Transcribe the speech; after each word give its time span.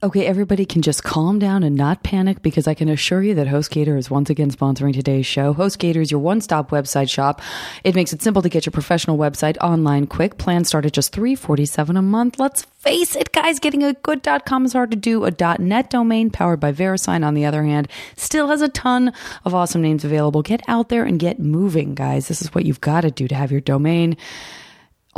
Okay, 0.00 0.26
everybody 0.26 0.64
can 0.64 0.80
just 0.80 1.02
calm 1.02 1.40
down 1.40 1.64
and 1.64 1.74
not 1.74 2.04
panic 2.04 2.40
because 2.40 2.68
I 2.68 2.74
can 2.74 2.88
assure 2.88 3.20
you 3.20 3.34
that 3.34 3.48
HostGator 3.48 3.98
is 3.98 4.08
once 4.08 4.30
again 4.30 4.48
sponsoring 4.48 4.94
today's 4.94 5.26
show. 5.26 5.54
HostGator 5.54 5.96
is 5.96 6.12
your 6.12 6.20
one-stop 6.20 6.70
website 6.70 7.10
shop. 7.10 7.42
It 7.82 7.96
makes 7.96 8.12
it 8.12 8.22
simple 8.22 8.40
to 8.42 8.48
get 8.48 8.64
your 8.64 8.70
professional 8.70 9.18
website 9.18 9.58
online 9.58 10.06
quick. 10.06 10.38
Plans 10.38 10.68
start 10.68 10.86
at 10.86 10.92
just 10.92 11.12
347 11.12 11.96
a 11.96 12.02
month. 12.02 12.38
Let's 12.38 12.62
face 12.62 13.16
it, 13.16 13.32
guys, 13.32 13.58
getting 13.58 13.82
a 13.82 13.92
good 13.94 14.24
.com 14.46 14.64
is 14.64 14.72
hard 14.72 14.92
to 14.92 14.96
do. 14.96 15.24
A 15.24 15.32
.net 15.58 15.90
domain 15.90 16.30
powered 16.30 16.60
by 16.60 16.70
VeriSign, 16.70 17.26
on 17.26 17.34
the 17.34 17.44
other 17.44 17.64
hand, 17.64 17.88
still 18.14 18.46
has 18.46 18.62
a 18.62 18.68
ton 18.68 19.12
of 19.44 19.52
awesome 19.52 19.82
names 19.82 20.04
available. 20.04 20.42
Get 20.42 20.60
out 20.68 20.90
there 20.90 21.02
and 21.02 21.18
get 21.18 21.40
moving, 21.40 21.96
guys. 21.96 22.28
This 22.28 22.40
is 22.40 22.54
what 22.54 22.64
you've 22.64 22.80
got 22.80 23.00
to 23.00 23.10
do 23.10 23.26
to 23.26 23.34
have 23.34 23.50
your 23.50 23.60
domain 23.60 24.16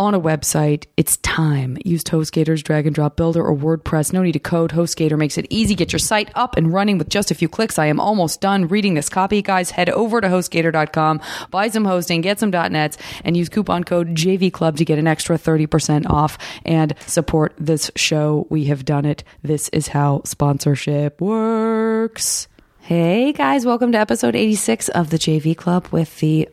on 0.01 0.15
a 0.15 0.21
website. 0.21 0.87
It's 0.97 1.19
time. 1.19 1.77
Use 1.85 2.03
HostGator's 2.05 2.63
drag 2.63 2.87
and 2.87 2.95
drop 2.95 3.19
builder 3.19 3.45
or 3.45 3.55
WordPress. 3.55 4.15
No 4.15 4.23
need 4.23 4.33
to 4.33 4.39
code. 4.39 4.71
HostGator 4.71 5.19
makes 5.19 5.37
it 5.37 5.47
easy. 5.51 5.75
Get 5.75 5.93
your 5.93 5.99
site 5.99 6.31
up 6.35 6.57
and 6.57 6.73
running 6.73 6.97
with 6.97 7.11
just 7.11 7.31
a 7.31 7.35
few 7.35 7.51
clicks. 7.51 7.79
I 7.79 7.85
am 7.85 8.01
almost 8.01 8.41
done 8.41 8.67
reading 8.69 8.95
this 8.95 9.11
copy. 9.11 9.43
Guys, 9.43 9.71
head 9.71 9.91
over 9.91 10.23
to 10.23 10.27
HostGator.com, 10.27 11.21
buy 11.51 11.69
some 11.69 11.85
hosting, 11.85 12.23
get 12.23 12.39
some 12.39 12.49
.nets, 12.49 12.97
and 13.25 13.37
use 13.37 13.51
coupon 13.51 13.85
code 13.85 14.15
JVClub 14.15 14.79
to 14.79 14.87
get 14.87 14.99
an 14.99 15.07
extra 15.07 15.37
30% 15.37 16.09
off 16.09 16.39
and 16.65 16.95
support 17.05 17.53
this 17.59 17.91
show. 17.95 18.47
We 18.49 18.65
have 18.65 18.87
done 18.87 19.05
it. 19.05 19.23
This 19.43 19.69
is 19.69 19.89
how 19.89 20.23
sponsorship 20.25 21.21
works. 21.21 22.49
Hey 22.81 23.33
guys, 23.35 23.67
welcome 23.67 23.93
to 23.93 23.99
episode 23.99 24.35
86 24.35 24.89
of 24.89 25.11
the 25.11 25.19
JV 25.19 25.55
Club 25.55 25.87
with 25.89 26.19
the 26.21 26.49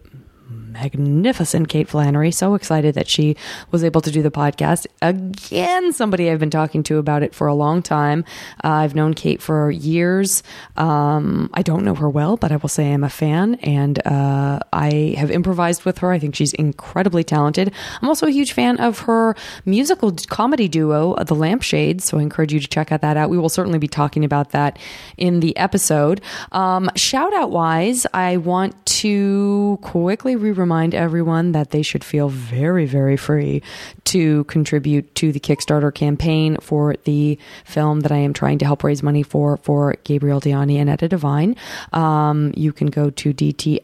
magnificent 0.77 1.69
Kate 1.69 1.87
Flannery. 1.87 2.31
So 2.31 2.53
excited 2.53 2.95
that 2.95 3.07
she 3.07 3.35
was 3.71 3.83
able 3.83 4.01
to 4.01 4.11
do 4.11 4.21
the 4.21 4.31
podcast. 4.31 4.85
Again, 5.01 5.91
somebody 5.93 6.29
I've 6.29 6.39
been 6.39 6.49
talking 6.49 6.83
to 6.83 6.97
about 6.97 7.23
it 7.23 7.33
for 7.33 7.47
a 7.47 7.53
long 7.53 7.81
time. 7.81 8.23
Uh, 8.63 8.69
I've 8.69 8.95
known 8.95 9.13
Kate 9.13 9.41
for 9.41 9.71
years. 9.71 10.43
Um, 10.75 11.49
I 11.53 11.61
don't 11.63 11.83
know 11.83 11.95
her 11.95 12.09
well, 12.09 12.37
but 12.37 12.51
I 12.51 12.57
will 12.57 12.69
say 12.69 12.93
I'm 12.93 13.03
a 13.03 13.09
fan 13.09 13.55
and 13.55 14.05
uh, 14.05 14.59
I 14.71 15.15
have 15.17 15.31
improvised 15.31 15.83
with 15.83 15.97
her. 15.99 16.11
I 16.11 16.19
think 16.19 16.35
she's 16.35 16.53
incredibly 16.53 17.23
talented. 17.23 17.73
I'm 18.01 18.07
also 18.07 18.27
a 18.27 18.31
huge 18.31 18.53
fan 18.53 18.77
of 18.79 18.99
her 18.99 19.35
musical 19.65 20.11
comedy 20.27 20.67
duo, 20.67 21.15
The 21.15 21.35
Lampshades. 21.35 22.05
So 22.05 22.19
I 22.19 22.21
encourage 22.21 22.53
you 22.53 22.59
to 22.59 22.67
check 22.67 22.91
out 22.91 23.01
that 23.01 23.17
out. 23.17 23.29
We 23.29 23.37
will 23.37 23.49
certainly 23.49 23.79
be 23.79 23.87
talking 23.87 24.23
about 24.23 24.51
that 24.51 24.77
in 25.17 25.39
the 25.39 25.55
episode. 25.57 26.21
Um, 26.51 26.89
shout 26.95 27.33
out 27.33 27.49
wise, 27.51 28.05
I 28.13 28.37
want 28.37 28.85
to 28.85 29.79
quickly 29.81 30.35
re 30.35 30.51
remind 30.67 30.93
everyone 30.93 31.53
that 31.53 31.71
they 31.71 31.81
should 31.81 32.03
feel 32.03 32.27
very, 32.27 32.85
very 32.85 33.15
free 33.15 33.63
to 34.03 34.43
contribute 34.45 35.15
to 35.15 35.31
the 35.31 35.39
Kickstarter 35.39 35.93
campaign 35.93 36.57
for 36.59 36.97
the 37.05 37.39
film 37.63 38.01
that 38.01 38.11
I 38.11 38.17
am 38.17 38.33
trying 38.33 38.57
to 38.59 38.65
help 38.65 38.83
raise 38.83 39.01
money 39.01 39.23
for 39.23 39.55
for 39.55 39.95
Gabriel 40.03 40.41
Diani 40.41 40.75
and 40.75 40.89
Etta 40.89 41.07
Devine. 41.07 41.55
Um, 41.93 42.51
you 42.57 42.73
can 42.73 42.87
go 42.87 43.09
to 43.09 43.33
dtmta.com. 43.33 43.83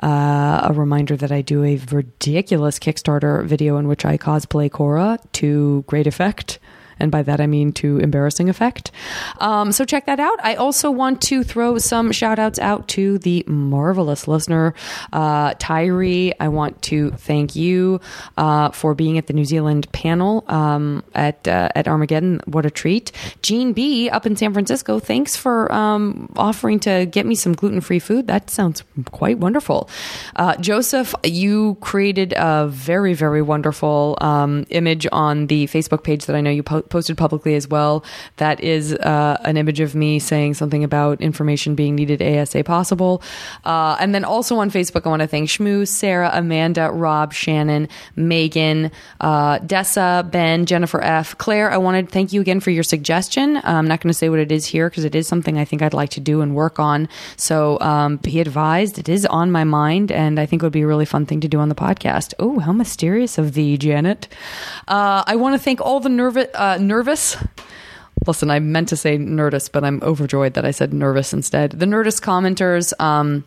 Uh, 0.00 0.60
a 0.62 0.72
reminder 0.72 1.16
that 1.16 1.32
I 1.32 1.40
do 1.42 1.64
a 1.64 1.80
ridiculous 1.90 2.78
Kickstarter 2.78 3.44
video 3.44 3.76
in 3.78 3.88
which 3.88 4.04
I 4.04 4.16
cosplay 4.16 4.70
Korra 4.70 5.18
to 5.32 5.82
great 5.88 6.06
effect. 6.06 6.60
And 6.98 7.10
by 7.10 7.22
that, 7.22 7.40
I 7.40 7.46
mean 7.46 7.72
to 7.72 7.98
embarrassing 7.98 8.48
effect. 8.48 8.90
Um, 9.38 9.72
so 9.72 9.84
check 9.84 10.06
that 10.06 10.20
out. 10.20 10.38
I 10.42 10.54
also 10.54 10.90
want 10.90 11.20
to 11.22 11.42
throw 11.42 11.78
some 11.78 12.12
shout 12.12 12.38
outs 12.38 12.58
out 12.58 12.88
to 12.88 13.18
the 13.18 13.44
marvelous 13.46 14.28
listener, 14.28 14.74
uh, 15.12 15.54
Tyree. 15.58 16.32
I 16.38 16.48
want 16.48 16.80
to 16.82 17.10
thank 17.12 17.56
you 17.56 18.00
uh, 18.36 18.70
for 18.70 18.94
being 18.94 19.18
at 19.18 19.26
the 19.26 19.32
New 19.32 19.44
Zealand 19.44 19.90
panel 19.92 20.44
um, 20.48 21.04
at, 21.14 21.46
uh, 21.48 21.68
at 21.74 21.88
Armageddon. 21.88 22.40
What 22.46 22.66
a 22.66 22.70
treat. 22.70 23.12
Gene 23.42 23.72
B 23.72 24.08
up 24.08 24.26
in 24.26 24.36
San 24.36 24.52
Francisco, 24.52 24.98
thanks 24.98 25.36
for 25.36 25.72
um, 25.72 26.32
offering 26.36 26.80
to 26.80 27.06
get 27.06 27.26
me 27.26 27.34
some 27.34 27.52
gluten 27.52 27.80
free 27.80 27.98
food. 27.98 28.26
That 28.26 28.50
sounds 28.50 28.82
quite 29.10 29.38
wonderful. 29.38 29.88
Uh, 30.36 30.56
Joseph, 30.56 31.14
you 31.24 31.76
created 31.80 32.34
a 32.36 32.68
very, 32.68 33.14
very 33.14 33.42
wonderful 33.42 34.16
um, 34.20 34.66
image 34.70 35.06
on 35.12 35.46
the 35.46 35.66
Facebook 35.66 36.04
page 36.04 36.26
that 36.26 36.36
I 36.36 36.40
know 36.40 36.50
you 36.50 36.62
po- 36.62 36.82
posted 36.94 37.18
publicly 37.18 37.56
as 37.56 37.66
well. 37.66 38.04
That 38.36 38.60
is 38.60 38.94
uh, 38.94 39.36
an 39.44 39.56
image 39.56 39.80
of 39.80 39.96
me 39.96 40.20
saying 40.20 40.54
something 40.54 40.84
about 40.84 41.20
information 41.20 41.74
being 41.74 41.96
needed 41.96 42.22
ASA 42.22 42.62
possible. 42.62 43.20
Uh, 43.64 43.96
and 43.98 44.14
then 44.14 44.24
also 44.24 44.58
on 44.58 44.70
Facebook, 44.70 45.04
I 45.04 45.08
want 45.08 45.22
to 45.22 45.26
thank 45.26 45.48
Shmoo, 45.48 45.88
Sarah, 45.88 46.30
Amanda, 46.32 46.92
Rob, 46.92 47.32
Shannon, 47.32 47.88
Megan, 48.14 48.92
uh, 49.20 49.58
Dessa, 49.58 50.30
Ben, 50.30 50.66
Jennifer 50.66 51.00
F, 51.00 51.36
Claire. 51.36 51.72
I 51.72 51.78
want 51.78 52.06
to 52.06 52.12
thank 52.12 52.32
you 52.32 52.40
again 52.40 52.60
for 52.60 52.70
your 52.70 52.84
suggestion. 52.84 53.60
I'm 53.64 53.88
not 53.88 54.00
going 54.00 54.12
to 54.12 54.18
say 54.22 54.28
what 54.28 54.38
it 54.38 54.52
is 54.52 54.64
here 54.66 54.88
because 54.88 55.04
it 55.04 55.16
is 55.16 55.26
something 55.26 55.58
I 55.58 55.64
think 55.64 55.82
I'd 55.82 55.94
like 55.94 56.10
to 56.10 56.20
do 56.20 56.42
and 56.42 56.54
work 56.54 56.78
on. 56.78 57.08
So 57.36 57.80
um, 57.80 58.18
be 58.18 58.38
advised, 58.38 59.00
it 59.00 59.08
is 59.08 59.26
on 59.26 59.50
my 59.50 59.64
mind, 59.64 60.12
and 60.12 60.38
I 60.38 60.46
think 60.46 60.62
it 60.62 60.66
would 60.66 60.72
be 60.72 60.82
a 60.82 60.86
really 60.86 61.06
fun 61.06 61.26
thing 61.26 61.40
to 61.40 61.48
do 61.48 61.58
on 61.58 61.68
the 61.68 61.74
podcast. 61.74 62.34
Oh, 62.38 62.60
how 62.60 62.72
mysterious 62.72 63.36
of 63.36 63.54
thee, 63.54 63.76
Janet. 63.76 64.28
Uh, 64.86 65.24
I 65.26 65.34
want 65.34 65.54
to 65.54 65.58
thank 65.58 65.80
all 65.80 65.98
the 65.98 66.08
nervous 66.08 66.46
uh, 66.54 66.73
nervous. 66.80 67.36
Listen, 68.26 68.50
I 68.50 68.58
meant 68.58 68.88
to 68.88 68.96
say 68.96 69.18
nerdist, 69.18 69.72
but 69.72 69.84
I'm 69.84 70.02
overjoyed 70.02 70.54
that 70.54 70.64
I 70.64 70.70
said 70.70 70.94
nervous 70.94 71.32
instead. 71.32 71.72
The 71.72 71.86
nerdist 71.86 72.22
commenters. 72.22 72.98
Um, 73.00 73.44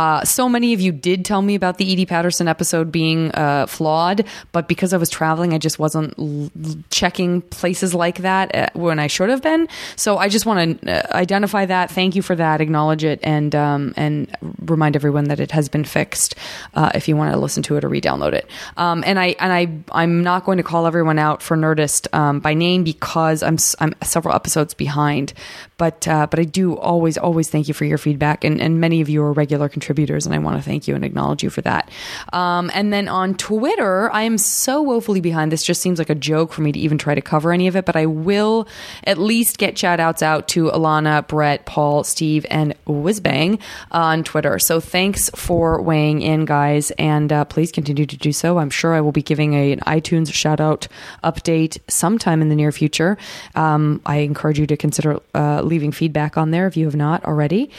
uh, 0.00 0.24
so 0.24 0.48
many 0.48 0.72
of 0.72 0.80
you 0.80 0.92
did 0.92 1.26
tell 1.26 1.42
me 1.42 1.54
about 1.54 1.76
the 1.76 1.84
Edi 1.84 2.06
Patterson 2.06 2.48
episode 2.48 2.90
being 2.90 3.30
uh, 3.32 3.66
flawed, 3.66 4.24
but 4.50 4.66
because 4.66 4.94
I 4.94 4.96
was 4.96 5.10
traveling, 5.10 5.52
I 5.52 5.58
just 5.58 5.78
wasn't 5.78 6.14
l- 6.18 6.50
checking 6.88 7.42
places 7.42 7.92
like 7.92 8.18
that 8.18 8.54
uh, 8.54 8.68
when 8.72 8.98
I 8.98 9.08
should 9.08 9.28
have 9.28 9.42
been. 9.42 9.68
So 9.96 10.16
I 10.16 10.30
just 10.30 10.46
want 10.46 10.80
to 10.80 10.90
uh, 10.90 11.14
identify 11.14 11.66
that. 11.66 11.90
Thank 11.90 12.16
you 12.16 12.22
for 12.22 12.34
that. 12.34 12.62
Acknowledge 12.62 13.04
it, 13.04 13.20
and 13.22 13.54
um, 13.54 13.92
and 13.98 14.34
remind 14.62 14.96
everyone 14.96 15.24
that 15.24 15.38
it 15.38 15.50
has 15.50 15.68
been 15.68 15.84
fixed. 15.84 16.34
Uh, 16.72 16.90
if 16.94 17.06
you 17.06 17.14
want 17.14 17.34
to 17.34 17.38
listen 17.38 17.62
to 17.64 17.76
it 17.76 17.84
or 17.84 17.90
re-download 17.90 18.32
it, 18.32 18.48
um, 18.78 19.04
and 19.06 19.18
I 19.18 19.36
and 19.38 19.52
I 19.52 20.00
I'm 20.00 20.22
not 20.22 20.46
going 20.46 20.56
to 20.56 20.64
call 20.64 20.86
everyone 20.86 21.18
out 21.18 21.42
for 21.42 21.58
Nerdist 21.58 22.12
um, 22.14 22.40
by 22.40 22.54
name 22.54 22.84
because 22.84 23.42
I'm 23.42 23.58
I'm 23.80 23.94
several 24.02 24.34
episodes 24.34 24.72
behind, 24.72 25.34
but 25.80 26.06
uh, 26.06 26.26
but 26.26 26.38
I 26.38 26.44
do 26.44 26.76
always 26.76 27.16
always 27.16 27.48
thank 27.48 27.66
you 27.66 27.72
for 27.72 27.86
your 27.86 27.96
feedback, 27.96 28.44
and 28.44 28.60
and 28.60 28.80
many 28.80 29.00
of 29.00 29.08
you 29.08 29.22
are 29.22 29.32
regular 29.32 29.66
contributors, 29.66 30.26
and 30.26 30.34
I 30.34 30.38
want 30.38 30.58
to 30.58 30.62
thank 30.62 30.86
you 30.86 30.94
and 30.94 31.02
acknowledge 31.02 31.42
you 31.42 31.48
for 31.48 31.62
that. 31.62 31.90
Um, 32.34 32.70
and 32.74 32.92
then 32.92 33.08
on 33.08 33.34
Twitter, 33.34 34.12
I 34.12 34.24
am 34.24 34.36
so 34.36 34.82
woefully 34.82 35.22
behind. 35.22 35.50
This 35.50 35.64
just 35.64 35.80
seems 35.80 35.98
like 35.98 36.10
a 36.10 36.14
joke 36.14 36.52
for 36.52 36.60
me 36.60 36.70
to 36.70 36.78
even 36.78 36.98
try 36.98 37.14
to 37.14 37.22
cover 37.22 37.50
any 37.50 37.66
of 37.66 37.76
it, 37.76 37.86
but 37.86 37.96
I 37.96 38.04
will 38.04 38.68
at 39.04 39.16
least 39.16 39.56
get 39.56 39.78
shout 39.78 40.00
outs 40.00 40.22
out 40.22 40.48
to 40.48 40.66
Alana, 40.66 41.26
Brett, 41.26 41.64
Paul, 41.64 42.04
Steve, 42.04 42.44
and 42.50 42.74
Whizbang 42.86 43.58
on 43.90 44.22
Twitter. 44.22 44.58
So 44.58 44.80
thanks 44.80 45.30
for 45.30 45.80
weighing 45.80 46.20
in, 46.20 46.44
guys, 46.44 46.90
and 46.98 47.32
uh, 47.32 47.46
please 47.46 47.72
continue 47.72 48.04
to 48.04 48.16
do 48.18 48.32
so. 48.32 48.58
I'm 48.58 48.68
sure 48.68 48.92
I 48.92 49.00
will 49.00 49.12
be 49.12 49.22
giving 49.22 49.54
a, 49.54 49.72
an 49.72 49.80
iTunes 49.86 50.30
shout 50.30 50.60
out 50.60 50.88
update 51.24 51.78
sometime 51.88 52.42
in 52.42 52.50
the 52.50 52.54
near 52.54 52.70
future. 52.70 53.16
Um, 53.54 54.02
I 54.04 54.18
encourage 54.18 54.58
you 54.58 54.66
to 54.66 54.76
consider 54.76 55.20
uh, 55.34 55.62
leaving 55.70 55.92
feedback 55.92 56.36
on 56.36 56.50
there 56.50 56.66
if 56.66 56.76
you 56.76 56.84
have 56.84 56.96
not 56.96 57.24
already. 57.24 57.70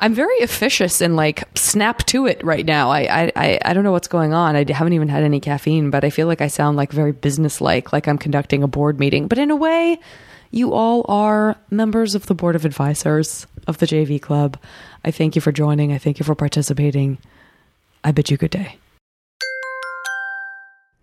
I'm 0.00 0.14
very 0.14 0.40
officious 0.40 1.00
and 1.00 1.14
like 1.14 1.44
snap 1.56 2.04
to 2.06 2.26
it 2.26 2.42
right 2.42 2.66
now. 2.66 2.90
I, 2.90 3.30
I, 3.36 3.60
I 3.64 3.72
don't 3.72 3.84
know 3.84 3.92
what's 3.92 4.08
going 4.08 4.32
on. 4.32 4.56
I 4.56 4.64
haven't 4.70 4.94
even 4.94 5.08
had 5.08 5.22
any 5.22 5.38
caffeine, 5.38 5.90
but 5.90 6.04
I 6.04 6.10
feel 6.10 6.26
like 6.26 6.40
I 6.40 6.48
sound 6.48 6.76
like 6.76 6.90
very 6.90 7.12
businesslike, 7.12 7.92
like 7.92 8.08
I'm 8.08 8.18
conducting 8.18 8.62
a 8.62 8.68
board 8.68 8.98
meeting. 8.98 9.28
But 9.28 9.38
in 9.38 9.50
a 9.50 9.56
way, 9.56 10.00
you 10.50 10.72
all 10.72 11.04
are 11.08 11.56
members 11.70 12.14
of 12.14 12.26
the 12.26 12.34
board 12.34 12.56
of 12.56 12.64
advisors 12.64 13.46
of 13.66 13.78
the 13.78 13.86
JV 13.86 14.20
Club. 14.20 14.58
I 15.04 15.10
thank 15.10 15.34
you 15.34 15.40
for 15.40 15.52
joining. 15.52 15.92
I 15.92 15.98
thank 15.98 16.18
you 16.18 16.24
for 16.24 16.34
participating. 16.34 17.18
I 18.02 18.12
bid 18.12 18.30
you 18.30 18.36
good 18.36 18.50
day. 18.50 18.78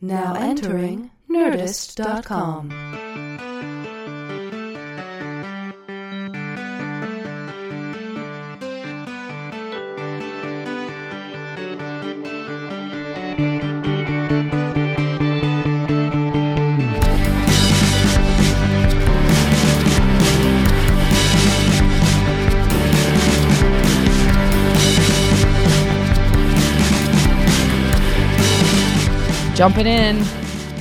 Now 0.02 0.34
entering 0.36 1.12
Nerdist.com. 1.30 2.72
Jumping 29.56 29.86
in, 29.86 30.24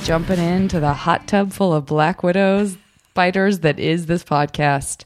jumping 0.03 0.39
into 0.39 0.79
the 0.79 0.93
hot 0.93 1.27
tub 1.27 1.51
full 1.51 1.71
of 1.73 1.85
black 1.85 2.23
widows 2.23 2.77
spiders 3.11 3.59
that 3.59 3.77
is 3.79 4.07
this 4.07 4.23
podcast. 4.23 5.03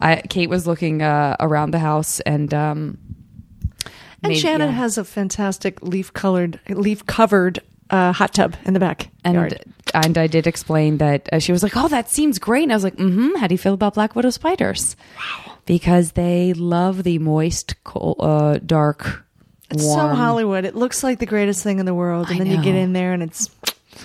I, 0.00 0.16
Kate 0.28 0.48
was 0.48 0.66
looking 0.66 1.02
uh, 1.02 1.36
around 1.38 1.70
the 1.70 1.78
house 1.78 2.18
and 2.20 2.52
um, 2.52 2.98
And 4.24 4.32
made- 4.32 4.38
Shannon 4.38 4.70
yeah. 4.70 4.74
has 4.76 4.98
a 4.98 5.04
fantastic 5.04 5.80
leaf 5.82 6.12
colored, 6.12 6.58
leaf 6.68 7.06
covered 7.06 7.60
uh, 7.90 8.12
hot 8.12 8.34
tub 8.34 8.56
in 8.64 8.74
the 8.74 8.80
back 8.80 9.10
and 9.22 9.34
yard. 9.34 9.62
and 9.94 10.18
I 10.18 10.26
did 10.26 10.46
explain 10.48 10.98
that 10.98 11.28
uh, 11.32 11.38
she 11.38 11.52
was 11.52 11.62
like, 11.62 11.76
"Oh, 11.76 11.88
that 11.88 12.08
seems 12.10 12.38
great." 12.38 12.62
And 12.64 12.72
I 12.72 12.76
was 12.76 12.84
like, 12.84 12.96
"Mm-hmm. 12.96 13.36
How 13.36 13.46
do 13.46 13.52
you 13.54 13.58
feel 13.58 13.74
about 13.74 13.94
black 13.94 14.16
widow 14.16 14.30
spiders?" 14.30 14.96
Wow. 15.18 15.58
Because 15.66 16.12
they 16.12 16.54
love 16.54 17.02
the 17.04 17.18
moist, 17.18 17.74
cold, 17.84 18.16
uh, 18.18 18.58
dark, 18.64 19.26
It's 19.72 19.84
warm 19.84 20.10
so 20.10 20.14
Hollywood. 20.16 20.64
It 20.64 20.74
looks 20.74 21.02
like 21.02 21.18
the 21.18 21.26
greatest 21.26 21.62
thing 21.62 21.78
in 21.78 21.86
the 21.86 21.94
world, 21.94 22.28
and 22.30 22.36
I 22.36 22.44
then 22.44 22.46
you 22.48 22.62
get 22.62 22.74
in 22.74 22.92
there 22.92 23.12
and 23.12 23.22
it's 23.22 23.48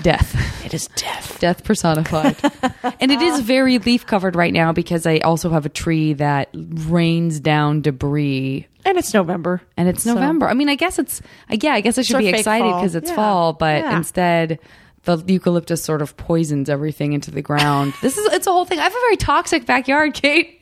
death. 0.01 0.35
it 0.65 0.73
is 0.73 0.87
death. 0.95 1.39
death 1.41 1.63
personified. 1.63 2.35
and 2.99 3.11
it 3.11 3.21
is 3.21 3.39
very 3.41 3.77
leaf 3.79 4.05
covered 4.05 4.35
right 4.35 4.53
now 4.53 4.71
because 4.73 5.05
I 5.05 5.19
also 5.19 5.49
have 5.49 5.65
a 5.65 5.69
tree 5.69 6.13
that 6.13 6.49
rains 6.53 7.39
down 7.39 7.81
debris. 7.81 8.67
And 8.85 8.97
it's 8.97 9.13
November, 9.13 9.61
And 9.75 9.89
it's 9.89 10.03
So- 10.03 10.13
November. 10.13 10.47
I 10.47 10.53
mean, 10.53 10.69
I 10.69 10.75
guess 10.75 10.97
it's, 10.99 11.21
yeah, 11.49 11.73
I 11.73 11.81
guess 11.81 11.97
I 11.97 12.01
should 12.01 12.11
Sort 12.13 12.23
be 12.23 12.29
excited 12.29 12.73
because 12.75 12.95
it's 12.95 13.09
Yeah. 13.09 13.15
fall, 13.15 13.53
but 13.53 13.79
Yeah. 13.83 13.97
instead, 13.97 14.59
the 15.03 15.17
eucalyptus 15.27 15.81
sort 15.83 16.01
of 16.01 16.15
poisons 16.17 16.69
everything 16.69 17.13
into 17.13 17.31
the 17.31 17.41
ground. 17.41 17.93
this 18.01 18.17
is, 18.17 18.25
it's 18.33 18.47
a 18.47 18.51
whole 18.51 18.65
thing. 18.65 18.79
I 18.79 18.83
have 18.83 18.91
a 18.93 18.99
very 19.05 19.17
toxic 19.17 19.65
backyard, 19.65 20.13
Kate. 20.13 20.56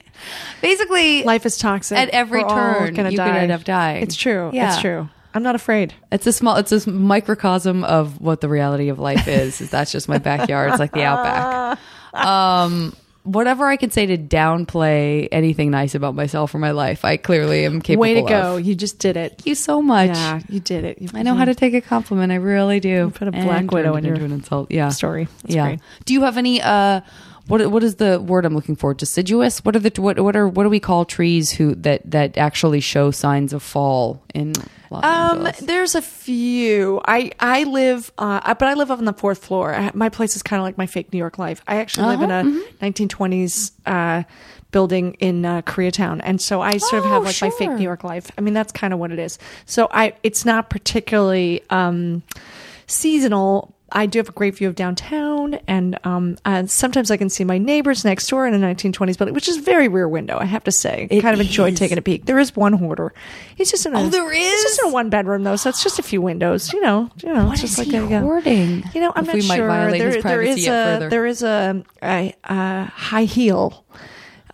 Basically, 0.61 1.23
Life 1.23 1.45
is 1.45 1.57
toxic. 1.57 1.97
At 1.97 2.09
every 2.09 2.43
We're 2.43 2.49
turn, 2.49 2.93
gonna 2.93 3.11
you 3.11 3.17
could 3.17 3.27
end 3.27 3.51
up 3.51 3.63
dying. 3.63 4.03
It's 4.03 4.15
true. 4.15 4.49
Yeah. 4.53 4.73
It's 4.73 4.81
true. 4.81 5.09
I'm 5.33 5.43
not 5.43 5.55
afraid. 5.55 5.93
It's 6.11 6.25
a 6.27 6.31
small, 6.31 6.55
it's 6.55 6.71
a 6.71 6.89
microcosm 6.89 7.83
of 7.83 8.21
what 8.21 8.39
the 8.39 8.47
reality 8.47 8.87
of 8.87 8.99
life 8.99 9.27
is. 9.27 9.59
is 9.59 9.69
that's 9.69 9.91
just 9.91 10.07
my 10.07 10.17
backyard. 10.17 10.71
It's 10.71 10.79
like 10.79 10.93
the 10.93 11.03
outback. 11.03 11.79
Um, 12.15 12.95
whatever 13.25 13.65
I 13.65 13.75
can 13.75 13.91
say 13.91 14.05
to 14.05 14.17
downplay 14.17 15.27
anything 15.31 15.71
nice 15.71 15.95
about 15.95 16.15
myself 16.15 16.55
or 16.55 16.59
my 16.59 16.71
life, 16.71 17.03
I 17.03 17.17
clearly 17.17 17.65
am 17.65 17.81
capable. 17.81 18.05
Of. 18.05 18.15
Way 18.15 18.21
to 18.21 18.21
go! 18.21 18.55
of. 18.55 18.65
You 18.65 18.73
just 18.73 18.99
did 18.99 19.17
it. 19.17 19.31
Thank 19.31 19.47
you 19.47 19.55
so 19.55 19.81
much. 19.81 20.11
Yeah, 20.11 20.39
you 20.47 20.61
did 20.61 20.85
it. 20.85 21.01
You, 21.01 21.09
I 21.13 21.23
know 21.23 21.35
how 21.35 21.43
to 21.43 21.53
take 21.53 21.73
a 21.73 21.81
compliment. 21.81 22.31
I 22.31 22.35
really 22.35 22.79
do. 22.79 23.09
put 23.09 23.27
a 23.27 23.31
black 23.31 23.69
widow 23.71 23.95
in 23.95 24.05
your 24.05 24.13
into 24.13 24.25
an 24.25 24.31
insult. 24.31 24.71
Yeah, 24.71 24.89
story. 24.89 25.27
That's 25.41 25.55
yeah. 25.55 25.67
great. 25.67 25.79
Do 26.05 26.13
you 26.13 26.21
have 26.21 26.37
any? 26.37 26.61
uh 26.61 27.01
what 27.47 27.69
what 27.71 27.83
is 27.83 27.95
the 27.95 28.19
word 28.19 28.45
I'm 28.45 28.55
looking 28.55 28.75
for? 28.75 28.93
Deciduous. 28.93 29.63
What 29.63 29.75
are 29.75 29.79
the 29.79 30.01
what 30.01 30.19
what 30.19 30.35
are 30.35 30.47
what 30.47 30.63
do 30.63 30.69
we 30.69 30.79
call 30.79 31.05
trees 31.05 31.51
who 31.51 31.75
that 31.75 32.09
that 32.11 32.37
actually 32.37 32.79
show 32.79 33.11
signs 33.11 33.53
of 33.53 33.61
fall 33.63 34.23
in 34.33 34.53
Los 34.89 35.03
Um, 35.03 35.37
Angeles? 35.37 35.59
there's 35.59 35.95
a 35.95 36.01
few. 36.01 37.01
I 37.05 37.31
I 37.39 37.63
live, 37.63 38.11
uh, 38.17 38.53
but 38.55 38.67
I 38.67 38.73
live 38.73 38.89
up 38.91 38.99
on 38.99 39.05
the 39.05 39.13
fourth 39.13 39.43
floor. 39.45 39.75
I, 39.75 39.91
my 39.93 40.09
place 40.09 40.35
is 40.35 40.43
kind 40.43 40.59
of 40.59 40.63
like 40.63 40.77
my 40.77 40.85
fake 40.87 41.11
New 41.13 41.19
York 41.19 41.37
life. 41.37 41.61
I 41.67 41.77
actually 41.77 42.07
live 42.07 42.21
in 42.21 42.31
Uh-huh, 42.31 42.63
a 42.81 42.85
1920s 42.91 43.71
uh, 43.85 44.23
building 44.71 45.13
in 45.19 45.45
uh, 45.45 45.61
Koreatown, 45.61 46.21
and 46.23 46.41
so 46.41 46.61
I 46.61 46.77
sort 46.77 47.03
of 47.03 47.09
have 47.09 47.21
Oh, 47.21 47.25
like 47.25 47.41
my 47.41 47.49
fake. 47.51 47.71
New 47.71 47.83
York 47.83 48.03
life. 48.03 48.31
I 48.37 48.41
mean, 48.41 48.53
that's 48.53 48.71
kind 48.71 48.91
of 48.93 48.99
what 48.99 49.11
it 49.11 49.19
is. 49.19 49.37
So 49.65 49.87
I, 49.91 50.13
it's 50.23 50.45
not 50.45 50.69
particularly 50.69 51.61
um, 51.69 52.23
seasonal. 52.87 53.74
I 53.95 54.05
do 54.05 54.19
have 54.19 54.29
a 54.29 54.33
great 54.33 54.55
view 54.55 54.67
of 54.67 54.75
downtown, 54.75 55.55
and 55.67 55.97
um, 56.03 56.37
uh, 56.45 56.65
sometimes 56.67 57.09
I 57.09 57.17
can 57.17 57.29
see 57.29 57.43
my 57.45 57.57
neighbors 57.57 58.03
next 58.05 58.27
door 58.27 58.45
in 58.45 58.53
a 58.53 58.59
1920s 58.59 59.17
building, 59.17 59.33
which 59.33 59.47
is 59.47 59.57
a 59.57 59.61
very 59.61 59.87
rear 59.87 60.07
window. 60.07 60.37
I 60.37 60.45
have 60.45 60.63
to 60.65 60.71
say, 60.71 61.07
It 61.09 61.21
kind 61.21 61.33
of 61.33 61.39
enjoyed 61.39 61.73
is. 61.73 61.79
taking 61.79 61.97
a 61.97 62.01
peek. 62.01 62.25
There 62.25 62.37
is 62.37 62.55
one 62.55 62.73
hoarder. 62.73 63.13
He's 63.55 63.71
just 63.71 63.85
in 63.85 63.95
a, 63.95 64.01
Oh, 64.01 64.09
there 64.09 64.31
is. 64.31 64.37
It's 64.43 64.63
just 64.63 64.83
in 64.83 64.89
a 64.89 64.93
one 64.93 65.09
bedroom 65.09 65.43
though, 65.43 65.55
so 65.55 65.69
it's 65.69 65.81
just 65.81 65.97
a 65.97 66.03
few 66.03 66.21
windows. 66.21 66.73
You 66.73 66.81
know, 66.81 67.09
you 67.23 67.33
know, 67.33 67.45
What 67.45 67.53
it's 67.53 67.61
just 67.61 67.79
is 67.79 67.91
like 67.93 68.07
he 68.09 68.13
a, 68.13 68.19
hoarding? 68.19 68.83
You 68.93 69.01
know, 69.01 69.13
I'm 69.15 69.23
If 69.23 69.27
not 69.27 69.35
we 69.35 69.41
sure. 69.41 69.67
there, 69.91 70.09
his 70.11 70.23
there 70.23 70.41
yet 70.43 70.67
a 70.67 70.93
further. 70.99 71.09
there 71.09 71.25
is 71.25 71.41
a 71.41 71.83
a, 72.03 72.33
a 72.43 72.83
high 72.85 73.23
heel. 73.23 73.85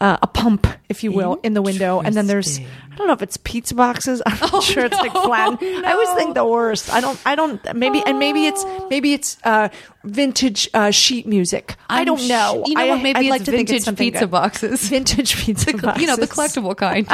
Uh, 0.02 0.18
a 0.24 0.26
pump, 0.26 0.66
if 0.90 1.04
you 1.04 1.12
will, 1.12 1.40
in 1.44 1.54
the 1.54 1.62
window, 1.62 2.00
and 2.02 2.16
then 2.16 2.26
there's 2.26 2.60
I 2.92 2.96
don't 2.96 3.06
know 3.06 3.14
if 3.14 3.22
it's 3.22 3.38
pizza 3.38 3.76
boxes. 3.76 4.20
I'm 4.26 4.40
not 4.52 4.64
sure 4.64 4.86
it's 4.86 4.98
like 4.98 5.14
no, 5.14 5.26
flat. 5.26 5.60
I 5.62 5.92
always 5.92 6.10
think 6.14 6.34
the 6.34 6.44
worst. 6.44 6.92
I 6.92 7.02
don't. 7.02 7.22
I 7.24 7.36
don't. 7.36 7.62
Maybe 7.76 8.02
and 8.04 8.18
maybe 8.18 8.48
it's 8.48 8.66
maybe 8.90 9.14
it's 9.14 9.38
uh, 9.44 9.70
vintage 10.04 10.68
uh, 10.74 10.90
sheet 10.90 11.28
music. 11.28 11.76
I 11.88 12.00
I'm 12.00 12.06
don't 12.06 12.20
sh- 12.20 12.30
know. 12.30 12.64
You 12.66 12.74
know 12.74 12.82
I, 12.82 12.90
what? 12.90 13.04
Maybe 13.04 13.20
I'd 13.20 13.22
it's 13.26 13.30
like 13.30 13.44
to 13.44 13.52
think 13.52 13.70
vintage 13.70 13.88
it's 13.88 14.00
pizza 14.00 14.20
good. 14.22 14.32
boxes. 14.32 14.90
Vintage 14.90 15.36
pizza 15.46 15.78
boxes. 15.78 16.02
you 16.02 16.08
know 16.08 16.16
the 16.16 16.26
collectible 16.26 16.76
kind. 16.76 17.08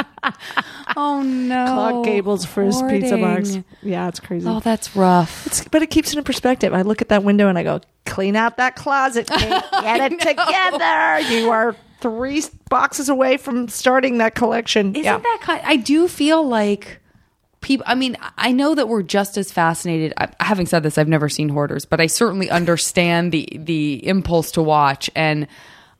oh 0.96 1.22
no, 1.22 1.66
Clark 1.66 2.06
Gable's 2.06 2.46
first 2.46 2.88
pizza 2.88 3.18
box. 3.18 3.58
Yeah, 3.82 4.08
it's 4.08 4.18
crazy. 4.18 4.48
Oh, 4.48 4.60
that's 4.60 4.96
rough. 4.96 5.46
It's, 5.46 5.62
but 5.68 5.82
it 5.82 5.90
keeps 5.90 6.14
it 6.14 6.18
in 6.18 6.24
perspective. 6.24 6.72
I 6.72 6.80
look 6.82 7.02
at 7.02 7.10
that 7.10 7.22
window 7.22 7.48
and 7.48 7.58
I 7.58 7.64
go, 7.64 7.82
clean 8.06 8.34
out 8.34 8.56
that 8.56 8.76
closet, 8.76 9.26
Kate. 9.28 9.62
Get 9.72 10.12
it 10.12 10.20
together. 10.20 11.18
You 11.34 11.50
are 11.50 11.76
three 12.00 12.42
boxes 12.68 13.08
away 13.08 13.36
from 13.36 13.68
starting 13.68 14.18
that 14.18 14.34
collection. 14.34 14.94
Isn't 14.94 15.04
yeah. 15.04 15.18
that 15.18 15.38
kind? 15.42 15.60
I 15.64 15.76
do 15.76 16.08
feel 16.08 16.46
like 16.46 17.00
people. 17.60 17.84
I 17.88 17.94
mean, 17.94 18.16
I 18.36 18.52
know 18.52 18.74
that 18.74 18.88
we're 18.88 19.02
just 19.02 19.36
as 19.36 19.52
fascinated. 19.52 20.12
I, 20.16 20.28
having 20.40 20.66
said 20.66 20.82
this, 20.82 20.98
I've 20.98 21.08
never 21.08 21.28
seen 21.28 21.48
hoarders, 21.48 21.84
but 21.84 22.00
I 22.00 22.06
certainly 22.06 22.50
understand 22.50 23.32
the 23.32 23.48
the 23.52 24.06
impulse 24.06 24.52
to 24.52 24.62
watch 24.62 25.10
and. 25.14 25.46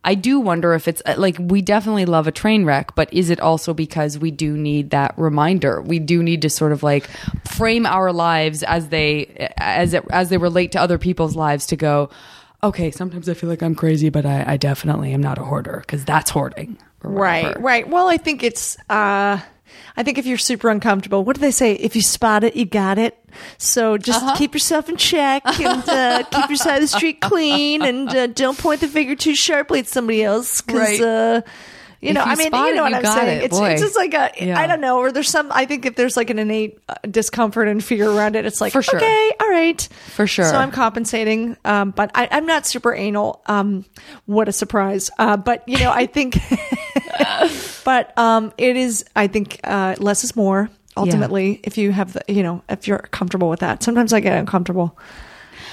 I 0.05 0.15
do 0.15 0.39
wonder 0.39 0.75
if 0.75 0.87
it's 0.87 1.03
like 1.19 1.37
we 1.41 1.61
definitely 1.61 2.07
love 2.07 2.29
a 2.29 2.33
train 2.33 2.65
wreck, 2.65 2.95
but 2.95 3.13
is 3.13 3.31
it 3.31 3.41
also 3.41 3.75
because 3.75 4.17
we 4.17 4.31
do 4.31 4.57
need 4.57 4.91
that 4.91 5.13
reminder? 5.19 5.83
We 5.83 5.99
do 5.99 6.23
need 6.23 6.41
to 6.43 6.51
sort 6.51 6.71
of 6.71 6.85
like 6.85 7.09
frame 7.45 7.85
our 7.85 8.13
lives 8.13 8.63
as 8.63 8.89
they 8.89 9.51
as 9.59 9.95
it, 9.95 10.05
as 10.09 10.31
they 10.31 10.39
relate 10.39 10.73
to 10.73 10.81
other 10.81 10.99
people's 10.99 11.35
lives 11.35 11.67
to 11.67 11.77
go. 11.77 12.11
Okay, 12.63 12.91
sometimes 12.91 13.29
I 13.29 13.35
feel 13.35 13.49
like 13.49 13.63
I'm 13.63 13.75
crazy, 13.77 14.09
but 14.09 14.27
I, 14.27 14.45
I 14.55 14.57
definitely 14.57 15.13
am 15.13 15.21
not 15.23 15.39
a 15.39 15.45
hoarder 15.45 15.79
because 15.87 16.05
that's 16.05 16.31
hoarding. 16.31 16.77
Right, 17.03 17.59
right. 17.61 17.89
Well, 17.89 18.09
I 18.09 18.17
think 18.17 18.43
it's, 18.43 18.77
uh, 18.91 19.39
I 19.97 20.03
think 20.03 20.19
if 20.19 20.27
you're 20.27 20.39
super 20.39 20.69
uncomfortable, 20.69 21.23
what 21.25 21.37
do 21.37 21.41
they 21.41 21.53
say? 21.53 21.75
If 21.75 21.95
you 21.95 22.03
spot 22.03 22.43
it, 22.43 22.57
you 22.57 22.65
got 22.65 22.99
it. 22.99 23.17
So 23.59 23.97
just 23.97 24.23
Uh-huh. 24.25 24.35
keep 24.37 24.55
yourself 24.55 24.89
in 24.89 24.97
check 24.97 25.43
and 25.47 25.89
uh, 25.89 26.25
keep 26.33 26.49
your 26.49 26.57
side 26.57 26.77
of 26.77 26.81
the 26.83 26.89
street 26.89 27.21
clean 27.21 27.83
and 27.83 28.09
uh, 28.09 28.27
don't 28.27 28.59
point 28.59 28.81
the 28.81 28.89
finger 28.89 29.15
too 29.15 29.37
sharply 29.37 29.79
at 29.79 29.87
somebody 29.87 30.25
else. 30.25 30.61
Cause, 30.61 31.01
Right. 31.01 31.45
You 32.01 32.11
If 32.11 32.15
know, 32.15 32.25
you 32.25 32.31
I 32.31 32.35
mean, 32.37 32.53
you 32.55 32.67
it, 32.69 32.77
know 32.77 32.83
what 32.85 32.91
you 32.93 32.97
I'm 32.99 33.05
saying. 33.05 33.39
it. 33.39 33.45
It's, 33.45 33.59
it's 33.59 33.83
just 33.83 33.97
like 33.97 34.15
a, 34.15 34.31
Yeah. 34.41 34.59
I 34.59 34.67
don't 34.67 34.81
know, 34.81 34.99
or 34.99 35.11
there's 35.11 35.29
some, 35.29 35.51
I 35.51 35.65
think 35.65 35.85
if 35.85 35.97
there's 35.97 36.17
like 36.17 36.31
an 36.31 36.39
innate 36.39 36.79
uh, 36.89 36.95
discomfort 37.11 37.67
and 37.69 37.83
fear 37.83 38.09
around 38.11 38.37
it, 38.37 38.47
it's 38.47 38.61
like, 38.61 38.73
For 38.73 38.83
sure. 38.83 38.97
okay, 38.97 39.33
all 39.41 39.49
right. 39.51 39.81
For 40.15 40.27
sure. 40.27 40.45
So 40.45 40.57
I'm 40.57 40.71
compensating. 40.71 41.57
Um, 41.65 41.91
but 41.91 42.11
I, 42.15 42.29
I'm 42.31 42.47
not 42.47 42.67
super 42.67 42.95
anal. 42.95 43.43
Um, 43.47 43.85
what 44.27 44.49
a 44.49 44.53
surprise. 44.53 45.11
Uh, 45.19 45.37
but 45.37 45.69
you 45.69 45.79
know, 45.79 45.91
I 45.91 46.07
think, 46.07 46.39
but 47.85 48.17
um, 48.19 48.53
it 48.59 48.77
is. 48.77 49.05
I 49.17 49.27
think 49.27 49.61
uh, 49.65 49.97
less 49.99 50.25
is 50.25 50.37
more. 50.37 50.71
Ultimately, 50.97 51.61
if 51.63 51.79
you 51.79 51.93
have 51.93 52.13
the, 52.13 52.23
you 52.27 52.43
know, 52.43 52.63
if 52.69 52.89
you're 52.89 52.99
comfortable 52.99 53.49
with 53.49 53.61
that. 53.61 53.83
Sometimes 53.85 54.13
I 54.13 54.21
get 54.21 54.37
uncomfortable. 54.37 54.99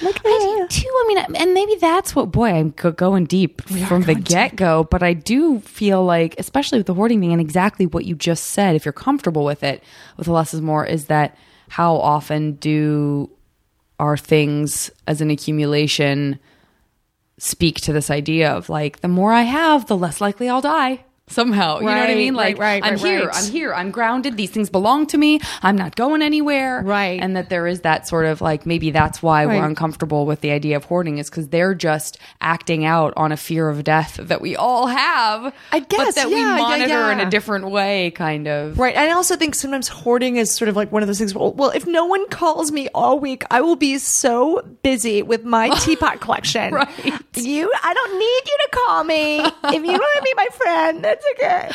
Like, 0.02 0.20
I 0.26 0.30
eh. 0.30 0.68
do 0.68 0.68
too. 0.68 0.90
I 0.90 1.06
mean, 1.08 1.18
and 1.36 1.54
maybe 1.54 1.76
that's 1.76 2.16
what. 2.16 2.32
Boy, 2.32 2.50
I'm 2.50 2.72
going 2.72 3.26
deep 3.26 3.62
from 3.88 4.04
the 4.04 4.16
get 4.16 4.56
go. 4.56 4.84
But 4.84 5.04
I 5.04 5.14
do 5.14 5.60
feel 5.62 6.04
like, 6.04 6.36
especially 6.38 6.80
with 6.80 6.88
the 6.88 6.94
hoarding 6.94 7.22
thing, 7.22 7.32
and 7.32 7.42
exactly 7.42 7.86
what 7.86 8.06
you 8.06 8.16
just 8.16 8.48
said. 8.48 8.76
If 8.76 8.86
you're 8.86 8.94
comfortable 8.94 9.46
with 9.46 9.64
it, 9.64 9.84
with 10.18 10.26
the 10.26 10.34
less 10.34 10.54
is 10.54 10.62
more, 10.62 10.86
is 10.86 11.06
that 11.06 11.38
how 11.70 11.96
often 11.96 12.54
do 12.54 13.30
our 14.00 14.18
things 14.18 14.92
as 15.08 15.22
an 15.22 15.32
accumulation 15.32 16.40
speak 17.38 17.82
to 17.82 17.94
this 17.94 18.10
idea 18.10 18.52
of 18.52 18.70
like 18.70 19.02
the 19.02 19.08
more 19.08 19.34
I 19.34 19.44
have, 19.44 19.88
the 19.88 19.98
less 19.98 20.22
likely 20.22 20.50
I'll 20.50 20.62
die. 20.62 21.06
Somehow, 21.28 21.80
you 21.80 21.86
know 21.86 21.92
what 21.98 22.10
I 22.10 22.14
mean? 22.14 22.36
Like, 22.36 22.60
right, 22.60 22.84
I'm 22.84 22.94
right, 22.94 23.00
here, 23.04 23.26
right. 23.26 23.36
I'm 23.36 23.52
here, 23.52 23.74
I'm 23.74 23.90
grounded. 23.90 24.38
These 24.38 24.52
things 24.52 24.70
belong 24.70 25.08
to 25.08 25.18
me. 25.18 25.40
I'm 25.64 25.76
not 25.76 25.96
going 25.96 26.22
anywhere. 26.22 26.84
Right. 26.84 27.20
And 27.20 27.36
that 27.36 27.50
there 27.50 27.66
is 27.66 27.82
that 27.82 28.08
sort 28.08 28.26
of 28.28 28.42
like 28.42 28.68
maybe 28.68 28.92
that's 28.92 29.24
why 29.24 29.46
Right. 29.46 29.58
we're 29.60 29.66
uncomfortable 29.66 30.28
with 30.28 30.42
the 30.42 30.52
idea 30.52 30.76
of 30.78 30.84
hoarding 30.86 31.18
is 31.18 31.28
because 31.30 31.48
they're 31.48 31.74
just 31.74 32.20
acting 32.42 32.86
out 32.86 33.12
on 33.18 33.32
a 33.32 33.38
fear 33.38 33.70
of 33.70 33.84
death 33.84 34.20
that 34.22 34.40
we 34.40 34.56
all 34.56 34.86
have. 34.86 35.52
I 35.72 35.80
but 35.80 35.90
guess, 35.90 36.16
that 36.16 36.28
we 36.28 36.36
yeah, 36.36 36.58
yeah, 36.58 36.62
monitor 36.62 37.12
in 37.12 37.20
a 37.20 37.30
different 37.30 37.72
way, 37.72 38.12
kind 38.12 38.48
of. 38.48 38.78
Right. 38.78 38.96
And 38.96 39.10
I 39.10 39.14
also 39.16 39.36
think 39.36 39.56
sometimes 39.56 39.88
hoarding 39.88 40.36
is 40.38 40.52
sort 40.54 40.70
of 40.70 40.76
like 40.76 40.92
one 40.92 41.02
of 41.02 41.08
those 41.08 41.18
things. 41.18 41.34
Well, 41.34 41.54
well, 41.54 41.72
if 41.72 41.88
no 41.88 42.06
one 42.06 42.30
calls 42.30 42.72
me 42.72 42.88
all 42.94 43.20
week, 43.20 43.44
I 43.50 43.62
will 43.62 43.76
be 43.76 43.98
so 43.98 44.62
busy 44.84 45.24
with 45.24 45.44
my 45.44 45.70
teapot 45.80 46.22
collection. 46.22 46.72
Right. 46.72 46.90
You, 47.34 47.72
I 47.84 47.94
don't 47.96 48.20
need 48.20 48.42
you 48.46 48.58
to 48.62 48.70
call 48.74 49.04
me. 49.04 49.40
if 49.40 49.84
you 49.84 49.92
want 49.92 50.16
to 50.18 50.22
be 50.24 50.34
my 50.38 50.48
friend, 50.54 51.15
that's 51.16 51.26
okay. 51.34 51.72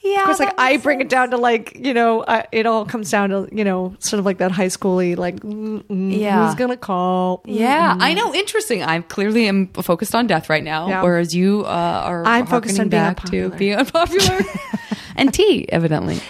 Yeah, 0.00 0.22
Because 0.22 0.40
like 0.40 0.54
I 0.58 0.76
bring 0.78 1.00
it 1.00 1.08
down 1.08 1.30
to 1.30 1.36
like 1.36 1.76
you 1.78 1.92
know, 1.92 2.20
uh, 2.22 2.42
it 2.52 2.66
all 2.66 2.84
comes 2.84 3.10
down 3.10 3.30
to 3.30 3.48
you 3.52 3.64
know, 3.64 3.94
sort 3.98 4.18
of 4.18 4.24
like 4.26 4.38
that 4.38 4.50
high 4.50 4.66
schooly 4.66 5.16
like, 5.16 5.36
mm, 5.40 5.82
mm, 5.84 6.18
Yeah. 6.18 6.46
who's 6.46 6.54
gonna 6.54 6.76
call? 6.76 7.42
Yeah, 7.46 7.96
I 7.98 8.14
know. 8.14 8.34
Interesting. 8.34 8.82
I 8.82 9.00
clearly 9.00 9.46
am 9.48 9.68
focused 9.68 10.14
on 10.14 10.26
death 10.26 10.48
right 10.48 10.64
now, 10.64 10.88
Yeah. 10.88 11.02
whereas 11.02 11.34
you 11.34 11.64
uh, 11.64 12.02
are. 12.04 12.24
I'm 12.24 12.46
focused 12.46 12.78
on 12.80 12.88
being 12.88 13.02
back 13.02 13.18
unpopular. 13.20 13.50
to 13.50 13.56
being 13.56 13.74
unpopular, 13.76 14.40
and 15.16 15.32
tea 15.34 15.68
evidently. 15.70 16.20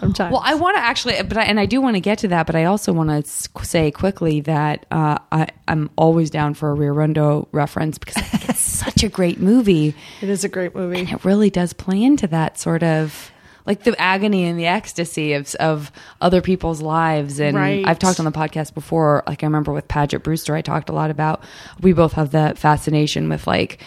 Sometimes. 0.00 0.32
Well, 0.32 0.42
I 0.44 0.54
want 0.54 0.76
to 0.76 0.80
actually, 0.80 1.20
but 1.24 1.36
I, 1.36 1.42
and 1.42 1.58
I 1.58 1.66
do 1.66 1.80
want 1.80 1.96
to 1.96 2.00
get 2.00 2.18
to 2.18 2.28
that, 2.28 2.46
but 2.46 2.54
I 2.54 2.64
also 2.64 2.92
want 2.92 3.10
to 3.10 3.64
say 3.64 3.90
quickly 3.90 4.40
that 4.42 4.86
uh, 4.92 5.18
I, 5.32 5.48
I'm 5.66 5.90
always 5.96 6.30
down 6.30 6.54
for 6.54 6.70
a 6.70 6.74
Rear 6.74 6.94
Window 6.94 7.48
reference 7.50 7.98
because 7.98 8.16
I 8.16 8.20
think 8.20 8.48
it's 8.48 8.57
such 8.98 9.04
a 9.04 9.08
great 9.08 9.40
movie. 9.40 9.94
it 10.20 10.28
is 10.28 10.44
a 10.44 10.48
great 10.48 10.74
movie. 10.74 11.00
It 11.02 11.24
really 11.24 11.50
does 11.50 11.72
play 11.72 12.02
into 12.02 12.26
that 12.28 12.58
sort 12.58 12.82
of 12.82 13.30
like 13.66 13.82
the 13.82 13.94
agony 14.00 14.44
and 14.44 14.58
the 14.58 14.66
ecstasy 14.66 15.34
of 15.34 15.54
of 15.56 15.92
other 16.22 16.40
people's 16.40 16.80
lives. 16.80 17.38
And 17.38 17.54
Right. 17.54 17.86
I've 17.86 17.98
talked 17.98 18.18
on 18.18 18.24
the 18.24 18.32
podcast 18.32 18.72
before. 18.72 19.22
Like 19.26 19.42
I 19.42 19.46
remember 19.46 19.72
with 19.72 19.86
Paget 19.88 20.22
Brewster, 20.22 20.54
I 20.54 20.62
talked 20.62 20.88
a 20.88 20.92
lot 20.94 21.10
about. 21.10 21.42
We 21.82 21.92
both 21.92 22.14
have 22.14 22.30
that 22.30 22.56
fascination 22.56 23.28
with 23.28 23.46
like 23.46 23.80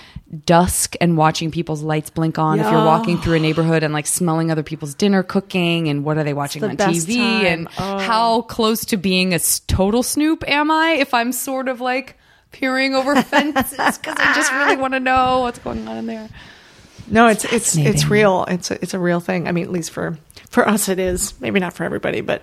dusk 0.46 0.96
and 1.01 1.18
watching 1.18 1.50
people's 1.50 1.82
lights 1.82 2.12
blink 2.12 2.38
on. 2.38 2.60
If 2.60 2.70
you're 2.72 2.86
walking 2.86 3.18
through 3.18 3.34
a 3.34 3.39
neighborhood 3.39 3.82
and 3.84 3.91
like 3.91 4.06
smelling 4.08 4.51
other 4.51 4.63
people's 4.63 4.94
dinner 4.94 5.24
cooking 5.24 5.88
and 5.89 6.06
what 6.06 6.18
are 6.20 6.24
they 6.24 6.34
watching 6.34 6.62
the 6.62 6.70
on 6.70 6.77
TV 6.77 7.18
time. 7.18 7.46
and 7.46 7.68
Oh. 7.80 7.98
how 7.98 8.41
close 8.44 8.86
to 8.86 8.98
being 8.98 9.34
a 9.34 9.39
total 9.68 10.03
snoop 10.03 10.44
am 10.48 10.70
I 10.70 10.91
if 10.91 11.13
I'm 11.13 11.32
sort 11.32 11.68
of 11.68 11.82
like 11.82 12.18
peering 12.51 12.96
over 12.96 13.22
fences 13.22 13.98
because 13.98 14.15
I 14.17 14.34
just 14.34 14.51
really 14.51 14.77
want 14.77 14.93
to 14.93 15.00
know 15.00 15.39
what's 15.41 15.60
going 15.60 15.88
on 15.88 15.98
in 15.98 16.05
there. 16.05 16.29
No, 17.08 17.27
it's 17.27 17.43
it's 17.46 17.75
it's 17.75 18.05
real. 18.05 18.46
It's 18.48 18.72
a, 18.72 18.81
it's 18.81 18.93
a 18.93 19.00
real 19.00 19.20
thing. 19.20 19.48
I 19.48 19.51
mean, 19.51 19.65
at 19.65 19.72
least 19.72 19.91
for 19.91 20.17
for 20.50 20.67
us, 20.67 20.88
it 20.88 21.00
is. 21.00 21.39
Maybe 21.41 21.60
not 21.60 21.74
for 21.74 21.84
everybody, 21.84 22.22
but 22.22 22.41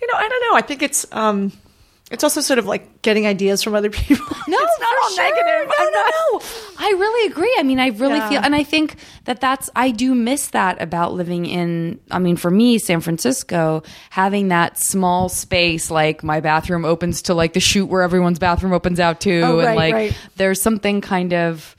you 0.00 0.06
know, 0.06 0.14
I 0.16 0.28
don't 0.28 0.40
know. 0.50 0.56
I 0.56 0.62
think 0.62 0.82
it's 0.82 1.06
um, 1.12 1.52
it's 2.10 2.22
also 2.22 2.40
sort 2.40 2.58
of 2.58 2.66
like 2.66 3.02
getting 3.02 3.26
ideas 3.26 3.62
from 3.62 3.74
other 3.74 3.90
people. 3.90 4.26
No, 4.48 4.56
it's 4.60 4.78
not 4.80 4.96
all 5.02 5.10
sure. 5.10 5.24
negative. 5.24 5.74
No, 5.76 5.84
no, 5.90 6.02
no. 6.38 6.40
I 6.78 6.90
really 6.96 7.32
agree. 7.32 7.52
I 7.58 7.64
mean, 7.64 7.80
I 7.80 7.88
really 7.88 8.18
Yeah. 8.18 8.28
feel, 8.28 8.40
and 8.44 8.54
I 8.54 8.62
think 8.62 8.94
that 9.24 9.40
that's 9.40 9.68
I 9.74 9.90
do 9.90 10.14
miss 10.14 10.48
that 10.48 10.80
about 10.80 11.14
living 11.14 11.46
in. 11.46 11.98
I 12.12 12.20
mean, 12.20 12.36
for 12.36 12.48
me, 12.48 12.78
San 12.78 13.00
Francisco, 13.00 13.82
having 14.10 14.48
that 14.48 14.78
small 14.78 15.28
space, 15.28 15.90
like 15.90 16.22
my 16.22 16.38
bathroom 16.38 16.84
opens 16.84 17.22
to 17.22 17.34
like 17.34 17.54
the 17.54 17.60
chute 17.60 17.88
where 17.88 18.02
everyone's 18.02 18.38
bathroom 18.38 18.72
opens 18.72 19.00
out 19.00 19.20
to, 19.22 19.40
Oh, 19.40 19.58
and 19.58 19.66
right, 19.66 19.76
like 19.76 19.94
right. 19.94 20.18
there's 20.36 20.62
something 20.62 21.00
kind 21.00 21.32
of 21.34 21.74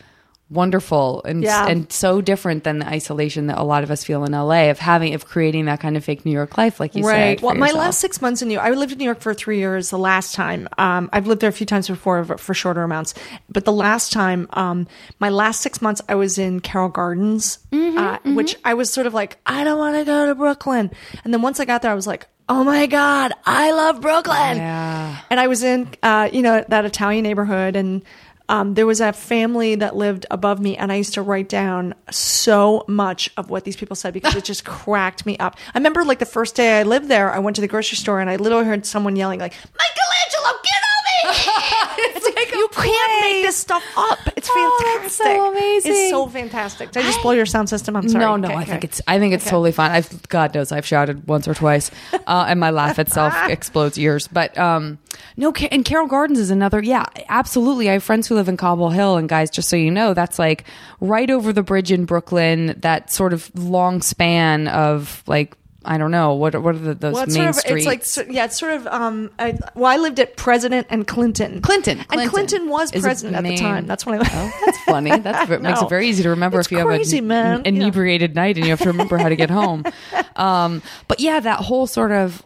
wonderful 0.49 1.21
and 1.25 1.43
Yeah. 1.43 1.67
and 1.67 1.91
so 1.91 2.21
different 2.21 2.63
than 2.63 2.79
the 2.79 2.87
isolation 2.87 3.47
that 3.47 3.57
a 3.57 3.63
lot 3.63 3.83
of 3.83 3.91
us 3.91 4.03
feel 4.03 4.23
in 4.23 4.31
LA 4.31 4.69
of 4.69 4.79
having 4.79 5.13
of 5.13 5.25
creating 5.27 5.65
that 5.65 5.79
kind 5.81 5.97
of 5.97 6.05
fake 6.05 6.25
New 6.25 6.31
York 6.31 6.57
life, 6.57 6.79
like 6.79 6.95
you 6.95 7.03
said. 7.03 7.09
right. 7.09 7.39
said. 7.39 7.45
Well, 7.45 7.53
for 7.55 7.59
my 7.59 7.71
last 7.71 7.99
six 7.99 8.21
months 8.21 8.41
in 8.41 8.47
New 8.47 8.53
York, 8.55 8.65
I 8.65 8.69
lived 8.71 8.93
in 8.93 8.97
New 8.97 9.03
York 9.05 9.19
for 9.19 9.33
three 9.33 9.57
years. 9.59 9.89
The 9.89 9.97
last 9.99 10.33
time, 10.35 10.67
um, 10.77 11.09
I've 11.11 11.27
lived 11.27 11.41
there 11.41 11.49
a 11.49 11.53
few 11.53 11.65
times 11.65 11.87
before 11.87 12.23
for, 12.23 12.37
for 12.37 12.53
shorter 12.53 12.81
amounts, 12.83 13.13
but 13.49 13.65
the 13.65 13.73
last 13.73 14.13
time, 14.13 14.47
um, 14.53 14.87
my 15.19 15.29
last 15.29 15.61
six 15.61 15.81
months, 15.81 16.01
I 16.07 16.15
was 16.15 16.37
in 16.37 16.61
Carroll 16.61 16.89
Gardens, 16.89 17.59
Mm-hmm, 17.71 17.97
uh, 17.97 18.35
which 18.35 18.55
I 18.63 18.73
was 18.75 18.91
sort 18.91 19.05
of 19.07 19.13
like, 19.13 19.37
I 19.45 19.63
don't 19.65 19.77
want 19.77 19.97
to 19.97 20.05
go 20.05 20.27
to 20.27 20.35
Brooklyn. 20.35 20.91
And 21.25 21.33
then 21.33 21.41
once 21.41 21.59
I 21.59 21.65
got 21.65 21.81
there, 21.81 21.91
I 21.91 21.95
was 21.95 22.07
like, 22.07 22.27
oh 22.49 22.63
my 22.63 22.85
god, 22.85 23.33
I 23.45 23.71
love 23.73 23.99
Brooklyn. 23.99 24.55
Yeah. 24.57 25.17
And 25.29 25.37
I 25.39 25.47
was 25.47 25.63
in, 25.63 25.89
uh, 26.01 26.29
you 26.31 26.41
know, 26.41 26.63
that 26.69 26.85
Italian 26.85 27.23
neighborhood, 27.23 27.75
and 27.75 28.03
um, 28.49 28.73
there 28.75 28.85
was 28.85 29.01
a 29.01 29.11
family 29.13 29.75
that 29.75 29.95
lived 29.95 30.25
above 30.31 30.59
me, 30.59 30.77
and 30.77 30.91
I 30.91 30.95
used 30.95 31.13
to 31.15 31.21
write 31.21 31.49
down 31.49 31.93
so 32.09 32.85
much 32.87 33.29
of 33.35 33.49
what 33.49 33.65
these 33.65 33.75
people 33.75 33.95
said 33.95 34.13
because 34.13 34.35
it 34.35 34.45
just 34.45 34.65
cracked 34.65 35.25
me 35.25 35.37
up. 35.37 35.57
I 35.73 35.77
remember, 35.77 36.03
like 36.03 36.19
the 36.19 36.25
first 36.25 36.55
day 36.55 36.79
I 36.79 36.83
lived 36.83 37.07
there, 37.09 37.31
I 37.31 37.39
went 37.39 37.55
to 37.55 37.61
the 37.61 37.67
grocery 37.67 37.97
store, 37.97 38.19
and 38.19 38.29
I 38.29 38.37
literally 38.37 38.65
heard 38.65 38.85
someone 38.85 39.15
yelling, 39.15 39.39
like, 39.39 39.53
"Michelangelo, 39.53 40.59
get 40.63 40.81
over 41.27 41.33
here!" 41.33 41.86
It's 42.15 42.25
like 42.35 42.51
you 42.51 42.67
can't 42.71 43.21
make 43.21 43.43
this 43.45 43.57
stuff 43.57 43.83
up. 43.97 44.19
It's 44.35 44.49
Oh, 44.51 44.79
fantastic. 44.99 45.25
so 45.27 45.51
amazing. 45.51 45.91
It's 45.91 46.09
so 46.09 46.27
fantastic. 46.27 46.91
Did 46.91 47.03
I 47.03 47.05
just 47.07 47.21
blow 47.21 47.31
your 47.31 47.45
sound 47.45 47.69
system? 47.69 47.95
I'm 47.95 48.07
sorry. 48.09 48.23
No, 48.23 48.35
no, 48.37 48.47
Okay, 48.47 48.55
I 48.57 48.61
okay. 48.61 48.71
think 48.71 48.83
it's 48.83 49.01
I 49.07 49.19
think 49.19 49.33
it's 49.33 49.43
totally 49.45 49.71
fine. 49.71 49.91
I've 49.91 50.27
God 50.29 50.53
knows 50.55 50.71
I've 50.71 50.85
shouted 50.85 51.27
once 51.27 51.47
or 51.47 51.53
twice, 51.53 51.91
uh, 52.27 52.45
and 52.47 52.59
my 52.59 52.69
laugh 52.71 52.99
itself 52.99 53.33
explodes 53.49 53.97
ears. 53.99 54.27
But 54.27 54.57
um, 54.57 54.99
no, 55.35 55.51
and 55.71 55.83
Carroll 55.85 56.07
Gardens 56.07 56.39
is 56.39 56.49
another. 56.51 56.81
Yeah, 56.81 57.05
absolutely. 57.29 57.89
I 57.89 57.93
have 57.93 58.03
friends 58.03 58.27
who 58.27 58.35
live 58.35 58.47
in 58.49 58.57
Cobble 58.57 58.89
Hill, 58.89 59.17
and 59.17 59.27
guys, 59.27 59.49
just 59.49 59.69
so 59.69 59.75
you 59.75 59.91
know, 59.91 60.13
that's 60.13 60.39
like 60.39 60.63
right 60.99 61.29
over 61.29 61.51
the 61.53 61.63
bridge 61.63 61.91
in 61.91 62.05
Brooklyn. 62.05 62.75
That 62.79 63.11
sort 63.11 63.33
of 63.33 63.51
long 63.57 64.01
span 64.01 64.67
of 64.67 65.23
like 65.27 65.55
I 65.89 65.97
don't 65.97 66.11
know 66.11 66.33
what 66.33 66.61
what 66.61 66.75
are 66.75 66.79
the, 66.79 66.93
those 66.93 67.13
Well, 67.13 67.23
it's 67.23 67.33
main 67.35 67.43
sort 67.53 67.55
of, 67.55 67.55
streets. 67.81 67.85
it's 67.87 68.17
like 68.17 68.27
yeah, 68.29 68.45
it's 68.45 68.59
sort 68.59 68.73
of 68.73 68.87
um. 68.87 69.31
I, 69.39 69.57
well, 69.73 69.85
I 69.91 69.95
lived 69.97 70.19
at 70.19 70.35
President 70.35 70.85
and 70.89 71.07
Clinton. 71.07 71.61
Clinton, 71.61 72.03
and 72.11 72.29
Clinton 72.29 72.67
was 72.67 72.91
is 72.91 73.01
president 73.01 73.37
at 73.37 73.43
the 73.45 73.55
time. 73.55 73.87
That's 73.87 74.05
when 74.05 74.19
I. 74.21 74.27
Oh, 74.29 74.51
that's 74.65 74.79
funny. 74.83 75.17
That 75.17 75.49
it 75.49 75.61
makes 75.61 75.81
it 75.81 75.89
very 75.89 76.07
easy 76.09 76.23
to 76.23 76.29
remember 76.31 76.59
It's 76.59 76.67
if 76.67 76.73
you 76.73 76.83
crazy, 76.83 77.17
have 77.17 77.25
a 77.25 77.27
man. 77.27 77.61
an 77.65 77.75
Yeah. 77.75 77.81
inebriated 77.83 78.35
night 78.35 78.57
and 78.57 78.65
you 78.65 78.71
have 78.71 78.81
to 78.81 78.89
remember 78.89 79.17
how 79.17 79.29
to 79.29 79.35
get 79.35 79.49
home. 79.49 79.83
Um, 80.35 80.83
but 81.07 81.19
yeah, 81.19 81.39
that 81.39 81.61
whole 81.61 81.87
sort 81.87 82.11
of 82.11 82.45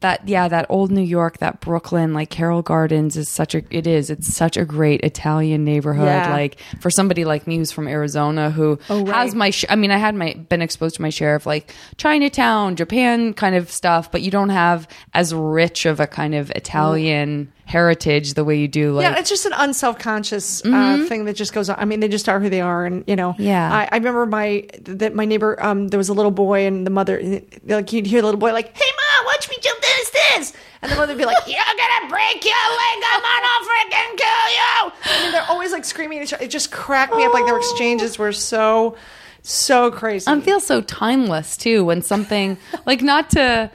that 0.00 0.28
yeah, 0.28 0.48
that 0.48 0.66
old 0.68 0.90
New 0.90 1.02
York, 1.02 1.38
that 1.38 1.60
Brooklyn, 1.60 2.14
like 2.14 2.30
Carroll 2.30 2.62
Gardens 2.62 3.16
is 3.16 3.28
such 3.28 3.54
a 3.54 3.62
it 3.70 3.86
is. 3.86 4.10
It's 4.10 4.32
such 4.34 4.56
a 4.56 4.64
great 4.64 5.00
Italian 5.02 5.64
neighborhood. 5.64 6.06
Yeah. 6.06 6.30
Like 6.32 6.60
for 6.80 6.90
somebody 6.90 7.24
like 7.24 7.46
me 7.46 7.56
who's 7.58 7.72
from 7.72 7.88
Arizona 7.88 8.50
who 8.50 8.78
Oh, 8.90 9.04
right. 9.04 9.14
has 9.14 9.34
my 9.34 9.50
sh- 9.50 9.64
I 9.68 9.76
mean, 9.76 9.90
I 9.90 9.98
had 9.98 10.14
my 10.14 10.34
been 10.34 10.62
exposed 10.62 10.96
to 10.96 11.02
my 11.02 11.10
share 11.10 11.34
of 11.34 11.46
like 11.46 11.74
Chinatown, 11.96 12.76
Japan 12.76 13.34
kind 13.34 13.54
of 13.56 13.70
stuff, 13.70 14.10
but 14.12 14.22
you 14.22 14.30
don't 14.30 14.50
have 14.50 14.86
as 15.14 15.34
rich 15.34 15.84
of 15.86 16.00
a 16.00 16.06
kind 16.06 16.34
of 16.34 16.50
Italian 16.52 17.52
heritage 17.68 18.32
the 18.32 18.44
way 18.44 18.56
you 18.56 18.66
do 18.66 18.92
like 18.92 19.02
yeah, 19.02 19.18
it's 19.18 19.28
just 19.28 19.44
an 19.44 19.52
unself-conscious 19.52 20.64
uh, 20.64 21.04
thing 21.06 21.26
that 21.26 21.36
just 21.36 21.52
goes 21.52 21.68
on. 21.68 21.76
I 21.78 21.84
mean, 21.84 22.00
they 22.00 22.08
just 22.08 22.26
are 22.26 22.40
who 22.40 22.48
they 22.48 22.62
are, 22.62 22.86
and 22.86 23.04
you 23.06 23.14
know. 23.14 23.34
Yeah. 23.38 23.70
I, 23.70 23.88
I 23.92 23.96
remember 23.98 24.24
my 24.24 24.66
that 24.84 25.14
my 25.14 25.26
neighbor. 25.26 25.62
Um, 25.62 25.88
there 25.88 25.98
was 25.98 26.08
a 26.08 26.14
little 26.14 26.30
boy, 26.30 26.66
and 26.66 26.86
the 26.86 26.90
mother, 26.90 27.20
like 27.66 27.92
you'd 27.92 28.06
hear 28.06 28.22
the 28.22 28.26
little 28.26 28.40
boy 28.40 28.52
like, 28.54 28.74
"Hey, 28.74 28.90
mom, 28.96 29.26
watch 29.26 29.50
me 29.50 29.56
jump 29.60 29.80
the 29.82 29.86
stairs," 30.04 30.54
and 30.80 30.90
the 30.90 30.96
mother 30.96 31.12
would 31.12 31.18
be 31.18 31.26
like, 31.26 31.46
"You're 31.46 31.58
gonna 31.58 32.08
break 32.08 32.42
your 32.42 32.54
leg. 32.54 32.98
I'm 33.12 33.22
gonna 33.22 33.68
freaking 33.68 34.16
kill 34.16 34.48
you!" 34.50 34.92
I 35.04 35.22
mean, 35.22 35.32
they're 35.32 35.50
always 35.50 35.70
like 35.70 35.84
screaming. 35.84 36.20
at 36.20 36.24
each 36.24 36.32
other. 36.32 36.44
It 36.44 36.50
just 36.50 36.72
cracked 36.72 37.14
me 37.14 37.24
up. 37.24 37.34
Like 37.34 37.44
their 37.44 37.58
exchanges 37.58 38.18
were 38.18 38.32
so, 38.32 38.96
so 39.42 39.90
crazy. 39.90 40.30
It 40.30 40.42
feel 40.42 40.60
so 40.60 40.80
timeless 40.80 41.58
too 41.58 41.84
when 41.84 42.00
something 42.00 42.56
like 42.86 43.02
not 43.02 43.28
to 43.30 43.70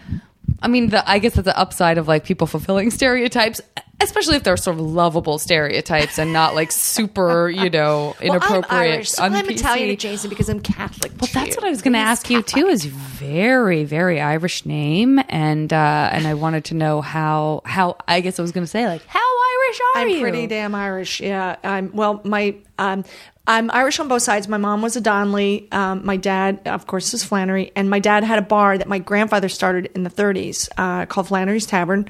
I 0.63 0.67
mean 0.67 0.89
the 0.89 1.07
I 1.09 1.19
guess 1.19 1.35
that's 1.35 1.45
the 1.45 1.57
upside 1.57 1.97
of 1.97 2.07
like 2.07 2.23
people 2.23 2.47
fulfilling 2.47 2.89
stereotypes 2.99 3.61
especially 4.03 4.35
if 4.35 4.43
they're 4.43 4.57
sort 4.57 4.75
of 4.75 4.81
lovable 4.81 5.39
stereotypes 5.39 6.17
and 6.19 6.33
not 6.33 6.55
like 6.55 6.71
super, 6.71 7.49
you 7.49 7.69
know, 7.69 8.15
well, 8.21 8.31
inappropriate. 8.35 8.71
I'm 8.71 8.91
Irish, 8.93 9.09
so 9.11 9.23
I'm. 9.23 9.33
Italian 9.49 9.89
adjacent 9.89 10.29
because 10.29 10.49
I'm 10.49 10.59
Catholic. 10.59 11.11
Well, 11.19 11.29
that's 11.33 11.55
what 11.55 11.65
I 11.65 11.69
was 11.69 11.81
going 11.81 11.93
to 11.93 11.99
ask 11.99 12.29
you 12.29 12.41
too. 12.41 12.67
Is 12.67 12.85
very, 12.85 13.83
very 13.83 14.19
Irish 14.19 14.65
name, 14.65 15.21
and 15.29 15.71
uh, 15.71 16.09
and 16.11 16.27
I 16.27 16.33
wanted 16.33 16.65
to 16.65 16.73
know 16.75 17.01
how 17.01 17.61
how 17.65 17.97
I 18.07 18.21
guess 18.21 18.39
I 18.39 18.41
was 18.41 18.51
going 18.51 18.63
to 18.63 18.69
say 18.69 18.87
like 18.87 19.05
how 19.05 19.19
Irish 19.19 19.79
are 19.79 20.01
I'm 20.01 20.09
you? 20.09 20.21
pretty 20.21 20.47
damn 20.47 20.75
Irish. 20.75 21.21
Yeah. 21.21 21.55
I'm 21.63 21.91
well. 21.93 22.21
My 22.23 22.55
um, 22.79 23.05
I'm 23.45 23.69
Irish 23.71 23.99
on 23.99 24.07
both 24.07 24.21
sides. 24.21 24.47
My 24.47 24.57
mom 24.57 24.81
was 24.81 24.95
a 24.95 25.01
Donnelly. 25.01 25.67
Um, 25.71 26.05
my 26.05 26.15
dad, 26.15 26.61
of 26.65 26.87
course, 26.87 27.13
is 27.13 27.25
Flannery, 27.25 27.73
and 27.75 27.89
my 27.89 27.99
dad 27.99 28.23
had 28.23 28.39
a 28.39 28.43
bar 28.43 28.77
that 28.77 28.87
my 28.87 28.99
grandfather 28.99 29.49
started 29.49 29.87
in 29.95 30.03
the 30.03 30.09
30s 30.09 30.69
uh, 30.77 31.05
called 31.07 31.27
Flannery's 31.27 31.65
Tavern. 31.65 32.07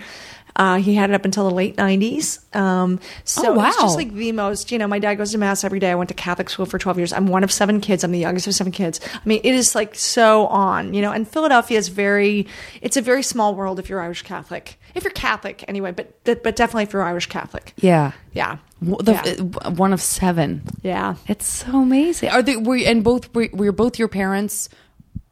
Uh, 0.56 0.76
he 0.78 0.94
had 0.94 1.10
it 1.10 1.16
up 1.16 1.26
until 1.26 1.50
the 1.50 1.56
late 1.56 1.76
90s. 1.78 2.56
Um, 2.56 3.00
so 3.24 3.48
Oh, 3.50 3.54
wow. 3.54 3.70
it's 3.70 3.78
just 3.82 3.98
like 3.98 4.14
the 4.14 4.32
most, 4.32 4.72
you 4.72 4.78
know, 4.78 4.86
my 4.86 5.00
dad 5.00 5.16
goes 5.16 5.32
to 5.32 5.40
mass 5.40 5.64
every 5.64 5.80
day. 5.80 5.90
I 5.90 5.96
went 5.96 6.10
to 6.10 6.14
Catholic 6.14 6.48
school 6.52 6.68
for 6.68 6.78
12 6.78 7.00
years. 7.00 7.12
I'm 7.12 7.26
one 7.26 7.44
of 7.44 7.52
seven 7.52 7.82
kids. 7.82 8.04
I'm 8.04 8.12
the 8.12 8.20
youngest 8.20 8.46
of 8.46 8.54
seven 8.54 8.72
kids. 8.72 9.00
I 9.16 9.20
mean, 9.26 9.42
it 9.44 9.56
is 9.56 9.74
like 9.74 9.96
so 9.96 10.46
on, 10.46 10.94
you 10.94 11.02
know, 11.02 11.12
and 11.12 11.28
Philadelphia 11.28 11.80
is 11.80 11.88
very, 11.88 12.46
it's 12.84 12.98
a 12.98 13.02
very 13.02 13.24
small 13.24 13.56
world 13.56 13.80
if 13.80 13.90
you're 13.90 14.00
Irish 14.00 14.22
Catholic. 14.22 14.80
If 14.94 15.04
you're 15.04 15.12
Catholic 15.14 15.66
anyway, 15.68 15.92
but, 15.92 16.24
but 16.24 16.56
definitely 16.56 16.84
if 16.84 16.94
you're 16.94 17.02
Irish 17.02 17.26
Catholic. 17.26 17.74
Yeah. 17.78 18.12
Yeah. 18.34 18.58
The, 18.84 19.14
yeah. 19.14 19.58
uh, 19.68 19.72
One 19.72 19.94
of 19.94 20.02
seven. 20.02 20.62
Yeah. 20.82 21.16
It's 21.28 21.46
so 21.46 21.82
amazing. 21.82 22.30
Are 22.30 22.42
they 22.42 22.58
were 22.58 22.78
and 22.78 23.04
both 23.04 23.34
were, 23.34 23.50
were 23.54 23.72
both 23.72 23.98
your 24.00 24.08
parents 24.08 24.70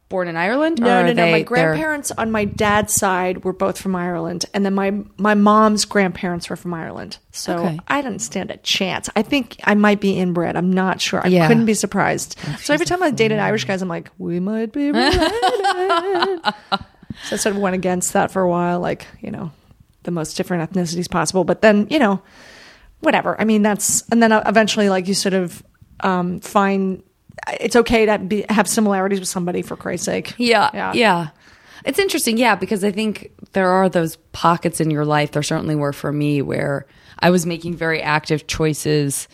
born 0.10 0.28
in 0.28 0.36
Ireland? 0.36 0.80
No, 0.82 1.02
no, 1.04 1.08
no. 1.08 1.14
they- 1.14 1.32
My 1.32 1.38
they're- 1.40 1.46
grandparents 1.46 2.12
on 2.12 2.32
my 2.32 2.44
dad's 2.46 2.94
side 2.94 3.44
were 3.46 3.54
both 3.54 3.78
from 3.80 3.96
Ireland, 3.96 4.46
and 4.54 4.66
then 4.66 4.74
my 4.74 4.92
my 5.18 5.34
mom's 5.36 5.86
grandparents 5.86 6.50
were 6.50 6.56
from 6.58 6.74
Ireland. 6.74 7.18
So 7.32 7.58
Okay. 7.60 7.80
I 7.88 8.02
didn't 8.02 8.20
stand 8.20 8.52
a 8.52 8.58
chance. 8.58 9.10
I 9.16 9.22
think 9.22 9.58
I 9.64 9.74
might 9.76 10.02
be 10.02 10.18
inbred. 10.18 10.56
I'm 10.58 10.72
not 10.74 11.00
sure. 11.00 11.22
I 11.24 11.28
Yeah. 11.30 11.48
couldn't 11.48 11.66
be 11.66 11.74
surprised. 11.76 12.38
so 12.60 12.74
every 12.74 12.86
time 12.86 13.02
I 13.04 13.12
dated 13.12 13.40
Irish 13.40 13.66
guys, 13.66 13.82
I'm 13.82 13.88
like, 13.90 14.10
we 14.18 14.40
might 14.40 14.72
be 14.74 14.92
related. 14.92 15.22
so 17.24 17.36
I 17.36 17.36
sort 17.38 17.56
of 17.56 17.62
went 17.62 17.76
against 17.76 18.14
that 18.14 18.32
for 18.32 18.42
a 18.42 18.50
while, 18.50 18.80
like 18.80 19.08
you 19.22 19.32
know, 19.32 19.52
the 20.04 20.12
most 20.12 20.36
different 20.36 20.72
ethnicities 20.72 21.10
possible. 21.10 21.44
But 21.44 21.62
then 21.62 21.88
you 21.90 22.00
know, 22.00 22.22
whatever. 23.02 23.40
I 23.40 23.44
mean, 23.44 23.62
that's 23.62 24.08
and 24.10 24.24
then 24.24 24.32
eventually, 24.32 24.90
like 24.90 25.08
you 25.08 25.14
sort 25.14 25.34
of 25.34 25.62
um, 26.00 26.40
find 26.40 27.04
it's 27.60 27.76
okay 27.76 28.06
to 28.06 28.20
be, 28.20 28.46
have 28.50 28.68
similarities 28.68 29.20
with 29.20 29.30
somebody 29.30 29.62
for 29.62 29.76
Christ's 29.76 30.06
sake. 30.06 30.34
Yeah, 30.38 30.94
yeah. 30.94 31.30
It's 31.84 32.00
interesting, 32.00 32.38
yeah, 32.38 32.56
because 32.56 32.84
I 32.84 32.92
think 32.92 33.32
there 33.54 33.70
are 33.70 33.90
those 33.90 34.16
pockets 34.34 34.80
in 34.80 34.92
your 34.92 35.04
life. 35.06 35.32
There 35.32 35.42
certainly 35.44 35.76
were 35.76 35.94
for 35.94 36.12
me 36.12 36.42
where 36.42 36.86
I 37.20 37.32
was 37.32 37.46
making 37.46 37.76
very 37.76 38.02
active 38.02 38.46
choices 38.46 39.28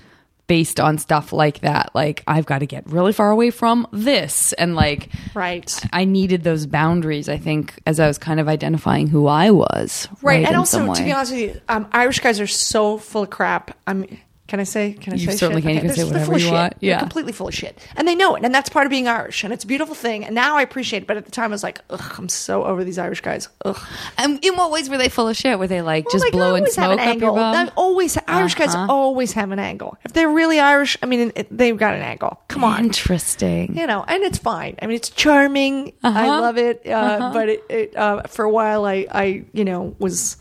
based 0.47 0.79
on 0.79 0.97
stuff 0.97 1.31
like 1.33 1.59
that. 1.59 1.91
Like 1.93 2.23
I've 2.25 2.45
got 2.45 2.59
to 2.59 2.65
get 2.65 2.89
really 2.89 3.13
far 3.13 3.29
away 3.31 3.49
from 3.51 3.85
this, 3.91 4.53
and 4.53 4.75
like 4.75 5.09
Right. 5.33 5.79
I 5.93 6.05
needed 6.05 6.43
those 6.43 6.65
boundaries. 6.65 7.29
I 7.29 7.37
think 7.37 7.73
as 7.85 7.99
I 7.99 8.07
was 8.07 8.17
kind 8.17 8.39
of 8.39 8.47
identifying 8.47 9.07
who 9.07 9.27
I 9.27 9.51
was, 9.51 10.07
Right. 10.21 10.37
right, 10.39 10.47
and 10.47 10.55
also, 10.55 10.93
to 10.93 11.03
be 11.03 11.11
honest 11.11 11.31
with 11.33 11.41
you, 11.41 11.61
um, 11.69 11.87
Irish 11.91 12.19
guys 12.19 12.39
are 12.39 12.47
so 12.47 12.97
full 12.97 13.23
of 13.23 13.29
crap. 13.29 13.77
I'm 13.85 14.05
Can 14.47 14.59
I 14.61 14.63
say? 14.63 14.93
Can 14.93 15.13
I 15.13 15.15
You 15.17 15.25
say? 15.25 15.31
You 15.33 15.37
certainly 15.37 15.61
shit? 15.61 15.67
can. 15.67 15.75
You 15.75 15.81
can 15.81 15.95
say 15.95 16.03
whatever 16.05 16.33
you 16.33 16.39
shit. 16.39 16.53
want. 16.53 16.79
They're 16.79 16.89
Yeah. 16.91 16.99
completely 16.99 17.33
full 17.33 17.49
of 17.49 17.53
shit, 17.53 17.77
and 17.97 18.07
they 18.07 18.15
know 18.15 18.35
it, 18.35 18.43
and 18.45 18.55
that's 18.55 18.69
part 18.69 18.85
of 18.85 18.89
being 18.91 19.07
Irish, 19.07 19.43
and 19.43 19.51
it's 19.51 19.63
a 19.63 19.67
beautiful 19.67 19.93
thing. 19.93 20.23
And 20.23 20.33
now 20.33 20.55
I 20.57 20.61
appreciate 20.61 21.03
it, 21.03 21.07
but 21.07 21.17
at 21.17 21.25
the 21.25 21.31
time 21.31 21.51
I 21.51 21.55
was 21.55 21.63
like, 21.63 21.81
ugh, 21.89 22.15
I'm 22.17 22.29
so 22.29 22.63
over 22.63 22.83
these 22.85 22.97
Irish 22.97 23.19
guys. 23.21 23.49
Ugh. 23.65 23.77
And 24.17 24.39
in 24.43 24.55
what 24.55 24.71
ways 24.71 24.89
were 24.89 24.97
they 24.97 25.09
full 25.09 25.27
of 25.27 25.35
shit? 25.35 25.59
Were 25.59 25.67
they 25.67 25.81
like 25.81 26.05
Well, 26.05 26.13
just 26.13 26.23
like, 26.25 26.31
blowing 26.31 26.65
smoke 26.67 26.99
an 26.99 27.09
up 27.09 27.19
your 27.19 27.33
bum? 27.35 27.65
They 27.65 27.71
always 27.75 28.17
Irish 28.27 28.55
guys 28.55 28.73
Uh-huh. 28.73 28.87
always 28.89 29.33
have 29.33 29.51
an 29.51 29.59
angle. 29.59 29.97
If 30.05 30.13
they're 30.13 30.29
really 30.29 30.59
Irish, 30.59 30.97
I 31.03 31.07
mean, 31.07 31.31
it, 31.35 31.47
they've 31.55 31.77
got 31.77 31.93
an 31.93 32.01
angle. 32.01 32.39
Come 32.47 32.63
on, 32.63 32.85
Interesting. 32.85 33.75
you 33.77 33.85
know, 33.85 34.05
and 34.07 34.23
it's 34.23 34.37
fine. 34.37 34.75
I 34.81 34.87
mean, 34.87 34.95
it's 34.95 35.09
charming. 35.09 35.91
I 36.03 36.07
Uh-huh. 36.27 36.41
love 36.41 36.57
it. 36.57 36.87
Uh, 36.87 37.31
But 37.33 37.49
it, 37.49 37.63
it 37.69 37.97
uh, 37.97 38.21
for 38.23 38.45
a 38.45 38.49
while, 38.49 38.85
I, 38.85 39.05
I, 39.11 39.43
you 39.53 39.65
know, 39.65 39.95
was 39.99 40.37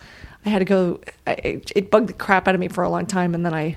I 0.47 0.51
had 0.51 0.61
to 0.61 0.65
go. 0.65 1.01
I, 1.27 1.33
it, 1.33 1.73
it 1.75 1.91
bugged 1.91 2.09
the 2.09 2.13
crap 2.13 2.47
out 2.47 2.55
of 2.55 2.61
me 2.61 2.69
for 2.69 2.85
a 2.85 2.89
long 2.89 3.07
time, 3.07 3.35
and 3.35 3.45
then 3.45 3.53
I, 3.53 3.77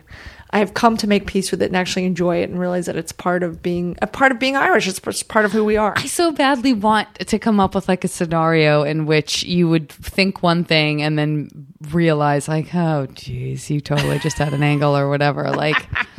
I 0.52 0.60
have 0.60 0.74
come 0.74 0.98
to 0.98 1.08
make 1.08 1.26
peace 1.26 1.52
with 1.52 1.62
it 1.62 1.66
and 1.66 1.76
actually 1.76 2.06
enjoy 2.06 2.38
it 2.38 2.50
and 2.50 2.60
realize 2.60 2.86
that 2.86 2.96
it's 2.96 3.12
part 3.12 3.44
of 3.44 3.62
being 3.62 3.98
a 4.02 4.08
part 4.08 4.32
of 4.32 4.40
being 4.40 4.56
Irish. 4.56 4.88
It's 4.88 5.00
part 5.00 5.46
of 5.46 5.52
who 5.52 5.66
we 5.66 5.78
are. 5.78 5.94
I 5.98 6.06
so 6.06 6.32
badly 6.32 6.74
want 6.74 7.08
to 7.16 7.40
come 7.40 7.60
up 7.60 7.76
with 7.76 7.88
like 7.88 8.04
a 8.04 8.08
scenario 8.08 8.84
in 8.84 9.06
which 9.06 9.44
you 9.44 9.68
would 9.68 9.90
think 9.90 10.42
one 10.44 10.64
thing 10.64 11.02
and 11.02 11.18
then 11.18 11.50
realize 11.92 12.48
like, 12.48 12.74
oh, 12.74 13.08
geez, 13.14 13.70
you 13.70 13.82
totally 13.82 14.20
just 14.20 14.38
had 14.38 14.54
an 14.54 14.64
angle 14.64 14.96
or 14.96 15.10
whatever. 15.10 15.52
Like, 15.52 15.88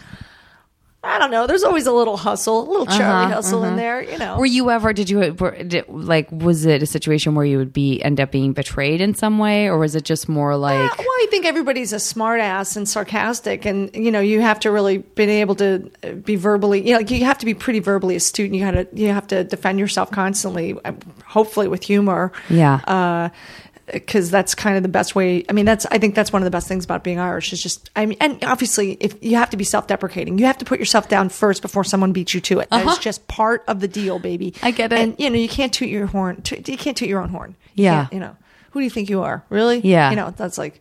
I 1.03 1.19
don't 1.19 1.31
know. 1.31 1.47
There's 1.47 1.63
always 1.63 1.87
a 1.87 1.93
little 1.93 2.19
hustle, 2.19 2.69
a 2.69 2.69
little 2.69 2.85
Charlie 2.85 3.33
hustle 3.33 3.65
in 3.65 3.77
there. 3.77 4.03
You 4.03 4.19
know. 4.19 4.33
Uh-huh, 4.33 4.41
were 4.41 4.47
you 4.47 4.71
ever? 4.71 4.93
Did 4.93 5.09
you 5.09 5.35
were, 5.39 5.63
did, 5.63 5.89
like? 5.89 6.31
Was 6.31 6.67
it 6.67 6.83
a 6.83 6.87
situation 6.87 7.35
where 7.35 7.45
you 7.47 7.57
would 7.57 7.73
be 7.73 8.03
end 8.03 8.21
up 8.21 8.31
being 8.31 8.53
betrayed 8.53 9.01
in 9.01 9.15
some 9.15 9.39
way, 9.39 9.67
or 9.67 9.79
was 9.79 9.95
it 9.95 10.05
just 10.05 10.29
more 10.29 10.57
like? 10.57 10.75
Yeah, 10.75 10.91
well, 10.99 11.07
I 11.09 11.27
think 11.31 11.47
everybody's 11.47 11.95
a 11.95 11.97
smartass 11.97 12.77
and 12.77 12.87
sarcastic, 12.87 13.65
and 13.65 13.95
you 13.95 14.11
know 14.11 14.21
you 14.21 14.43
have 14.43 14.61
to 14.61 14.71
really 14.71 14.99
be 14.99 15.25
able 15.25 15.55
to 15.55 15.91
uh, 16.05 16.13
be 16.13 16.37
verbally. 16.37 16.87
You 16.87 16.93
know, 16.93 16.99
like, 16.99 17.11
you 17.11 17.25
have 17.25 17.39
to 17.39 17.47
be 17.47 17.55
pretty 17.55 17.79
verbally 17.79 18.15
astute. 18.17 18.51
And 18.51 18.57
you 18.57 18.65
got 18.65 18.73
to 18.73 18.87
you 18.93 19.09
have 19.09 19.27
to 19.29 19.43
defend 19.45 19.79
yourself 19.79 20.11
constantly, 20.11 20.77
uh, 20.85 20.93
hopefully 21.25 21.69
with 21.69 21.83
humor. 21.83 22.31
Yeah. 22.51 23.31
Because 23.93 24.31
that's 24.31 24.55
kind 24.55 24.77
of 24.77 24.83
the 24.83 24.89
best 24.89 25.15
way. 25.15 25.45
I 25.49 25.53
mean, 25.53 25.65
that's 25.65 25.87
I 25.87 25.99
think 25.99 26.15
that's 26.15 26.33
one 26.33 26.43
of 26.43 26.45
the 26.45 26.51
best 26.51 26.69
things 26.69 26.85
about 26.85 27.03
being 27.05 27.19
Irish 27.19 27.53
is 27.53 27.63
just 27.63 27.91
I 27.97 28.07
mean, 28.07 28.19
and 28.21 28.43
obviously 28.45 28.93
if 29.01 29.17
you 29.23 29.37
have 29.37 29.51
to 29.51 29.57
be 29.57 29.65
self-deprecating, 29.65 30.39
you 30.39 30.47
have 30.47 30.59
to 30.59 30.65
put 30.65 30.79
yourself 30.79 31.09
down 31.09 31.29
first 31.29 31.63
before 31.63 31.85
someone 31.85 32.13
beats 32.13 32.35
you 32.35 32.41
to 32.43 32.61
it. 32.61 32.71
That 32.71 32.87
is 32.87 32.99
just 32.99 33.27
part 33.29 33.65
of 33.69 33.81
the 33.81 33.89
deal, 33.89 34.19
baby. 34.19 34.53
Uh-huh. 34.57 34.67
I 34.69 34.71
get 34.71 34.93
it. 34.93 34.99
And 34.99 35.15
you 35.19 35.31
know, 35.31 35.37
you 35.37 35.49
can't 35.49 35.73
toot 35.73 35.89
your 35.89 36.07
horn. 36.07 36.43
toot- 36.43 36.69
You 36.69 36.77
can't 36.77 36.97
toot 36.97 37.09
your 37.09 37.21
own 37.21 37.31
horn. 37.31 37.57
You 37.75 37.85
Yeah. 37.85 38.07
you 38.13 38.21
know, 38.21 38.37
who 38.71 38.81
do 38.81 38.85
you 38.85 38.91
think 38.91 39.11
you 39.11 39.23
are? 39.23 39.45
Really? 39.49 39.81
Yeah. 39.81 40.11
You 40.11 40.17
know, 40.17 40.33
that's 40.37 40.59
like. 40.59 40.81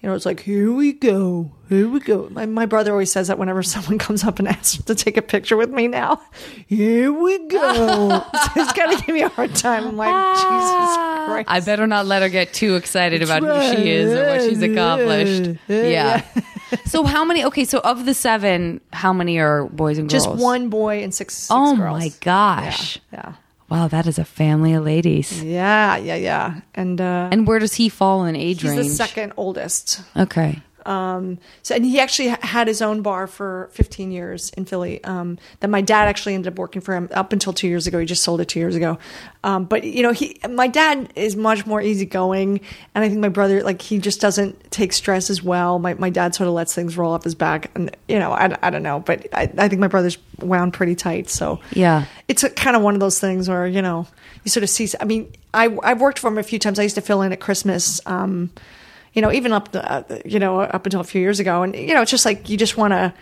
You 0.00 0.08
know, 0.08 0.14
it's 0.14 0.26
like, 0.26 0.40
here 0.40 0.72
we 0.72 0.92
go. 0.92 1.50
Here 1.68 1.88
we 1.88 1.98
go. 1.98 2.28
My, 2.30 2.46
my 2.46 2.66
brother 2.66 2.92
always 2.92 3.10
says 3.10 3.26
that 3.28 3.36
whenever 3.38 3.62
someone 3.64 3.98
comes 3.98 4.22
up 4.22 4.38
and 4.38 4.46
asks 4.46 4.82
to 4.84 4.94
take 4.94 5.16
a 5.16 5.22
picture 5.22 5.56
with 5.56 5.70
me 5.70 5.88
now. 5.88 6.22
Here 6.66 7.12
we 7.12 7.46
go. 7.48 8.24
He's 8.54 8.72
got 8.72 8.96
to 8.96 9.04
give 9.04 9.14
me 9.14 9.22
a 9.22 9.28
hard 9.28 9.56
time. 9.56 9.88
I'm 9.88 9.96
like, 9.96 10.36
Jesus 10.36 10.96
Christ. 11.26 11.50
I 11.50 11.60
better 11.60 11.86
not 11.88 12.06
let 12.06 12.22
her 12.22 12.28
get 12.28 12.52
too 12.52 12.76
excited 12.76 13.22
about 13.22 13.42
who 13.42 13.76
she 13.76 13.90
is 13.90 14.12
or 14.12 14.24
what 14.28 14.42
she's 14.42 14.62
accomplished. 14.62 15.58
Yeah. 15.68 16.24
so 16.86 17.02
how 17.02 17.24
many? 17.24 17.44
Okay, 17.46 17.64
so 17.64 17.80
of 17.80 18.04
the 18.06 18.14
seven, 18.14 18.80
how 18.92 19.12
many 19.12 19.40
are 19.40 19.64
boys 19.66 19.98
and 19.98 20.08
girls? 20.08 20.24
Just 20.26 20.36
one 20.38 20.68
boy 20.68 21.02
and 21.02 21.12
six, 21.12 21.34
six 21.34 21.50
Oh 21.50 21.76
girls. 21.76 21.96
Oh 21.96 21.98
my 21.98 22.12
gosh! 22.20 23.00
Yeah. 23.12 23.34
Wow, 23.70 23.88
that 23.88 24.06
is 24.06 24.18
a 24.18 24.24
family 24.24 24.72
of 24.74 24.84
ladies. 24.84 25.42
Yeah, 25.44 25.96
yeah, 25.98 26.14
yeah. 26.16 26.60
And 26.74 27.00
uh 27.00 27.28
And 27.32 27.46
where 27.46 27.58
does 27.58 27.74
he 27.74 27.88
fall 27.90 28.24
in 28.24 28.34
age 28.36 28.62
he's 28.62 28.70
range? 28.70 28.88
the 28.88 28.94
second 28.94 29.32
oldest. 29.36 30.00
Okay. 30.16 30.62
Um 30.88 31.38
so 31.62 31.74
and 31.74 31.84
he 31.84 32.00
actually 32.00 32.28
had 32.28 32.66
his 32.66 32.80
own 32.80 33.02
bar 33.02 33.26
for 33.26 33.68
15 33.72 34.10
years 34.10 34.50
in 34.56 34.64
Philly. 34.64 35.02
Um 35.04 35.38
that 35.60 35.68
my 35.68 35.80
dad 35.82 36.08
actually 36.08 36.34
ended 36.34 36.52
up 36.52 36.58
working 36.58 36.80
for 36.82 36.94
him 36.94 37.08
up 37.12 37.32
until 37.32 37.52
2 37.52 37.68
years 37.68 37.86
ago. 37.86 37.98
He 37.98 38.06
just 38.06 38.22
sold 38.24 38.40
it 38.40 38.46
2 38.48 38.58
years 38.58 38.74
ago. 38.74 38.98
Um 39.44 39.64
but 39.66 39.84
you 39.84 40.02
know, 40.02 40.12
he 40.12 40.36
my 40.48 40.66
dad 40.66 41.12
is 41.14 41.36
much 41.36 41.66
more 41.66 41.82
easygoing 41.82 42.60
and 42.94 43.04
I 43.04 43.08
think 43.08 43.20
my 43.20 43.28
brother 43.28 43.62
like 43.62 43.82
he 43.82 43.98
just 43.98 44.20
doesn't 44.20 44.70
take 44.70 44.92
stress 44.92 45.28
as 45.30 45.42
well. 45.42 45.78
My 45.78 45.94
my 45.94 46.10
dad 46.10 46.34
sort 46.34 46.48
of 46.48 46.54
lets 46.54 46.74
things 46.74 46.96
roll 46.96 47.12
off 47.12 47.24
his 47.24 47.34
back 47.34 47.70
and 47.74 47.94
you 48.08 48.18
know, 48.18 48.32
I, 48.32 48.56
I 48.62 48.70
don't 48.70 48.82
know, 48.82 49.00
but 49.00 49.26
I 49.32 49.50
I 49.58 49.68
think 49.68 49.80
my 49.80 49.88
brother's 49.88 50.16
wound 50.40 50.72
pretty 50.72 50.94
tight. 50.94 51.28
So 51.28 51.60
Yeah. 51.72 52.06
it's 52.28 52.42
a, 52.44 52.50
kind 52.50 52.76
of 52.76 52.82
one 52.82 52.94
of 52.94 53.00
those 53.00 53.18
things 53.20 53.48
where 53.48 53.66
you 53.66 53.82
know 53.82 54.06
you 54.44 54.50
sort 54.50 54.62
of 54.64 54.70
see. 54.70 54.88
I 55.00 55.04
mean, 55.04 55.30
I 55.52 55.76
I've 55.82 56.00
worked 56.00 56.18
for 56.18 56.28
him 56.28 56.38
a 56.38 56.42
few 56.42 56.58
times. 56.58 56.78
I 56.78 56.84
used 56.84 56.94
to 56.94 57.00
fill 57.02 57.22
in 57.22 57.32
at 57.32 57.40
Christmas. 57.40 58.00
Um, 58.06 58.50
you 59.18 59.22
know, 59.22 59.32
even 59.32 59.52
up 59.52 59.72
the, 59.72 59.82
uh, 59.82 60.20
you 60.24 60.38
know 60.38 60.60
up 60.60 60.86
until 60.86 61.00
a 61.00 61.04
few 61.04 61.20
years 61.20 61.40
ago, 61.40 61.64
and 61.64 61.74
you 61.74 61.92
know, 61.92 62.02
it's 62.02 62.10
just 62.12 62.24
like 62.24 62.48
you 62.48 62.56
just 62.56 62.76
want 62.76 62.92
to. 62.92 63.12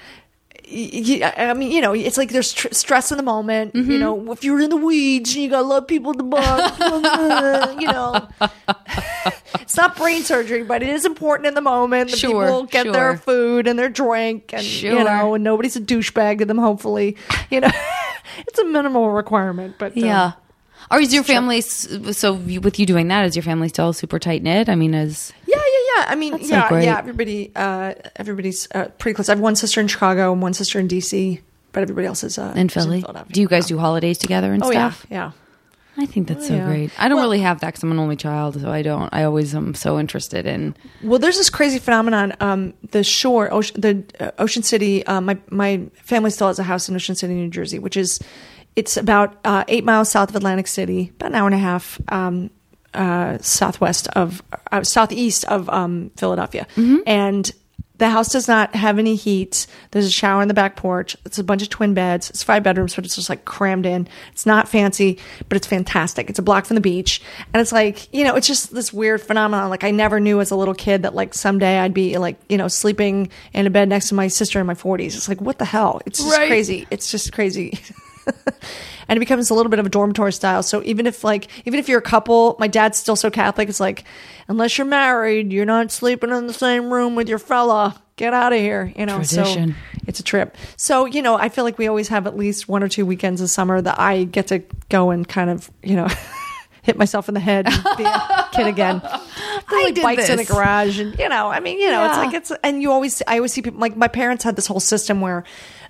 I 0.69 1.55
mean, 1.55 1.71
you 1.71 1.81
know, 1.81 1.95
it's 1.95 2.19
like 2.19 2.31
there's 2.33 2.53
tr- 2.53 2.69
stress 2.73 3.11
in 3.11 3.17
the 3.17 3.23
moment. 3.23 3.73
Mm-hmm. 3.73 3.91
You 3.91 3.99
know, 3.99 4.31
if 4.33 4.45
you're 4.45 4.61
in 4.61 4.69
the 4.69 4.77
weeds 4.77 5.33
and 5.33 5.43
you 5.43 5.49
got 5.49 5.61
a 5.61 5.67
lot 5.67 5.79
of 5.79 5.89
people 5.89 6.11
at 6.11 6.19
the 6.19 6.25
bar, 6.25 7.73
you 7.81 7.87
know, 7.87 8.29
it's 9.61 9.75
not 9.79 9.97
brain 9.97 10.23
surgery, 10.23 10.65
but 10.65 10.83
it 10.83 10.91
is 10.91 11.07
important 11.07 11.47
in 11.47 11.55
the 11.55 11.63
moment. 11.63 12.11
The 12.11 12.19
Sure, 12.19 12.45
people 12.45 12.65
get 12.65 12.93
their 12.93 13.17
food 13.17 13.67
and 13.67 13.79
their 13.79 13.89
drink, 13.89 14.53
and 14.53 14.63
Sure. 14.63 14.99
you 14.99 15.05
know, 15.05 15.35
and 15.35 15.43
nobody's 15.43 15.77
a 15.77 15.81
douchebag 15.81 16.41
to 16.41 16.45
them. 16.45 16.59
Hopefully, 16.59 17.17
you 17.49 17.61
know, 17.61 17.71
it's 18.47 18.59
a 18.59 18.65
minimal 18.67 19.13
requirement, 19.13 19.77
but 19.79 19.97
uh, 19.97 20.01
Yeah. 20.01 20.33
Or 20.91 21.01
is 21.01 21.13
your 21.13 21.25
family 21.25 21.63
so 21.63 22.35
with 22.35 22.79
you 22.79 22.87
doing 22.87 23.09
that? 23.09 23.25
Is 23.25 23.35
your 23.35 23.43
family 23.43 23.69
still 23.69 23.93
super 23.93 24.19
tight 24.21 24.43
knit? 24.43 24.69
I 24.69 24.77
mean, 24.77 24.95
is 24.95 25.33
Yeah, 25.47 25.57
yeah, 25.57 25.95
yeah. 25.97 26.05
I 26.09 26.15
mean, 26.17 26.33
That's 26.33 26.51
yeah, 26.51 26.69
great. 26.69 26.85
yeah. 26.85 26.99
Everybody, 26.99 27.53
uh, 27.55 27.95
everybody's 28.17 28.69
uh, 28.75 28.87
pretty 28.99 29.15
close. 29.15 29.29
I 29.29 29.33
have 29.33 29.41
one 29.41 29.57
sister 29.57 29.81
in 29.81 29.89
Chicago 29.89 30.33
and 30.33 30.43
one 30.43 30.55
sister 30.55 30.79
in 30.79 30.89
DC, 30.89 31.41
but 31.73 31.83
everybody 31.83 32.07
else 32.07 32.25
is 32.25 32.39
uh, 32.39 32.53
in 32.57 32.69
Philly? 32.69 33.01
Philadelphia. 33.01 33.33
Do 33.33 33.41
you 33.41 33.49
guys 33.49 33.67
do 33.67 33.79
holidays 33.79 34.19
together 34.19 34.53
and 34.53 34.63
Oh 34.63 34.71
stuff? 34.71 35.07
yeah. 35.11 35.33
I 35.99 36.05
think 36.05 36.29
that's 36.29 36.47
so 36.47 36.55
yeah. 36.57 36.67
great. 36.67 36.91
I 36.99 37.09
don't 37.09 37.17
Well- 37.17 37.25
really 37.25 37.41
have 37.41 37.61
that 37.61 37.69
because 37.69 37.83
I'm 37.83 37.91
an 37.91 37.99
only 37.99 38.17
child, 38.17 38.61
so 38.61 38.71
I 38.71 38.83
don't. 38.83 39.09
I 39.15 39.25
always 39.25 39.55
am 39.55 39.75
so 39.75 39.99
interested 39.99 40.45
in. 40.45 40.75
Well, 41.03 41.19
there's 41.19 41.39
this 41.39 41.49
crazy 41.49 41.79
phenomenon. 41.79 42.35
Um, 42.41 42.75
the 42.91 43.03
shore, 43.03 43.51
ocean, 43.51 43.81
the 43.81 44.05
uh, 44.21 44.31
Ocean 44.39 44.63
City. 44.63 45.07
Uh, 45.07 45.23
my 45.23 45.39
my 45.49 45.81
family 46.03 46.29
still 46.31 46.49
has 46.49 46.59
a 46.59 46.65
house 46.65 46.91
in 46.91 46.95
Ocean 46.97 47.15
City, 47.15 47.33
New 47.33 47.49
Jersey, 47.49 47.79
which 47.79 47.97
is 47.97 48.21
it's 48.75 48.99
about 48.99 49.39
uh, 49.47 49.65
eight 49.69 49.85
miles 49.85 50.11
south 50.11 50.29
of 50.29 50.37
Atlantic 50.37 50.67
City, 50.67 51.13
about 51.17 51.29
an 51.31 51.35
hour 51.35 51.47
and 51.47 51.55
a 51.55 51.59
half 51.59 51.99
um, 52.13 52.51
uh, 52.97 53.39
southwest 53.39 54.09
of 54.09 54.43
uh, 54.73 54.83
southeast 54.83 55.45
of 55.47 55.69
um, 55.69 56.11
Philadelphia, 56.17 56.67
and. 57.07 57.51
The 57.99 58.11
house 58.11 58.29
does 58.31 58.47
not 58.47 58.75
have 58.75 58.99
any 58.99 59.15
heat. 59.17 59.67
There's 59.93 60.05
a 60.05 60.11
shower 60.11 60.43
in 60.43 60.49
the 60.49 60.53
back 60.53 60.77
porch. 60.77 61.17
It's 61.25 61.39
a 61.39 61.43
bunch 61.43 61.63
of 61.63 61.71
twin 61.71 61.95
beds. 61.95 62.29
It's 62.29 62.43
five 62.43 62.63
bedrooms, 62.63 62.95
but 62.95 63.07
it's 63.07 63.15
just 63.17 63.31
like 63.31 63.47
crammed 63.47 63.87
in. 63.87 64.07
It's 64.33 64.45
not 64.45 64.69
fancy, 64.69 65.19
but 65.49 65.57
it's 65.57 65.67
fantastic. 65.67 66.29
It's 66.29 66.39
a 66.39 66.43
block 66.43 66.67
from 66.67 66.75
the 66.75 66.83
beach. 66.83 67.23
And 67.55 67.61
it's 67.63 67.73
like, 67.73 68.13
you 68.13 68.25
know, 68.25 68.37
it's 68.37 68.47
just 68.47 68.75
this 68.75 68.93
weird 68.93 69.23
phenomenon. 69.23 69.71
Like 69.71 69.83
I 69.83 69.93
never 69.93 70.21
knew 70.21 70.43
as 70.43 70.51
a 70.51 70.57
little 70.57 70.75
kid 70.75 71.05
that 71.05 71.15
like 71.15 71.33
someday 71.33 71.79
I'd 71.79 71.95
be 71.95 72.19
like, 72.19 72.37
you 72.51 72.59
know, 72.59 72.69
sleeping 72.69 73.31
in 73.55 73.67
a 73.67 73.71
bed 73.71 73.89
next 73.89 74.11
to 74.11 74.15
my 74.15 74.29
sister 74.29 74.61
in 74.61 74.67
my 74.67 74.75
40s. 74.75 75.17
It's 75.17 75.27
like, 75.31 75.41
what 75.41 75.57
the 75.59 75.65
hell? 75.65 76.03
It's 76.05 76.19
just 76.19 76.37
Right. 76.37 76.49
crazy. 76.49 76.87
It's 76.91 77.11
just 77.11 77.33
crazy. 77.33 77.79
and 79.09 79.17
it 79.17 79.21
becomes 79.21 79.51
a 79.51 79.55
little 79.55 79.71
bit 79.71 79.79
of 79.79 79.87
a 79.87 79.89
dormitory 79.89 80.33
style. 80.33 80.63
So 80.63 80.83
even 80.83 81.07
if 81.07 81.25
like 81.25 81.49
even 81.67 81.79
if 81.79 81.89
you're 81.89 81.99
a 81.99 82.03
couple, 82.03 82.57
my 82.59 82.67
dad's 82.67 82.99
still 82.99 83.17
so 83.17 83.31
Catholic. 83.31 83.69
It's 83.69 83.81
like 83.81 84.05
unless 84.49 84.77
you're 84.79 84.87
married, 84.87 85.53
you're 85.53 85.67
not 85.67 85.91
sleeping 85.91 86.31
in 86.31 86.47
the 86.47 86.53
same 86.53 86.93
room 86.93 87.15
with 87.15 87.29
your 87.29 87.39
fella. 87.39 88.01
Get 88.17 88.33
out 88.33 88.53
of 88.53 88.59
here, 88.59 88.93
you 88.97 89.05
know. 89.05 89.17
Tradition. 89.23 89.73
So 89.73 90.01
it's 90.07 90.21
a 90.21 90.23
trip. 90.23 90.57
So 90.77 91.05
you 91.05 91.23
know, 91.23 91.37
I 91.37 91.49
feel 91.49 91.65
like 91.65 91.79
we 91.79 91.87
always 91.87 92.09
have 92.09 92.27
at 92.27 92.37
least 92.37 92.69
one 92.69 92.83
or 92.83 92.89
two 92.89 93.05
weekends 93.05 93.41
a 93.41 93.49
summer 93.49 93.81
that 93.81 94.01
I 94.01 94.25
get 94.25 94.49
to 94.49 94.63
go 94.89 95.11
and 95.11 95.27
kind 95.27 95.51
of 95.51 95.71
you 95.83 95.97
know. 95.97 96.09
Hit 96.83 96.97
myself 96.97 97.27
in 97.27 97.35
the 97.35 97.41
head 97.41 97.67
and 97.67 97.83
be 97.97 98.05
a 98.05 98.49
kid 98.53 98.69
again. 98.69 99.01
I 99.69 99.91
did 99.93 100.05
bikes 100.05 100.29
in 100.29 100.37
the 100.37 100.45
garage, 100.45 101.01
and 101.01 101.19
you 101.19 101.29
know, 101.29 101.49
I 101.49 101.59
mean, 101.59 101.81
you 101.81 101.91
know, 101.91 102.07
it's 102.07 102.17
like 102.17 102.33
it's 102.33 102.53
and 102.63 102.81
you 102.81 102.93
always 102.93 103.23
I 103.27 103.39
always 103.39 103.53
see 103.53 103.61
people 103.61 103.81
like 103.81 103.97
my 103.97 104.07
parents 104.07 104.45
had 104.45 104.55
this 104.55 104.69
whole 104.69 104.79
system 104.79 105.21
where 105.21 105.43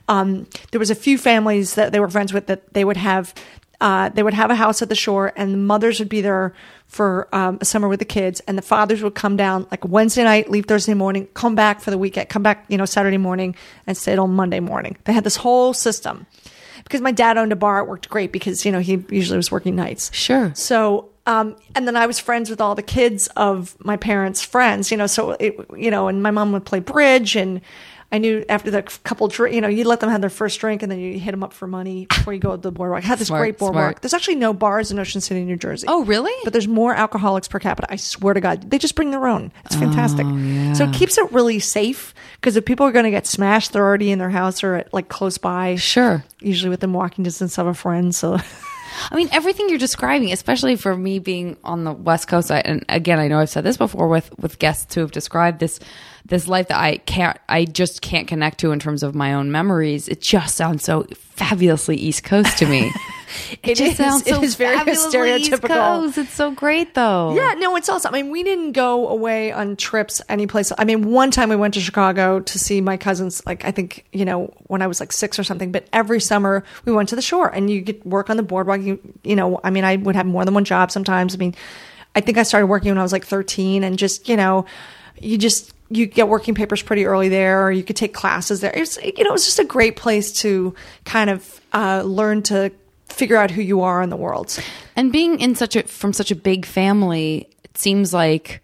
um, 0.08 0.46
there 0.70 0.78
was 0.78 0.90
a 0.90 0.94
few 0.94 1.18
families 1.18 1.74
that 1.74 1.92
they 1.92 2.00
were 2.00 2.08
friends 2.08 2.32
with 2.32 2.46
that 2.46 2.72
they 2.72 2.84
would 2.84 2.96
have 2.96 3.34
uh, 3.80 4.08
they 4.08 4.22
would 4.22 4.34
have 4.34 4.50
a 4.50 4.54
house 4.54 4.80
at 4.80 4.88
the 4.88 4.94
shore 4.94 5.32
and 5.36 5.52
the 5.52 5.58
mothers 5.58 5.98
would 5.98 6.08
be 6.08 6.22
there 6.22 6.54
for 6.86 7.28
um, 7.34 7.58
a 7.60 7.64
summer 7.64 7.88
with 7.88 7.98
the 7.98 8.06
kids 8.06 8.40
and 8.46 8.56
the 8.56 8.62
fathers 8.62 9.02
would 9.02 9.14
come 9.14 9.36
down 9.36 9.66
like 9.70 9.84
Wednesday 9.84 10.24
night 10.24 10.50
leave 10.50 10.66
Thursday 10.66 10.94
morning 10.94 11.28
come 11.34 11.54
back 11.54 11.80
for 11.80 11.90
the 11.90 11.98
weekend 11.98 12.28
come 12.28 12.42
back 12.42 12.64
you 12.68 12.78
know 12.78 12.86
Saturday 12.86 13.18
morning 13.18 13.54
and 13.86 13.96
stay 13.96 14.14
till 14.14 14.26
Monday 14.26 14.60
morning. 14.60 14.96
They 15.04 15.12
had 15.12 15.24
this 15.24 15.36
whole 15.36 15.74
system. 15.74 16.26
Because 16.84 17.00
my 17.00 17.10
dad 17.10 17.36
owned 17.36 17.50
a 17.50 17.56
bar 17.56 17.80
it 17.80 17.88
worked 17.88 18.08
great 18.08 18.30
because 18.30 18.64
you 18.64 18.70
know 18.70 18.78
he 18.78 19.04
usually 19.10 19.36
was 19.36 19.50
working 19.50 19.74
nights. 19.74 20.12
Sure. 20.14 20.52
so, 20.54 21.08
um, 21.26 21.56
and 21.74 21.88
then 21.88 21.96
I 21.96 22.06
was 22.06 22.20
friends 22.20 22.48
with 22.48 22.60
all 22.60 22.76
the 22.76 22.82
kids 22.82 23.26
of 23.34 23.76
my 23.84 23.96
parents' 23.96 24.40
friends, 24.40 24.92
you 24.92 24.96
know, 24.96 25.08
so 25.08 25.32
it, 25.32 25.56
you 25.76 25.90
know, 25.90 26.06
and 26.06 26.22
my 26.22 26.30
mom 26.30 26.52
would 26.52 26.64
play 26.64 26.78
bridge 26.78 27.34
and, 27.34 27.60
I 28.12 28.18
knew 28.18 28.44
after 28.48 28.70
the 28.70 28.82
couple, 28.82 29.26
dr- 29.26 29.52
you 29.52 29.60
know, 29.60 29.66
you 29.68 29.82
let 29.84 29.98
them 29.98 30.10
have 30.10 30.20
their 30.20 30.30
first 30.30 30.60
drink 30.60 30.82
and 30.82 30.92
then 30.92 31.00
you 31.00 31.18
hit 31.18 31.32
them 31.32 31.42
up 31.42 31.52
for 31.52 31.66
money 31.66 32.06
before 32.06 32.32
you 32.32 32.38
go 32.38 32.52
to 32.52 32.56
the 32.56 32.70
boardwalk. 32.70 33.02
I 33.02 33.06
had 33.06 33.18
this 33.18 33.28
Smart, 33.28 33.40
great 33.40 33.58
boardwalk. 33.58 33.82
smart. 33.82 34.02
There's 34.02 34.14
actually 34.14 34.36
no 34.36 34.52
bars 34.54 34.92
in 34.92 34.98
Ocean 35.00 35.20
City, 35.20 35.44
New 35.44 35.56
Jersey. 35.56 35.86
Oh, 35.88 36.04
really? 36.04 36.32
But 36.44 36.52
there's 36.52 36.68
more 36.68 36.94
alcoholics 36.94 37.48
per 37.48 37.58
capita. 37.58 37.88
I 37.90 37.96
swear 37.96 38.34
to 38.34 38.40
God, 38.40 38.70
they 38.70 38.78
just 38.78 38.94
bring 38.94 39.10
their 39.10 39.26
own. 39.26 39.50
It's 39.64 39.74
fantastic. 39.74 40.24
Oh, 40.24 40.36
yeah. 40.36 40.72
So 40.74 40.84
it 40.84 40.94
keeps 40.94 41.18
it 41.18 41.32
really 41.32 41.58
safe 41.58 42.14
because 42.36 42.56
if 42.56 42.64
people 42.64 42.86
are 42.86 42.92
going 42.92 43.06
to 43.06 43.10
get 43.10 43.26
smashed, 43.26 43.72
they're 43.72 43.84
already 43.84 44.12
in 44.12 44.20
their 44.20 44.30
house 44.30 44.62
or 44.62 44.76
at, 44.76 44.94
like 44.94 45.08
close 45.08 45.36
by. 45.36 45.74
Sure. 45.74 46.24
Usually 46.40 46.70
within 46.70 46.92
walking 46.92 47.24
distance 47.24 47.58
of 47.58 47.66
a 47.66 47.74
friend. 47.74 48.14
So 48.14 48.38
I 49.10 49.14
mean, 49.16 49.28
everything 49.32 49.68
you're 49.68 49.78
describing, 49.78 50.32
especially 50.32 50.76
for 50.76 50.96
me 50.96 51.18
being 51.18 51.56
on 51.64 51.84
the 51.84 51.92
West 51.92 52.28
Coast, 52.28 52.50
I, 52.50 52.60
and 52.60 52.84
again, 52.88 53.18
I 53.18 53.28
know 53.28 53.40
I've 53.40 53.50
said 53.50 53.64
this 53.64 53.76
before 53.76 54.08
with 54.08 54.30
with 54.38 54.58
guests 54.58 54.94
who 54.94 55.00
have 55.02 55.10
described 55.12 55.58
this 55.60 55.80
this 56.28 56.48
life 56.48 56.68
that 56.68 56.78
I 56.78 56.96
can't, 56.98 57.38
I 57.48 57.64
just 57.64 58.02
can't 58.02 58.26
connect 58.26 58.58
to 58.60 58.72
in 58.72 58.80
terms 58.80 59.02
of 59.04 59.14
my 59.14 59.34
own 59.34 59.52
memories. 59.52 60.08
It 60.08 60.20
just 60.20 60.56
sounds 60.56 60.82
so 60.82 61.06
fabulously 61.20 61.96
East 61.96 62.24
Coast 62.24 62.58
to 62.58 62.66
me. 62.66 62.90
it, 63.52 63.58
It 63.62 63.74
just 63.76 63.92
is- 63.92 63.96
sounds 63.96 64.26
it 64.26 64.34
so 64.34 64.42
is 64.42 64.56
very 64.56 64.76
stereotypical. 64.76 66.16
It's 66.16 66.32
so 66.32 66.50
great, 66.50 66.94
though. 66.94 67.34
Yeah, 67.34 67.54
no, 67.58 67.76
it's 67.76 67.88
awesome. 67.88 68.14
I 68.14 68.22
mean, 68.22 68.30
we 68.32 68.42
didn't 68.42 68.72
go 68.72 69.08
away 69.08 69.52
on 69.52 69.76
trips 69.76 70.20
anyplace. 70.28 70.72
I 70.76 70.84
mean, 70.84 71.10
one 71.12 71.30
time 71.30 71.48
we 71.48 71.56
went 71.56 71.74
to 71.74 71.80
Chicago 71.80 72.40
to 72.40 72.58
see 72.58 72.80
my 72.80 72.96
cousins, 72.96 73.44
like 73.46 73.64
I 73.64 73.70
think, 73.70 74.04
you 74.12 74.24
know, 74.24 74.52
when 74.66 74.82
I 74.82 74.86
was 74.86 74.98
like 75.00 75.12
six 75.12 75.38
or 75.38 75.44
something, 75.44 75.70
but 75.72 75.86
every 75.92 76.20
summer 76.20 76.64
we 76.84 76.92
went 76.92 77.08
to 77.10 77.16
the 77.16 77.22
shore 77.22 77.48
and 77.48 77.70
you 77.70 77.80
get 77.82 78.04
work 78.06 78.30
on 78.30 78.36
the 78.36 78.42
boardwalk. 78.42 78.80
You, 78.80 78.98
you 79.22 79.36
know, 79.36 79.60
I 79.62 79.70
mean, 79.70 79.84
I 79.84 79.96
would 79.96 80.16
have 80.16 80.26
more 80.26 80.44
than 80.44 80.54
one 80.54 80.64
job 80.64 80.90
sometimes. 80.90 81.34
I 81.34 81.38
mean, 81.38 81.54
I 82.14 82.20
think 82.20 82.38
I 82.38 82.42
started 82.42 82.66
working 82.66 82.90
when 82.90 82.98
I 82.98 83.02
was 83.02 83.12
like 83.12 83.24
13 83.26 83.84
and 83.84 83.98
just, 83.98 84.28
you 84.28 84.36
know, 84.36 84.64
you 85.20 85.36
just, 85.38 85.72
you 85.88 86.06
get 86.06 86.28
working 86.28 86.54
papers 86.54 86.82
pretty 86.82 87.06
early 87.06 87.28
there, 87.28 87.64
or 87.64 87.70
you 87.70 87.82
could 87.82 87.96
take 87.96 88.14
classes 88.14 88.60
there. 88.60 88.72
It's, 88.74 88.96
you 89.02 89.24
know, 89.24 89.30
it 89.30 89.32
was 89.32 89.44
just 89.44 89.58
a 89.58 89.64
great 89.64 89.96
place 89.96 90.32
to 90.40 90.74
kind 91.04 91.30
of 91.30 91.60
uh, 91.72 92.02
learn 92.02 92.42
to 92.44 92.72
figure 93.08 93.36
out 93.36 93.50
who 93.50 93.62
you 93.62 93.82
are 93.82 94.02
in 94.02 94.10
the 94.10 94.16
world. 94.16 94.58
And 94.96 95.12
being 95.12 95.40
in 95.40 95.54
such 95.54 95.76
a 95.76 95.84
from 95.84 96.12
such 96.12 96.30
a 96.30 96.36
big 96.36 96.66
family, 96.66 97.48
it 97.64 97.78
seems 97.78 98.12
like 98.12 98.62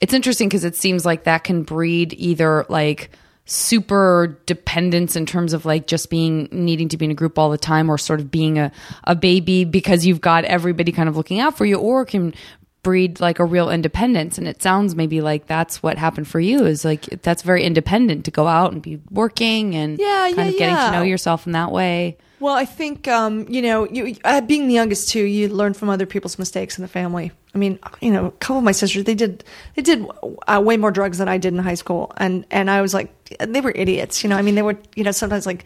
it's 0.00 0.12
interesting 0.12 0.48
because 0.48 0.64
it 0.64 0.76
seems 0.76 1.04
like 1.04 1.24
that 1.24 1.44
can 1.44 1.62
breed 1.62 2.14
either 2.16 2.66
like 2.68 3.10
super 3.50 4.38
dependence 4.44 5.16
in 5.16 5.24
terms 5.24 5.54
of 5.54 5.64
like 5.64 5.86
just 5.86 6.10
being 6.10 6.48
needing 6.52 6.86
to 6.90 6.98
be 6.98 7.06
in 7.06 7.10
a 7.10 7.14
group 7.14 7.38
all 7.38 7.48
the 7.48 7.56
time 7.56 7.88
or 7.88 7.96
sort 7.96 8.20
of 8.20 8.30
being 8.30 8.58
a, 8.58 8.70
a 9.04 9.16
baby 9.16 9.64
because 9.64 10.04
you've 10.04 10.20
got 10.20 10.44
everybody 10.44 10.92
kind 10.92 11.08
of 11.08 11.16
looking 11.16 11.40
out 11.40 11.56
for 11.56 11.64
you 11.64 11.78
or 11.78 12.04
can 12.04 12.34
breed 12.82 13.20
like 13.20 13.38
a 13.38 13.44
real 13.44 13.70
independence 13.70 14.38
and 14.38 14.46
it 14.46 14.62
sounds 14.62 14.94
maybe 14.94 15.20
like 15.20 15.46
that's 15.46 15.82
what 15.82 15.98
happened 15.98 16.28
for 16.28 16.40
you 16.40 16.64
is 16.64 16.84
like 16.84 17.02
that's 17.22 17.42
very 17.42 17.64
independent 17.64 18.24
to 18.24 18.30
go 18.30 18.46
out 18.46 18.72
and 18.72 18.80
be 18.82 19.00
working 19.10 19.74
and 19.74 19.98
Yeah, 19.98 20.30
kind 20.34 20.36
yeah, 20.36 20.44
of 20.44 20.58
getting 20.58 20.74
yeah. 20.76 20.86
to 20.86 20.92
know 20.92 21.02
yourself 21.02 21.46
in 21.46 21.52
that 21.52 21.72
way 21.72 22.16
Well, 22.40 22.54
I 22.54 22.64
think 22.64 23.08
um, 23.08 23.46
you 23.48 23.62
know, 23.62 23.84
you 23.88 24.14
uh, 24.24 24.40
being 24.42 24.68
the 24.68 24.74
youngest 24.74 25.08
too, 25.10 25.24
you 25.24 25.48
learn 25.48 25.74
from 25.74 25.88
other 25.90 26.06
people's 26.06 26.38
mistakes 26.38 26.78
in 26.78 26.82
the 26.82 26.88
family. 26.88 27.32
I 27.52 27.58
mean, 27.58 27.80
you 28.00 28.12
know, 28.12 28.26
a 28.26 28.30
couple 28.30 28.58
of 28.58 28.64
my 28.64 28.70
sisters 28.72 29.02
they 29.04 29.16
did 29.16 29.42
they 29.74 29.82
did 29.82 30.06
uh, 30.46 30.62
way 30.64 30.76
more 30.76 30.92
drugs 30.92 31.18
than 31.18 31.26
I 31.28 31.36
did 31.38 31.52
in 31.52 31.58
high 31.58 31.74
school, 31.74 32.12
and 32.16 32.46
and 32.52 32.70
I 32.70 32.80
was 32.80 32.94
like, 32.94 33.10
they 33.40 33.60
were 33.60 33.72
idiots. 33.74 34.22
You 34.22 34.30
know, 34.30 34.36
I 34.38 34.42
mean, 34.42 34.54
they 34.54 34.62
were 34.62 34.76
you 34.94 35.02
know 35.02 35.10
sometimes 35.12 35.46
like. 35.46 35.64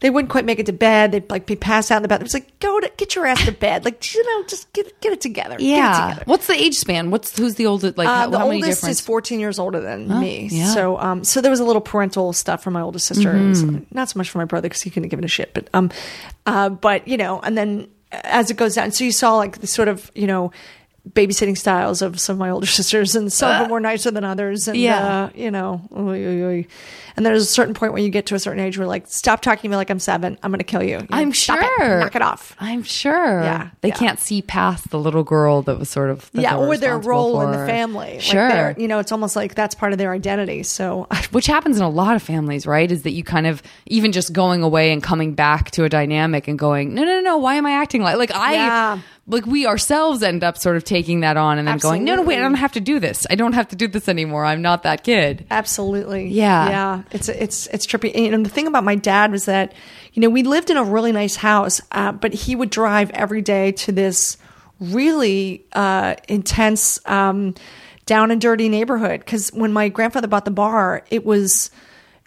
They 0.00 0.10
wouldn't 0.10 0.30
quite 0.30 0.44
make 0.44 0.60
it 0.60 0.66
to 0.66 0.72
bed. 0.72 1.10
They'd 1.10 1.28
like 1.28 1.44
be 1.46 1.56
passed 1.56 1.90
out 1.90 1.96
in 1.96 2.02
the 2.02 2.08
bathroom. 2.08 2.26
It's 2.26 2.34
like 2.34 2.60
go 2.60 2.78
to 2.78 2.90
get 2.96 3.16
your 3.16 3.26
ass 3.26 3.44
to 3.46 3.52
bed. 3.52 3.84
Like 3.84 4.14
you 4.14 4.24
know, 4.24 4.46
just 4.46 4.72
get 4.72 5.00
get 5.00 5.12
it 5.12 5.20
together. 5.20 5.56
Get 5.56 5.60
it 5.60 5.66
yeah 5.66 6.08
together. 6.10 6.22
what's 6.26 6.46
the 6.46 6.54
age 6.54 6.74
span 6.76 7.10
what's 7.10 7.36
who's 7.36 7.56
the 7.56 7.66
oldest 7.66 7.98
like 7.98 8.06
Uh, 8.06 8.14
how, 8.14 8.30
the 8.30 8.38
how 8.38 8.44
oldest 8.50 8.86
is 8.86 9.00
14 9.00 9.40
years 9.40 9.58
older 9.58 9.80
than 9.80 10.08
me. 10.20 10.48
yeah. 10.52 10.66
So, 10.72 10.98
um, 10.98 11.24
so 11.24 11.40
there 11.40 11.50
was 11.50 11.58
a 11.60 11.64
little 11.64 11.82
parental 11.82 12.32
stuff 12.32 12.62
from 12.62 12.74
my 12.74 12.80
oldest 12.80 13.06
sister. 13.06 13.54
so- 13.54 13.80
Not 13.92 14.08
so 14.08 14.18
much 14.18 14.30
for 14.30 14.38
my 14.38 14.44
brother 14.44 14.68
because 14.68 14.82
he 14.82 14.90
couldn't 14.90 15.08
give 15.08 15.18
it 15.18 15.24
a 15.24 15.28
shit. 15.28 15.52
But, 15.52 15.68
um, 15.74 15.90
uh, 16.46 16.68
but 16.68 17.08
you 17.08 17.16
know, 17.16 17.40
and 17.40 17.58
then 17.58 17.88
as 18.12 18.50
it 18.52 18.56
goes 18.56 18.74
down, 18.76 18.92
so 18.92 19.02
you 19.04 19.10
saw 19.12 19.36
like 19.36 19.58
the 19.58 19.66
sort 19.66 19.88
of 19.88 20.12
you 20.14 20.26
know 20.28 20.52
babysitting 21.08 21.56
styles 21.56 22.02
of 22.02 22.20
some 22.20 22.34
of 22.34 22.38
my 22.38 22.50
older 22.50 22.66
sisters, 22.78 23.14
and 23.16 23.32
some 23.32 23.50
of 23.52 23.58
them 23.60 23.70
were 23.70 23.80
nicer 23.80 24.10
than 24.10 24.24
others. 24.24 24.68
And 24.68 24.76
Yeah. 24.78 25.24
uh, 25.24 25.30
you 25.34 25.50
know, 25.50 25.80
oy, 25.96 26.24
oy, 26.26 26.42
oy. 26.44 26.66
and 27.16 27.24
there's 27.24 27.42
a 27.42 27.46
certain 27.46 27.72
point 27.74 27.92
where 27.92 28.02
you 28.02 28.10
get 28.10 28.26
to 28.26 28.34
a 28.34 28.38
certain 28.38 28.60
age 28.60 28.76
where 28.78 28.86
like, 28.86 29.06
stop 29.08 29.40
talking 29.40 29.62
to 29.62 29.68
me 29.68 29.76
like 29.76 29.90
I'm 29.90 29.98
seven. 30.00 30.38
I'm 30.42 30.50
going 30.50 30.58
to 30.58 30.64
kill 30.64 30.82
you. 30.82 30.96
You 30.96 30.98
know, 30.98 31.06
I'm 31.10 31.32
stop 31.32 31.60
it. 31.60 31.68
sure. 31.78 32.00
knock 32.00 32.14
it 32.14 32.22
off. 32.22 32.54
I'm 32.60 32.82
sure. 32.82 33.42
Yeah, 33.42 33.70
They 33.80 33.88
yeah. 33.88 33.94
can't 33.94 34.18
see 34.20 34.42
past 34.42 34.90
the 34.90 34.98
little 34.98 35.24
girl 35.24 35.62
that 35.62 35.78
was 35.78 35.88
sort 35.88 36.10
of 36.10 36.30
yeah, 36.34 36.56
or 36.56 36.76
their 36.76 36.98
role 36.98 37.40
in 37.42 37.52
the 37.52 37.66
family. 37.66 38.18
Sure. 38.20 38.48
they're- 38.48 38.74
you 38.78 38.86
know, 38.86 38.98
it's 38.98 39.10
almost 39.12 39.34
like 39.34 39.54
that's 39.54 39.74
part 39.74 39.92
of 39.92 39.98
their 39.98 40.12
identity. 40.12 40.62
So 40.62 41.06
Which 41.32 41.46
happens 41.46 41.76
in 41.78 41.82
a 41.82 41.88
lot 41.90 42.16
of 42.16 42.22
families, 42.22 42.66
right? 42.66 42.90
Is 42.90 43.02
that 43.02 43.12
you 43.12 43.24
kind 43.24 43.46
of 43.46 43.62
even 43.86 44.12
just 44.12 44.32
going 44.32 44.62
away 44.62 44.92
and 44.92 45.02
coming 45.02 45.34
back 45.34 45.70
to 45.72 45.84
a 45.84 45.88
dynamic 45.88 46.48
and 46.48 46.58
going, 46.58 46.94
no, 46.94 47.02
no, 47.02 47.16
no, 47.16 47.20
no 47.22 47.36
why 47.38 47.54
am 47.54 47.64
I 47.66 47.72
acting 47.72 48.02
like 48.02 48.16
like 48.16 48.30
I 48.34 48.52
Yeah. 48.52 48.98
Like 49.28 49.46
we 49.46 49.66
ourselves 49.66 50.22
end 50.22 50.42
up 50.42 50.56
sort 50.56 50.76
of 50.76 50.84
taking 50.84 51.20
that 51.20 51.36
on 51.36 51.58
and 51.58 51.68
then 51.68 51.76
going, 51.78 52.02
no, 52.02 52.16
no, 52.16 52.22
wait, 52.22 52.38
I 52.38 52.40
don't 52.40 52.54
have 52.54 52.72
to 52.72 52.80
do 52.80 52.98
this. 52.98 53.26
I 53.28 53.34
don't 53.34 53.52
have 53.52 53.68
to 53.68 53.76
do 53.76 53.86
this 53.86 54.08
anymore. 54.08 54.44
I'm 54.44 54.62
not 54.62 54.84
that 54.84 55.04
kid. 55.04 55.46
Absolutely. 55.50 56.28
Yeah. 56.28 56.68
Yeah. 56.68 57.02
It's 57.10 57.28
it's 57.28 57.66
it's 57.66 57.86
trippy. 57.86 58.14
And, 58.14 58.24
you 58.24 58.30
know, 58.30 58.42
the 58.42 58.48
thing 58.48 58.66
about 58.66 58.84
my 58.84 58.94
dad 58.94 59.30
was 59.30 59.44
that, 59.44 59.74
you 60.14 60.22
know, 60.22 60.30
we 60.30 60.42
lived 60.42 60.70
in 60.70 60.78
a 60.78 60.82
really 60.82 61.12
nice 61.12 61.36
house, 61.36 61.80
uh, 61.92 62.12
but 62.12 62.32
he 62.32 62.56
would 62.56 62.70
drive 62.70 63.10
every 63.10 63.42
day 63.42 63.72
to 63.72 63.92
this 63.92 64.38
really 64.80 65.66
uh, 65.72 66.14
intense, 66.28 66.98
um, 67.04 67.54
down 68.06 68.30
and 68.30 68.40
dirty 68.40 68.70
neighborhood. 68.70 69.20
Because 69.20 69.50
when 69.52 69.72
my 69.72 69.90
grandfather 69.90 70.26
bought 70.26 70.46
the 70.46 70.50
bar, 70.50 71.04
it 71.10 71.26
was, 71.26 71.70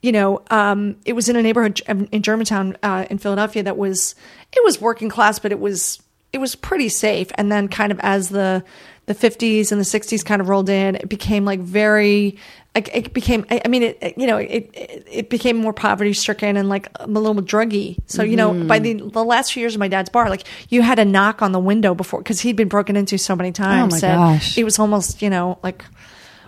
you 0.04 0.12
know, 0.12 0.44
um, 0.52 0.98
it 1.06 1.14
was 1.14 1.30
in 1.30 1.36
a 1.36 1.42
neighborhood 1.42 1.82
in 1.88 2.22
Germantown 2.22 2.78
uh, 2.84 3.06
in 3.10 3.18
Philadelphia 3.18 3.64
that 3.64 3.78
was 3.78 4.14
it 4.54 4.64
was 4.64 4.80
working 4.80 5.10
class, 5.10 5.40
but 5.40 5.52
it 5.52 5.60
was 5.60 6.00
it 6.34 6.40
was 6.40 6.56
pretty 6.56 6.90
safe. 6.90 7.32
And 7.36 7.52
then 7.52 7.68
kind 7.68 7.92
of 7.92 8.00
as 8.02 8.30
the 8.30 8.64
the 9.08 9.16
50s 9.16 9.72
and 9.72 9.82
the 9.82 9.86
60s 9.86 10.24
kind 10.24 10.42
of 10.42 10.48
rolled 10.48 10.70
in, 10.70 10.96
it 10.96 11.10
became 11.10 11.44
like 11.44 11.60
very 11.60 12.38
it 12.74 13.14
became 13.14 13.46
I 13.52 13.68
mean 13.68 13.84
it, 13.84 14.14
you 14.16 14.28
know 14.28 14.38
it 14.38 14.70
it, 14.74 15.30
became 15.30 15.58
more 15.58 15.74
poverty 15.74 16.14
stricken 16.14 16.56
and 16.56 16.70
like 16.70 16.88
a 16.96 17.08
little 17.08 17.36
druggy. 17.36 17.98
So 18.06 18.24
you 18.24 18.38
know 18.38 18.54
by 18.66 18.80
the 18.80 18.96
mm-hmm. 18.96 19.10
the 19.10 19.26
last 19.26 19.52
few 19.52 19.62
years 19.62 19.76
of 19.76 19.80
my 19.80 19.90
dad's 19.90 20.10
bar, 20.10 20.30
like 20.30 20.48
you 20.70 20.82
had 20.82 20.96
to 20.96 21.06
knock 21.06 21.42
on 21.42 21.52
the 21.52 21.60
window 21.60 21.94
before 21.94 22.22
because 22.22 22.40
he'd 22.40 22.56
been 22.56 22.70
broken 22.70 22.96
into 22.96 23.18
so 23.18 23.36
many 23.36 23.50
oh 23.50 23.54
times. 23.54 24.04
oh 24.04 24.08
my 24.08 24.14
gosh. 24.16 24.58
It 24.58 24.64
was 24.64 24.80
almost 24.80 25.22
you 25.22 25.30
know 25.30 25.60
like 25.64 25.84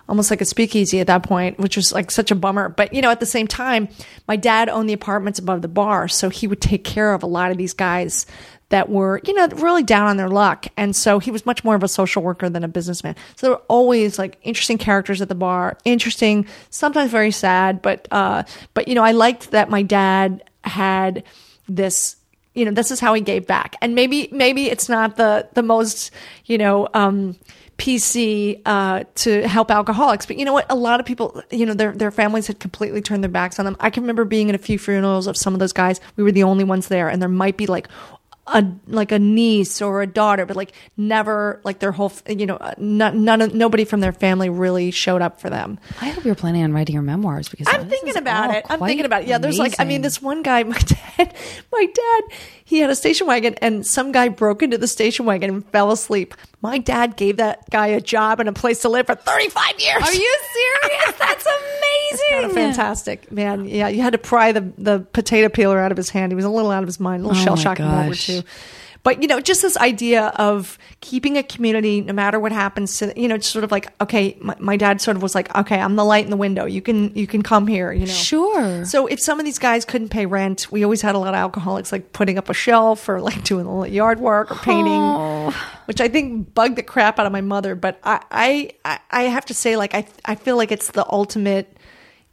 almost 0.07 0.29
like 0.29 0.41
a 0.41 0.45
speakeasy 0.45 0.99
at 0.99 1.07
that 1.07 1.23
point, 1.23 1.57
which 1.59 1.75
was 1.75 1.91
like 1.91 2.11
such 2.11 2.31
a 2.31 2.35
bummer. 2.35 2.69
But 2.69 2.93
you 2.93 3.01
know, 3.01 3.09
at 3.09 3.19
the 3.19 3.25
same 3.25 3.47
time, 3.47 3.89
my 4.27 4.37
dad 4.37 4.69
owned 4.69 4.87
the 4.87 4.93
apartments 4.93 5.39
above 5.39 5.61
the 5.61 5.67
bar, 5.67 6.07
so 6.07 6.29
he 6.29 6.47
would 6.47 6.61
take 6.61 6.85
care 6.85 7.13
of 7.13 7.23
a 7.23 7.27
lot 7.27 7.51
of 7.51 7.57
these 7.57 7.73
guys 7.73 8.25
that 8.69 8.89
were, 8.89 9.21
you 9.25 9.33
know, 9.33 9.47
really 9.47 9.83
down 9.83 10.07
on 10.07 10.17
their 10.17 10.29
luck. 10.29 10.65
And 10.77 10.95
so 10.95 11.19
he 11.19 11.31
was 11.31 11.45
much 11.45 11.63
more 11.63 11.75
of 11.75 11.83
a 11.83 11.87
social 11.87 12.23
worker 12.23 12.49
than 12.49 12.63
a 12.63 12.67
businessman. 12.67 13.15
So 13.35 13.47
there 13.47 13.55
were 13.55 13.63
always 13.67 14.17
like 14.17 14.39
interesting 14.41 14.77
characters 14.77 15.21
at 15.21 15.29
the 15.29 15.35
bar, 15.35 15.77
interesting, 15.85 16.47
sometimes 16.69 17.11
very 17.11 17.31
sad, 17.31 17.81
but 17.81 18.07
uh 18.11 18.43
but 18.73 18.87
you 18.87 18.95
know, 18.95 19.03
I 19.03 19.11
liked 19.11 19.51
that 19.51 19.69
my 19.69 19.83
dad 19.83 20.43
had 20.63 21.23
this 21.67 22.15
you 22.53 22.65
know 22.65 22.71
this 22.71 22.91
is 22.91 22.99
how 22.99 23.13
he 23.13 23.21
gave 23.21 23.47
back 23.47 23.75
and 23.81 23.95
maybe 23.95 24.29
maybe 24.31 24.69
it's 24.69 24.87
not 24.87 25.17
the 25.17 25.47
the 25.53 25.63
most 25.63 26.11
you 26.45 26.57
know 26.57 26.87
um 26.93 27.35
PC 27.77 28.61
uh, 28.65 29.03
to 29.15 29.47
help 29.47 29.71
alcoholics, 29.71 30.25
but 30.25 30.37
you 30.37 30.45
know 30.45 30.53
what? 30.53 30.65
A 30.69 30.75
lot 30.75 30.99
of 30.99 31.05
people, 31.05 31.41
you 31.51 31.65
know, 31.65 31.73
their 31.73 31.91
their 31.91 32.11
families 32.11 32.47
had 32.47 32.59
completely 32.59 33.01
turned 33.01 33.23
their 33.23 33.31
backs 33.31 33.59
on 33.59 33.65
them. 33.65 33.75
I 33.79 33.89
can 33.89 34.03
remember 34.03 34.25
being 34.25 34.49
at 34.49 34.55
a 34.55 34.59
few 34.59 34.77
funerals 34.77 35.27
of 35.27 35.35
some 35.35 35.53
of 35.53 35.59
those 35.59 35.73
guys. 35.73 35.99
We 36.15 36.23
were 36.23 36.31
the 36.31 36.43
only 36.43 36.63
ones 36.63 36.87
there, 36.87 37.09
and 37.09 37.21
there 37.21 37.29
might 37.29 37.57
be 37.57 37.65
like 37.67 37.87
a 38.47 38.65
like 38.87 39.11
a 39.11 39.19
niece 39.19 39.81
or 39.81 40.01
a 40.01 40.07
daughter, 40.07 40.45
but 40.45 40.57
like 40.57 40.73
never 40.97 41.61
like 41.63 41.79
their 41.79 41.91
whole, 41.91 42.11
you 42.27 42.45
know, 42.45 42.59
none, 42.77 43.23
none 43.23 43.41
of, 43.41 43.53
nobody 43.53 43.85
from 43.85 44.01
their 44.01 44.11
family 44.11 44.49
really 44.49 44.91
showed 44.91 45.21
up 45.21 45.39
for 45.39 45.49
them. 45.49 45.79
I 46.01 46.09
hope 46.09 46.25
you're 46.25 46.35
planning 46.35 46.63
on 46.63 46.73
writing 46.73 46.93
your 46.93 47.03
memoirs 47.03 47.47
because 47.47 47.67
I'm 47.69 47.81
oh, 47.81 47.85
thinking 47.85 48.17
about 48.17 48.53
it. 48.53 48.65
I'm 48.69 48.79
thinking 48.79 49.05
about 49.05 49.21
it. 49.21 49.29
Yeah, 49.29 49.37
there's 49.37 49.59
like, 49.59 49.79
I 49.79 49.85
mean, 49.85 50.01
this 50.01 50.21
one 50.21 50.43
guy, 50.43 50.63
my 50.63 50.77
dad, 50.77 51.33
my 51.71 51.85
dad, 51.85 52.37
he 52.65 52.79
had 52.79 52.89
a 52.89 52.95
station 52.95 53.27
wagon 53.27 53.55
and 53.55 53.85
some 53.85 54.11
guy 54.11 54.29
broke 54.29 54.63
into 54.63 54.77
the 54.77 54.87
station 54.87 55.25
wagon 55.25 55.49
and 55.49 55.65
fell 55.67 55.91
asleep. 55.91 56.33
My 56.61 56.77
dad 56.77 57.17
gave 57.17 57.37
that 57.37 57.69
guy 57.69 57.87
a 57.87 57.99
job 58.01 58.39
and 58.39 58.47
a 58.47 58.53
place 58.53 58.81
to 58.81 58.89
live 58.89 59.05
for 59.07 59.15
35 59.15 59.79
years. 59.79 60.01
Are 60.03 60.13
you 60.13 60.37
serious? 60.53 61.15
That's 61.19 61.45
amazing. 61.45 62.25
Kind 62.31 62.45
of 62.45 62.51
fantastic, 62.53 63.31
man. 63.31 63.65
Yeah, 63.65 63.89
you 63.89 64.01
had 64.01 64.13
to 64.13 64.17
pry 64.19 64.51
the, 64.51 64.61
the 64.77 64.99
potato 65.13 65.49
peeler 65.49 65.79
out 65.79 65.91
of 65.91 65.97
his 65.97 66.09
hand. 66.09 66.31
He 66.31 66.35
was 66.35 66.45
a 66.45 66.49
little 66.49 66.71
out 66.71 66.83
of 66.83 66.87
his 66.87 66.99
mind, 66.99 67.23
a 67.23 67.27
little 67.27 67.41
Oh 67.41 67.45
shell 67.45 67.55
shocked 67.57 67.79
in 67.81 67.85
World 67.89 68.05
War. 68.05 68.15
II. 68.29 68.43
But 69.03 69.21
you 69.21 69.27
know, 69.27 69.41
just 69.41 69.61
this 69.61 69.75
idea 69.75 70.27
of 70.37 70.77
keeping 71.01 71.37
a 71.37 71.43
community, 71.43 71.99
no 71.99 72.13
matter 72.13 72.39
what 72.39 72.53
happens 72.53 72.99
to 72.99 73.11
you 73.19 73.27
know, 73.27 73.35
just 73.35 73.51
sort 73.51 73.65
of 73.65 73.71
like, 73.71 73.91
okay, 74.01 74.37
my, 74.39 74.55
my 74.59 74.77
dad 74.77 75.01
sort 75.01 75.17
of 75.17 75.21
was 75.23 75.35
like, 75.35 75.53
okay, 75.53 75.77
I'm 75.77 75.97
the 75.97 76.05
light 76.05 76.23
in 76.23 76.29
the 76.31 76.37
window. 76.37 76.63
You 76.63 76.81
can 76.81 77.13
you 77.13 77.27
can 77.27 77.41
come 77.43 77.67
here. 77.67 77.91
You 77.91 78.05
know, 78.05 78.13
Sure. 78.13 78.85
so 78.85 79.07
if 79.07 79.19
some 79.19 79.39
of 79.39 79.45
these 79.45 79.59
guys 79.59 79.83
couldn't 79.83 80.07
pay 80.07 80.25
rent, 80.25 80.71
we 80.71 80.85
always 80.85 81.01
had 81.01 81.15
a 81.15 81.17
lot 81.17 81.33
of 81.33 81.35
alcoholics 81.35 81.91
like 81.91 82.13
putting 82.13 82.37
up 82.37 82.47
a 82.49 82.53
shelf 82.53 83.09
or 83.09 83.19
like 83.19 83.43
doing 83.51 83.65
a 83.65 83.69
little 83.77 83.93
yard 83.93 84.21
work 84.21 84.51
or 84.51 84.55
painting, 84.55 84.93
Oh. 85.01 85.53
which 85.85 85.99
I 85.99 86.07
think 86.07 86.53
bugged 86.53 86.77
the 86.77 86.83
crap 86.83 87.19
out 87.19 87.25
of 87.25 87.33
my 87.33 87.41
mother. 87.41 87.75
But 87.75 87.99
I, 88.05 88.21
I, 88.31 88.71
I- 88.85 88.99
I 89.11 89.23
have 89.23 89.45
to 89.47 89.53
say, 89.53 89.75
like 89.75 89.93
I, 89.93 90.07
I 90.23 90.35
feel 90.35 90.55
like 90.55 90.71
it's 90.71 90.91
the 90.91 91.05
ultimate, 91.11 91.75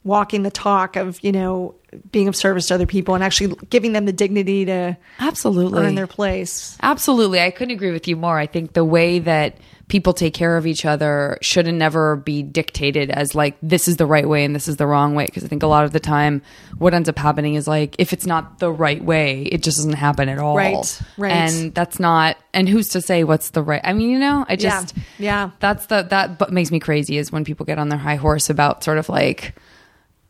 walking 0.03 0.41
the 0.43 0.49
talk 0.51 0.95
of 0.95 1.21
you 1.23 1.31
know 1.31 1.75
being 2.11 2.27
of 2.27 2.35
service 2.35 2.67
to 2.67 2.75
other 2.75 2.85
people 2.85 3.15
and 3.15 3.23
actually 3.23 3.55
giving 3.69 3.93
them 3.93 4.05
the 4.05 4.13
dignity 4.13 4.65
to 4.65 4.97
Absolutely. 5.19 5.83
earn 5.83 5.95
their 5.95 6.07
place. 6.07 6.77
Absolutely. 6.81 7.41
I 7.41 7.51
couldn't 7.51 7.73
agree 7.73 7.91
with 7.91 8.07
you 8.07 8.15
more. 8.15 8.37
I 8.37 8.47
think 8.47 8.73
the 8.73 8.85
way 8.85 9.19
that 9.19 9.57
people 9.91 10.13
take 10.13 10.33
care 10.33 10.55
of 10.55 10.65
each 10.65 10.85
other 10.85 11.37
shouldn't 11.41 11.77
never 11.77 12.15
be 12.15 12.41
dictated 12.41 13.11
as 13.11 13.35
like 13.35 13.57
this 13.61 13.89
is 13.89 13.97
the 13.97 14.05
right 14.05 14.27
way 14.27 14.45
and 14.45 14.55
this 14.55 14.69
is 14.69 14.77
the 14.77 14.87
wrong 14.87 15.15
way 15.15 15.25
because 15.25 15.43
I 15.43 15.47
think 15.47 15.63
a 15.63 15.67
lot 15.67 15.83
of 15.83 15.91
the 15.91 15.99
time 15.99 16.41
what 16.77 16.93
ends 16.93 17.09
up 17.09 17.17
happening 17.17 17.55
is 17.55 17.67
like 17.67 17.97
if 17.99 18.13
it's 18.13 18.25
not 18.25 18.59
the 18.59 18.71
right 18.71 19.03
way 19.03 19.41
it 19.43 19.61
just 19.61 19.79
doesn't 19.79 19.91
happen 19.93 20.29
at 20.29 20.39
all. 20.39 20.55
Right, 20.55 21.01
right. 21.17 21.31
And 21.33 21.75
that's 21.75 21.99
not 21.99 22.37
and 22.53 22.69
who's 22.69 22.87
to 22.89 23.01
say 23.01 23.25
what's 23.25 23.49
the 23.49 23.61
right 23.61 23.81
I 23.83 23.91
mean 23.91 24.11
you 24.11 24.19
know 24.19 24.45
I 24.47 24.55
just 24.55 24.95
yeah. 25.19 25.51
That's 25.59 25.87
the 25.87 26.03
that 26.03 26.51
makes 26.53 26.71
me 26.71 26.79
crazy 26.79 27.17
is 27.17 27.29
when 27.29 27.43
people 27.43 27.65
get 27.65 27.77
on 27.77 27.89
their 27.89 27.99
high 27.99 28.15
horse 28.15 28.49
about 28.49 28.85
sort 28.85 28.97
of 28.97 29.09
like 29.09 29.55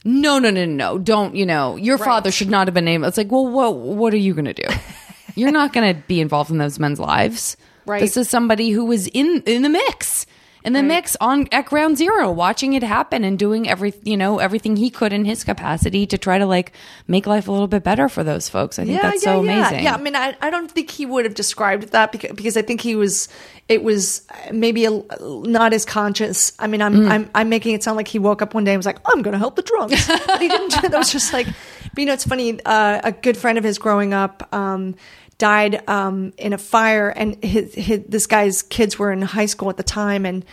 no, 0.04 0.40
no, 0.40 0.50
no, 0.50 0.66
no. 0.66 0.98
Don't, 0.98 1.36
you 1.36 1.46
know, 1.46 1.76
your 1.76 1.98
father 1.98 2.32
should 2.32 2.50
not 2.50 2.68
have 2.68 2.74
been 2.74 2.86
named. 2.86 3.06
It's 3.06 3.18
like, 3.18 3.32
well, 3.32 3.48
what, 3.48 3.76
what 3.76 4.14
are 4.14 4.18
you 4.18 4.34
going 4.34 4.46
to 4.46 4.54
do? 4.54 4.68
You're 5.36 5.52
not 5.52 5.74
going 5.74 5.96
to 5.96 6.02
be 6.08 6.20
involved 6.20 6.50
in 6.52 6.58
those 6.58 6.80
men's 6.80 7.00
lives. 7.00 7.56
Right. 7.86 8.02
This 8.02 8.18
is 8.18 8.30
somebody 8.30 8.72
who 8.72 8.86
was 8.86 9.08
in, 9.08 9.44
in 9.46 9.62
the 9.62 9.70
mix, 9.70 10.26
in 10.64 10.74
the 10.74 10.84
mix 10.84 11.18
on 11.20 11.48
at 11.52 11.66
ground 11.66 11.98
zero, 11.98 12.32
watching 12.32 12.74
it 12.74 12.84
happen 12.84 13.24
and 13.24 13.38
doing 13.38 13.68
every, 13.68 13.94
you 14.04 14.16
know, 14.16 14.40
everything 14.40 14.76
he 14.78 14.90
could 14.90 15.12
in 15.12 15.26
his 15.26 15.44
capacity 15.44 16.06
to 16.08 16.18
try 16.18 16.38
to 16.38 16.46
like 16.46 16.72
make 17.08 17.26
life 17.28 17.48
a 17.48 17.52
little 17.52 17.68
bit 17.68 17.84
better 17.84 18.08
for 18.08 18.24
those 18.24 18.48
folks. 18.48 18.80
I 18.80 18.86
think 18.86 19.02
that's 19.02 19.24
so 19.24 19.42
yeah. 19.42 19.52
amazing. 19.52 19.84
Yeah, 19.84 19.96
I 19.96 19.98
mean, 20.02 20.16
I, 20.16 20.36
I 20.40 20.50
don't 20.50 20.72
think 20.72 20.92
he 20.92 21.06
would 21.06 21.26
have 21.26 21.34
described 21.34 21.90
that 21.92 22.12
because, 22.12 22.32
because 22.34 22.56
I 22.58 22.62
think 22.62 22.82
he 22.82 22.96
was, 22.96 23.28
it 23.68 23.84
was 23.84 24.26
maybe 24.52 24.86
a, 24.86 25.04
not 25.20 25.74
as 25.74 25.84
conscious. 25.84 26.54
I 26.60 26.68
mean, 26.68 26.82
I'm, 26.82 26.92
Mm. 26.92 27.10
I'm, 27.10 27.30
I'm 27.34 27.50
making 27.50 27.74
it 27.74 27.84
sound 27.84 27.98
like 27.98 28.08
he 28.08 28.20
woke 28.20 28.42
up 28.42 28.54
one 28.54 28.64
day 28.64 28.74
and 28.74 28.78
was 28.80 28.86
like, 28.86 29.00
I'm 29.06 29.22
going 29.22 29.32
to 29.32 29.40
help 29.40 29.56
the 29.56 29.62
drunks. 29.64 30.08
but 30.28 30.42
he 30.42 30.48
didn't. 30.48 30.72
That 30.92 30.98
was 30.98 31.12
just 31.12 31.32
like, 31.34 31.48
but 31.48 31.98
you 31.98 32.06
know, 32.06 32.14
it's 32.14 32.26
funny. 32.26 32.60
Uh, 32.66 33.00
a 33.04 33.12
good 33.12 33.38
friend 33.38 33.58
of 33.58 33.64
his 33.64 33.78
growing 33.78 34.14
up, 34.14 34.48
um, 34.54 34.96
died 35.42 35.90
um, 35.90 36.34
in 36.38 36.54
a 36.54 36.58
fire, 36.60 37.10
and 37.10 37.44
his, 37.44 37.74
his, 37.74 38.02
this 38.08 38.28
guy's 38.28 38.62
kids 38.62 39.00
were 39.00 39.12
in 39.12 39.24
high 39.24 39.48
school 39.48 39.72
at 39.72 39.78
the 39.78 39.84
time, 39.84 40.24
and 40.24 40.46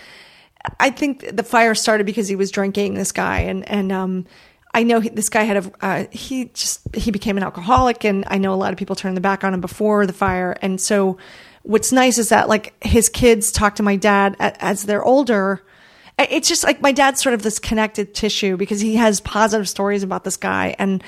I 0.81 0.89
think 0.89 1.37
the 1.37 1.43
fire 1.43 1.75
started 1.75 2.05
because 2.05 2.27
he 2.27 2.37
was 2.37 2.51
drinking. 2.51 2.95
This 2.95 3.13
guy, 3.13 3.41
and 3.41 3.69
and 3.69 3.93
um, 3.93 4.25
I 4.73 4.85
know 4.85 5.01
he, 5.01 5.11
this 5.11 5.29
guy 5.29 5.43
had 5.43 5.59
a 5.59 5.71
uh, 5.85 6.05
he 6.11 6.47
just 6.47 6.81
he 6.97 7.11
became 7.11 7.37
an 7.37 7.43
alcoholic, 7.43 8.03
and 8.03 8.25
I 8.29 8.39
know 8.39 8.55
a 8.55 8.57
lot 8.57 8.73
of 8.73 8.79
people 8.79 8.97
turned 8.97 9.15
their 9.15 9.21
back 9.21 9.45
on 9.45 9.53
him 9.53 9.61
before 9.61 10.07
the 10.07 10.15
fire, 10.15 10.57
and 10.63 10.81
so 10.81 11.19
what's 11.65 11.93
nice 11.93 12.17
is 12.17 12.31
that 12.31 12.49
like 12.49 12.73
his 12.83 13.11
kids 13.11 13.53
talk 13.53 13.75
to 13.75 13.83
my 13.83 13.97
dad 13.97 14.37
as 14.41 14.85
they're 14.85 15.05
older. 15.05 15.63
It's 16.19 16.49
just 16.49 16.65
like 16.65 16.81
my 16.81 16.93
dad's 16.93 17.23
sort 17.23 17.35
of 17.35 17.43
this 17.43 17.59
connected 17.59 18.15
tissue 18.15 18.57
because 18.57 18.81
he 18.81 18.97
has 18.97 19.21
positive 19.21 19.69
stories 19.69 20.03
about 20.03 20.25
this 20.25 20.39
guy, 20.39 20.75
and 20.79 21.05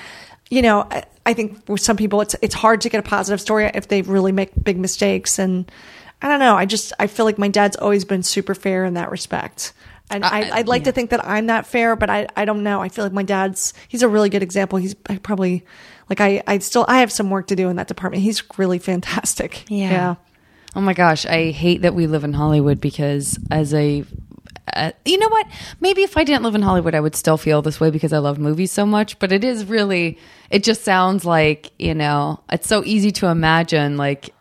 you 0.50 0.60
know 0.60 0.86
I, 1.26 1.34
think 1.34 1.68
with 1.68 1.80
some 1.80 1.96
people 1.96 2.20
it's 2.20 2.34
it's 2.42 2.54
hard 2.54 2.80
to 2.82 2.88
get 2.88 2.98
a 2.98 3.08
positive 3.08 3.40
story 3.40 3.70
if 3.72 3.88
they 3.88 4.02
really 4.02 4.32
make 4.32 4.50
big 4.62 4.78
mistakes 4.78 5.38
and. 5.38 5.70
I 6.22 6.28
don't 6.28 6.38
know. 6.38 6.54
I 6.54 6.66
just 6.66 6.92
I 6.98 7.06
feel 7.06 7.24
like 7.24 7.38
my 7.38 7.48
dad's 7.48 7.76
always 7.76 8.04
been 8.04 8.22
super 8.22 8.54
fair 8.54 8.84
in 8.84 8.92
that 8.92 9.10
respect. 9.10 9.72
And 10.10 10.24
uh, 10.24 10.28
I, 10.30 10.50
I'd 10.50 10.68
like 10.68 10.84
to 10.84 10.92
think 10.92 11.10
that 11.10 11.24
I'm 11.24 11.46
that 11.46 11.66
fair, 11.66 11.94
but 11.96 12.10
I, 12.10 12.26
I 12.36 12.44
don't 12.44 12.62
know. 12.62 12.82
I 12.82 12.88
feel 12.88 13.04
like 13.04 13.12
my 13.12 13.22
dad's 13.22 13.72
he's 13.88 14.02
a 14.02 14.08
really 14.08 14.28
good 14.28 14.42
example. 14.42 14.78
He's 14.78 14.94
I 15.08 15.16
probably 15.18 15.64
like 16.08 16.20
I, 16.20 16.42
I 16.46 16.58
still 16.58 16.84
I 16.88 17.00
have 17.00 17.12
some 17.12 17.30
work 17.30 17.46
to 17.46 17.56
do 17.56 17.68
in 17.68 17.76
that 17.76 17.88
department. 17.88 18.22
He's 18.22 18.42
really 18.58 18.78
fantastic. 18.90 19.64
Yeah. 19.70 19.90
Yeah. 19.90 20.14
Oh 20.76 20.80
my 20.80 20.94
gosh, 20.94 21.26
I 21.26 21.50
hate 21.50 21.82
that 21.82 21.94
we 21.94 22.06
live 22.06 22.22
in 22.22 22.32
Hollywood 22.32 22.80
because 22.80 23.38
as 23.50 23.74
a 23.74 24.04
uh, 24.74 24.92
you 25.04 25.18
know 25.18 25.28
what? 25.28 25.46
Maybe 25.80 26.02
if 26.02 26.16
I 26.16 26.24
didn't 26.24 26.42
live 26.42 26.54
in 26.54 26.62
Hollywood, 26.62 26.94
I 26.94 27.00
would 27.00 27.16
still 27.16 27.36
feel 27.36 27.62
this 27.62 27.80
way 27.80 27.90
because 27.90 28.12
I 28.12 28.18
love 28.18 28.38
movies 28.38 28.72
so 28.72 28.86
much. 28.86 29.18
But 29.18 29.32
it 29.32 29.44
is 29.44 29.64
really, 29.64 30.18
it 30.50 30.62
just 30.64 30.82
sounds 30.84 31.24
like, 31.24 31.72
you 31.78 31.94
know, 31.94 32.40
it's 32.50 32.68
so 32.68 32.82
easy 32.84 33.10
to 33.12 33.26
imagine 33.26 33.96
like, 33.96 34.34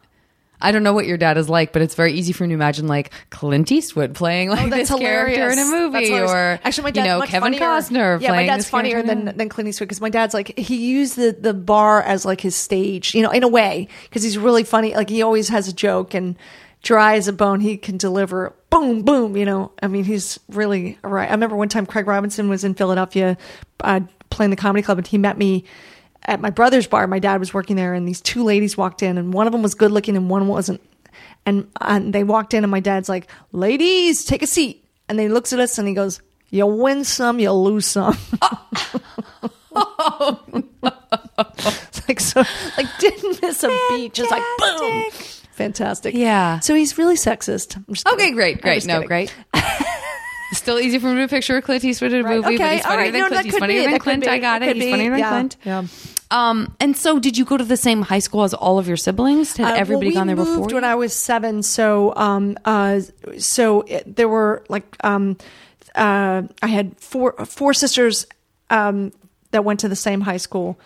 I 0.62 0.74
don't 0.74 0.84
know 0.84 0.92
what 0.92 1.06
your 1.06 1.18
dad 1.18 1.38
is 1.38 1.48
like, 1.50 1.72
but 1.72 1.82
it's 1.82 1.96
very 1.96 2.12
easy 2.13 2.34
for 2.34 2.44
me 2.44 2.50
to 2.50 2.54
imagine 2.56 2.86
like 2.86 3.12
Clint 3.30 3.72
Eastwood 3.72 4.13
playing 4.13 4.50
like 4.50 4.68
Oh, 4.74 4.76
this 4.76 4.89
character 4.94 5.50
in 5.50 5.58
a 5.58 5.63
movie, 5.63 6.12
or 6.13 6.60
actually, 6.65 6.84
my 6.84 6.89
you 6.89 6.94
dad's 6.96 7.08
know 7.08 7.20
much 7.20 7.30
Kevin 7.30 7.54
funnier. 7.54 7.62
Costner. 7.62 8.22
Yeah, 8.22 8.32
my 8.32 8.46
dad's 8.46 8.65
this 8.65 8.70
funnier 8.70 9.02
than 9.02 9.38
than 9.38 9.48
Clint 9.48 9.70
Eastwood 9.70 9.88
because 9.88 10.02
my 10.02 10.10
dad's 10.10 10.34
like 10.34 10.58
he 10.60 10.76
used 10.76 11.15
the 11.15 11.32
the 11.32 11.54
bar 11.54 12.02
as 12.02 12.26
like 12.26 12.42
his 12.42 12.58
stage, 12.58 13.15
you 13.15 13.22
know, 13.24 13.30
in 13.30 13.44
a 13.44 13.48
way 13.48 13.88
because 14.04 14.22
he's 14.22 14.38
really 14.38 14.65
funny. 14.65 14.94
Like 14.94 15.08
he 15.10 15.22
always 15.22 15.48
has 15.48 15.70
a 15.70 15.74
joke 15.74 16.13
and 16.13 16.36
dry 16.82 17.15
as 17.15 17.28
a 17.28 17.34
bone. 17.34 17.60
He 17.60 17.78
can 17.78 17.98
deliver 17.98 18.54
boom 18.70 19.04
boom. 19.04 19.36
You 19.36 19.46
know, 19.46 19.72
I 19.82 19.88
mean, 19.88 20.04
he's 20.04 20.39
really 20.50 20.98
right. 21.02 21.28
I 21.28 21.32
remember 21.32 21.56
one 21.56 21.70
time 21.70 21.86
Craig 21.86 22.08
Robinson 22.08 22.50
was 22.50 22.63
in 22.63 22.74
Philadelphia 22.74 23.38
uh, 23.82 24.02
playing 24.30 24.52
the 24.52 24.58
comedy 24.58 24.84
club, 24.84 24.98
and 24.98 25.08
he 25.08 25.18
met 25.18 25.38
me. 25.38 25.65
At 26.24 26.42
my 26.42 26.50
brother's 26.50 26.86
bar, 26.86 27.08
my 27.08 27.20
dad 27.20 27.39
was 27.39 27.54
working 27.54 27.78
there, 27.78 27.94
and 27.94 28.08
these 28.08 28.20
two 28.22 28.44
ladies 28.44 28.76
walked 28.76 29.02
in, 29.02 29.18
and 29.18 29.34
one 29.34 29.48
of 29.48 29.54
them 29.54 29.63
was 29.63 29.74
good 29.74 29.92
looking, 29.92 30.18
and 30.18 30.30
one 30.30 30.48
wasn't. 30.48 30.82
And, 31.46 31.70
and 31.80 32.13
they 32.13 32.24
walked 32.26 32.54
in, 32.54 32.63
and 32.63 32.70
my 32.70 32.82
dad's 32.82 33.08
like, 33.08 33.32
"Ladies, 33.54 34.26
take 34.26 34.44
a 34.44 34.48
seat." 34.48 34.86
And 35.08 35.18
then 35.18 35.28
he 35.28 35.34
looks 35.34 35.54
at 35.54 35.60
us, 35.60 35.78
and 35.78 35.88
he 35.88 35.94
goes, 35.94 36.22
"You 36.50 36.65
win 36.65 37.06
some, 37.06 37.39
you 37.39 37.52
lose 37.52 37.86
some." 37.86 38.18
It's 41.50 42.08
like 42.08 42.20
so, 42.20 42.44
like 42.78 42.88
didn't 43.00 43.42
miss 43.42 43.63
a 43.63 43.70
beat, 43.89 44.13
just 44.13 44.30
like 44.32 44.44
boom, 44.58 45.04
fantastic. 45.60 46.15
Yeah. 46.15 46.60
So 46.60 46.74
he's 46.74 46.98
really 46.98 47.15
sexist. 47.15 47.76
I'm 47.76 47.93
just 47.93 48.08
Okay, 48.08 48.32
great, 48.32 48.62
great, 48.62 48.86
no, 48.88 48.95
kidding. 49.02 49.08
great. 49.08 49.36
Still 50.54 50.80
easy 50.80 50.98
for 50.98 51.13
me 51.13 51.22
to 51.22 51.28
picture 51.28 51.62
Clint 51.62 51.84
Eastwood 51.86 52.12
in 52.12 52.22
a 52.22 52.24
Right, 52.24 52.41
movie, 52.41 52.58
but 52.58 52.72
he's 52.74 52.82
funnier 52.84 52.98
right, 52.98 53.12
than 53.12 53.22
no, 53.22 53.28
Clint. 53.28 53.45
He's 53.45 53.58
funnier 53.60 53.84
than 53.89 54.00
Clint. 54.00 54.28
I 54.28 54.39
got 54.39 54.60
that 54.62 54.69
it. 54.69 54.76
He's 54.78 54.86
be, 54.86 54.91
funnier 54.91 55.12
than 55.12 55.19
yeah, 55.19 55.30
Clint. 55.30 55.58
Yeah. 55.63 55.84
Um, 56.32 56.76
and 56.80 56.98
so, 56.98 57.19
did 57.19 57.38
you 57.38 57.45
go 57.45 57.56
to 57.58 57.63
the 57.63 57.78
same 57.78 58.02
high 58.02 58.17
school 58.19 58.43
as 58.43 58.56
all 58.56 58.80
of 58.80 58.88
your 58.88 58.98
siblings? 58.98 59.56
Had 59.58 59.74
Uh, 59.74 59.76
everybody 59.76 60.08
well, 60.08 60.12
we 60.12 60.15
gone 60.15 60.28
there 60.28 60.36
before? 60.36 60.56
moved 60.58 60.72
you? 60.72 60.76
when 60.76 60.84
I 60.86 60.95
was 60.95 61.13
seven. 61.13 61.62
So, 61.62 62.15
um, 62.15 62.58
uh, 62.65 63.02
so 63.38 63.82
it, 63.82 64.15
there 64.15 64.28
were 64.30 64.63
like, 64.69 64.95
um, 65.04 65.38
uh, 65.93 66.43
I 66.63 66.67
had 66.67 66.98
four 67.00 67.34
four 67.45 67.74
sisters 67.76 68.26
um, 68.72 69.12
that 69.52 69.63
went 69.63 69.80
to 69.82 69.88
the 69.88 69.95
same 69.95 70.22
high 70.22 70.38
school 70.38 70.80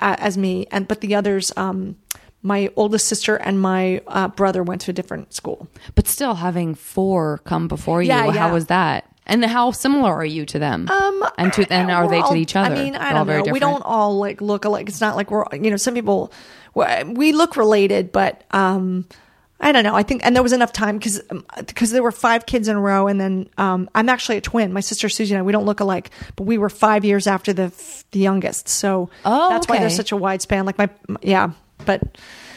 uh, 0.00 0.16
as 0.18 0.38
me, 0.38 0.66
and 0.70 0.88
but 0.88 1.02
the 1.02 1.14
others, 1.14 1.52
um, 1.58 1.96
my 2.42 2.70
oldest 2.76 3.06
sister 3.06 3.36
and 3.36 3.60
my 3.60 4.00
uh, 4.06 4.28
brother 4.28 4.62
went 4.62 4.80
to 4.82 4.90
a 4.90 4.94
different 4.94 5.34
school. 5.34 5.68
but 5.94 6.06
still, 6.06 6.34
having 6.36 6.74
four 6.74 7.38
come 7.44 7.68
before 7.68 8.02
you, 8.02 8.08
Yeah, 8.08 8.30
how 8.30 8.52
was 8.52 8.66
that? 8.66 9.04
And 9.26 9.44
how 9.44 9.70
similar 9.70 10.12
are 10.12 10.24
you 10.24 10.44
to 10.46 10.58
them? 10.58 10.88
Um, 10.88 11.24
and 11.38 11.52
to 11.52 11.66
and 11.72 11.90
are 11.90 12.08
they 12.08 12.18
all- 12.20 12.30
to 12.30 12.36
each 12.36 12.56
other? 12.56 12.74
I 12.74 12.78
mean, 12.82 12.96
I 12.96 13.12
don't 13.12 13.26
know. 13.26 13.52
We 13.52 13.60
don't 13.60 13.82
all 13.82 14.18
like 14.18 14.40
look 14.40 14.64
alike. 14.64 14.88
It's 14.88 15.00
not 15.00 15.14
like 15.14 15.30
we're, 15.30 15.44
you 15.52 15.70
know, 15.70 15.76
some 15.76 15.94
people, 15.94 16.32
we 16.74 17.32
look 17.32 17.56
related, 17.56 18.10
but, 18.12 18.42
um, 18.50 19.06
I 19.62 19.72
don't 19.72 19.84
know. 19.84 19.94
I 19.94 20.02
think, 20.02 20.24
and 20.24 20.34
there 20.34 20.42
was 20.42 20.54
enough 20.54 20.72
time 20.72 20.96
because 20.96 21.20
because 21.66 21.90
there 21.90 22.02
were 22.02 22.12
five 22.12 22.46
kids 22.46 22.66
in 22.66 22.76
a 22.76 22.80
row, 22.80 23.08
and 23.08 23.20
then 23.20 23.50
um, 23.58 23.90
I'm 23.94 24.08
actually 24.08 24.38
a 24.38 24.40
twin. 24.40 24.72
My 24.72 24.80
sister 24.80 25.10
Susie 25.10 25.34
and 25.34 25.40
I, 25.40 25.42
we 25.42 25.52
don't 25.52 25.66
look 25.66 25.80
alike, 25.80 26.08
but 26.34 26.44
we 26.44 26.56
were 26.56 26.70
five 26.70 27.04
years 27.04 27.26
after 27.26 27.52
the 27.52 27.70
the 28.12 28.20
youngest. 28.20 28.68
So 28.68 29.10
Oh, 29.22 29.50
that's 29.50 29.68
why 29.68 29.78
there's 29.78 29.94
such 29.94 30.12
a 30.12 30.16
wide 30.16 30.40
span. 30.40 30.64
Like 30.64 30.78
my, 30.78 30.88
yeah, 31.20 31.50
but 31.86 32.02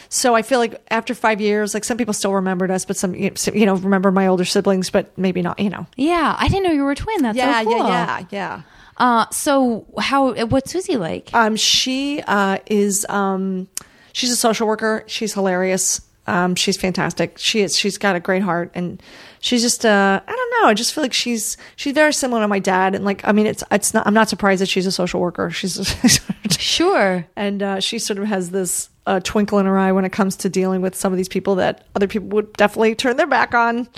so 0.08 0.34
I 0.34 0.42
feel 0.42 0.58
like 0.60 0.80
after 0.90 1.14
five 1.14 1.40
years, 1.40 1.74
like 1.74 1.84
some 1.84 1.96
people 1.98 2.14
still 2.14 2.32
remembered 2.34 2.70
us, 2.70 2.84
but 2.84 2.96
some 2.96 3.14
you 3.14 3.32
know 3.66 3.74
remember 3.74 4.10
my 4.12 4.26
older 4.26 4.44
siblings, 4.44 4.90
but 4.90 5.16
maybe 5.18 5.42
not. 5.42 5.58
You 5.58 5.70
know, 5.70 5.86
Yeah, 5.96 6.36
I 6.38 6.48
didn't 6.48 6.64
know 6.64 6.70
you 6.72 6.84
were 6.84 6.92
a 6.92 6.96
twin. 6.96 7.22
That's 7.22 7.36
yeah, 7.36 7.62
so 7.62 7.64
cool. 7.68 7.78
yeah, 7.78 8.18
yeah, 8.18 8.26
yeah. 8.30 8.62
Uh, 8.96 9.26
so 9.30 9.86
how? 9.98 10.32
What's 10.46 10.70
Susie 10.70 10.96
like? 10.96 11.30
Um, 11.34 11.56
she 11.56 12.22
uh, 12.26 12.58
is 12.66 13.04
um, 13.08 13.66
she's 14.12 14.30
a 14.30 14.36
social 14.36 14.66
worker. 14.68 15.02
She's 15.06 15.34
hilarious. 15.34 16.00
Um, 16.26 16.54
she's 16.54 16.76
fantastic. 16.76 17.36
She 17.38 17.60
is. 17.62 17.76
She's 17.76 17.98
got 17.98 18.14
a 18.16 18.20
great 18.20 18.42
heart, 18.42 18.70
and 18.74 19.02
she's 19.40 19.62
just. 19.62 19.84
Uh, 19.84 20.20
I 20.24 20.30
don't 20.32 20.43
know. 20.64 20.70
I 20.70 20.74
just 20.74 20.94
feel 20.94 21.02
like 21.02 21.12
she's 21.12 21.56
she's 21.76 21.94
very 21.94 22.12
similar 22.12 22.42
to 22.42 22.48
my 22.48 22.58
dad, 22.58 22.94
and 22.94 23.04
like 23.04 23.26
I 23.26 23.32
mean, 23.32 23.46
it's 23.46 23.62
it's 23.70 23.94
not. 23.94 24.06
I'm 24.06 24.14
not 24.14 24.28
surprised 24.28 24.60
that 24.62 24.68
she's 24.68 24.86
a 24.86 24.92
social 24.92 25.20
worker. 25.20 25.50
She's 25.50 25.94
sure. 26.50 27.26
and 27.36 27.62
uh, 27.62 27.80
she 27.80 27.98
sort 27.98 28.18
of 28.18 28.26
has 28.26 28.50
this 28.50 28.88
uh, 29.06 29.20
twinkle 29.20 29.58
in 29.58 29.66
her 29.66 29.78
eye 29.78 29.92
when 29.92 30.04
it 30.04 30.12
comes 30.12 30.36
to 30.36 30.48
dealing 30.48 30.80
with 30.80 30.94
some 30.94 31.12
of 31.12 31.16
these 31.16 31.28
people 31.28 31.56
that 31.56 31.86
other 31.94 32.06
people 32.08 32.28
would 32.28 32.52
definitely 32.54 32.94
turn 32.94 33.16
their 33.16 33.26
back 33.26 33.54
on. 33.54 33.88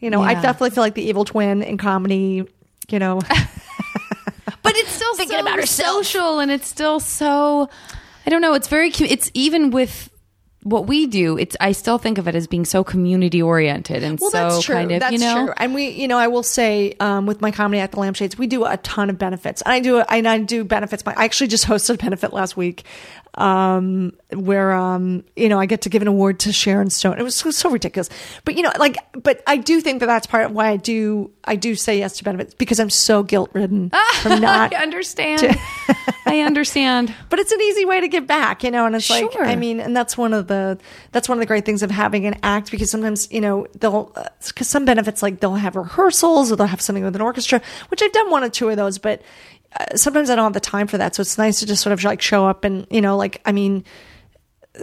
You 0.00 0.10
know, 0.10 0.22
I 0.22 0.34
definitely 0.34 0.70
feel 0.70 0.82
like 0.84 0.94
the 0.94 1.02
evil 1.02 1.24
twin 1.24 1.62
in 1.62 1.76
comedy. 1.78 2.48
You 2.88 2.98
know, 2.98 3.20
but 4.62 4.76
it's 4.76 4.90
still 4.90 5.14
Thinking 5.14 5.36
so 5.36 5.42
about 5.42 5.56
herself. 5.58 6.06
social 6.06 6.38
and 6.40 6.50
it's 6.50 6.66
still 6.68 7.00
so 7.00 7.68
i 8.26 8.30
don't 8.30 8.40
know 8.40 8.54
it's 8.54 8.68
very 8.68 8.90
cute 8.90 9.10
it's 9.10 9.30
even 9.34 9.70
with 9.70 10.10
what 10.68 10.86
we 10.86 11.06
do 11.06 11.38
it's 11.38 11.56
i 11.60 11.72
still 11.72 11.98
think 11.98 12.18
of 12.18 12.28
it 12.28 12.34
as 12.34 12.46
being 12.46 12.64
so 12.64 12.84
community 12.84 13.40
oriented 13.40 14.02
and 14.02 14.18
Well, 14.20 14.30
so 14.30 14.36
that's 14.50 14.62
true. 14.64 14.74
kind 14.74 14.92
of 14.92 15.00
that's 15.00 15.12
you 15.12 15.18
know 15.18 15.46
true. 15.46 15.54
And 15.56 15.74
we, 15.74 15.88
you 15.88 16.08
know, 16.08 16.18
I 16.18 16.28
will 16.28 16.42
say, 16.42 16.94
um, 17.00 17.26
with 17.26 17.40
my 17.40 17.50
comedy 17.50 17.80
at 17.80 17.92
the 17.92 18.00
Lampshades, 18.00 18.36
we 18.36 18.46
do 18.46 18.64
a 18.64 18.76
ton 18.78 19.10
of 19.10 19.18
benefits. 19.18 19.62
And 19.62 19.72
I 19.72 19.80
do, 19.80 19.98
and 20.00 20.28
I 20.28 20.38
do 20.38 20.64
benefits. 20.64 21.02
I 21.06 21.24
actually 21.24 21.46
just 21.48 21.66
hosted 21.70 21.94
a 21.94 21.98
benefit 21.98 22.32
last 22.32 22.56
week. 22.56 22.84
um, 23.34 24.12
where 24.32 24.72
um, 24.72 25.22
you 25.36 25.48
know 25.48 25.58
I 25.60 25.66
get 25.66 25.82
to 25.82 25.88
give 25.88 26.02
an 26.02 26.08
award 26.08 26.40
to 26.40 26.52
Sharon 26.52 26.90
Stone. 26.90 27.18
It 27.18 27.22
was 27.22 27.36
so, 27.36 27.50
so 27.50 27.70
ridiculous, 27.70 28.08
but 28.44 28.56
you 28.56 28.62
know, 28.62 28.72
like, 28.78 28.96
but 29.22 29.42
I 29.46 29.56
do 29.58 29.80
think 29.80 30.00
that 30.00 30.06
that's 30.06 30.26
part 30.26 30.46
of 30.46 30.52
why 30.52 30.68
I 30.70 30.76
do 30.76 31.30
I 31.44 31.56
do 31.56 31.74
say 31.76 31.98
yes 31.98 32.18
to 32.18 32.24
benefits 32.24 32.54
because 32.54 32.80
I'm 32.80 32.90
so 32.90 33.22
guilt 33.22 33.50
ridden 33.52 33.90
from 34.22 34.40
not. 34.40 34.74
I 34.74 34.82
understand. 34.82 35.56
I 36.28 36.40
understand. 36.40 37.14
but 37.30 37.38
it's 37.38 37.52
an 37.52 37.60
easy 37.60 37.84
way 37.84 38.00
to 38.00 38.08
give 38.08 38.26
back, 38.26 38.62
you 38.62 38.70
know. 38.70 38.86
And 38.86 38.94
it's 38.94 39.08
like, 39.10 39.34
I 39.38 39.56
mean, 39.56 39.80
and 39.80 39.96
that's 39.96 40.16
one 40.16 40.32
of 40.32 40.46
the 40.46 40.78
that's 41.12 41.28
one 41.28 41.38
of 41.38 41.40
the 41.40 41.46
great 41.46 41.64
things 41.64 41.82
of 41.82 41.90
having 41.90 42.26
an 42.26 42.38
act 42.42 42.70
because 42.70 42.90
sometimes 42.90 43.30
you 43.32 43.40
know 43.40 43.66
they'll 43.78 44.12
because 44.46 44.68
some 44.68 44.84
benefits 44.84 45.22
like 45.22 45.40
they'll 45.40 45.54
have 45.54 45.76
rehearsals 45.76 46.52
or 46.52 46.56
they'll 46.56 46.66
have 46.66 46.80
something 46.80 47.04
with 47.04 47.16
an 47.16 47.22
orchestra, 47.22 47.60
which 47.88 48.02
I've 48.02 48.12
done 48.12 48.30
one 48.30 48.44
or 48.44 48.48
two 48.48 48.68
of 48.68 48.76
those, 48.76 48.98
but 48.98 49.22
uh, 49.78 49.96
sometimes 49.96 50.30
I 50.30 50.36
don't 50.36 50.44
have 50.44 50.52
the 50.52 50.60
time 50.60 50.86
for 50.86 50.98
that. 50.98 51.14
So 51.14 51.20
it's 51.20 51.38
nice 51.38 51.60
to 51.60 51.66
just 51.66 51.82
sort 51.82 51.92
of 51.92 52.02
like 52.04 52.22
show 52.22 52.46
up 52.46 52.64
and 52.64 52.86
you 52.90 53.00
know, 53.00 53.16
like 53.16 53.40
I 53.44 53.52
mean. 53.52 53.84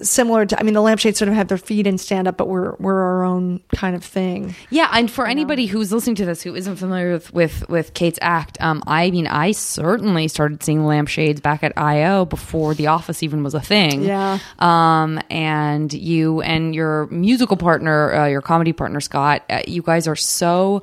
Similar 0.01 0.45
to, 0.47 0.59
I 0.59 0.63
mean, 0.63 0.73
the 0.73 0.81
lampshades 0.81 1.19
sort 1.19 1.29
of 1.29 1.35
have 1.35 1.47
their 1.47 1.57
feet 1.57 1.87
in 1.87 1.97
stand 1.97 2.27
up, 2.27 2.37
but 2.37 2.47
we're 2.47 2.75
we're 2.79 2.99
our 2.99 3.23
own 3.23 3.61
kind 3.75 3.95
of 3.95 4.03
thing. 4.03 4.55
Yeah, 4.69 4.89
and 4.93 5.09
for 5.09 5.25
anybody 5.25 5.65
who's 5.65 5.91
listening 5.91 6.15
to 6.17 6.25
this 6.25 6.41
who 6.41 6.55
isn't 6.55 6.75
familiar 6.77 7.13
with 7.13 7.33
with, 7.33 7.69
with 7.69 7.93
Kate's 7.93 8.19
act, 8.21 8.61
um, 8.61 8.83
I 8.87 9.11
mean, 9.11 9.27
I 9.27 9.51
certainly 9.51 10.27
started 10.27 10.63
seeing 10.63 10.85
lampshades 10.85 11.41
back 11.41 11.63
at 11.63 11.77
IO 11.77 12.25
before 12.25 12.73
The 12.73 12.87
Office 12.87 13.23
even 13.23 13.43
was 13.43 13.53
a 13.53 13.61
thing. 13.61 14.03
Yeah. 14.03 14.39
Um, 14.59 15.21
and 15.29 15.91
you 15.93 16.41
and 16.41 16.75
your 16.75 17.07
musical 17.07 17.57
partner, 17.57 18.13
uh, 18.13 18.27
your 18.27 18.41
comedy 18.41 18.73
partner 18.73 18.99
Scott, 18.99 19.43
uh, 19.49 19.61
you 19.67 19.81
guys 19.81 20.07
are 20.07 20.15
so 20.15 20.81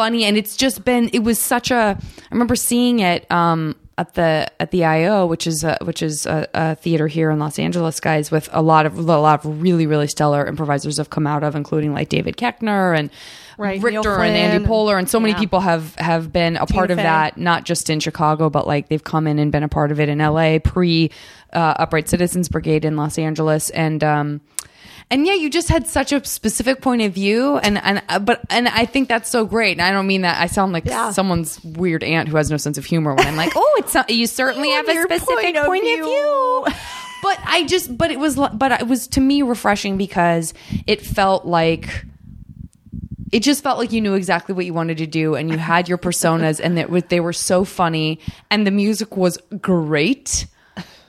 funny, 0.00 0.24
and 0.24 0.36
it's 0.36 0.56
just 0.56 0.84
been. 0.84 1.10
It 1.12 1.20
was 1.24 1.38
such 1.38 1.70
a. 1.70 1.96
I 1.98 2.28
remember 2.30 2.56
seeing 2.56 3.00
it. 3.00 3.30
Um, 3.30 3.76
at 3.98 4.14
the 4.14 4.50
at 4.58 4.70
the 4.70 4.82
IO, 4.86 5.26
which 5.26 5.46
is 5.46 5.62
a, 5.62 5.76
which 5.82 6.02
is 6.02 6.24
a, 6.24 6.48
a 6.54 6.74
theater 6.74 7.06
here 7.06 7.30
in 7.30 7.38
Los 7.38 7.58
Angeles, 7.58 8.00
guys, 8.00 8.30
with 8.30 8.48
a 8.50 8.62
lot 8.62 8.86
of 8.86 8.96
a 8.98 9.02
lot 9.02 9.44
of 9.44 9.60
really 9.60 9.86
really 9.86 10.06
stellar 10.06 10.46
improvisers 10.46 10.96
have 10.96 11.10
come 11.10 11.26
out 11.26 11.42
of, 11.44 11.54
including 11.54 11.92
like 11.92 12.08
David 12.08 12.38
Koechner 12.38 12.98
and 12.98 13.10
Right, 13.58 13.78
Richter 13.82 14.22
and 14.22 14.34
Andy. 14.34 14.66
Poehler, 14.66 14.98
and 14.98 15.06
so 15.06 15.20
many 15.20 15.34
Yeah. 15.34 15.38
people 15.38 15.60
have 15.60 15.94
have 15.96 16.32
been 16.32 16.56
a 16.56 16.64
part 16.64 16.90
of 16.90 16.96
Fey. 16.96 17.02
that, 17.02 17.36
not 17.36 17.64
just 17.64 17.90
in 17.90 18.00
Chicago, 18.00 18.48
but 18.48 18.66
like 18.66 18.88
they've 18.88 19.04
come 19.04 19.26
in 19.26 19.38
and 19.38 19.52
been 19.52 19.64
a 19.64 19.68
part 19.68 19.92
of 19.92 20.00
it 20.00 20.08
in 20.08 20.16
LA 20.16 20.60
pre 20.60 21.10
uh, 21.52 21.74
Upright 21.78 22.08
Citizens 22.08 22.48
Brigade 22.48 22.86
in 22.86 22.96
Los 22.96 23.18
Angeles, 23.18 23.68
and 23.68 24.02
um, 24.02 24.40
and 25.10 25.26
yeah, 25.26 25.34
you 25.34 25.50
just 25.50 25.68
had 25.68 25.86
such 25.86 26.12
a 26.12 26.24
specific 26.24 26.80
point 26.80 27.02
of 27.02 27.12
view, 27.12 27.56
and 27.58 27.78
and 27.78 28.02
uh, 28.08 28.18
but 28.18 28.40
and 28.48 28.68
I 28.68 28.84
think 28.86 29.08
that's 29.08 29.28
so 29.28 29.44
great. 29.44 29.72
And 29.72 29.82
I 29.82 29.90
don't 29.92 30.06
mean 30.06 30.22
that 30.22 30.40
I 30.40 30.46
sound 30.46 30.72
like 30.72 30.84
Yeah. 30.84 31.10
someone's 31.10 31.62
weird 31.64 32.02
aunt 32.04 32.28
who 32.28 32.36
has 32.36 32.50
no 32.50 32.56
sense 32.56 32.78
of 32.78 32.84
humor 32.84 33.14
when 33.14 33.26
I'm 33.26 33.36
like, 33.36 33.52
oh, 33.56 33.74
it's 33.78 33.94
not, 33.94 34.08
you 34.10 34.26
certainly 34.26 34.68
You 34.70 34.74
have 34.76 34.88
a 34.88 35.02
specific 35.02 35.26
point 35.44 35.56
of 35.56 35.66
point 35.66 35.82
of 35.84 35.88
view. 35.98 36.04
view. 36.04 36.66
But 37.22 37.38
I 37.44 37.66
just, 37.66 37.98
but 37.98 38.10
it 38.10 38.18
was, 38.18 38.36
but 38.36 38.72
it 38.80 38.86
was 38.88 39.06
to 39.08 39.20
me 39.20 39.42
refreshing 39.42 39.98
because 39.98 40.54
it 40.86 41.02
felt 41.02 41.44
like 41.44 42.06
it 43.30 43.40
just 43.40 43.62
felt 43.62 43.78
like 43.78 43.92
you 43.92 44.00
knew 44.00 44.14
exactly 44.14 44.54
what 44.54 44.64
you 44.64 44.72
wanted 44.72 44.96
to 44.98 45.06
do 45.06 45.34
and 45.34 45.50
you 45.50 45.58
had 45.58 45.86
your 45.86 45.98
personas 45.98 46.60
and 46.60 46.78
it 46.78 46.88
was, 46.88 47.02
they 47.10 47.20
were 47.20 47.34
so 47.34 47.62
funny 47.64 48.18
and 48.50 48.66
the 48.66 48.70
music 48.70 49.18
was 49.18 49.36
great 49.60 50.46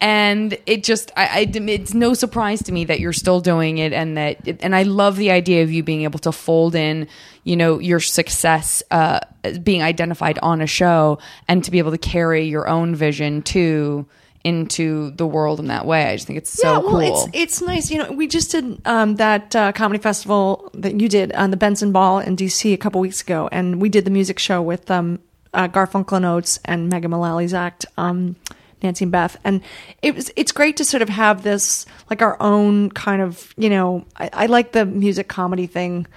and 0.02 0.58
it 0.66 0.84
just 0.84 1.12
I, 1.16 1.26
I 1.26 1.52
it's 1.54 1.94
no 1.94 2.14
surprise 2.16 2.64
to 2.64 2.72
me 2.72 2.86
that 2.86 3.00
you're 3.00 3.14
still 3.14 3.40
doing 3.40 3.78
it 3.78 3.94
and 3.94 4.18
that 4.18 4.64
and 4.64 4.76
I 4.76 4.84
love 4.84 5.16
the 5.16 5.32
idea 5.32 5.62
of 5.64 5.72
you 5.72 5.84
being 5.84 6.02
able 6.02 6.20
to 6.20 6.32
fold 6.32 6.76
in 6.76 7.08
you 7.44 7.56
know 7.56 7.80
your 7.80 8.00
success 8.00 8.84
uh 8.92 9.20
being 9.64 9.84
identified 9.84 10.40
on 10.40 10.60
a 10.60 10.68
show 10.68 11.20
and 11.48 11.64
to 11.64 11.72
be 11.72 11.78
able 11.78 11.92
to 11.92 12.00
carry 12.00 12.46
your 12.46 12.68
own 12.68 12.96
vision 12.96 13.44
too 13.44 14.08
into 14.44 15.12
the 15.12 15.28
world 15.28 15.60
in 15.60 15.68
that 15.68 15.86
way 15.86 16.06
I 16.06 16.16
just 16.16 16.26
think 16.26 16.38
it's 16.38 16.50
so 16.50 16.72
yeah, 16.72 16.78
well, 16.80 16.90
cool 16.90 17.02
it's 17.02 17.28
it's 17.34 17.62
nice. 17.62 17.92
You 17.92 18.00
know, 18.00 18.12
we 18.12 18.26
just 18.26 18.52
did 18.52 18.82
um, 18.86 19.18
that 19.18 19.56
uh, 19.56 19.72
comedy 19.72 20.02
festival 20.02 20.72
that 20.74 21.00
you 21.00 21.08
did 21.08 21.32
on 21.34 21.52
the 21.52 21.58
Bentzen 21.58 21.94
Ball 21.94 22.18
in 22.18 22.36
DC 22.36 22.74
a 22.74 22.78
couple 22.78 23.00
weeks 23.02 23.22
ago, 23.22 23.50
and 23.52 23.80
we 23.80 23.88
did 23.88 24.04
the 24.04 24.10
music 24.10 24.40
show 24.40 24.64
with 24.64 24.90
um, 24.90 25.20
uh, 25.54 25.68
Garfunkel 25.68 26.18
and 26.18 26.26
Oates 26.26 26.60
and 26.66 26.90
Megan 26.90 27.12
Mullally's 27.12 27.54
act. 27.54 27.86
Um, 27.98 28.36
Nancy 28.84 29.06
and 29.06 29.12
Beth, 29.12 29.38
and 29.44 29.62
it 30.02 30.15
was 30.15 30.32
it's 30.36 30.52
great 30.52 30.78
to 30.78 30.86
sort 30.86 31.02
of 31.02 31.10
have 31.10 31.44
this 31.44 31.86
like 32.10 32.22
our 32.22 32.41
own 32.41 32.89
kind 32.91 33.22
of 33.22 33.54
you 33.58 33.70
know 33.70 34.06
I, 34.17 34.30
I 34.34 34.46
like 34.48 34.72
the 34.72 34.86
music 34.86 35.28
comedy 35.28 35.67
thing. 35.67 36.08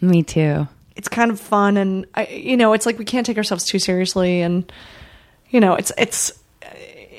me 0.00 0.22
too 0.22 0.68
It's 0.96 1.08
kind 1.08 1.30
of 1.30 1.40
fun, 1.40 1.76
and 1.76 2.06
I, 2.14 2.26
you 2.26 2.56
know 2.56 2.72
it's 2.72 2.86
like 2.86 2.98
we 2.98 3.04
can't 3.04 3.26
take 3.26 3.36
ourselves 3.36 3.64
too 3.64 3.78
seriously, 3.78 4.42
and 4.42 4.70
you 5.50 5.60
know 5.60 5.74
it's 5.74 5.92
it's 5.98 6.32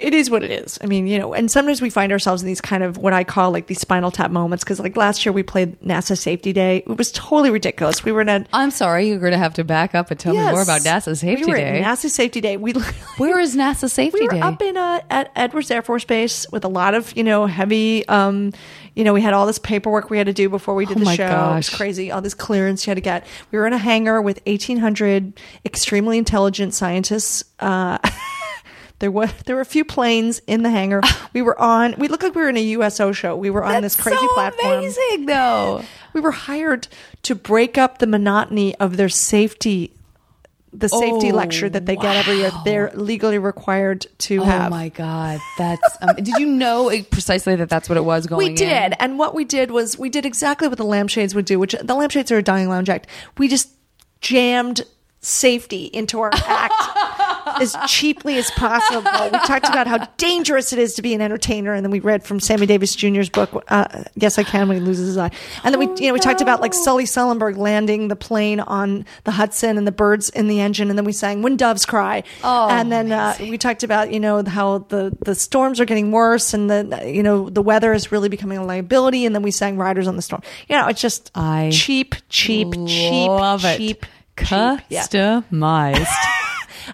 it 0.02 0.14
is 0.14 0.30
what 0.30 0.44
it 0.44 0.52
is. 0.52 0.78
I 0.82 0.88
mean, 0.88 1.08
you 1.08 1.20
know, 1.20 1.34
and 1.34 1.50
sometimes 1.50 1.82
we 1.82 1.90
find 1.90 2.12
ourselves 2.12 2.42
in 2.42 2.48
these 2.48 2.62
kind 2.62 2.84
of 2.84 2.98
what 2.98 3.14
I 3.14 3.24
call 3.24 3.52
like 3.52 3.68
these 3.68 3.80
spinal 3.80 4.12
tap 4.12 4.32
moments. 4.32 4.64
Because 4.64 4.80
like 4.80 4.98
last 4.98 5.26
year 5.26 5.32
we 5.32 5.44
played 5.44 5.80
NASA 5.82 6.18
Safety 6.18 6.52
Day. 6.54 6.78
It 6.78 6.98
was 6.98 7.12
totally 7.12 7.52
ridiculous. 7.52 8.04
We 8.04 8.12
were 8.12 8.22
in 8.22 8.30
a 8.30 8.46
I'm 8.52 8.72
sorry 8.72 9.08
you're 9.08 9.20
going 9.20 9.32
to 9.32 9.38
have 9.38 9.54
to 9.56 9.64
back 9.64 9.94
up 9.96 10.12
and 10.12 10.20
tell 10.20 10.34
me 10.34 10.40
more 10.40 10.62
about 10.62 10.82
NASA 10.82 11.18
Safety 11.18 11.46
we 11.46 11.52
were 11.52 11.58
Day 11.58 11.82
NASA 11.84 12.10
Safety 12.10 12.42
Day. 12.42 12.58
We 12.58 12.74
Where 13.18 13.40
is 13.40 13.56
NASA 13.56 13.90
Safety 13.90 14.20
Day? 14.20 14.24
we 14.24 14.28
were 14.28 14.34
Day? 14.34 14.42
up 14.42 14.62
in 14.62 14.78
uh, 14.78 15.02
at 15.10 15.32
Edwards 15.36 15.70
Air 15.70 15.82
Force 15.82 16.06
Base 16.06 16.46
with 16.52 16.66
a 16.66 16.70
lot 16.70 16.94
of 16.94 17.16
you 17.16 17.24
know 17.24 17.46
heavy. 17.46 18.08
um 18.08 18.52
you 18.96 19.06
know, 19.06 19.14
we 19.14 19.22
had 19.22 19.34
all 19.34 19.46
this 19.46 19.60
paperwork 19.60 20.10
we 20.10 20.18
had 20.18 20.28
to 20.28 20.34
do 20.34 20.50
before 20.50 20.76
we 20.76 20.86
did 20.86 20.98
Oh 20.98 21.02
the 21.02 21.16
show. 21.16 21.26
It 21.26 21.56
was 21.56 21.70
crazy. 21.70 22.12
All 22.12 22.22
this 22.22 22.34
clearance 22.34 22.86
you 22.86 22.92
had 22.92 22.96
to 22.96 23.02
get. 23.02 23.26
We 23.52 23.58
were 23.58 23.66
in 23.66 23.74
a 23.74 23.78
hangar 23.78 24.22
with 24.22 24.42
1,800 24.46 25.40
extremely 25.66 26.18
intelligent 26.18 26.74
scientists. 26.74 27.44
Uh, 27.60 27.98
there 29.02 29.12
were 29.12 29.28
there 29.46 29.56
were 29.58 29.62
a 29.62 29.66
few 29.66 29.84
planes 29.84 30.42
in 30.48 30.64
the 30.64 30.70
hangar. 30.70 31.02
We 31.34 31.42
were 31.42 31.60
on. 31.60 31.96
We 31.98 32.08
looked 32.08 32.24
like 32.24 32.34
we 32.34 32.42
were 32.42 32.50
in 32.50 32.56
a 32.58 32.64
USO 32.78 33.12
show. 33.12 33.36
We 33.36 33.50
were 33.50 33.64
on 33.66 33.82
this 33.82 33.96
crazy 33.98 34.18
so 34.18 34.34
platform. 34.34 34.74
amazing, 34.80 35.26
though. 35.26 35.84
We 36.14 36.22
were 36.22 36.32
hired 36.32 36.88
to 37.24 37.36
break 37.36 37.78
up 37.78 37.98
the 37.98 38.08
monotony 38.08 38.76
of 38.76 38.96
their 38.98 39.10
safety. 39.10 39.94
The 40.74 40.88
safety 40.88 41.32
Oh, 41.34 41.36
lecture 41.36 41.68
that 41.68 41.86
they 41.86 41.98
get 41.98 42.16
every 42.16 42.38
year, 42.38 42.52
they're 42.64 42.92
legally 42.94 43.38
required 43.38 44.06
to 44.20 44.40
Oh 44.40 44.46
have. 44.46 44.72
my 44.72 44.88
god, 44.88 45.40
that's. 45.58 45.98
Um, 46.02 46.16
did 46.16 46.30
you 46.38 46.46
know 46.46 46.90
precisely 47.12 47.58
that 47.58 47.68
that's 47.68 47.90
what 47.90 47.98
it 47.98 48.06
was 48.06 48.26
going? 48.26 48.46
On? 48.46 48.52
We 48.52 48.56
did, 48.56 48.86
in? 48.86 48.94
and 48.94 49.20
what 49.20 49.36
we 49.36 49.44
did 49.44 49.72
was 49.72 49.98
we 50.00 50.08
did 50.10 50.26
exactly 50.26 50.70
what 50.70 50.78
the 50.78 50.86
lampshades 50.86 51.36
would 51.36 51.44
do. 51.44 51.60
Which 51.60 51.76
the 51.82 51.94
lampshades 51.94 52.32
are 52.32 52.38
a 52.38 52.42
dying 52.44 52.70
lounge 52.70 52.88
act. 52.88 53.08
We 53.38 53.50
just 53.50 53.70
jammed 54.22 54.84
safety 55.20 55.86
into 55.86 56.20
our 56.22 56.32
act 56.34 56.74
as 57.60 57.76
cheaply 57.88 58.38
as 58.38 58.50
possible. 58.52 59.12
We 59.32 59.40
talked 59.46 59.68
about 59.68 59.88
how 59.88 60.06
dangerous 60.18 60.72
it 60.74 60.80
is 60.80 60.94
to 60.96 61.02
be 61.02 61.14
an 61.14 61.22
entertainer, 61.22 61.74
and 61.74 61.84
then 61.84 61.92
we 61.92 62.00
read 62.00 62.24
from 62.24 62.40
Sammy 62.40 62.66
Davis 62.66 62.96
Jr.'s 62.96 63.30
book, 63.30 63.64
uh, 63.68 64.04
"Yes, 64.16 64.38
I 64.38 64.44
Can" 64.44 64.68
when 64.68 64.78
he 64.78 64.84
loses 64.84 65.08
his 65.08 65.18
eye. 65.18 65.32
And 65.64 65.74
then 65.74 65.80
we, 65.80 65.88
you 66.02 66.08
know, 66.08 66.14
we 66.14 66.20
talked 66.20 66.42
about 66.42 66.62
like 66.62 66.74
Sully 66.74 67.06
Sullenberg 67.06 67.58
landing 67.58 68.08
the 68.08 68.16
plane 68.16 68.60
on 68.60 69.06
the 69.24 69.32
Hudson 69.32 69.78
and 69.78 69.86
the 69.88 69.92
birds 69.92 70.30
in 70.30 70.48
the 70.48 70.60
engine, 70.62 70.90
and 70.90 70.98
then 70.98 71.06
we 71.06 71.12
sang 71.14 71.42
"When 71.42 71.58
Doves 71.58 71.86
Cry." 71.86 72.24
Oh, 72.44 72.70
and 72.70 72.92
then 72.92 73.12
uh, 73.12 73.36
we 73.40 73.58
talked 73.58 73.84
about 73.84 74.12
you 74.14 74.20
know 74.20 74.44
how 74.44 74.80
the 74.90 75.16
the 75.26 75.36
storms 75.36 75.80
are 75.80 75.86
getting 75.86 76.12
worse, 76.12 76.54
and 76.54 76.70
the 76.70 77.04
you 77.06 77.24
know 77.24 77.50
the 77.50 77.62
weather 77.62 77.94
is 77.94 78.12
really 78.12 78.30
becoming 78.30 78.58
a 78.58 78.66
liability, 78.66 79.26
and 79.26 79.34
then 79.36 79.42
we 79.42 79.52
sang 79.52 79.78
"Riders 79.78 80.08
on 80.08 80.16
the 80.16 80.22
Storm." 80.22 80.42
You 80.68 80.78
know, 80.78 80.88
it's 80.88 81.02
just 81.02 81.32
I 81.36 81.70
cheap, 81.72 82.16
cheap, 82.30 82.74
cheap, 82.88 83.30
cheap, 83.78 84.06
cheap. 84.78 84.86
Yeah. 84.90 85.02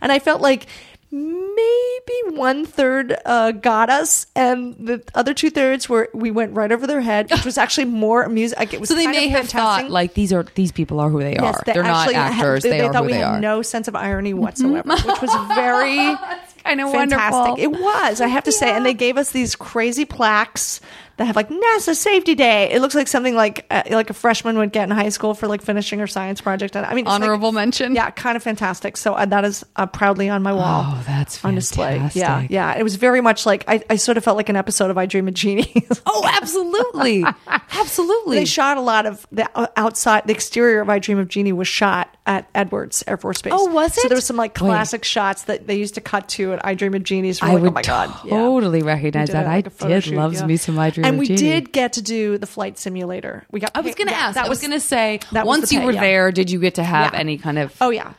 And 0.02 0.12
I 0.12 0.20
felt 0.20 0.42
like 0.42 0.68
maybe 1.10 2.36
one 2.38 2.66
third 2.66 3.16
uh, 3.26 3.52
got 3.52 3.90
us, 3.90 4.28
and 4.36 4.76
the 4.78 5.02
other 5.16 5.34
two 5.34 5.50
thirds 5.50 5.88
were 5.90 6.10
we 6.14 6.32
went 6.32 6.54
right 6.54 6.72
over 6.72 6.86
their 6.86 7.02
head, 7.02 7.30
which 7.32 7.46
was 7.46 7.58
actually 7.58 7.86
more 7.86 8.24
amusing. 8.24 8.58
Like, 8.60 8.74
it 8.74 8.80
was 8.80 8.90
so 8.90 8.96
they 8.96 9.08
may 9.08 9.28
have 9.30 9.50
thought 9.50 9.90
like 9.90 10.14
these 10.14 10.34
are 10.34 10.44
these 10.56 10.72
people 10.72 11.00
are 11.00 11.10
who 11.10 11.20
they 11.20 11.34
Yes, 11.34 11.56
are. 11.56 11.64
they 11.66 11.74
They're 11.74 11.84
not 11.84 12.00
actually 12.08 12.16
had- 12.16 12.34
actors. 12.34 12.64
they, 12.64 12.70
they, 12.72 12.82
are 12.82 12.94
thought 12.94 13.04
who 13.04 13.08
we 13.08 13.14
they 13.14 13.20
had 13.20 13.36
are. 13.36 13.40
no 13.40 13.62
sense 13.62 13.88
of 13.88 13.96
irony 13.96 14.34
whatsoever, 14.44 14.90
which 14.90 15.22
was 15.22 15.34
very 15.56 15.96
kind 16.64 16.82
of 16.82 16.92
fantastic. 16.92 17.64
It 17.64 17.72
was, 17.72 18.22
I 18.22 18.28
have 18.28 18.44
to 18.46 18.52
say, 18.52 18.72
and 18.72 18.86
they 18.86 18.94
gave 18.94 19.18
us 19.18 19.32
these 19.32 19.56
crazy 19.56 20.06
plaques 20.06 20.82
that 21.18 21.26
have 21.26 21.36
like 21.36 21.50
NASA 21.50 21.96
Safety 21.96 22.36
Day. 22.36 22.72
It 22.72 22.80
looks 22.82 22.96
like 22.96 23.08
something 23.08 23.36
like 23.36 23.66
uh, 23.72 23.84
like 23.90 24.10
a 24.10 24.14
freshman 24.14 24.58
would 24.58 24.72
get 24.72 24.84
in 24.84 24.92
high 24.96 25.10
school 25.10 25.34
for 25.34 25.48
like 25.48 25.62
finishing 25.62 26.00
her 26.00 26.08
science 26.08 26.42
project. 26.42 26.76
And 26.76 26.86
I 26.86 26.90
mean, 26.94 27.00
it's 27.06 27.10
like- 27.10 27.22
Honorable 27.22 27.52
mention. 27.52 27.96
yeah, 27.96 28.10
kind 28.12 28.36
of 28.38 28.44
fantastic. 28.44 28.96
So 28.98 29.14
uh, 29.14 29.26
that 29.26 29.44
is 29.46 29.66
uh, 29.76 29.86
proudly 29.88 30.30
on 30.30 30.44
my 30.44 30.54
wall. 30.54 30.84
Oh, 30.88 31.04
that's 31.08 31.44
on 31.44 31.56
display. 31.56 32.08
Yeah, 32.14 32.46
yeah. 32.50 32.78
It 32.78 32.84
was 32.84 32.96
very 32.96 33.22
much 33.22 33.46
like 33.46 33.64
I, 33.68 33.84
I 33.90 33.96
sort 33.96 34.18
of 34.18 34.24
felt 34.24 34.38
like 34.38 34.50
an 34.50 34.56
episode 34.56 34.90
of 34.92 34.98
I 34.98 35.06
Dream 35.08 35.28
of 35.28 35.34
Jeannie. 35.34 35.86
Oh, 36.06 36.30
absolutely, 36.34 37.26
absolutely. 37.80 38.38
they 38.38 38.46
shot 38.46 38.78
a 38.78 38.82
lot 38.82 39.06
of 39.06 39.26
the 39.32 39.50
outside, 39.80 40.24
the 40.26 40.34
exterior 40.34 40.82
of 40.82 40.90
I 40.90 41.00
Dream 41.00 41.20
of 41.20 41.28
Jeannie 41.28 41.54
was 41.54 41.68
shot 41.68 42.16
at 42.26 42.50
Edwards 42.54 43.04
Air 43.08 43.18
Force 43.18 43.42
Base. 43.42 43.54
Oh, 43.56 43.66
was 43.72 43.98
it? 43.98 44.02
So 44.02 44.08
there 44.08 44.18
was 44.18 44.26
some 44.26 44.36
like 44.36 44.52
Wait. 44.56 44.68
classic 44.68 45.04
shots 45.04 45.44
that 45.44 45.68
they 45.68 45.76
used 45.76 45.96
to 45.96 46.02
cut 46.02 46.28
to 46.30 46.54
at 46.54 46.66
I 46.66 46.74
Dream 46.74 46.94
of 46.94 47.04
Jeannie's. 47.04 47.42
I 47.42 47.48
like, 47.48 47.58
oh 47.58 47.62
would 47.62 47.70
oh 47.70 47.74
my 47.74 47.82
god, 47.82 48.14
totally 48.28 48.82
We 48.82 48.88
recognize 48.88 49.30
that. 49.30 49.46
I 49.48 49.56
like 49.56 49.72
photo 49.72 49.94
did 49.94 50.04
shoot, 50.06 50.16
loves 50.16 50.40
yeah. 50.40 50.46
me 50.48 50.58
some 50.58 50.78
I 50.80 50.90
Dream 50.90 51.06
of 51.06 51.08
Jeannie. 51.08 51.10
and 51.10 51.20
we 51.20 51.28
Jeannie. 51.28 51.42
did 51.62 51.72
get 51.72 51.94
to 51.94 52.02
do 52.02 52.38
the 52.38 52.48
flight 52.48 52.78
simulator. 52.78 53.46
We 53.52 53.60
got. 53.60 53.72
I 53.76 53.82
was 53.82 53.96
going 53.96 54.08
to 54.08 54.14
yeah, 54.14 54.28
ask. 54.28 54.38
I 54.38 54.50
was, 54.50 54.60
going 54.60 54.72
to 54.72 54.80
say, 54.80 55.20
that 55.32 55.46
once 55.46 55.72
you 55.72 55.80
pay, 55.80 55.86
were 55.86 55.92
yeah. 55.92 56.02
there, 56.02 56.32
did 56.32 56.52
you 56.52 56.60
get 56.60 56.76
to 56.76 56.84
have 56.84 57.14
Yeah. 57.14 57.20
any 57.20 57.38
kind 57.38 57.60
of? 57.60 57.76
Oh 57.82 57.90
yeah, 57.90 58.14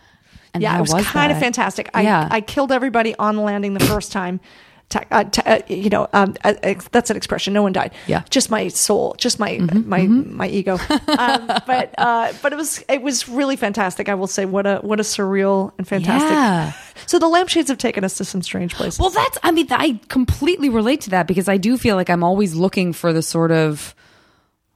And 0.54 0.62
yeah. 0.62 0.76
It 0.78 0.80
was, 0.80 0.92
was 0.92 1.06
kind 1.06 1.32
of 1.32 1.38
fantastic. 1.38 1.90
I 1.94 2.02
Yeah. 2.02 2.28
I 2.30 2.40
killed 2.40 2.72
everybody 2.72 3.14
on 3.16 3.36
the 3.36 3.42
landing 3.42 3.74
the 3.74 3.84
first 3.84 4.12
time. 4.12 4.40
Ta- 4.88 5.04
uh, 5.10 5.24
ta- 5.24 5.42
uh, 5.46 5.60
you 5.68 5.90
know, 5.90 6.08
um, 6.12 6.34
uh, 6.44 6.54
ex- 6.62 6.88
that's 6.88 7.10
an 7.10 7.16
expression. 7.16 7.52
No 7.52 7.62
one 7.62 7.72
died. 7.72 7.92
Yeah. 8.06 8.22
just 8.30 8.50
my 8.50 8.68
soul, 8.68 9.14
just 9.18 9.38
my 9.38 9.58
my 9.58 10.06
my 10.06 10.48
ego. 10.48 10.78
um, 11.18 11.46
but 11.66 11.94
uh, 11.98 12.32
but 12.42 12.52
it 12.52 12.56
was 12.56 12.84
it 12.88 13.02
was 13.02 13.28
really 13.28 13.56
fantastic. 13.56 14.08
I 14.08 14.14
will 14.14 14.26
say, 14.26 14.44
what 14.44 14.66
a 14.66 14.78
what 14.78 15.00
a 15.00 15.02
surreal 15.02 15.72
and 15.78 15.86
fantastic. 15.86 16.30
Yeah. 16.30 16.72
So 17.06 17.18
the 17.18 17.28
lampshades 17.28 17.68
have 17.68 17.78
taken 17.78 18.04
us 18.04 18.18
to 18.18 18.24
some 18.24 18.42
strange 18.42 18.74
places. 18.74 18.98
Well, 18.98 19.10
that's, 19.10 19.38
I 19.42 19.52
mean, 19.52 19.68
I 19.70 20.00
completely 20.08 20.68
relate 20.68 21.02
to 21.02 21.10
that 21.10 21.26
because 21.26 21.48
I 21.48 21.56
do 21.56 21.78
feel 21.78 21.96
like 21.96 22.10
I'm 22.10 22.24
always 22.24 22.54
looking 22.54 22.92
for 22.92 23.12
the 23.12 23.22
sort 23.22 23.52
of 23.52 23.94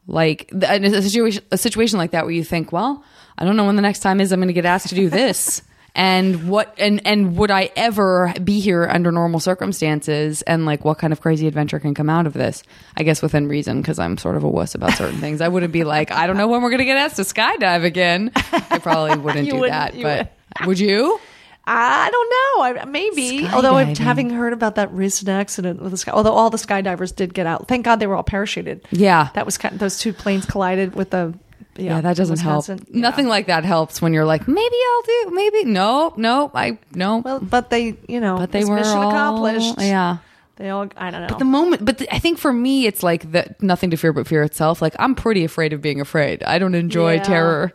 like 0.07 0.51
a 0.53 1.03
situation, 1.03 1.45
a 1.51 1.59
situation 1.59 1.99
like 1.99 2.13
that 2.13 2.25
where 2.25 2.33
you 2.33 2.45
think, 2.45 2.73
well, 2.73 3.05
I 3.39 3.45
don't 3.45 3.57
know 3.57 3.65
when 3.65 3.77
the 3.77 3.83
next 3.83 4.01
time 4.01 4.21
is 4.21 4.33
I'm 4.33 4.39
going 4.41 4.49
to 4.49 4.55
get 4.55 4.65
asked 4.65 4.89
to 4.89 4.95
do 4.95 5.09
this. 5.09 5.63
And 5.95 6.49
what 6.49 6.75
and 6.79 7.07
and 7.07 7.37
would 7.37 7.51
I 7.51 7.71
ever 7.77 8.33
be 8.43 8.61
here 8.61 8.89
under 8.91 9.13
normal 9.13 9.41
circumstances? 9.41 10.41
And 10.43 10.65
like, 10.65 10.85
what 10.87 10.99
kind 10.99 11.13
of 11.13 11.21
crazy 11.21 11.47
adventure 11.47 11.79
can 11.79 11.93
come 11.95 12.09
out 12.09 12.27
of 12.27 12.33
this? 12.33 12.63
I 12.97 13.03
guess 13.03 13.21
within 13.21 13.47
reason, 13.49 13.83
because 13.83 13.99
I'm 13.99 14.17
sort 14.17 14.37
of 14.37 14.45
a 14.45 14.49
wuss 14.49 14.75
about 14.75 14.93
certain 14.95 15.19
things. 15.19 15.41
I 15.43 15.49
wouldn't 15.49 15.73
be 15.73 15.85
like, 15.85 16.11
I 16.11 16.27
don't 16.27 16.37
know 16.39 16.49
when 16.49 16.63
we're 16.63 16.71
going 16.71 16.79
to 16.79 16.85
get 16.87 16.97
asked 16.97 17.17
to 17.17 17.23
skydive 17.23 17.85
again. 17.85 18.33
I 18.35 18.79
probably 18.79 19.19
wouldn't 19.23 19.51
do 19.51 19.57
wouldn't- 19.57 19.95
that. 20.03 20.33
But 20.59 20.67
would 20.67 20.79
you? 20.79 21.21
I 21.65 22.11
don't 22.11 22.31
know. 22.77 22.81
I, 22.83 22.85
maybe. 22.87 23.47
Although 23.53 23.75
I've, 23.77 23.89
Skydiving. 23.89 23.99
having 23.99 24.31
heard 24.31 24.53
about 24.53 24.75
that 24.77 24.91
recent 24.93 25.29
accident 25.29 25.81
with 25.81 25.93
the 25.93 25.97
sky, 25.97 26.11
although 26.13 26.33
all 26.33 26.51
the 26.51 26.57
skydivers 26.57 27.15
did 27.15 27.33
get 27.35 27.47
out. 27.47 27.69
Thank 27.69 27.85
God 27.85 27.97
they 28.01 28.09
were 28.09 28.17
all 28.17 28.25
parachuted. 28.25 28.81
Yeah. 28.91 29.29
that 29.35 29.45
was 29.47 29.59
kind. 29.59 29.79
those 29.79 29.99
two 29.99 30.13
planes 30.13 30.45
collided 30.47 30.95
with 30.97 31.11
the. 31.11 31.35
Yeah, 31.77 31.85
Yeah, 31.97 32.01
that 32.03 32.17
doesn't 32.17 32.39
help. 32.41 32.69
Yeah. 32.69 32.77
Nothing 32.91 33.29
like 33.29 33.47
that 33.47 33.65
helps 33.65 34.03
when 34.03 34.13
you're 34.13 34.25
like, 34.27 34.47
maybe 34.47 34.77
I'll 34.91 35.03
do, 35.03 35.31
maybe 35.35 35.65
no, 35.65 36.13
no, 36.17 36.51
I 36.55 36.79
no. 36.95 37.19
Well, 37.19 37.41
but 37.41 37.71
they, 37.71 37.97
you 38.09 38.21
know, 38.21 38.37
but 38.37 38.53
they 38.53 38.65
were 38.65 38.77
mission 38.77 38.97
all- 38.99 39.11
accomplished. 39.11 39.75
Yeah. 39.81 40.19
they 40.57 40.69
all. 40.71 40.89
I 40.97 41.11
don't 41.11 41.23
know. 41.23 41.29
But 41.29 41.39
the 41.39 41.45
moment, 41.47 41.85
but 41.85 41.99
the, 41.99 42.15
I 42.15 42.19
think 42.19 42.39
for 42.39 42.53
me, 42.53 42.87
it's 42.87 43.03
like 43.03 43.33
that. 43.33 43.63
Nothing 43.63 43.91
to 43.91 43.97
fear 43.97 44.13
but 44.13 44.27
fear 44.27 44.43
itself. 44.43 44.83
Like 44.83 44.95
I'm 44.99 45.15
pretty 45.15 45.45
afraid 45.45 45.73
of 45.73 45.81
being 45.81 46.01
afraid. 46.01 46.43
I 46.43 46.59
don't 46.59 46.75
enjoy 46.75 47.15
Yeah. 47.15 47.23
terror. 47.23 47.73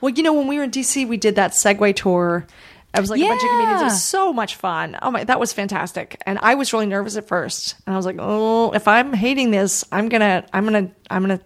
Well, 0.00 0.10
you 0.10 0.22
know, 0.22 0.32
when 0.32 0.46
we 0.46 0.56
were 0.56 0.62
in 0.64 0.70
DC, 0.70 1.06
we 1.08 1.16
did 1.16 1.34
that 1.34 1.50
Segway 1.52 1.94
tour. 1.94 2.46
I 2.94 3.00
was 3.00 3.10
like 3.10 3.20
a 3.20 3.26
bunch 3.28 3.42
of 3.42 3.48
comedians. 3.50 3.80
It 3.82 3.84
was 3.84 4.02
so 4.04 4.32
much 4.32 4.56
fun. 4.56 4.96
Oh 5.02 5.10
my, 5.10 5.22
that 5.24 5.38
was 5.38 5.52
fantastic. 5.52 6.20
And 6.26 6.38
I 6.42 6.54
was 6.54 6.72
really 6.72 6.86
nervous 6.86 7.16
at 7.16 7.28
first. 7.28 7.76
And 7.86 7.94
I 7.94 7.96
was 7.96 8.06
like, 8.06 8.16
oh, 8.18 8.72
if 8.72 8.88
I'm 8.88 9.12
hating 9.12 9.50
this, 9.52 9.84
I'm 9.92 10.08
gonna, 10.08 10.44
I'm 10.52 10.64
gonna, 10.64 10.90
I'm 11.10 11.22
gonna. 11.22 11.40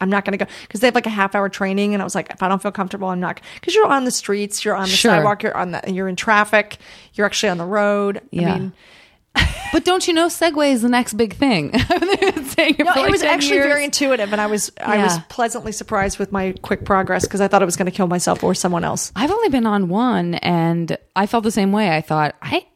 I'm 0.00 0.10
not 0.10 0.24
going 0.24 0.38
to 0.38 0.44
go 0.44 0.50
because 0.62 0.80
they 0.80 0.86
have 0.86 0.94
like 0.94 1.06
a 1.06 1.10
half 1.10 1.34
hour 1.34 1.48
training, 1.48 1.94
and 1.94 2.02
I 2.02 2.04
was 2.04 2.14
like, 2.14 2.30
if 2.30 2.42
I 2.42 2.48
don't 2.48 2.60
feel 2.62 2.72
comfortable, 2.72 3.08
I'm 3.08 3.20
not 3.20 3.40
because 3.54 3.74
you're 3.74 3.86
on 3.86 4.04
the 4.04 4.10
streets, 4.10 4.64
you're 4.64 4.76
on 4.76 4.84
the 4.84 4.88
Sure. 4.88 5.12
sidewalk, 5.12 5.42
you're 5.42 5.56
on 5.56 5.72
the, 5.72 5.82
you're 5.86 6.08
in 6.08 6.16
traffic, 6.16 6.78
you're 7.14 7.26
actually 7.26 7.50
on 7.50 7.58
the 7.58 7.66
road. 7.66 8.20
Yeah. 8.30 8.54
I 8.54 8.58
mean, 8.58 8.72
But 9.72 9.84
don't 9.84 10.06
you 10.08 10.12
know, 10.14 10.26
Segway 10.26 10.72
is 10.72 10.82
the 10.82 10.88
next 10.88 11.12
big 11.12 11.34
thing. 11.34 11.72
Saying 11.78 12.74
it 12.78 12.84
no, 12.84 12.92
for 12.92 13.06
it 13.06 13.10
was 13.12 13.22
actually 13.22 13.54
years. 13.56 13.66
very 13.66 13.84
intuitive, 13.84 14.32
and 14.32 14.40
I 14.40 14.46
was 14.46 14.72
I 14.80 14.98
was 15.04 15.16
pleasantly 15.28 15.70
surprised 15.70 16.18
with 16.18 16.32
my 16.32 16.54
quick 16.62 16.84
progress 16.84 17.22
because 17.24 17.40
I 17.40 17.46
thought 17.46 17.62
I 17.62 17.64
was 17.66 17.76
going 17.76 17.86
to 17.86 17.92
kill 17.92 18.08
myself 18.08 18.42
or 18.42 18.54
someone 18.54 18.82
else. 18.82 19.12
I've 19.14 19.30
only 19.30 19.48
been 19.48 19.66
on 19.66 19.88
one, 19.88 20.34
and 20.34 20.98
I 21.14 21.26
felt 21.26 21.44
the 21.44 21.52
same 21.52 21.70
way. 21.70 21.94
I 21.94 22.00
thought 22.00 22.34
I. 22.42 22.66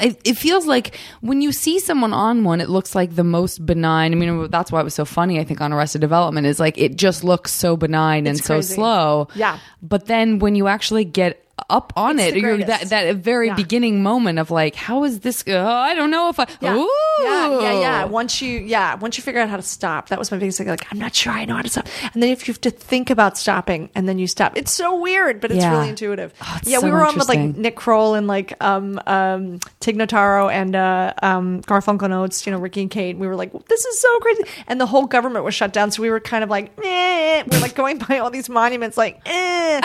I- 0.00 0.16
It 0.24 0.36
feels 0.36 0.66
like 0.66 0.98
when 1.20 1.40
you 1.42 1.52
see 1.52 1.78
someone 1.78 2.12
on 2.12 2.44
one, 2.44 2.60
it 2.60 2.68
looks 2.70 2.94
like 2.94 3.14
the 3.14 3.24
most 3.24 3.64
benign. 3.66 4.12
I 4.12 4.16
mean, 4.16 4.48
that's 4.50 4.72
why 4.72 4.80
it 4.80 4.84
was 4.84 4.94
so 4.94 5.04
funny. 5.04 5.38
I 5.38 5.44
think 5.44 5.60
on 5.60 5.72
Arrested 5.72 6.00
Development 6.00 6.46
is 6.46 6.58
like 6.58 6.78
it 6.78 6.96
just 6.96 7.22
looks 7.24 7.52
so 7.52 7.76
benign 7.76 8.26
and 8.26 8.38
It's 8.38 8.46
so 8.46 8.60
slow. 8.60 9.28
Yeah. 9.34 9.58
But 9.82 10.06
then 10.06 10.38
when 10.38 10.54
you 10.54 10.66
actually 10.68 11.04
get 11.04 11.44
up 11.68 11.92
on 11.96 12.18
It's 12.18 12.36
it, 12.36 12.40
you're 12.40 12.58
that 12.58 12.88
that 12.90 13.16
very 13.16 13.48
Yeah. 13.48 13.54
beginning 13.54 14.02
moment 14.02 14.38
of 14.38 14.50
like, 14.50 14.74
how 14.74 15.04
is 15.04 15.20
this? 15.20 15.44
Oh, 15.46 15.66
I 15.66 15.94
don't 15.94 16.10
know 16.10 16.28
if 16.28 16.38
I. 16.40 16.46
Yeah. 16.60 16.76
Ooh. 16.76 16.88
yeah, 17.22 17.60
yeah, 17.60 17.80
yeah. 17.80 18.04
Once 18.04 18.40
you, 18.40 18.58
yeah, 18.60 18.94
once 18.94 19.16
you 19.18 19.22
figure 19.22 19.40
out 19.40 19.48
how 19.48 19.56
to 19.56 19.62
stop, 19.62 20.08
that 20.08 20.18
was 20.18 20.30
my 20.30 20.38
biggest 20.38 20.58
thing. 20.58 20.68
Like, 20.68 20.86
I'm 20.90 20.98
not 20.98 21.14
sure 21.14 21.32
I 21.32 21.44
know 21.44 21.56
how 21.56 21.62
to 21.62 21.68
stop. 21.68 21.86
And 22.14 22.22
then 22.22 22.30
if 22.30 22.46
you 22.48 22.52
have 22.54 22.60
to 22.62 22.70
think 22.70 23.10
about 23.10 23.36
stopping, 23.36 23.90
and 23.94 24.08
then 24.08 24.18
you 24.18 24.26
stop, 24.26 24.56
it's 24.56 24.72
so 24.72 24.98
weird, 24.98 25.40
but 25.40 25.50
it's 25.50 25.60
Yeah. 25.62 25.72
really 25.72 25.88
intuitive. 25.90 26.32
Oh, 26.42 26.56
it's 26.60 26.68
yeah, 26.70 26.78
so 26.78 26.86
we 26.86 26.92
were 26.92 27.04
on 27.04 27.16
with 27.16 27.28
like. 27.28 27.38
Nick 27.40 27.76
Kroll 27.76 28.14
and 28.14 28.26
like 28.26 28.54
um 28.62 29.00
um 29.06 29.60
Tig 29.80 29.96
Notaro 29.96 30.50
and 30.52 30.74
uh 30.76 31.12
um 31.22 31.62
Garfunkel 31.62 32.02
and 32.04 32.14
Oates, 32.14 32.46
you 32.46 32.52
know, 32.52 32.58
Riki 32.58 32.82
and 32.82 32.90
Kate. 32.90 33.16
We 33.18 33.26
were 33.26 33.36
like, 33.36 33.52
this 33.66 33.84
is 33.84 34.00
so 34.00 34.18
crazy, 34.20 34.44
and 34.66 34.80
the 34.80 34.86
whole 34.86 35.06
government 35.06 35.44
was 35.44 35.54
shut 35.54 35.72
down, 35.72 35.90
so 35.90 36.00
we 36.02 36.10
were 36.10 36.20
kind 36.20 36.44
of 36.44 36.50
like, 36.50 36.70
eh. 36.82 37.42
we're 37.50 37.60
like 37.60 37.74
going 37.82 37.98
by 37.98 38.18
all 38.18 38.30
these 38.30 38.48
monuments, 38.48 38.96
like, 38.96 39.20
eh, 39.26 39.80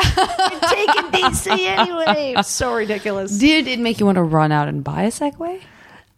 taking 0.69 1.11
DC 1.11 1.64
anyway. 1.65 2.31
It 2.31 2.37
was 2.37 2.47
so 2.61 2.73
ridiculous. 2.73 3.37
Did 3.37 3.67
it 3.67 3.79
make 3.79 3.99
you 3.99 4.05
want 4.05 4.17
to 4.17 4.23
run 4.23 4.51
out 4.51 4.67
and 4.67 4.83
buy 4.83 5.03
a 5.03 5.07
Segway? 5.09 5.61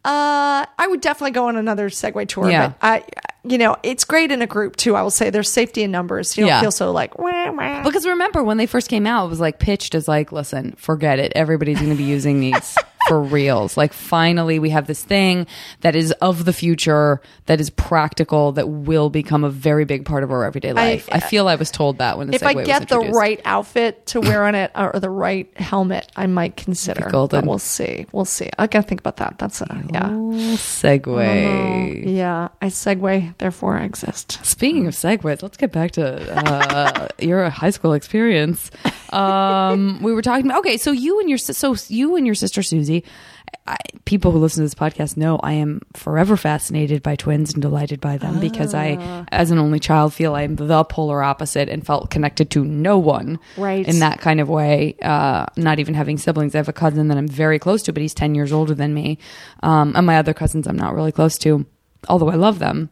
Uh, 0.05 0.65
I 0.77 0.87
would 0.87 1.01
definitely 1.01 1.31
go 1.31 1.47
on 1.47 1.57
another 1.57 1.89
Segway 1.89 2.27
tour. 2.27 2.49
Yeah. 2.49 2.69
But 2.69 2.77
I, 2.81 3.03
you 3.43 3.57
know, 3.57 3.75
it's 3.83 4.05
great 4.05 4.31
in 4.31 4.41
a 4.41 4.47
group 4.47 4.75
too. 4.77 4.95
I 4.95 5.01
will 5.01 5.11
say 5.11 5.29
there's 5.29 5.51
safety 5.51 5.83
in 5.83 5.91
numbers. 5.91 6.37
You 6.37 6.41
don't 6.43 6.47
Yeah. 6.49 6.61
feel 6.61 6.71
so 6.71 6.91
like. 6.91 7.17
Wah, 7.17 7.51
wah. 7.51 7.83
Because 7.83 8.05
remember 8.05 8.41
when 8.43 8.55
they 8.57 8.67
first 8.67 8.89
came 8.89 9.05
out, 9.05 9.25
it 9.25 9.29
was 9.29 9.39
like 9.41 9.59
pitched 9.59 9.95
as 9.95 10.07
like, 10.07 10.31
listen, 10.31 10.73
forget 10.77 11.19
it. 11.19 11.33
Everybody's 11.35 11.77
going 11.79 11.91
to 11.91 11.97
be 11.97 12.03
using 12.05 12.39
these 12.39 12.77
for 13.07 13.21
reals. 13.21 13.77
Like 13.77 13.93
finally, 13.93 14.59
we 14.59 14.69
have 14.71 14.87
this 14.87 15.03
thing 15.03 15.47
that 15.81 15.95
is 15.95 16.11
of 16.13 16.45
the 16.45 16.53
future, 16.53 17.21
that 17.45 17.59
is 17.59 17.69
practical, 17.69 18.51
that 18.53 18.69
will 18.69 19.09
become 19.09 19.43
a 19.43 19.49
very 19.49 19.85
big 19.85 20.05
part 20.05 20.23
of 20.23 20.31
our 20.31 20.43
everyday 20.43 20.73
life. 20.73 21.07
I, 21.11 21.19
feel 21.19 21.47
I 21.47 21.55
was 21.55 21.71
told 21.71 21.97
that 21.99 22.17
when 22.17 22.27
the 22.27 22.35
If 22.35 22.43
I 22.43 22.53
get 22.53 22.89
the 22.89 22.99
right 22.99 23.41
outfit 23.45 24.05
to 24.07 24.21
wear 24.21 24.45
on 24.45 24.55
it 24.55 24.71
or 24.75 24.99
the 24.99 25.09
right 25.09 25.51
helmet, 25.57 26.11
I 26.15 26.27
might 26.27 26.55
consider. 26.57 27.09
Golden. 27.09 27.41
But 27.41 27.49
we'll 27.49 27.59
see. 27.59 28.05
We'll 28.11 28.25
see. 28.25 28.49
I 28.57 28.67
gotta 28.67 28.87
think 28.87 29.01
about 29.01 29.17
that. 29.17 29.37
That's 29.37 29.61
a, 29.61 29.83
yeah. 29.93 30.09
Segway. 30.57 32.15
Yeah, 32.15 32.49
I 32.61 32.67
segue, 32.67 33.37
therefore 33.37 33.77
I 33.77 33.83
exist. 33.83 34.39
Speaking 34.45 34.87
of 34.87 34.93
segues, 34.93 35.41
let's 35.41 35.57
get 35.57 35.71
back 35.71 35.91
to 35.91 36.47
uh, 36.47 37.07
your 37.19 37.49
high 37.49 37.69
school 37.69 37.93
experience. 37.93 38.71
Um, 39.13 40.01
we 40.01 40.13
were 40.13 40.21
talking 40.21 40.45
about 40.45 40.59
okay, 40.59 40.77
so 40.77 40.91
you 40.91 41.19
and 41.19 41.29
your 41.29 41.37
so 41.37 41.75
you 41.87 42.15
and 42.15 42.25
your 42.25 42.35
sister 42.35 42.61
Susie. 42.63 43.03
I, 43.65 43.77
people 44.03 44.31
who 44.31 44.39
listen 44.39 44.61
to 44.61 44.65
this 44.65 44.73
podcast 44.73 45.15
know 45.15 45.37
I 45.41 45.53
am 45.53 45.81
forever 45.93 46.35
fascinated 46.35 47.01
by 47.01 47.15
twins 47.15 47.53
and 47.53 47.61
delighted 47.61 48.01
by 48.01 48.17
them 48.17 48.39
because 48.41 48.73
I, 48.73 49.25
as 49.31 49.51
an 49.51 49.57
only 49.57 49.79
child, 49.79 50.13
feel 50.13 50.35
I'm 50.35 50.55
the 50.57 50.83
polar 50.83 51.23
opposite 51.23 51.69
and 51.69 51.85
felt 51.85 52.09
connected 52.09 52.49
to 52.51 52.65
no 52.65 52.97
one 52.97 53.39
Right. 53.57 53.87
in 53.87 53.99
that 53.99 54.19
kind 54.19 54.41
of 54.41 54.49
way. 54.49 54.95
Uh, 55.01 55.45
not 55.55 55.79
even 55.79 55.93
having 55.93 56.17
siblings. 56.17 56.55
I 56.55 56.57
have 56.59 56.67
a 56.69 56.73
cousin 56.73 57.07
that 57.07 57.17
I'm 57.17 57.27
very 57.27 57.57
close 57.59 57.83
to, 57.83 57.93
but 57.93 58.01
he's 58.01 58.13
ten 58.13 58.35
years 58.35 58.51
older 58.51 58.73
than 58.73 58.93
me, 58.93 59.17
um, 59.63 59.93
and 59.95 60.05
my 60.05 60.17
other 60.17 60.33
cousins 60.33 60.67
I'm 60.67 60.77
not 60.77 60.93
really 60.93 61.13
close 61.13 61.37
to, 61.39 61.65
although 62.09 62.29
I 62.29 62.35
love 62.35 62.59
them 62.59 62.89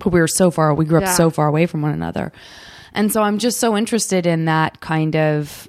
but 0.00 0.12
we 0.12 0.18
were 0.18 0.26
so 0.28 0.50
far 0.50 0.74
we 0.74 0.84
grew 0.84 0.98
up 0.98 1.04
Yeah. 1.04 1.12
so 1.14 1.30
far 1.30 1.46
away 1.46 1.66
from 1.66 1.80
one 1.80 1.92
another 1.92 2.32
and 2.94 3.12
so 3.12 3.22
i'm 3.22 3.38
just 3.38 3.58
so 3.58 3.76
interested 3.76 4.26
in 4.26 4.44
that 4.46 4.80
kind 4.80 5.14
of 5.16 5.68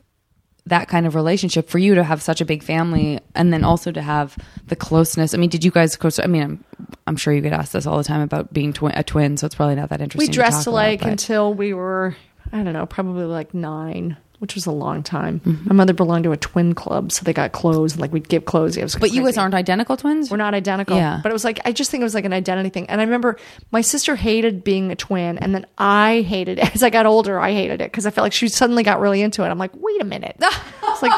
that 0.68 0.88
kind 0.88 1.06
of 1.06 1.14
relationship 1.14 1.70
for 1.70 1.78
you 1.78 1.94
to 1.94 2.04
have 2.04 2.22
such 2.24 2.42
a 2.42 2.46
big 2.46 2.64
family 2.64 3.20
and 3.36 3.54
then 3.54 3.64
also 3.64 3.92
to 3.92 4.02
have 4.02 4.36
the 4.66 4.76
closeness. 4.76 5.36
I 5.36 5.38
mean 5.38 5.50
did 5.52 5.64
you 5.64 5.70
guys 5.72 5.96
close 5.96 6.18
i 6.20 6.26
mean 6.26 6.42
i'm, 6.42 6.64
I'm 7.06 7.16
sure 7.18 7.34
you 7.34 7.42
get 7.42 7.54
asked 7.54 7.74
this 7.74 7.86
all 7.86 7.98
the 7.98 8.04
time 8.04 8.22
about 8.22 8.52
being 8.52 8.74
twi- 8.74 8.94
a 8.96 9.04
twin 9.04 9.38
so 9.38 9.46
it's 9.46 9.54
probably 9.56 9.76
not 9.76 9.90
that 9.90 10.00
We 10.00 10.04
interesting 10.06 10.32
to 10.32 10.36
dressed 10.36 10.64
talk 10.66 10.68
about, 10.68 10.72
alike 10.72 11.00
but- 11.02 11.10
until 11.12 11.54
we 11.54 11.74
were, 11.76 12.16
I 12.52 12.64
don't 12.64 12.74
know, 12.74 12.86
probably 12.88 13.26
like 13.26 13.54
nine, 13.54 14.18
which 14.40 14.56
was 14.56 14.66
a 14.66 14.72
long 14.72 15.04
time. 15.04 15.40
Mm-hmm. 15.42 15.70
My 15.70 15.76
mother 15.76 15.94
belonged 15.94 16.24
to 16.26 16.32
a 16.32 16.38
twin 16.38 16.74
club, 16.76 17.12
so 17.12 17.24
they 17.24 17.34
got 17.34 17.52
clothes 17.52 17.98
like 17.98 18.12
we'd 18.12 18.28
give 18.30 18.46
clothes. 18.46 18.78
It 18.78 18.84
was 18.84 18.96
but 18.96 19.14
you 19.14 19.24
guys 19.24 19.38
aren't 19.38 19.54
identical 19.54 19.98
twins 19.98 20.30
We're 20.32 20.38
not 20.38 20.54
identical. 20.54 20.98
Yeah. 20.98 21.20
But 21.24 21.30
it 21.30 21.34
was 21.34 21.44
like, 21.44 21.60
I 21.66 21.72
just 21.72 21.92
think 21.92 22.02
it 22.02 22.06
was 22.06 22.16
like 22.16 22.26
an 22.26 22.34
identity 22.34 22.70
thing. 22.70 22.90
And 22.90 23.00
I 23.02 23.04
remember 23.04 23.38
my 23.72 23.82
sister 23.82 24.16
hated 24.16 24.64
being 24.64 24.92
a 24.92 24.96
twin. 24.96 25.38
And 25.38 25.54
then 25.56 25.66
I 25.78 26.22
hated 26.22 26.60
it. 26.60 26.76
As 26.76 26.84
I 26.84 26.90
got 26.90 27.06
older, 27.06 27.40
I 27.40 27.54
hated 27.54 27.82
it 27.82 27.92
because 27.92 28.06
I 28.06 28.12
felt 28.12 28.24
like 28.26 28.34
she 28.34 28.48
suddenly 28.48 28.84
got 28.84 29.00
really 29.00 29.22
into 29.22 29.44
it. 29.44 29.48
I'm 29.48 29.58
like, 29.58 29.72
wait 29.74 30.02
a 30.02 30.06
minute. 30.06 30.38
It's 30.96 31.02
like, 31.02 31.12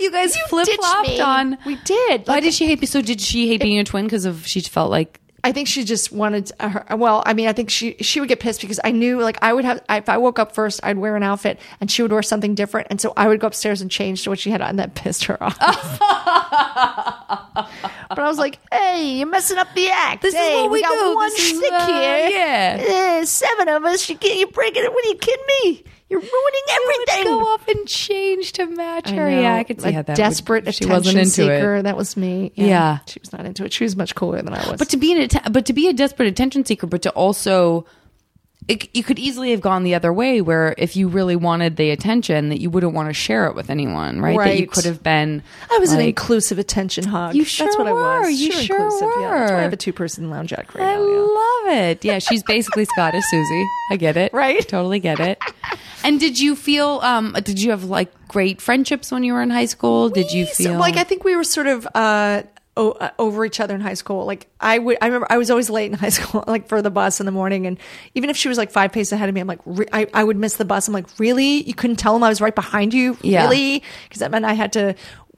you 0.00 0.10
guys 0.10 0.34
flip 0.48 0.66
flopped 0.66 1.20
on 1.20 1.58
We 1.66 1.76
did. 1.84 2.26
why 2.26 2.40
did 2.40 2.54
she 2.54 2.66
hate 2.66 2.80
me? 2.80 2.86
so 2.86 3.02
did 3.02 3.20
she 3.20 3.46
hate 3.46 3.60
being 3.60 3.78
a 3.78 3.84
twin 3.84 4.06
because 4.06 4.24
of 4.24 4.46
she 4.46 4.60
felt 4.62 4.90
like 4.90 5.20
I 5.46 5.52
think 5.52 5.68
she 5.68 5.84
just 5.84 6.10
wanted 6.10 6.50
uh, 6.58 6.70
her. 6.70 6.96
Well, 6.96 7.22
I 7.24 7.32
mean, 7.32 7.46
I 7.46 7.52
think 7.52 7.70
she 7.70 7.94
she 8.00 8.18
would 8.18 8.28
get 8.28 8.40
pissed 8.40 8.62
because 8.62 8.80
I 8.82 8.90
knew 8.90 9.20
like 9.20 9.38
I 9.42 9.52
would 9.52 9.64
have 9.64 9.80
if 9.88 10.08
I 10.08 10.18
woke 10.18 10.40
up 10.40 10.50
first, 10.50 10.80
I'd 10.82 10.98
wear 10.98 11.14
an 11.14 11.22
outfit 11.22 11.60
and 11.80 11.88
she 11.88 12.02
would 12.02 12.10
wear 12.10 12.24
something 12.24 12.56
different, 12.56 12.88
and 12.90 13.00
so 13.00 13.12
I 13.16 13.28
would 13.28 13.38
go 13.38 13.46
upstairs 13.46 13.80
and 13.80 13.88
change 13.88 14.24
to 14.24 14.30
what 14.30 14.40
she 14.40 14.50
had 14.50 14.60
on. 14.60 14.70
And 14.70 14.80
that 14.80 14.96
pissed 14.96 15.26
her 15.26 15.40
off. 15.40 15.56
but 15.60 15.68
I 18.18 18.26
was 18.26 18.38
like, 18.38 18.58
"Hey, 18.72 19.18
you're 19.18 19.28
messing 19.28 19.56
up 19.56 19.68
the 19.72 19.88
act. 19.88 20.22
This 20.22 20.34
is 20.34 20.40
hey, 20.40 20.62
what 20.62 20.72
we 20.72 20.82
got 20.82 20.92
do. 20.92 21.14
one 21.14 21.28
This 21.30 21.52
is, 21.52 21.58
stick 21.58 21.72
uh, 21.72 21.86
here. 21.86 22.28
yeah. 22.28 23.18
Uh, 23.20 23.24
seven 23.24 23.68
of 23.68 23.84
us. 23.84 24.08
You 24.08 24.16
get 24.16 24.36
you 24.36 24.48
breaking 24.48 24.82
it. 24.82 24.92
What 24.92 25.04
are 25.04 25.08
you 25.08 25.14
kidding 25.14 25.46
me? 25.62 25.84
You're 26.08 26.20
ruining 26.20 26.62
everything." 26.70 27.24
go 27.24 27.40
off 27.40 27.66
and 27.68 27.86
change 27.88 28.52
to 28.52 28.66
match 28.66 29.08
I 29.10 29.14
her 29.14 29.30
know. 29.30 29.40
yeah 29.40 29.54
i 29.56 29.64
could 29.64 29.80
see 29.80 29.88
A 29.88 29.92
how 29.92 30.02
that 30.02 30.16
desperate 30.16 30.64
would, 30.66 30.74
she 30.74 30.84
attention 30.84 30.96
wasn't 30.98 31.18
into 31.18 31.30
seeker. 31.30 31.76
it 31.76 31.82
That 31.82 31.96
was 31.96 32.16
me. 32.16 32.52
Yeah. 32.54 32.98
she 33.06 33.18
was 33.20 33.32
not 33.32 33.44
into 33.46 33.64
it. 33.64 33.72
She 33.72 33.84
was 33.84 33.96
much 33.96 34.14
cooler 34.14 34.40
than 34.42 34.52
I 34.54 34.68
was. 34.70 34.78
But 34.78 34.90
to 34.90 34.96
be 34.96 35.12
an 35.20 35.28
but 35.50 35.66
to 35.66 35.72
be 35.72 35.88
a 35.88 35.92
desperate 35.92 36.28
attention 36.28 36.64
seeker, 36.64 36.86
but 36.86 37.02
to 37.02 37.10
also 37.10 37.86
it, 38.68 38.88
you 38.96 39.04
could 39.04 39.18
easily 39.20 39.52
have 39.52 39.60
gone 39.60 39.84
the 39.84 39.94
other 39.94 40.12
way 40.12 40.40
where 40.40 40.74
if 40.76 40.96
you 40.96 41.06
really 41.06 41.36
wanted 41.36 41.76
the 41.76 41.90
attention 41.90 42.48
that 42.48 42.60
you 42.60 42.68
wouldn't 42.68 42.94
want 42.94 43.08
to 43.08 43.12
share 43.14 43.46
it 43.46 43.54
with 43.54 43.70
anyone 43.70 44.20
right, 44.20 44.36
that 44.36 44.54
you 44.58 44.62
Right. 44.62 44.70
could 44.72 44.84
have 44.86 45.04
been 45.04 45.42
I 45.70 45.78
was 45.78 45.92
an 45.92 45.98
like, 45.98 46.08
inclusive 46.08 46.58
attention 46.58 47.04
hog. 47.04 47.36
You 47.36 47.42
That's 47.42 47.50
sure 47.52 47.78
what 47.78 47.86
I 47.86 47.92
was. 47.92 48.32
You 48.32 48.50
sure 48.52 48.76
inclusive. 48.76 49.08
Yeah, 49.20 49.30
that's 49.30 49.50
why 49.52 49.56
I 49.56 49.58
were. 49.58 49.62
have 49.62 49.72
a 49.72 49.76
two 49.76 49.92
person 49.92 50.30
lounge 50.30 50.52
act 50.52 50.74
right 50.74 50.82
I 50.84 50.94
now. 50.96 51.04
yeah. 51.04 51.18
love 51.20 51.78
it. 51.90 52.04
Yeah, 52.04 52.18
she's 52.18 52.42
basically 52.42 52.84
Scottish 52.86 53.24
Susie. 53.30 53.66
I 53.90 53.96
get 53.96 54.16
it. 54.16 54.32
Right? 54.36 54.66
Totally 54.66 54.98
get 54.98 55.20
it. 55.20 55.38
And 56.06 56.20
did 56.20 56.38
you 56.38 56.54
feel 56.54 57.00
um 57.02 57.32
did 57.42 57.60
you 57.60 57.70
have 57.70 57.84
like 57.84 58.10
great 58.28 58.60
friendships 58.60 59.10
when 59.10 59.24
you 59.24 59.32
were 59.34 59.42
in 59.42 59.50
high 59.50 59.66
school? 59.66 60.08
Did 60.08 60.30
you 60.30 60.46
feel 60.46 60.74
so, 60.74 60.78
like 60.78 60.96
I 60.96 61.04
think 61.04 61.24
we 61.24 61.34
were 61.34 61.44
sort 61.44 61.66
of 61.66 61.86
uh, 61.94 62.42
o- 62.76 62.92
uh, 62.92 63.10
over 63.18 63.44
each 63.44 63.58
other 63.60 63.74
in 63.74 63.80
high 63.80 63.94
school. 63.94 64.24
Like 64.24 64.46
I 64.60 64.78
would, 64.78 64.98
I 65.00 65.06
remember 65.06 65.26
I 65.30 65.36
was 65.38 65.50
always 65.50 65.68
late 65.70 65.90
in 65.90 65.98
high 65.98 66.08
school, 66.18 66.44
like 66.46 66.68
for 66.68 66.80
the 66.82 66.90
bus 66.90 67.18
in 67.20 67.26
the 67.26 67.32
morning, 67.32 67.66
and 67.66 67.78
even 68.14 68.30
if 68.30 68.36
she 68.36 68.48
was 68.48 68.58
like 68.58 68.70
five 68.70 68.92
paces 68.92 69.12
ahead 69.12 69.28
of 69.28 69.34
me, 69.34 69.40
I'm 69.40 69.46
like, 69.48 69.60
re- 69.64 69.88
I, 69.92 70.06
I 70.14 70.22
would 70.24 70.36
miss 70.36 70.56
the 70.56 70.64
bus. 70.64 70.86
I'm 70.88 70.94
like, 70.94 71.06
really? 71.18 71.62
You 71.64 71.74
couldn't 71.74 71.96
tell 71.96 72.12
them 72.14 72.22
I 72.22 72.28
was 72.28 72.40
right 72.40 72.54
behind 72.54 72.94
you, 72.94 73.16
Yeah. 73.22 73.42
really? 73.44 73.82
Because 74.04 74.20
that 74.20 74.30
meant 74.30 74.44
I 74.44 74.52
had 74.52 74.72
to. 74.74 74.94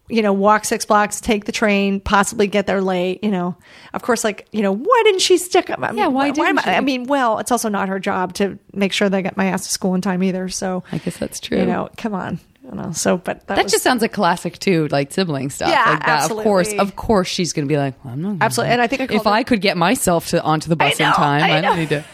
You 0.09 0.23
know, 0.23 0.33
walk 0.33 0.65
six 0.65 0.85
blocks, 0.85 1.21
take 1.21 1.45
the 1.45 1.53
train, 1.53 2.01
possibly 2.01 2.47
get 2.47 2.67
there 2.67 2.81
late. 2.81 3.23
You 3.23 3.31
know, 3.31 3.57
of 3.93 4.03
course, 4.03 4.25
like 4.25 4.47
you 4.53 4.63
know, 4.63 4.73
why 4.73 5.03
didn't 5.05 5.21
she 5.21 5.37
stick 5.37 5.69
up? 5.71 5.81
I 5.83 5.89
mean, 5.89 5.99
Yeah, 5.99 6.07
why 6.07 6.29
am 6.29 6.35
didn't 6.35 6.67
I, 6.67 6.77
I 6.77 6.81
mean, 6.81 7.05
well, 7.05 7.39
it's 7.39 7.53
also 7.53 7.69
not 7.69 7.89
her 7.89 7.99
job 7.99 8.35
to 8.35 8.59
make 8.73 8.93
sure 8.93 9.09
that 9.09 9.17
I 9.17 9.21
get 9.21 9.37
my 9.37 9.47
ass 9.47 9.65
to 9.67 9.71
school 9.71 9.95
in 9.95 10.01
time 10.01 10.23
either. 10.23 10.49
So 10.49 10.83
I 10.93 10.99
guess 10.99 11.17
that's 11.17 11.41
true. 11.41 11.59
You 11.59 11.67
know, 11.67 11.89
come 11.97 12.15
on. 12.15 12.41
You 12.65 12.75
know, 12.75 12.93
so 12.93 13.17
but 13.17 13.47
that, 13.47 13.57
that 13.57 13.63
was, 13.65 13.73
just 13.73 13.83
sounds 13.83 14.03
like 14.03 14.13
classic 14.13 14.59
too, 14.59 14.89
like 14.89 15.11
sibling 15.11 15.49
stuff. 15.49 15.71
Yeah, 15.71 15.91
like 15.91 16.05
that. 16.05 16.31
Of 16.31 16.37
course, 16.37 16.73
of 16.75 16.97
course, 16.97 17.29
she's 17.29 17.55
going 17.55 17.67
to 17.67 17.73
be 17.73 17.79
like, 17.79 18.03
well, 18.05 18.13
I'm 18.13 18.21
not. 18.21 18.29
gonna 18.29 18.45
Absolutely. 18.45 18.73
And 18.75 18.83
I 18.83 18.87
think 18.87 19.11
I 19.11 19.15
if 19.15 19.25
her- 19.25 19.31
I 19.31 19.43
could 19.43 19.63
get 19.63 19.79
myself 19.79 20.29
to 20.29 20.43
onto 20.43 20.69
the 20.69 20.77
bus 20.77 20.99
know, 20.99 21.07
in 21.07 21.13
time, 21.15 21.43
I 21.45 21.59
I, 21.59 21.61
don't 21.63 21.79
need 21.79 21.89
to. 21.91 22.05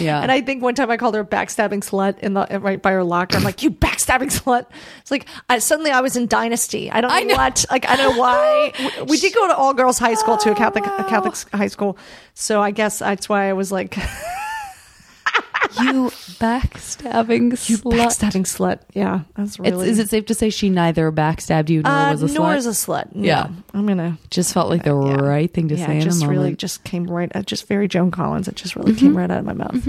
Yeah, 0.00 0.20
And 0.20 0.30
I 0.30 0.40
think 0.40 0.62
one 0.62 0.74
time 0.74 0.90
I 0.90 0.96
called 0.96 1.14
her 1.14 1.20
a 1.20 1.24
backstabbing 1.24 1.80
slut 1.80 2.18
in 2.20 2.34
the 2.34 2.46
right 2.60 2.80
by 2.80 2.92
her 2.92 3.04
locker. 3.04 3.36
I'm 3.36 3.44
like, 3.44 3.62
you 3.62 3.70
backstabbing 3.70 4.30
slut. 4.32 4.66
It's 5.00 5.10
like 5.10 5.26
I, 5.48 5.58
suddenly 5.58 5.90
I 5.90 6.00
was 6.00 6.16
in 6.16 6.26
Dynasty. 6.26 6.90
I 6.90 7.00
don't 7.00 7.10
know, 7.10 7.16
I 7.16 7.22
know. 7.22 7.36
what. 7.36 7.64
Like 7.70 7.88
I 7.88 7.96
don't 7.96 8.14
know 8.14 8.20
why. 8.20 8.72
We, 8.82 9.02
we 9.02 9.16
did 9.18 9.34
go 9.34 9.46
to 9.46 9.56
all 9.56 9.74
girls 9.74 9.98
high 9.98 10.14
school 10.14 10.36
to 10.38 10.50
a 10.50 10.54
Catholic 10.54 10.84
a 10.86 11.04
Catholic 11.04 11.34
oh. 11.52 11.56
high 11.56 11.66
school, 11.68 11.96
so 12.34 12.60
I 12.60 12.70
guess 12.70 12.98
that's 12.98 13.28
why 13.28 13.48
I 13.48 13.52
was 13.52 13.70
like, 13.70 13.96
you 15.80 16.10
backstabbing 16.42 17.68
you 17.68 17.78
slut. 17.78 17.92
backstabbing 17.92 18.44
slut. 18.44 18.80
Yeah, 18.92 19.20
that's 19.36 19.52
It's, 19.52 19.60
really. 19.60 19.88
is 19.88 19.98
it 19.98 20.10
safe 20.10 20.26
to 20.26 20.34
say 20.34 20.50
she 20.50 20.70
neither 20.70 21.10
backstabbed 21.12 21.68
you 21.68 21.82
nor 21.82 21.92
uh, 21.92 22.12
was 22.12 22.22
a 22.22 22.26
nor 22.38 22.48
slut? 22.48 22.56
is 22.56 22.66
a 22.66 22.70
slut. 22.70 23.14
No. 23.14 23.26
Yeah. 23.26 23.48
I'm 23.72 23.86
gonna. 23.86 24.18
just 24.30 24.52
felt 24.52 24.68
like 24.68 24.84
the 24.84 24.98
yeah. 24.98 25.14
right 25.14 25.52
thing 25.52 25.68
to 25.68 25.76
yeah, 25.76 25.86
say 25.86 26.00
just 26.00 26.26
really 26.26 26.56
just 26.56 26.84
came 26.84 27.04
right. 27.04 27.30
Uh, 27.34 27.42
just 27.42 27.68
very 27.68 27.88
Joan 27.88 28.10
Collins. 28.10 28.48
It 28.48 28.56
just 28.56 28.76
really 28.76 28.94
came 28.94 29.16
right 29.16 29.30
out 29.30 29.38
of 29.38 29.44
my 29.44 29.52
mouth. 29.52 29.86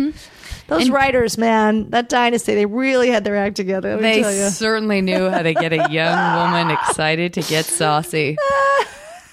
Those 0.67 0.89
writers, 0.89 1.37
man, 1.37 1.89
that 1.89 2.07
dynasty, 2.07 2.55
they 2.55 2.65
really 2.65 3.09
had 3.09 3.23
their 3.25 3.35
act 3.35 3.55
together. 3.55 3.97
They 3.97 4.23
certainly 4.49 5.01
knew 5.01 5.29
how 5.29 5.41
to 5.41 5.53
get 5.53 5.73
a 5.73 5.91
young 5.91 6.35
woman 6.37 6.71
excited 6.71 7.33
to 7.33 7.41
get 7.41 7.65
saucy. 7.65 8.37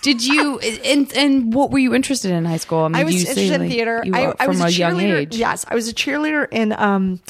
Did 0.03 0.25
you 0.25 0.59
and 0.59 1.13
and 1.15 1.53
what 1.53 1.71
were 1.71 1.79
you 1.79 1.95
interested 1.95 2.31
in 2.31 2.39
in 2.39 2.45
high 2.47 2.57
school? 2.57 2.81
I, 2.81 2.89
mean, 2.89 2.97
I 2.97 3.05
was 3.05 3.21
interested 3.21 3.53
in 3.53 3.61
like, 3.61 3.71
theater. 3.71 4.03
I, 4.13 4.35
I 4.39 4.47
was 4.47 4.59
from 4.59 4.67
a, 4.67 4.69
a, 4.69 4.71
young 4.71 4.95
cheerleader. 4.95 5.17
age. 5.19 5.37
Yes, 5.37 5.67
I 5.69 5.75
was 5.75 5.89
a 5.89 5.95
cheerleader 5.95 6.49
in 6.51 6.73
um 6.73 7.21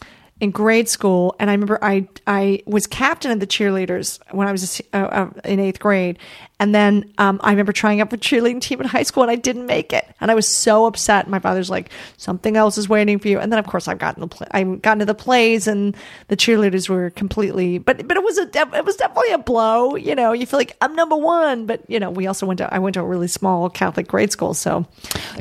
in 0.40 0.50
grade 0.50 0.88
school, 0.88 1.36
and 1.38 1.50
I 1.50 1.52
remember 1.52 1.78
I 1.82 2.08
I 2.26 2.62
was 2.66 2.86
captain 2.86 3.30
of 3.30 3.40
the 3.40 3.46
cheerleaders 3.46 4.18
when 4.30 4.48
I 4.48 4.52
was 4.52 4.80
a 4.80 4.96
uh, 4.96 4.98
uh, 4.98 5.40
in 5.44 5.60
eighth 5.60 5.78
grade, 5.80 6.18
and 6.58 6.74
then 6.74 7.12
um, 7.18 7.40
I 7.42 7.50
remember 7.50 7.72
trying 7.72 8.00
out 8.00 8.08
for 8.08 8.16
cheerleading 8.16 8.60
team 8.62 8.80
in 8.80 8.86
high 8.86 9.02
school, 9.02 9.22
and 9.22 9.30
I 9.30 9.36
didn't 9.36 9.66
make 9.66 9.92
it, 9.92 10.06
and 10.18 10.30
I 10.30 10.34
was 10.34 10.48
so 10.48 10.86
upset. 10.86 11.28
My 11.28 11.40
father's 11.40 11.68
like, 11.68 11.90
something 12.16 12.56
else 12.56 12.78
is 12.78 12.88
waiting 12.88 13.18
for 13.18 13.28
you, 13.28 13.38
and 13.38 13.52
then 13.52 13.58
of 13.58 13.66
course 13.66 13.86
I've 13.86 13.98
gotten 13.98 14.22
the 14.22 14.28
pl- 14.28 14.46
I 14.50 14.64
got 14.64 14.92
into 14.92 15.04
the 15.04 15.14
plays, 15.14 15.66
and 15.68 15.94
the 16.28 16.36
cheerleaders 16.38 16.88
were 16.88 17.10
completely, 17.10 17.76
but 17.76 18.08
but 18.08 18.16
it 18.16 18.24
was 18.24 18.38
a 18.38 18.48
it 18.78 18.84
was 18.84 18.96
definitely 18.96 19.32
a 19.32 19.38
blow. 19.38 19.94
You 19.96 20.14
know, 20.14 20.32
you 20.32 20.46
feel 20.46 20.58
like 20.58 20.74
I'm 20.80 20.94
number 20.96 21.16
one, 21.16 21.66
but 21.66 21.82
you 21.88 22.00
know, 22.00 22.10
we 22.10 22.26
also 22.26 22.46
went 22.46 22.58
to 22.58 22.74
I 22.74 22.78
went 22.78 22.94
to 22.94 23.00
a 23.00 23.04
really 23.04 23.28
small 23.28 23.68
Catholic 23.68 24.08
grade 24.08 24.32
school, 24.32 24.54
so 24.54 24.86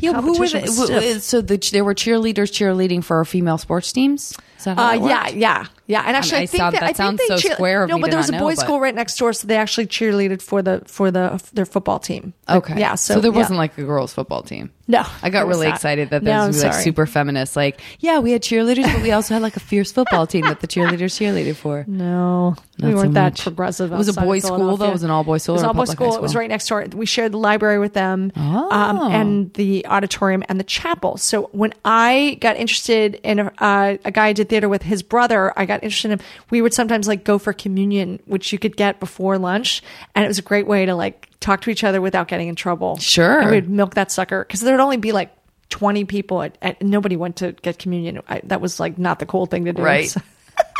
Yeah, 0.00 0.20
who 0.20 0.38
were 0.38 0.46
the, 0.46 0.66
stiff. 0.66 1.22
so 1.22 1.40
the, 1.40 1.56
there 1.72 1.84
were 1.84 1.94
cheerleaders 1.94 2.52
cheerleading 2.52 3.02
for 3.02 3.16
our 3.16 3.24
female 3.24 3.56
sports 3.56 3.92
teams? 3.92 4.36
Is 4.60 4.64
that 4.64 4.76
how 4.78 4.90
Uh, 4.90 5.08
yeah, 5.08 5.28
yeah, 5.28 5.66
yeah. 5.90 6.02
And 6.06 6.16
actually, 6.16 6.42
I 6.42 6.46
think 6.46 6.60
that, 6.62 6.72
that 6.74 6.82
I 6.82 6.86
think 6.86 6.96
sounds 6.96 7.18
they 7.18 7.26
so 7.26 7.36
cheer- 7.38 7.52
square 7.54 7.82
of 7.84 7.88
No, 7.90 7.98
but 7.98 8.10
there 8.10 8.18
was 8.18 8.28
a 8.28 8.32
know, 8.32 8.38
boys' 8.40 8.56
but- 8.56 8.64
school 8.64 8.80
right 8.80 8.94
next 8.94 9.16
door, 9.18 9.32
so 9.32 9.46
they 9.46 9.56
actually 9.56 9.86
cheerleaded 9.86 10.40
for 10.40 10.62
the 10.62 10.82
for 10.86 11.10
the 11.10 11.42
their 11.52 11.66
football 11.66 11.98
team. 11.98 12.32
Okay. 12.48 12.78
yeah. 12.78 12.94
So, 12.94 13.20
there 13.20 13.30
yeah. 13.30 13.36
wasn't 13.36 13.58
like 13.58 13.76
a 13.78 13.82
girls 13.84 14.12
football 14.12 14.42
team. 14.42 14.70
No, 14.88 15.04
I 15.22 15.30
got 15.30 15.46
really 15.46 15.68
not. 15.68 15.76
excited 15.76 16.10
that 16.10 16.24
No, 16.24 16.30
those 16.32 16.40
I'm 16.40 16.46
would 16.48 16.72
be 16.72 16.74
like 16.76 16.82
super 16.84 17.06
feminist. 17.06 17.54
Like, 17.54 17.80
yeah, 18.00 18.18
we 18.18 18.32
had 18.32 18.42
cheerleaders, 18.42 18.92
but 18.92 19.02
we 19.02 19.12
also 19.12 19.34
had 19.34 19.42
like 19.42 19.54
a 19.54 19.60
fierce 19.60 19.92
football 19.92 20.26
team 20.26 20.46
that 20.46 20.58
the 20.60 20.66
cheerleaders 20.66 21.14
cheerleaded 21.14 21.54
for. 21.56 21.84
No, 22.00 22.56
we 22.80 22.88
Not 22.88 22.90
so 22.90 22.96
weren't 22.96 23.14
that 23.14 23.38
progressive. 23.38 23.92
It 23.92 23.96
was 23.96 24.08
a 24.08 24.14
boys' 24.20 24.42
school, 24.44 24.76
though? 24.76 24.88
It 24.88 24.92
was 24.92 25.02
an 25.04 25.10
all-boys 25.10 25.44
school 25.44 25.54
It 25.54 25.58
was 25.58 25.64
all 25.64 25.74
boys 25.74 25.90
school. 25.90 26.16
It 26.16 26.22
was 26.22 26.34
right 26.34 26.48
next 26.48 26.66
door. 26.66 26.86
We 26.92 27.06
shared 27.06 27.32
the 27.32 27.38
library 27.38 27.78
with 27.78 27.92
them, 27.92 28.32
Oh. 28.36 28.70
um, 28.70 29.12
and 29.12 29.52
the 29.54 29.86
auditorium 29.86 30.42
and 30.48 30.58
the 30.58 30.64
chapel. 30.64 31.18
So 31.18 31.50
when 31.52 31.72
I 31.84 32.38
got 32.40 32.56
interested 32.56 33.20
in 33.22 33.38
a, 33.38 33.52
uh, 33.58 33.96
a 34.04 34.10
guy 34.10 34.28
I 34.28 34.32
did 34.32 34.48
theater 34.48 34.68
with, 34.68 34.82
his 34.82 35.02
brother, 35.04 35.52
I 35.56 35.66
got 35.66 35.79
interested 35.82 36.10
in. 36.12 36.20
We 36.50 36.62
would 36.62 36.74
sometimes 36.74 37.08
like 37.08 37.24
go 37.24 37.38
for 37.38 37.52
communion, 37.52 38.20
which 38.26 38.52
you 38.52 38.58
could 38.58 38.76
get 38.76 39.00
before 39.00 39.38
lunch, 39.38 39.82
and 40.14 40.24
it 40.24 40.28
was 40.28 40.38
a 40.38 40.42
great 40.42 40.66
way 40.66 40.86
to 40.86 40.94
like 40.94 41.28
talk 41.40 41.62
to 41.62 41.70
each 41.70 41.84
other 41.84 42.00
without 42.00 42.28
getting 42.28 42.48
in 42.48 42.54
trouble. 42.56 42.96
Sure. 42.98 43.40
and 43.40 43.50
we'd 43.50 43.68
milk 43.68 43.94
that 43.94 44.10
sucker 44.12 44.44
because 44.44 44.60
there 44.60 44.74
would 44.74 44.82
only 44.82 44.96
be 44.98 45.12
like. 45.12 45.34
20 45.70 46.04
people 46.04 46.42
at, 46.42 46.58
at 46.62 46.82
nobody 46.82 47.14
went 47.14 47.36
to 47.36 47.52
get 47.52 47.78
communion. 47.78 48.20
I, 48.28 48.40
that 48.42 48.60
was 48.60 48.80
like 48.80 48.98
not 48.98 49.20
the 49.20 49.24
cool 49.24 49.46
thing 49.46 49.66
to 49.66 49.72
do. 49.72 49.80
Right. 49.80 50.08
So- 50.08 50.20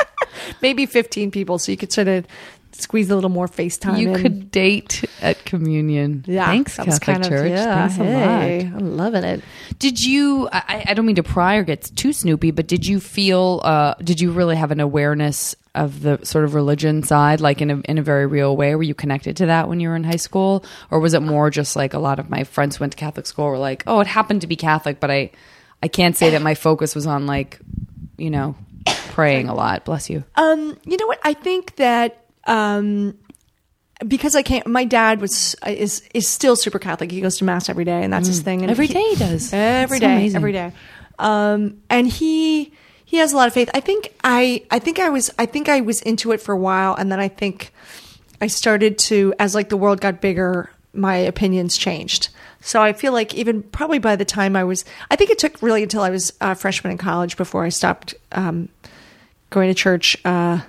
maybe 0.62 0.84
15 0.84 1.30
people 1.30 1.60
so 1.60 1.70
you 1.70 1.78
could 1.78 1.92
sort 1.92 2.08
of 2.08 2.26
squeeze 2.80 3.10
a 3.10 3.14
little 3.14 3.30
more 3.30 3.46
FaceTime 3.48 3.98
You 3.98 4.14
in. 4.14 4.22
could 4.22 4.50
date 4.50 5.04
at 5.22 5.44
communion. 5.44 6.24
yeah 6.26 6.46
Thanks, 6.46 6.76
that 6.76 6.86
was 6.86 6.98
Catholic 6.98 7.22
kind 7.22 7.24
of- 7.24 7.30
Church. 7.40 7.50
yeah, 7.50 7.88
Thanks 7.88 7.96
hey, 7.96 8.60
a 8.60 8.64
lot. 8.70 8.80
I'm 8.80 8.96
loving 8.96 9.24
it 9.24 9.42
Did 9.78 10.02
you? 10.04 10.48
I, 10.52 10.84
I 10.88 10.94
don't 10.94 11.06
mean 11.06 11.16
to 11.16 11.22
pry 11.22 11.56
or 11.56 11.62
get 11.64 11.82
too 11.96 12.12
snoopy, 12.12 12.50
but 12.50 12.66
did 12.66 12.86
you 12.86 13.00
feel? 13.00 13.60
Uh, 13.64 13.94
did 14.02 14.20
you 14.20 14.30
really 14.32 14.56
have 14.56 14.70
an 14.70 14.80
awareness 14.80 15.54
of 15.74 16.02
the 16.02 16.18
sort 16.24 16.44
of 16.44 16.54
religion 16.54 17.02
side, 17.02 17.40
like 17.40 17.62
in 17.62 17.70
a 17.70 17.76
in 17.88 17.96
a 17.98 18.02
very 18.02 18.26
real 18.26 18.56
way? 18.56 18.74
Were 18.74 18.82
you 18.82 18.94
connected 18.94 19.36
to 19.38 19.46
that 19.46 19.68
when 19.68 19.80
you 19.80 19.88
were 19.88 19.96
in 19.96 20.04
high 20.04 20.16
school, 20.16 20.64
or 20.90 20.98
was 21.00 21.14
it 21.14 21.20
more 21.22 21.48
just 21.50 21.76
like 21.76 21.94
a 21.94 21.98
lot 21.98 22.18
of 22.18 22.28
my 22.28 22.44
friends 22.44 22.76
who 22.76 22.82
went 22.82 22.92
to 22.92 22.98
Catholic 22.98 23.26
school 23.26 23.46
were 23.46 23.58
like, 23.58 23.84
oh, 23.86 24.00
it 24.00 24.06
happened 24.06 24.40
to 24.42 24.46
be 24.46 24.56
Catholic, 24.56 25.00
but 25.00 25.10
I 25.10 25.30
I 25.82 25.88
can't 25.88 26.16
say 26.16 26.30
that 26.30 26.42
my 26.42 26.54
focus 26.54 26.94
was 26.94 27.06
on 27.06 27.26
like, 27.26 27.58
you 28.18 28.28
know, 28.30 28.54
praying 29.12 29.48
a 29.48 29.54
lot. 29.54 29.84
Bless 29.86 30.10
you. 30.10 30.24
um 30.36 30.76
you 30.84 30.96
know 30.96 31.06
what 31.06 31.20
i 31.24 31.32
think 31.34 31.76
that 31.76 32.24
um 32.50 33.14
because 34.06 34.34
I 34.34 34.42
can't. 34.42 34.66
My 34.66 34.84
dad 34.84 35.20
was 35.20 35.54
is 35.66 36.02
is 36.14 36.26
still 36.26 36.56
super 36.56 36.78
Catholic. 36.78 37.10
He 37.10 37.20
goes 37.20 37.36
to 37.38 37.44
mass 37.44 37.68
every 37.68 37.84
day, 37.84 38.02
and 38.02 38.10
that's 38.12 38.26
his 38.28 38.40
thing. 38.40 38.60
And 38.62 38.68
Mm. 38.68 38.72
Every 38.72 38.86
he- 38.86 38.94
day 38.94 39.04
he 39.10 39.16
does. 39.16 39.52
every 39.52 39.98
So 39.98 40.06
day, 40.06 40.14
amazing. 40.14 40.36
every 40.36 40.52
day. 40.52 40.72
Um, 41.18 41.82
and 41.90 42.08
he 42.08 42.72
he 43.04 43.18
has 43.18 43.32
a 43.32 43.36
lot 43.36 43.46
of 43.46 43.52
faith. 43.52 43.68
I 43.74 43.80
think 43.80 44.14
I 44.24 44.64
I 44.70 44.78
think 44.78 44.98
I 44.98 45.10
was 45.10 45.30
I 45.38 45.44
think 45.46 45.68
I 45.68 45.80
was 45.82 46.00
into 46.02 46.32
it 46.32 46.40
for 46.40 46.52
a 46.52 46.58
while, 46.58 46.94
and 46.94 47.12
then 47.12 47.20
I 47.20 47.28
think 47.28 47.72
I 48.40 48.46
started 48.46 48.96
to 49.10 49.34
as 49.38 49.54
like 49.54 49.68
the 49.68 49.76
world 49.76 50.00
got 50.00 50.22
bigger, 50.22 50.70
my 50.94 51.16
opinions 51.16 51.76
changed. 51.76 52.30
So 52.62 52.80
I 52.82 52.94
feel 52.94 53.12
like 53.12 53.34
even 53.34 53.62
probably 53.64 53.98
by 53.98 54.16
the 54.16 54.24
time 54.24 54.56
I 54.56 54.64
was, 54.64 54.84
I 55.10 55.16
think 55.16 55.30
it 55.30 55.38
took 55.38 55.60
really 55.62 55.82
until 55.82 56.02
I 56.02 56.10
was 56.10 56.32
a 56.40 56.54
freshman 56.54 56.92
in 56.92 56.98
college 56.98 57.36
before 57.36 57.64
I 57.64 57.68
stopped 57.70 58.14
um, 58.32 58.68
going 59.50 59.68
to 59.68 59.74
church. 59.74 60.16
Uh, 60.24 60.60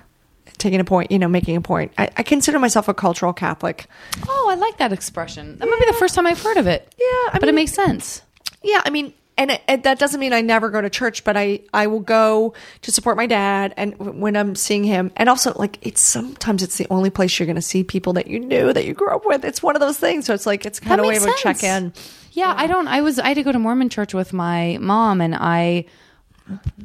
taking 0.62 0.80
a 0.80 0.84
point, 0.84 1.10
you 1.10 1.18
know, 1.18 1.28
making 1.28 1.56
a 1.56 1.60
point. 1.60 1.92
I, 1.98 2.08
I 2.16 2.22
consider 2.22 2.58
myself 2.58 2.88
a 2.88 2.94
cultural 2.94 3.32
Catholic. 3.32 3.86
Oh, 4.28 4.48
I 4.50 4.54
like 4.54 4.78
that 4.78 4.92
expression. 4.92 5.58
That 5.58 5.68
might 5.68 5.80
be 5.80 5.86
the 5.86 5.98
first 5.98 6.14
time 6.14 6.26
I've 6.26 6.42
heard 6.42 6.56
of 6.56 6.66
it. 6.66 6.94
Yeah, 6.98 7.04
I 7.32 7.38
but 7.40 7.48
it 7.48 7.54
makes 7.54 7.72
sense. 7.72 8.22
Yeah, 8.62 8.80
I 8.84 8.90
mean, 8.90 9.12
and, 9.36 9.50
it, 9.50 9.62
and 9.66 9.82
that 9.82 9.98
doesn't 9.98 10.20
mean 10.20 10.32
I 10.32 10.40
never 10.40 10.70
go 10.70 10.80
to 10.80 10.88
church, 10.88 11.24
but 11.24 11.36
I 11.36 11.60
I 11.72 11.86
will 11.88 12.00
go 12.00 12.54
to 12.82 12.92
support 12.92 13.16
my 13.16 13.26
dad, 13.26 13.74
and 13.76 13.92
w- 13.98 14.12
when 14.18 14.36
I'm 14.36 14.54
seeing 14.54 14.84
him, 14.84 15.10
and 15.16 15.28
also 15.28 15.52
like 15.56 15.78
it's 15.84 16.00
sometimes 16.00 16.62
it's 16.62 16.78
the 16.78 16.86
only 16.90 17.10
place 17.10 17.38
you're 17.38 17.46
going 17.46 17.56
to 17.56 17.62
see 17.62 17.82
people 17.82 18.12
that 18.14 18.28
you 18.28 18.38
knew 18.38 18.72
that 18.72 18.84
you 18.84 18.94
grew 18.94 19.08
up 19.08 19.26
with. 19.26 19.44
It's 19.44 19.62
one 19.62 19.74
of 19.74 19.80
those 19.80 19.98
things, 19.98 20.26
so 20.26 20.34
it's 20.34 20.46
like 20.46 20.64
it's 20.64 20.78
kind 20.78 21.00
of 21.00 21.06
a 21.06 21.08
way 21.08 21.18
makes 21.18 21.24
to 21.24 21.34
check 21.42 21.56
sense. 21.56 21.96
in. 21.96 22.04
Yeah, 22.32 22.54
I 22.56 22.66
don't. 22.66 22.86
I 22.88 23.00
was. 23.00 23.18
I 23.18 23.28
had 23.28 23.34
to 23.34 23.42
go 23.42 23.52
to 23.52 23.58
Mormon 23.58 23.88
church 23.88 24.14
with 24.14 24.32
my 24.32 24.78
mom, 24.80 25.20
and 25.20 25.34
I 25.34 25.86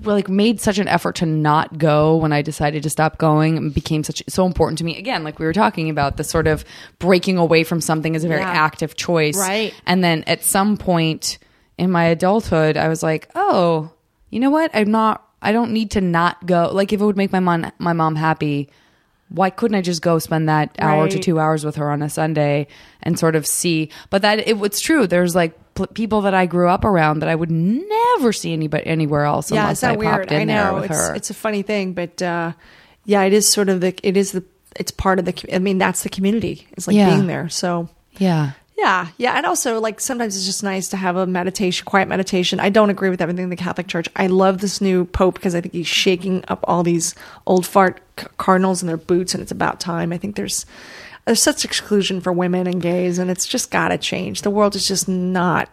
like 0.04 0.30
made 0.30 0.62
such 0.62 0.78
an 0.80 0.88
effort 0.88 1.16
to 1.18 1.26
not 1.26 1.78
go 1.78 2.18
when 2.18 2.32
I 2.32 2.42
decided 2.42 2.84
to 2.84 2.90
stop 2.90 3.18
going. 3.18 3.58
It 3.58 3.74
became 3.74 4.04
such 4.04 4.22
so 4.30 4.46
important 4.46 4.78
to 4.80 4.84
me. 4.84 4.98
Again, 4.98 5.24
like 5.24 5.40
we 5.40 5.46
were 5.46 5.54
talking 5.54 5.90
about, 5.90 6.18
the 6.18 6.24
sort 6.24 6.48
of 6.48 6.64
breaking 7.00 7.38
away 7.38 7.64
from 7.64 7.82
something 7.82 8.16
is 8.16 8.24
a 8.24 8.28
very 8.28 8.42
Yeah. 8.42 8.50
active 8.52 8.96
choice, 8.96 9.38
Right. 9.38 9.74
And 9.86 10.04
then 10.04 10.24
at 10.28 10.44
some 10.44 10.78
point 10.78 11.38
in 11.78 11.92
my 11.92 12.06
adulthood, 12.06 12.78
I 12.78 12.88
was 12.88 13.04
like, 13.04 13.30
oh, 13.36 13.92
you 14.30 14.40
know 14.40 14.50
what? 14.50 14.72
I'm 14.74 14.92
not. 14.92 15.24
I 15.42 15.52
don't 15.52 15.72
need 15.72 15.92
to 15.92 16.02
not 16.02 16.46
go. 16.46 16.70
Like 16.74 16.92
if 16.94 17.00
it 17.02 17.06
would 17.06 17.18
make 17.18 17.32
my 17.32 17.40
mom 17.40 17.72
my 17.80 17.94
mom 17.94 18.16
happy. 18.16 18.70
Why 19.30 19.50
couldn't 19.50 19.76
I 19.76 19.82
just 19.82 20.02
go 20.02 20.20
spend 20.20 20.48
that 20.48 20.74
hour 20.80 21.10
to 21.10 21.20
two 21.20 21.38
hours 21.38 21.66
with 21.66 21.76
her 21.76 21.92
on 21.92 22.02
a 22.02 22.10
Sunday 22.10 22.68
and 23.04 23.20
sort 23.20 23.36
of 23.36 23.46
see? 23.46 23.90
But 24.10 24.22
that 24.22 24.40
it, 24.40 24.56
it's 24.64 24.80
true. 24.80 25.06
There's 25.06 25.36
like 25.36 25.54
p- 25.78 25.94
people 25.94 26.22
that 26.22 26.34
I 26.34 26.46
grew 26.46 26.68
up 26.70 26.84
around 26.84 27.20
that 27.20 27.30
I 27.30 27.36
would 27.36 27.52
never 27.52 28.34
see 28.34 28.52
anybody 28.54 28.86
anywhere 28.86 29.24
else 29.26 29.52
yeah, 29.52 29.62
unless 29.62 29.84
I 29.84 29.96
weird. 29.96 30.12
popped 30.12 30.32
in 30.32 30.42
I 30.50 30.54
there 30.54 30.66
know 30.72 30.74
with 30.82 30.92
it's 30.92 31.08
her. 31.08 31.16
it's 31.16 31.30
a 31.30 31.34
funny 31.34 31.62
thing, 31.62 31.94
but 31.94 32.22
uh, 32.22 32.52
yeah, 33.06 33.24
it 33.24 33.34
is 33.34 33.48
sort 33.48 33.70
of 33.70 33.82
the 33.82 33.96
it 34.04 34.18
is 34.18 34.32
the 34.34 34.44
it's 34.76 34.92
part 34.92 35.18
of 35.20 35.26
the. 35.26 35.34
I 35.56 35.60
mean, 35.60 35.78
that's 35.80 36.04
the 36.04 36.10
community. 36.10 36.68
It's 36.74 36.88
like 36.88 36.96
Yeah. 36.96 37.10
being 37.10 37.26
there. 37.28 37.50
So 37.50 37.90
yeah. 38.20 38.52
yeah, 38.78 39.08
yeah, 39.18 39.34
and 39.38 39.46
also 39.46 39.80
like 39.80 40.00
sometimes 40.00 40.36
it's 40.36 40.46
just 40.46 40.62
nice 40.64 40.90
to 40.90 40.98
have 40.98 41.16
a 41.16 41.26
meditation, 41.26 41.84
quiet 41.86 42.08
meditation. 42.08 42.60
I 42.60 42.70
don't 42.70 42.90
agree 42.92 43.10
with 43.10 43.22
everything 43.22 43.46
in 43.46 43.50
the 43.50 43.56
Catholic 43.56 43.88
Church. 43.88 44.08
I 44.16 44.28
love 44.28 44.60
this 44.60 44.80
new 44.82 45.06
pope 45.06 45.34
because 45.36 45.56
I 45.56 45.62
think 45.62 45.74
he's 45.74 45.88
shaking 45.88 46.44
up 46.48 46.60
all 46.68 46.84
these 46.84 47.16
old 47.48 47.66
fart 47.66 48.02
c- 48.20 48.28
cardinals 48.38 48.84
in 48.84 48.88
their 48.88 48.98
boots, 48.98 49.34
and 49.34 49.42
it's 49.42 49.52
about 49.52 49.80
time. 49.80 50.12
I 50.14 50.18
think 50.20 50.36
there's 50.36 50.66
there's 51.28 51.44
such 51.44 51.66
exclusion 51.66 52.22
for 52.22 52.32
women 52.32 52.68
and 52.68 52.82
gays, 52.82 53.20
and 53.20 53.30
it's 53.30 53.46
just 53.46 53.70
got 53.70 53.90
to 53.90 53.98
change. 53.98 54.42
The 54.42 54.50
world 54.50 54.76
is 54.76 54.88
just 54.88 55.08
not 55.08 55.70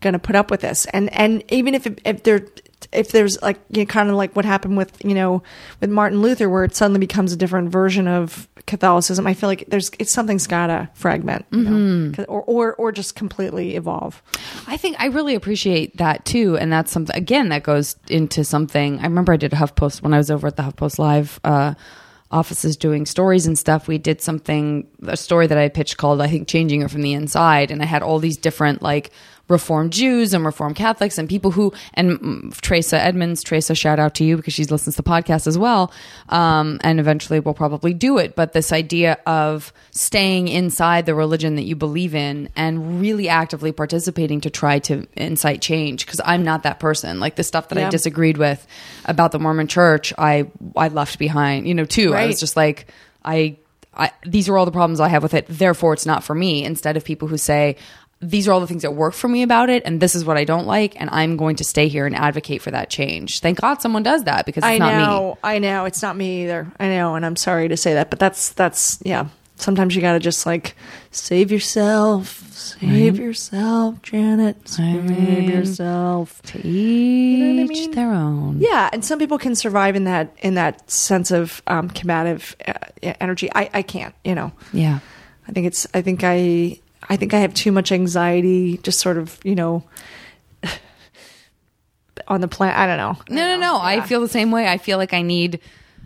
going 0.00 0.14
to 0.14 0.18
put 0.18 0.34
up 0.34 0.50
with 0.50 0.62
this, 0.62 0.86
and 0.86 1.12
and 1.12 1.44
even 1.52 1.74
if 1.74 1.86
it, 1.86 2.00
if 2.04 2.22
there 2.22 2.46
if 2.90 3.12
there's 3.12 3.40
like 3.42 3.60
you 3.70 3.82
know, 3.82 3.86
kind 3.86 4.08
of 4.08 4.16
like 4.16 4.34
what 4.34 4.46
happened 4.46 4.78
with 4.78 5.04
you 5.04 5.14
know 5.14 5.42
with 5.80 5.90
Martin 5.90 6.22
Luther, 6.22 6.48
where 6.48 6.64
it 6.64 6.74
suddenly 6.74 7.00
becomes 7.00 7.32
a 7.32 7.36
different 7.36 7.70
version 7.70 8.08
of 8.08 8.48
Catholicism, 8.66 9.26
I 9.26 9.34
feel 9.34 9.50
like 9.50 9.66
there's 9.68 9.90
it's 9.98 10.10
something's 10.12 10.46
gotta 10.46 10.88
fragment, 10.94 11.44
you 11.50 11.62
know, 11.62 12.24
or 12.26 12.42
or 12.42 12.74
or 12.76 12.90
just 12.90 13.14
completely 13.14 13.76
evolve. 13.76 14.22
I 14.66 14.78
think 14.78 14.96
I 14.98 15.06
really 15.06 15.34
appreciate 15.34 15.98
that 15.98 16.24
too, 16.24 16.56
and 16.56 16.72
that's 16.72 16.90
something 16.90 17.14
again 17.14 17.50
that 17.50 17.62
goes 17.62 17.96
into 18.08 18.42
something. 18.42 19.00
I 19.00 19.02
remember 19.02 19.34
I 19.34 19.36
did 19.36 19.52
a 19.52 19.56
HuffPost 19.56 20.00
when 20.00 20.14
I 20.14 20.18
was 20.18 20.30
over 20.30 20.46
at 20.46 20.56
the 20.56 20.62
HuffPost 20.62 20.98
Live 20.98 21.40
uh, 21.44 21.74
offices 22.34 22.76
doing 22.76 23.06
stories 23.06 23.46
and 23.46 23.56
stuff. 23.56 23.86
We 23.86 23.96
did 23.96 24.20
something, 24.20 24.86
a 25.06 25.16
story 25.16 25.46
that 25.46 25.56
I 25.56 25.68
pitched 25.68 25.96
called 25.96 26.20
I 26.20 26.26
think 26.26 26.48
"Changing 26.48 26.80
Her 26.80 26.88
from 26.88 27.02
the 27.02 27.14
Inside," 27.14 27.70
and 27.70 27.80
I 27.80 27.86
had 27.86 28.02
all 28.02 28.18
these 28.18 28.36
different 28.36 28.82
like 28.82 29.12
Reformed 29.48 29.92
Jews 29.92 30.32
and 30.32 30.44
Reformed 30.44 30.76
Catholics 30.76 31.18
and 31.18 31.28
people 31.28 31.50
who 31.50 31.72
and 31.92 32.18
mm, 32.20 32.60
Teresa 32.62 32.98
Edmonds. 32.98 33.42
Teresa, 33.42 33.74
shout 33.74 33.98
out 33.98 34.14
to 34.14 34.24
you 34.24 34.36
because 34.36 34.54
she 34.54 34.64
listens 34.64 34.96
to 34.96 35.02
the 35.02 35.08
podcast 35.08 35.46
as 35.46 35.58
well, 35.58 35.92
um, 36.30 36.78
and 36.82 36.98
eventually 36.98 37.40
we'll 37.40 37.54
probably 37.54 37.92
do 37.92 38.16
it. 38.18 38.36
But 38.36 38.52
this 38.52 38.72
idea 38.72 39.18
of 39.26 39.72
staying 39.90 40.48
inside 40.48 41.04
the 41.04 41.14
religion 41.14 41.56
that 41.56 41.64
you 41.64 41.76
believe 41.76 42.14
in 42.14 42.48
and 42.56 43.00
really 43.00 43.28
actively 43.28 43.70
participating 43.70 44.40
to 44.42 44.50
try 44.50 44.78
to 44.80 45.06
incite 45.14 45.60
change 45.60 46.06
because 46.06 46.20
I'm 46.24 46.42
not 46.42 46.62
that 46.62 46.80
person. 46.80 47.20
Like 47.20 47.36
the 47.36 47.44
stuff 47.44 47.68
that 47.68 47.78
I 47.78 47.90
disagreed 47.90 48.38
with 48.38 48.66
about 49.04 49.32
the 49.32 49.38
Mormon 49.38 49.68
Church, 49.68 50.14
I 50.16 50.50
I 50.74 50.88
left 50.88 51.18
behind. 51.18 51.68
You 51.68 51.74
know, 51.74 51.84
too. 51.84 52.14
I 52.14 52.26
was 52.26 52.40
just 52.40 52.56
like 52.56 52.86
I. 53.24 53.58
I, 53.96 54.10
these 54.26 54.48
are 54.48 54.58
all 54.58 54.64
the 54.64 54.72
problems 54.72 54.98
I 54.98 55.06
have 55.06 55.22
with 55.22 55.34
it. 55.34 55.46
Therefore, 55.48 55.92
it's 55.92 56.04
not 56.04 56.24
for 56.24 56.34
me. 56.34 56.64
Instead 56.64 56.96
of 56.96 57.04
people 57.04 57.28
who 57.28 57.38
say, 57.38 57.76
these 58.30 58.48
are 58.48 58.52
all 58.52 58.60
the 58.60 58.66
things 58.66 58.82
that 58.82 58.94
work 58.94 59.14
for 59.14 59.28
me 59.28 59.42
about 59.42 59.68
it, 59.70 59.82
and 59.84 60.00
this 60.00 60.14
is 60.14 60.24
what 60.24 60.36
I 60.36 60.44
don't 60.44 60.66
like, 60.66 60.98
and 61.00 61.10
I'm 61.10 61.36
going 61.36 61.56
to 61.56 61.64
stay 61.64 61.88
here 61.88 62.06
and 62.06 62.16
advocate 62.16 62.62
for 62.62 62.70
that 62.70 62.88
change. 62.90 63.40
Thank 63.40 63.60
God 63.60 63.82
someone 63.82 64.02
does 64.02 64.24
that 64.24 64.46
because 64.46 64.62
it's 64.62 64.66
I 64.66 64.78
not 64.78 64.94
me. 64.94 65.02
know, 65.02 65.38
I 65.42 65.58
know, 65.58 65.84
it's 65.84 66.02
not 66.02 66.16
me 66.16 66.44
either. 66.44 66.66
I 66.80 66.88
know, 66.88 67.14
and 67.14 67.24
I'm 67.26 67.36
sorry 67.36 67.68
to 67.68 67.76
say 67.76 67.94
that, 67.94 68.10
but 68.10 68.18
that's 68.18 68.50
that's 68.50 68.98
yeah. 69.04 69.28
Sometimes 69.56 69.94
you 69.94 70.02
got 70.02 70.14
to 70.14 70.18
just 70.18 70.46
like 70.46 70.74
save 71.12 71.52
yourself, 71.52 72.42
save 72.52 73.18
yourself, 73.18 74.02
Janet, 74.02 74.68
save 74.68 75.08
yourself. 75.48 76.42
To 76.42 76.58
each 76.66 77.38
know 77.38 77.62
what 77.62 77.64
I 77.64 77.66
mean? 77.68 77.90
their 77.92 78.12
own. 78.12 78.60
Yeah, 78.60 78.90
and 78.92 79.04
some 79.04 79.18
people 79.20 79.38
can 79.38 79.54
survive 79.54 79.94
in 79.94 80.04
that 80.04 80.34
in 80.42 80.54
that 80.54 80.90
sense 80.90 81.30
of 81.30 81.62
um, 81.68 81.88
combative 81.88 82.56
uh, 82.66 82.72
energy. 83.20 83.48
I 83.54 83.70
I 83.72 83.82
can't, 83.82 84.14
you 84.24 84.34
know. 84.34 84.52
Yeah. 84.72 84.98
I 85.46 85.52
think 85.52 85.66
it's. 85.66 85.86
I 85.94 86.02
think 86.02 86.22
I. 86.24 86.80
I 87.08 87.16
think 87.16 87.34
I 87.34 87.38
have 87.40 87.54
too 87.54 87.72
much 87.72 87.92
anxiety. 87.92 88.78
Just 88.78 89.00
sort 89.00 89.18
of, 89.18 89.38
you 89.44 89.54
know, 89.54 89.84
on 92.28 92.40
the 92.40 92.48
planet. 92.48 92.76
I 92.76 92.86
don't 92.86 92.96
know. 92.96 93.34
No, 93.34 93.56
no, 93.56 93.60
no. 93.60 93.78
I 93.80 94.00
feel 94.00 94.20
the 94.20 94.28
same 94.28 94.50
way. 94.50 94.66
I 94.68 94.78
feel 94.78 94.98
like 94.98 95.12
I 95.12 95.22
need. 95.22 95.60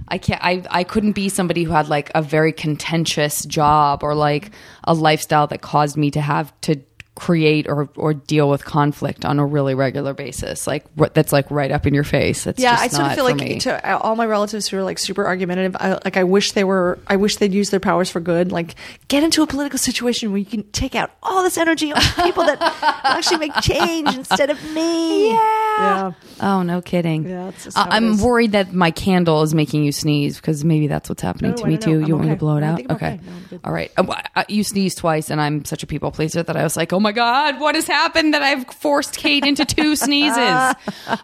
I 0.06 0.18
can't. 0.18 0.42
I 0.42 0.64
I 0.70 0.84
couldn't 0.84 1.12
be 1.12 1.28
somebody 1.28 1.64
who 1.64 1.72
had 1.72 1.88
like 1.88 2.10
a 2.14 2.22
very 2.22 2.52
contentious 2.52 3.44
job 3.44 4.02
or 4.02 4.14
like 4.14 4.50
a 4.84 4.94
lifestyle 4.94 5.46
that 5.48 5.60
caused 5.60 5.96
me 5.96 6.10
to 6.12 6.20
have 6.20 6.58
to 6.62 6.80
create 7.18 7.66
or 7.68 7.88
or 7.96 8.14
deal 8.14 8.48
with 8.48 8.64
conflict 8.64 9.24
on 9.24 9.40
a 9.40 9.44
really 9.44 9.74
regular 9.74 10.14
basis. 10.14 10.66
Like 10.68 10.84
what 10.94 11.14
that's 11.14 11.32
like 11.32 11.50
right 11.50 11.70
up 11.72 11.84
in 11.86 11.92
your 11.92 12.04
face. 12.04 12.44
That's 12.44 12.60
yeah, 12.62 12.76
just 12.76 12.82
I 12.84 12.88
sort 12.88 13.08
of 13.08 13.14
feel 13.16 13.24
like 13.24 13.60
to 13.62 13.90
uh, 13.90 13.98
all 13.98 14.14
my 14.14 14.24
relatives 14.26 14.68
who 14.68 14.78
are 14.78 14.82
like 14.84 14.98
super 14.98 15.26
argumentative, 15.26 15.76
I, 15.80 15.98
like 16.04 16.16
I 16.16 16.24
wish 16.24 16.52
they 16.52 16.64
were. 16.64 16.98
I 17.08 17.16
wish 17.16 17.36
they'd 17.36 17.52
use 17.52 17.70
their 17.70 17.80
powers 17.80 18.08
for 18.08 18.20
good. 18.20 18.52
Like 18.52 18.76
get 19.08 19.24
into 19.24 19.42
a 19.42 19.46
political 19.46 19.78
situation 19.78 20.30
where 20.30 20.38
you 20.38 20.44
can 20.46 20.62
take 20.70 20.94
out 20.94 21.10
all 21.22 21.42
this 21.42 21.58
energy 21.58 21.92
on 21.92 22.00
people 22.22 22.44
that 22.44 22.58
actually 23.04 23.38
make 23.38 23.54
change 23.62 24.14
instead 24.14 24.50
of 24.50 24.62
me. 24.72 25.30
Yeah. 25.32 26.12
Oh, 26.40 26.62
no 26.62 26.80
kidding. 26.80 27.28
Yeah, 27.28 27.50
Uh, 27.74 27.86
I'm 27.90 28.18
worried 28.18 28.52
that 28.52 28.72
my 28.72 28.90
candle 28.90 29.42
is 29.42 29.54
making 29.54 29.84
you 29.84 29.92
sneeze 29.92 30.36
because 30.36 30.64
maybe 30.64 30.86
that's 30.86 31.08
what's 31.08 31.22
happening 31.22 31.52
No, 31.52 31.56
to 31.58 31.64
I 31.64 31.68
me 31.68 31.78
too. 31.78 31.94
I'm 32.00 32.06
you 32.06 32.14
want 32.14 32.26
me 32.28 32.30
to 32.34 32.36
blow 32.38 32.56
it 32.56 32.62
out? 32.62 32.80
okay. 32.80 32.92
okay. 32.92 33.20
No, 33.50 33.58
All 33.64 33.72
right. 33.72 33.90
Uh, 33.96 34.04
uh, 34.36 34.44
You 34.48 34.62
sneezed 34.64 34.98
twice, 34.98 35.30
and 35.30 35.40
I'm 35.40 35.64
such 35.64 35.82
a 35.82 35.86
people 35.86 36.10
pleaser 36.10 36.42
that 36.42 36.56
I 36.56 36.62
was 36.62 36.76
like, 36.76 36.92
"Oh 36.92 37.00
my 37.00 37.07
god, 37.12 37.60
what 37.60 37.74
has 37.74 37.86
happened 37.86 38.34
that 38.34 38.42
I've 38.42 38.66
forced 38.74 39.16
Kate 39.16 39.44
into 39.44 39.64
two 39.64 39.96
sneezes?" 40.04 40.74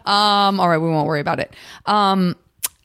um. 0.05 0.59
All 0.59 0.69
right, 0.69 0.77
we 0.77 0.89
won't 0.89 1.07
worry 1.07 1.21
about 1.21 1.39
it. 1.39 1.53
Um. 1.85 2.35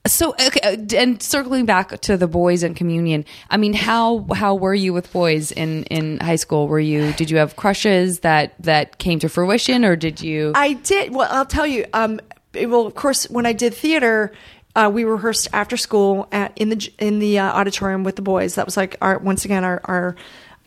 So 0.07 0.31
okay, 0.33 0.61
uh, 0.63 0.97
and 0.97 1.23
circling 1.23 1.67
back 1.67 2.01
to 2.01 2.17
the 2.17 2.27
boys 2.27 2.63
and 2.63 2.75
communion. 2.75 3.27
I 3.51 3.59
mean, 3.59 3.75
how 3.75 4.27
how 4.35 4.55
were 4.55 4.75
you 4.75 4.95
with 4.95 5.13
boys 5.13 5.53
in 5.53 5.85
in 5.85 6.19
high 6.21 6.37
school? 6.37 6.69
Were 6.69 6.81
you 6.81 7.13
did 7.13 7.31
you 7.31 7.37
have 7.37 7.55
crushes 7.57 8.21
that 8.21 8.55
that 8.61 8.97
came 8.97 9.19
to 9.19 9.29
fruition, 9.29 9.85
or 9.85 9.97
did 9.97 10.23
you? 10.23 10.53
I 10.55 10.73
did. 10.73 11.15
Well, 11.15 11.29
I'll 11.31 11.45
tell 11.45 11.67
you. 11.67 11.85
Um, 11.93 12.19
it- 12.55 12.67
well, 12.71 12.87
of 12.87 12.95
course, 12.95 13.29
when 13.31 13.45
I 13.45 13.53
did 13.53 13.75
theater, 13.75 14.33
uh, 14.75 14.91
we 14.93 15.05
rehearsed 15.05 15.49
after 15.53 15.77
school 15.77 16.27
at, 16.33 16.57
in 16.57 16.71
the 16.71 16.91
in 16.99 17.19
the 17.19 17.39
uh, 17.39 17.53
auditorium 17.53 18.03
with 18.03 18.17
the 18.17 18.23
boys. 18.23 18.55
That 18.55 18.65
was 18.65 18.79
like 18.79 18.97
our 19.03 19.19
once 19.19 19.45
again 19.45 19.65
our 19.65 19.83
our 19.85 20.17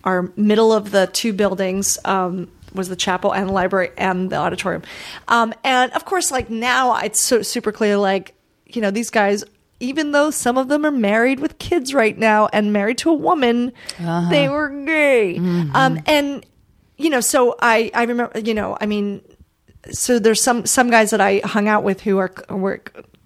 our 0.03 0.31
middle 0.35 0.73
of 0.73 0.91
the 0.91 1.07
two 1.07 1.33
buildings. 1.33 1.97
Um, 2.05 2.49
was 2.73 2.89
the 2.89 2.95
chapel 2.95 3.31
and 3.31 3.49
the 3.49 3.53
library 3.53 3.91
and 3.99 4.31
the 4.31 4.35
auditorium, 4.35 4.81
um, 5.27 5.53
and 5.63 5.91
of 5.93 6.05
course, 6.05 6.31
like 6.31 6.49
now 6.49 6.97
it's 6.97 7.21
so 7.21 7.43
super 7.43 7.71
clear. 7.71 7.97
Like 7.97 8.33
you 8.65 8.81
know, 8.81 8.89
these 8.89 9.11
guys, 9.11 9.43
even 9.79 10.11
though 10.11 10.31
some 10.31 10.57
of 10.57 10.69
them 10.69 10.83
are 10.83 10.89
married 10.91 11.39
with 11.39 11.59
kids 11.59 11.93
right 11.93 12.17
now 12.17 12.47
and 12.51 12.73
married 12.73 12.97
to 12.99 13.11
a 13.11 13.13
woman, 13.13 13.73
they 14.31 14.49
were 14.49 14.69
gay. 14.69 15.37
Um, 15.75 15.99
and 16.07 16.43
you 16.97 17.11
know, 17.11 17.21
so 17.21 17.55
I 17.61 17.91
I 17.93 18.05
remember, 18.05 18.39
you 18.39 18.55
know, 18.55 18.75
I 18.81 18.87
mean, 18.87 19.21
so 19.91 20.17
there's 20.17 20.41
some 20.41 20.65
some 20.65 20.89
guys 20.89 21.11
that 21.11 21.21
I 21.21 21.41
hung 21.43 21.67
out 21.67 21.83
with 21.83 22.01
who 22.01 22.17
are 22.17 22.31
were 22.49 22.81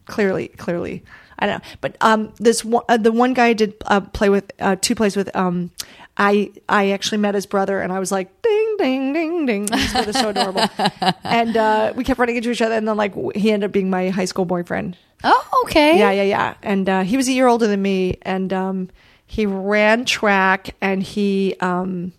clearly 0.07 0.49
clearly 0.49 1.03
I 1.39 1.45
don't 1.45 1.59
know, 1.63 1.69
but 1.79 1.95
um, 2.01 2.33
this 2.37 2.65
one 2.65 2.83
uh, 2.89 2.97
the 2.97 3.13
one 3.13 3.33
guy 3.33 3.47
I 3.47 3.53
did 3.53 3.75
uh, 3.85 4.01
play 4.01 4.27
with 4.27 4.51
uh, 4.59 4.75
two 4.75 4.95
plays 4.95 5.15
with 5.15 5.33
um. 5.35 5.71
I 6.17 6.51
I 6.67 6.91
actually 6.91 7.19
met 7.19 7.35
his 7.35 7.45
brother 7.45 7.79
and 7.79 7.93
I 7.93 7.99
was 7.99 8.11
like 8.11 8.29
ding 8.41 8.75
ding 8.79 9.13
ding 9.13 9.45
ding. 9.45 9.67
His 9.71 9.91
brother's 9.91 10.19
so 10.19 10.29
adorable, 10.29 10.65
and 11.23 11.55
uh, 11.55 11.93
we 11.95 12.03
kept 12.03 12.19
running 12.19 12.35
into 12.37 12.49
each 12.51 12.61
other. 12.61 12.75
And 12.75 12.87
then 12.87 12.97
like 12.97 13.13
he 13.35 13.51
ended 13.51 13.69
up 13.69 13.71
being 13.73 13.89
my 13.89 14.09
high 14.09 14.25
school 14.25 14.45
boyfriend. 14.45 14.97
oh, 15.23 15.61
okay. 15.65 15.97
Yeah, 15.99 16.11
yeah, 16.11 16.23
yeah. 16.23 16.53
And 16.63 16.87
uh, 16.89 17.03
he 17.03 17.17
was 17.17 17.27
a 17.27 17.31
year 17.31 17.47
older 17.47 17.67
than 17.67 17.81
me, 17.81 18.17
and 18.23 18.51
um, 18.53 18.89
he 19.25 19.45
ran 19.45 20.05
track, 20.05 20.75
and 20.81 21.01
he 21.03 21.55
um, 21.59 22.13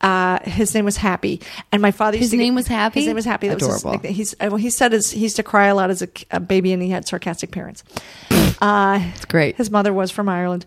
uh, 0.00 0.38
his 0.44 0.74
name 0.74 0.84
was 0.84 0.96
Happy, 0.96 1.40
and 1.72 1.80
my 1.80 1.90
father. 1.90 2.16
His 2.18 2.30
to 2.30 2.36
name 2.36 2.54
get- 2.54 2.56
was 2.56 2.66
Happy? 2.68 3.00
His 3.00 3.06
name 3.06 3.16
was 3.16 3.24
Happy. 3.24 3.48
That 3.48 3.54
was 3.60 3.64
his 3.66 3.76
Adorable. 3.80 3.92
nickname. 3.92 4.14
He's 4.14 4.34
uh, 4.34 4.46
well, 4.48 4.56
he 4.56 4.70
said 4.70 4.92
his, 4.92 5.10
he 5.10 5.20
used 5.20 5.36
to 5.36 5.42
cry 5.42 5.66
a 5.66 5.74
lot 5.74 5.90
as 5.90 6.02
a, 6.02 6.08
a 6.30 6.40
baby, 6.40 6.72
and 6.72 6.82
he 6.82 6.90
had 6.90 7.06
sarcastic 7.08 7.50
parents. 7.50 7.82
Uh, 8.60 9.00
It's 9.14 9.24
great. 9.24 9.56
his 9.56 9.68
mother 9.70 9.92
was 9.92 10.10
from 10.12 10.28
Ireland. 10.28 10.64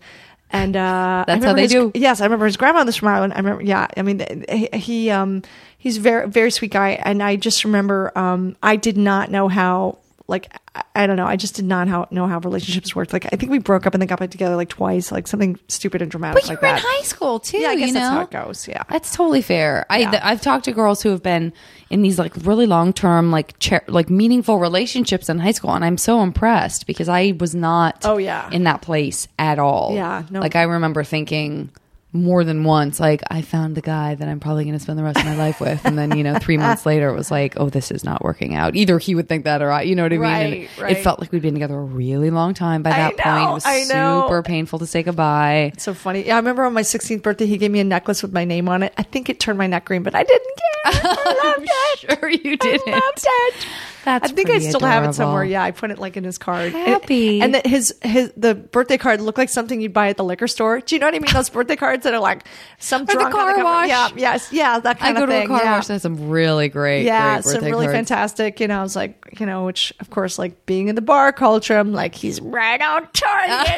And 0.50 0.76
uh, 0.78 1.26
That's 1.28 1.44
how 1.44 1.54
they 1.54 1.64
his- 1.64 1.72
do. 1.72 1.92
Yes, 1.94 2.22
I 2.22 2.24
remember 2.26 2.46
his 2.46 2.58
grandmother's 2.58 2.96
from 2.96 3.10
Ireland. 3.10 3.34
I 3.34 3.38
remember. 3.38 3.64
Yeah, 3.64 3.88
I 3.98 4.02
mean, 4.02 4.24
he, 4.50 4.70
he 4.74 5.10
um 5.12 5.42
he's 5.78 5.98
very 5.98 6.28
very 6.30 6.52
sweet 6.52 6.72
guy, 6.72 6.92
and 7.04 7.22
I 7.22 7.36
just 7.36 7.66
remember 7.66 8.18
um 8.18 8.56
I 8.64 8.78
did 8.78 8.98
not 8.98 9.30
know 9.30 9.50
how 9.50 9.98
like 10.30 10.54
I, 10.94 11.08
don't 11.08 11.16
know 11.16 11.26
I 11.26 11.38
just 11.38 11.56
did 11.56 11.64
not 11.66 11.88
how, 11.88 12.08
know 12.12 12.28
how 12.28 12.40
relationships 12.40 12.94
worked. 12.96 13.14
Like 13.14 13.26
I 13.32 13.38
think 13.38 13.50
we 13.52 13.60
broke 13.60 13.88
up 13.88 13.94
and 13.94 14.02
then 14.02 14.08
got 14.08 14.20
back 14.20 14.30
together 14.30 14.56
like 14.58 14.70
twice, 14.70 15.12
like 15.12 15.26
something 15.28 15.58
stupid 15.70 16.02
and 16.02 16.12
dramatic 16.12 16.36
But 16.36 16.44
you 16.44 16.50
like 16.56 16.62
were 16.62 16.68
in 16.68 16.76
high 16.78 17.04
school 17.04 17.40
too. 17.40 17.60
yeah, 17.60 17.70
I 17.70 17.76
guess 17.76 17.88
you 17.88 17.94
that's 17.94 18.10
how 18.10 18.22
it 18.22 18.32
goes. 18.32 18.68
Yeah, 18.68 18.84
That's 18.90 19.16
totally 19.16 19.42
fair. 19.42 19.86
I 19.90 20.00
Yeah. 20.00 20.12
th- 20.12 20.24
I've 20.24 20.42
talked 20.42 20.66
to 20.66 20.74
girls 20.74 21.02
who 21.02 21.10
have 21.10 21.24
been 21.24 21.54
in 21.90 22.02
these 22.02 22.20
like 22.20 22.34
really 22.42 22.66
long 22.66 22.92
term 22.94 23.32
like 23.32 23.56
cher- 23.60 23.84
like 23.88 24.10
meaningful 24.10 24.60
relationships 24.60 25.30
in 25.30 25.40
high 25.40 25.52
school, 25.52 25.72
and 25.74 25.86
I'm 25.86 25.98
so 25.98 26.22
impressed 26.22 26.88
because 26.88 27.08
I 27.10 27.34
was 27.40 27.56
not. 27.56 28.04
Oh, 28.04 28.18
yeah. 28.18 28.50
in 28.52 28.66
that 28.66 28.82
place 28.82 29.28
at 29.40 29.60
all. 29.60 29.94
Yeah, 29.96 30.24
no. 30.30 30.42
Like 30.42 30.56
I 30.58 30.64
remember 30.64 31.04
thinking, 31.06 31.70
more 32.14 32.44
than 32.44 32.64
once, 32.64 33.00
like 33.00 33.22
I 33.30 33.42
found 33.42 33.76
the 33.76 33.82
guy 33.82 34.16
that 34.16 34.28
I'm 34.28 34.40
probably 34.40 34.64
going 34.64 34.78
to 34.78 34.80
spend 34.80 34.98
the 34.98 35.04
rest 35.04 35.20
of 35.20 35.26
my 35.26 35.36
life 35.36 35.60
with, 35.60 35.86
and 35.86 35.98
then 35.98 36.18
you 36.18 36.24
know, 36.24 36.38
three 36.40 36.58
months 36.58 36.86
later, 36.86 37.10
it 37.10 37.16
was 37.16 37.30
like, 37.30 37.56
oh, 37.58 37.70
this 37.70 37.92
is 37.92 38.04
not 38.04 38.24
working 38.24 38.56
out. 38.56 38.76
Either 38.76 38.98
he 38.98 39.14
would 39.14 39.28
think 39.28 39.44
that, 39.44 39.62
or 39.62 39.72
I, 39.72 39.82
you 39.82 39.96
know 39.96 40.04
what 40.04 40.14
I 40.14 40.16
mean? 40.16 40.22
Right, 40.22 40.54
it, 40.54 40.82
right. 40.82 40.98
it 40.98 41.04
felt 41.04 41.20
like 41.20 41.32
we'd 41.32 41.42
been 41.42 41.54
together 41.54 41.78
a 41.78 41.84
really 41.84 42.30
long 42.30 42.54
time. 42.54 42.82
By 42.82 42.92
that 42.92 43.18
point, 43.18 43.26
know, 43.26 43.50
it 43.50 43.54
was 43.54 43.66
I 43.66 43.84
know. 43.84 44.24
super 44.24 44.42
painful 44.44 44.80
to 44.80 44.88
say 44.88 45.04
goodbye. 45.04 45.72
It's 45.74 45.84
so 45.84 45.94
funny. 45.94 46.26
Yeah, 46.26 46.36
I 46.36 46.38
remember 46.38 46.64
on 46.64 46.74
my 46.74 46.82
16th 46.82 47.22
birthday, 47.22 47.46
he 47.46 47.58
gave 47.58 47.72
me 47.72 47.82
a 47.82 47.84
necklace 47.84 48.22
with 48.22 48.32
my 48.32 48.46
name 48.46 48.70
on 48.70 48.84
it. 48.84 48.94
I 48.98 49.04
think 49.04 49.30
it 49.30 49.40
turned 49.40 49.58
my 49.58 49.68
neck 49.68 49.86
green, 49.86 50.04
but 50.04 50.16
I 50.16 50.24
didn't 50.24 50.56
care. 50.58 51.02
I 51.04 51.44
loved 51.58 51.70
it. 51.70 52.20
Sure, 52.20 52.30
you 52.30 52.58
didn't. 52.58 52.88
I 52.88 53.00
loved 53.00 53.26
it. 53.26 53.68
That's 54.08 54.32
I 54.32 54.34
think 54.34 54.50
I 54.50 54.60
still 54.60 54.80
have 54.80 55.04
it 55.04 55.14
somewhere. 55.16 55.44
Yeah, 55.44 55.62
I 55.62 55.72
put 55.72 55.92
it 55.92 56.00
like 56.00 56.16
in 56.16 56.24
his 56.24 56.38
card. 56.38 56.74
And- 56.74 56.88
Happy. 56.88 57.42
And, 57.42 57.54
that 57.56 57.68
his 57.68 57.94
his 58.02 58.32
the 58.38 58.56
birthday 58.56 58.98
card 58.98 59.20
looked 59.20 59.38
like 59.38 59.50
something 59.50 59.82
you'd 59.82 59.92
buy 59.92 60.08
at 60.08 60.16
the 60.16 60.24
liquor 60.24 60.48
store. 60.48 60.80
Do 60.80 60.96
you 60.96 61.00
know 61.00 61.08
what 61.08 61.16
I 61.16 61.20
mean? 61.20 61.34
Those 61.34 61.50
birthday 61.50 61.76
cards 61.76 62.06
that 62.06 62.14
are 62.14 62.20
like 62.22 62.46
some 62.80 63.04
the 63.04 63.12
drunk 63.12 63.28
on 63.28 63.32
car 63.34 63.52
cover. 63.52 63.64
wash. 63.66 63.90
Yeah, 63.90 64.08
yes, 64.16 64.54
yeah, 64.54 64.80
that 64.80 64.98
kind 64.98 65.18
I 65.18 65.20
kind 65.20 65.20
go 65.20 65.24
of 65.24 65.30
to 65.30 65.36
a 65.36 65.40
thing. 65.40 65.48
car 65.50 65.62
yeah. 65.62 65.72
wash 65.74 65.88
that 65.88 65.94
has 65.96 66.02
some 66.04 66.30
really 66.30 66.70
great, 66.70 67.04
yeah, 67.04 67.42
great 67.42 67.54
some 67.54 67.66
really 67.66 67.88
cards. 67.88 67.98
fantastic. 67.98 68.62
You 68.62 68.70
know, 68.70 68.80
I 68.80 68.84
was 68.84 68.96
like, 68.96 69.40
you 69.42 69.46
know, 69.46 69.66
which 69.66 69.94
of 70.00 70.10
course, 70.10 70.40
like 70.40 70.66
being 70.66 70.88
in 70.88 70.96
the 70.96 71.02
bar 71.02 71.34
culture, 71.34 71.78
I'm 71.78 71.92
like, 71.92 72.16
he's 72.16 72.40
right 72.40 72.82
on 72.82 73.08
target. 73.12 73.78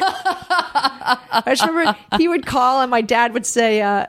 I 1.32 1.42
just 1.48 1.66
remember 1.66 1.96
he 2.18 2.28
would 2.28 2.46
call, 2.46 2.82
and 2.82 2.90
my 2.90 3.00
dad 3.00 3.32
would 3.34 3.46
say, 3.46 3.82
uh, 3.82 4.06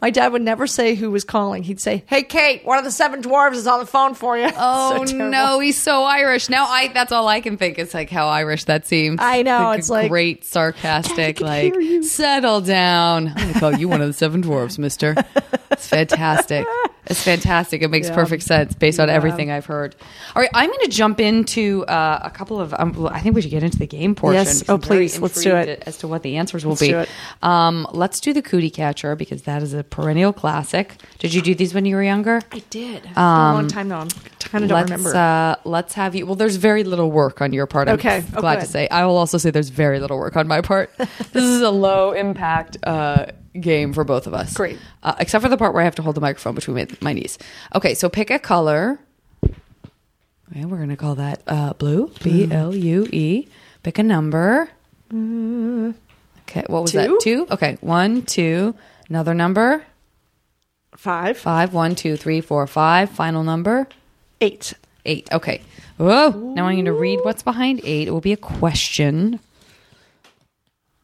my 0.00 0.10
dad 0.10 0.32
would 0.32 0.42
never 0.42 0.66
say 0.66 0.94
who 0.94 1.10
was 1.10 1.24
calling. 1.24 1.62
He'd 1.62 1.80
say, 1.80 2.04
"Hey, 2.06 2.22
Kate, 2.22 2.64
one 2.64 2.78
of 2.78 2.84
the 2.84 2.90
seven 2.90 3.22
dwarves 3.22 3.54
is 3.54 3.66
on 3.66 3.80
the 3.80 3.86
phone 3.86 4.14
for 4.14 4.36
you." 4.38 4.48
Oh 4.56 5.04
So 5.06 5.14
no, 5.28 5.60
he's 5.60 5.80
so 5.80 6.04
Irish. 6.04 6.48
Now 6.48 6.66
I 6.66 6.88
that's 6.88 7.12
all 7.12 7.28
I 7.28 7.40
can 7.40 7.56
think 7.56 7.78
is 7.78 7.94
like 7.94 8.10
how 8.10 8.28
Irish 8.28 8.64
that 8.64 8.86
seems. 8.86 9.18
I 9.20 9.42
know, 9.42 9.64
Like 9.64 9.78
it's 9.78 9.90
like, 9.90 10.08
great 10.10 10.44
sarcastic 10.44 11.40
like 11.40 11.74
settle 12.02 12.60
down. 12.60 13.28
I'm 13.28 13.34
gonna 13.48 13.60
call 13.60 13.74
you 13.76 13.88
one 13.88 14.00
of 14.00 14.06
the 14.06 14.12
seven 14.12 14.40
dwarfs, 14.40 14.78
mister. 14.78 15.14
It's 15.70 15.86
fantastic. 15.88 16.66
It's 17.10 17.22
fantastic. 17.22 17.82
It 17.82 17.88
makes 17.88 18.08
Yeah. 18.08 18.14
perfect 18.14 18.44
sense 18.44 18.74
based 18.74 18.98
on 19.00 19.08
Yeah. 19.08 19.14
everything 19.14 19.50
I've 19.50 19.66
heard. 19.66 19.96
All 20.34 20.40
right, 20.40 20.50
I'm 20.54 20.68
going 20.68 20.84
to 20.84 20.88
jump 20.90 21.20
into 21.20 21.84
uh, 21.86 22.20
a 22.22 22.30
couple 22.30 22.60
of. 22.60 22.72
Um, 22.78 23.08
I 23.10 23.20
think 23.20 23.34
we 23.34 23.42
should 23.42 23.50
get 23.50 23.62
into 23.62 23.78
the 23.78 23.86
game 23.86 24.14
portion. 24.14 24.44
Yes. 24.44 24.64
Oh, 24.68 24.74
I'm 24.74 24.80
please. 24.80 25.18
Let's 25.18 25.42
do 25.42 25.54
it. 25.56 25.82
As 25.86 25.98
to 25.98 26.08
what 26.08 26.22
the 26.22 26.36
answers 26.36 26.64
will 26.64 26.72
Let's 26.72 26.80
be. 26.82 26.88
do 26.88 26.98
it. 27.00 27.08
Um, 27.42 27.86
let's 27.92 28.20
do 28.20 28.32
the 28.32 28.42
cootie 28.42 28.70
catcher 28.70 29.16
because 29.16 29.42
that 29.42 29.62
is 29.62 29.74
a 29.74 29.82
perennial 29.84 30.32
classic. 30.32 30.94
Did 31.18 31.34
you 31.34 31.42
do 31.42 31.54
these 31.54 31.74
when 31.74 31.84
you 31.84 31.96
were 31.96 32.02
younger? 32.02 32.40
I 32.52 32.62
did. 32.70 33.04
It's 33.04 33.16
a 33.16 33.20
long 33.20 33.66
time 33.68 33.88
though. 33.88 33.96
I'm 33.98 34.08
kind 34.40 34.64
of 34.64 34.70
don't 34.70 34.78
let's, 34.78 34.90
remember. 34.90 35.16
Uh, 35.16 35.56
let's 35.64 35.94
have 35.94 36.14
you. 36.14 36.26
Well, 36.26 36.36
there's 36.36 36.56
very 36.56 36.84
little 36.84 37.10
work 37.10 37.40
on 37.42 37.52
your 37.52 37.66
part. 37.66 37.88
I'm 37.88 37.94
Okay. 37.94 38.22
Oh, 38.36 38.40
glad 38.40 38.60
to 38.60 38.66
say. 38.66 38.88
I 38.88 39.04
will 39.04 39.16
also 39.16 39.36
say 39.38 39.50
there's 39.50 39.68
very 39.68 39.98
little 40.00 40.16
work 40.16 40.36
on 40.36 40.46
my 40.46 40.60
part. 40.60 40.90
this 41.32 41.44
is 41.44 41.60
a 41.60 41.70
low 41.70 42.12
impact 42.12 42.76
uh, 42.84 43.26
game 43.58 43.92
for 43.92 44.04
both 44.04 44.26
of 44.26 44.34
us. 44.34 44.54
Great. 44.54 44.78
Uh, 45.02 45.14
except 45.18 45.42
for 45.42 45.48
the 45.48 45.56
part 45.56 45.72
where 45.72 45.82
I 45.82 45.84
have 45.84 45.94
to 45.96 46.02
hold 46.02 46.16
the 46.16 46.20
microphone 46.20 46.54
between 46.54 46.76
my, 46.76 46.86
my 47.00 47.12
knees. 47.12 47.38
Okay, 47.74 47.94
so 47.94 48.08
pick 48.08 48.30
a 48.30 48.38
color. 48.38 48.98
Okay, 49.44 50.64
we're 50.64 50.76
going 50.78 50.88
to 50.90 50.96
call 50.96 51.14
that 51.16 51.42
uh, 51.46 51.72
blue. 51.74 52.12
B 52.22 52.48
L 52.50 52.74
U 52.74 53.08
E. 53.12 53.48
Pick 53.82 53.98
a 53.98 54.02
number. 54.02 54.68
Okay, 55.12 56.64
what 56.66 56.82
was 56.82 56.92
Two? 56.92 56.98
that? 56.98 57.20
Two? 57.22 57.46
Okay, 57.50 57.78
one, 57.80 58.22
two. 58.22 58.74
Another 59.08 59.34
number. 59.34 59.84
Five, 60.96 61.38
Five. 61.38 61.72
One, 61.72 61.94
two, 61.94 62.16
three, 62.16 62.40
four, 62.40 62.66
five. 62.66 63.10
Final 63.10 63.42
number. 63.42 63.88
eight. 64.40 64.74
Eight. 65.06 65.28
Okay. 65.32 65.62
Whoa. 65.96 66.30
Now 66.30 66.66
I'm 66.66 66.74
going 66.74 66.84
to 66.84 66.92
read 66.92 67.20
what's 67.22 67.42
behind 67.42 67.80
eight. 67.84 68.08
It 68.08 68.10
will 68.10 68.20
be 68.20 68.32
a 68.32 68.36
question. 68.36 69.40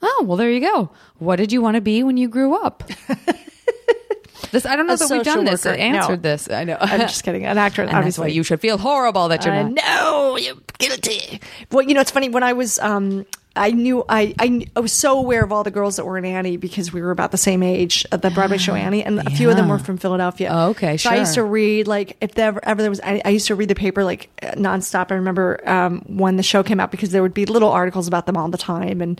Oh, 0.09 0.24
well, 0.26 0.36
there 0.36 0.50
you 0.50 0.61
go. 0.61 0.90
What 1.18 1.36
did 1.36 1.52
you 1.52 1.61
want 1.61 1.74
to 1.74 1.80
be 1.80 2.02
when 2.04 2.16
you 2.16 2.28
grew 2.28 2.54
up? 2.54 2.84
this 4.52 4.64
I 4.66 4.76
don't 4.76 4.86
know 4.86 4.94
A 4.94 4.96
that 4.96 5.11
we've 5.11 5.22
done 5.24 5.44
this. 5.44 5.66
I 5.66 5.70
worker. 5.70 5.80
answered 5.82 6.22
No. 6.22 6.30
this. 6.30 6.50
I 6.50 6.64
know. 6.64 6.76
I'm 6.80 7.00
just 7.00 7.24
kidding. 7.24 7.44
An 7.44 7.59
actor, 7.59 7.82
and 7.82 7.90
that's 7.90 7.96
obviously. 7.98 8.22
why 8.22 8.28
you 8.28 8.42
should 8.42 8.61
feel 8.61 8.78
horrible 8.78 9.28
that 9.28 9.44
you're 9.44 9.54
I 9.54 9.62
not. 9.64 9.74
know 9.74 10.36
you're 10.38 10.54
guilty. 10.78 11.40
Well, 11.72 11.82
you 11.82 11.94
know, 11.94 12.00
it's 12.00 12.11
funny 12.11 12.28
when 12.28 12.42
I 12.42 12.52
was, 12.52 12.78
um, 12.78 13.26
I 13.59 13.70
knew 13.70 14.04
I, 14.09 14.34
I 14.38 14.66
I 14.76 14.80
was 14.80 14.92
so 14.92 15.18
aware 15.18 15.42
of 15.42 15.50
all 15.50 15.64
the 15.64 15.70
girls 15.70 15.96
that 15.96 16.04
were 16.04 16.18
in 16.18 16.26
Annie 16.26 16.59
because 16.59 16.92
we 16.92 17.00
were 17.00 17.11
about 17.11 17.30
the 17.30 17.38
same 17.38 17.62
age 17.62 18.04
at 18.12 18.20
the 18.20 18.30
Broadway 18.30 18.59
show 18.59 18.74
Annie, 18.74 19.02
and 19.02 19.18
a 19.20 19.30
few 19.30 19.48
of 19.48 19.57
them 19.57 19.70
were 19.70 19.78
from 19.78 19.96
Philadelphia. 19.96 20.50
Oh, 20.52 20.68
okay, 20.70 20.98
so 20.98 21.09
I 21.09 21.16
used 21.16 21.34
to 21.34 21.42
read 21.42 21.88
like 21.88 22.18
if 22.20 22.34
there 22.34 22.48
ever, 22.48 22.61
ever 22.64 22.82
there 22.82 22.90
was, 22.90 23.00
I, 23.02 23.22
I 23.24 23.30
used 23.30 23.46
to 23.46 23.54
read 23.54 23.70
the 23.70 23.74
paper 23.74 24.04
like 24.04 24.28
uh, 24.42 24.48
nonstop. 24.52 25.11
I 25.11 25.14
remember 25.14 25.66
um, 25.68 26.02
when 26.07 26.36
the 26.36 26.42
show 26.42 26.62
came 26.62 26.80
out 26.80 26.90
because 26.90 27.11
there 27.12 27.22
would 27.22 27.32
be 27.34 27.46
little 27.46 27.70
articles 27.70 28.07
about 28.07 28.26
them 28.26 28.36
all 28.36 28.48
the 28.50 28.59
time, 28.59 29.00
and 29.00 29.18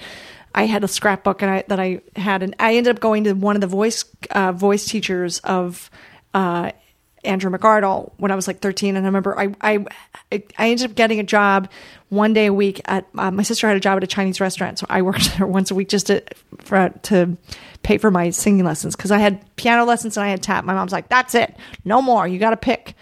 I 0.57 0.65
had 0.65 0.83
a 0.83 0.89
scrapbook 0.89 1.43
and 1.43 1.51
I 1.51 1.65
that 1.69 1.79
I 1.79 2.01
had, 2.17 2.43
and 2.43 2.57
I 2.59 2.77
ended 2.77 2.97
up 2.97 3.01
going 3.01 3.25
to 3.25 3.35
one 3.35 3.55
of 3.57 3.61
the 3.61 3.67
voice 3.67 4.05
uh, 4.31 4.53
voice 4.53 4.87
teachers 4.87 5.39
of. 5.41 5.91
Uh, 6.35 6.73
Andrea 7.27 7.57
McArdle 7.57 8.13
when 8.17 8.31
I 8.31 8.37
was 8.37 8.47
like 8.47 8.61
13. 8.61 8.97
And 8.97 9.05
I 9.05 9.09
remember 9.09 9.39
I, 9.39 9.55
I, 9.61 9.85
I 10.31 10.69
ended 10.71 10.91
up 10.91 10.97
getting 10.97 11.19
a 11.19 11.25
job 11.25 11.69
one 12.09 12.33
day 12.33 12.47
a 12.47 12.53
week 12.53 12.81
at, 12.85 13.07
uh, 13.17 13.31
my 13.31 13.43
sister 13.43 13.67
had 13.67 13.77
a 13.77 13.81
job 13.81 13.97
at 13.97 14.05
a 14.05 14.07
Chinese 14.07 14.41
restaurant. 14.41 14.79
So 14.79 14.87
I 14.89 15.03
worked 15.03 15.35
there 15.39 15.47
once 15.47 15.71
a 15.71 15.75
week 15.75 15.89
just 15.89 16.07
to, 16.07 16.23
for, 16.59 16.91
to 17.05 17.37
pay 17.83 17.99
for 17.99 18.11
my 18.11 18.31
singing 18.31 18.65
lessons. 18.65 18.97
Cause 18.97 19.11
I 19.11 19.19
had 19.19 19.45
piano 19.57 19.85
lessons 19.85 20.17
and 20.17 20.25
I 20.25 20.29
had 20.29 20.43
tap. 20.43 20.65
My 20.65 20.75
mom's 20.75 20.93
like, 20.93 21.09
that's 21.09 21.35
it. 21.35 21.55
No 21.85 22.01
more. 22.01 22.27
You 22.27 22.39
got 22.39 22.51
to 22.51 22.57
pick. 22.57 22.95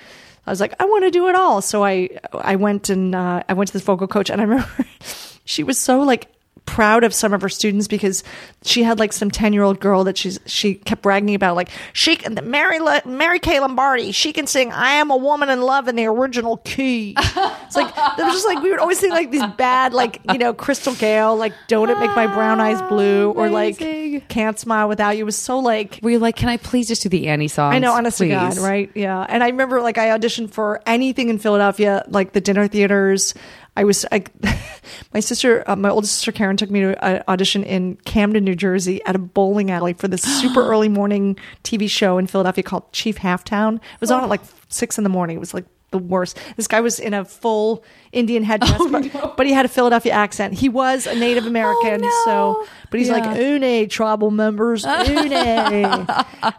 I 0.47 0.51
was 0.51 0.61
like, 0.61 0.75
I 0.81 0.85
want 0.85 1.05
to 1.05 1.11
do 1.11 1.29
it 1.29 1.35
all. 1.35 1.63
So 1.63 1.85
I, 1.85 2.09
I 2.33 2.57
went 2.57 2.89
and, 2.91 3.15
uh, 3.15 3.43
I 3.49 3.53
went 3.53 3.69
to 3.69 3.73
this 3.75 3.83
vocal 3.83 4.07
coach 4.07 4.31
and 4.31 4.41
I 4.41 4.45
remember 4.45 4.87
she 5.45 5.63
was 5.63 5.79
so 5.79 6.01
like, 6.01 6.29
proud 6.67 7.03
of 7.05 7.13
some 7.13 7.33
of 7.33 7.43
her 7.43 7.49
students 7.49 7.89
because 7.89 8.23
she 8.63 8.83
had 8.85 8.99
like 8.99 9.13
some 9.13 9.31
10 9.31 9.53
year 9.53 9.63
old 9.63 9.81
girl 9.81 10.05
that 10.05 10.17
she's 10.17 10.39
she 10.47 10.75
kept 10.75 11.03
bragging 11.03 11.35
about 11.35 11.57
like 11.57 11.69
she 11.93 12.17
can 12.17 12.39
Mary 12.45 12.79
Le- 12.79 13.03
Mary 13.05 13.39
Kay 13.39 13.59
Lombardi 13.61 14.13
she 14.13 14.33
can 14.33 14.47
sing 14.47 14.73
I 14.73 14.91
am 14.93 15.11
a 15.11 15.17
woman 15.17 15.51
in 15.51 15.61
love 15.61 15.89
in 15.89 15.97
the 15.97 16.07
original 16.07 16.59
key 16.59 17.15
it's 17.19 17.77
like 17.77 17.95
there 18.17 18.25
was 18.25 18.35
just 18.35 18.47
like 18.47 18.63
we 18.63 18.71
would 18.71 18.79
always 18.79 19.01
think 19.01 19.13
like 19.13 19.31
these 19.31 19.45
bad 19.59 19.93
like 19.93 20.21
you 20.33 20.39
know 20.39 20.55
Crystal 20.55 20.95
Gayle 20.95 21.37
like 21.37 21.53
don't 21.69 21.91
it 21.91 21.99
make 21.99 22.15
my 22.15 22.27
brown 22.29 22.61
eyes 22.61 22.81
blue 22.83 23.31
or 23.33 23.47
Amazing. 23.47 24.15
like 24.15 24.29
can't 24.29 24.59
smile 24.59 24.89
without 24.89 25.17
you 25.17 25.25
it 25.25 25.27
was 25.27 25.39
so 25.39 25.59
like 25.59 25.99
Were 26.03 26.11
you 26.11 26.19
like, 26.19 26.37
can 26.37 26.51
I 26.51 26.59
please 26.59 26.87
just 26.87 27.03
do 27.03 27.09
the 27.09 27.29
Annie 27.29 27.49
song? 27.49 27.73
I 27.73 27.79
know, 27.79 27.93
honestly, 27.95 28.29
God, 28.29 28.59
right? 28.59 28.91
Yeah. 28.95 29.25
And 29.27 29.43
I 29.43 29.49
remember 29.49 29.81
like 29.81 29.97
I 29.97 30.09
auditioned 30.09 30.51
for 30.51 30.83
anything 30.87 31.31
in 31.31 31.39
Philadelphia, 31.39 32.05
like 32.09 32.33
the 32.33 32.43
dinner 32.43 32.69
theaters. 32.69 33.33
I 33.77 33.85
was, 33.85 34.07
I, 34.13 34.25
my 35.15 35.21
sister, 35.21 35.69
uh, 35.69 35.77
my 35.77 35.91
oldest 35.91 36.15
sister 36.15 36.33
Karen 36.33 36.57
took 36.57 36.71
me 36.71 36.81
to 36.81 37.05
an 37.05 37.25
audition 37.29 37.65
in 37.65 37.97
Camden, 38.05 38.45
New 38.45 38.55
Jersey 38.55 39.03
at 39.05 39.17
a 39.17 39.19
bowling 39.19 39.71
alley 39.71 39.93
for 39.95 40.09
this 40.09 40.23
super 40.41 40.65
early 40.65 40.89
morning 40.89 41.37
TV 41.65 41.91
show 41.91 42.19
in 42.19 42.27
Philadelphia 42.27 42.63
called 42.63 42.91
Chief 42.93 43.19
Halftown. 43.19 43.77
It 43.77 44.01
was 44.01 44.11
on 44.11 44.23
at 44.23 44.29
like 44.29 44.43
six 44.69 44.99
in 44.99 45.05
the 45.05 45.11
morning. 45.11 45.37
It 45.37 45.41
was 45.41 45.55
like 45.55 45.67
the 45.95 45.99
worst. 45.99 46.37
This 46.57 46.67
guy 46.67 46.81
was 46.81 46.99
in 46.99 47.15
a 47.15 47.25
full 47.25 47.85
Indian 48.11 48.43
headdress, 48.43 48.83
but, 48.91 49.37
but 49.37 49.47
he 49.47 49.53
had 49.53 49.65
a 49.65 49.69
Philadelphia 49.69 50.13
accent. 50.13 50.55
He 50.55 50.69
was 50.69 51.07
a 51.07 51.15
Native 51.15 51.47
American, 51.47 52.01
no. 52.01 52.11
so 52.25 52.67
but 52.91 52.99
he's 53.01 53.11
like, 53.11 53.25
Yeah. 53.25 53.55
"Une 53.55 53.89
tribal 53.89 54.31
members, 54.31 54.85
une." 54.85 55.33
and 55.33 56.07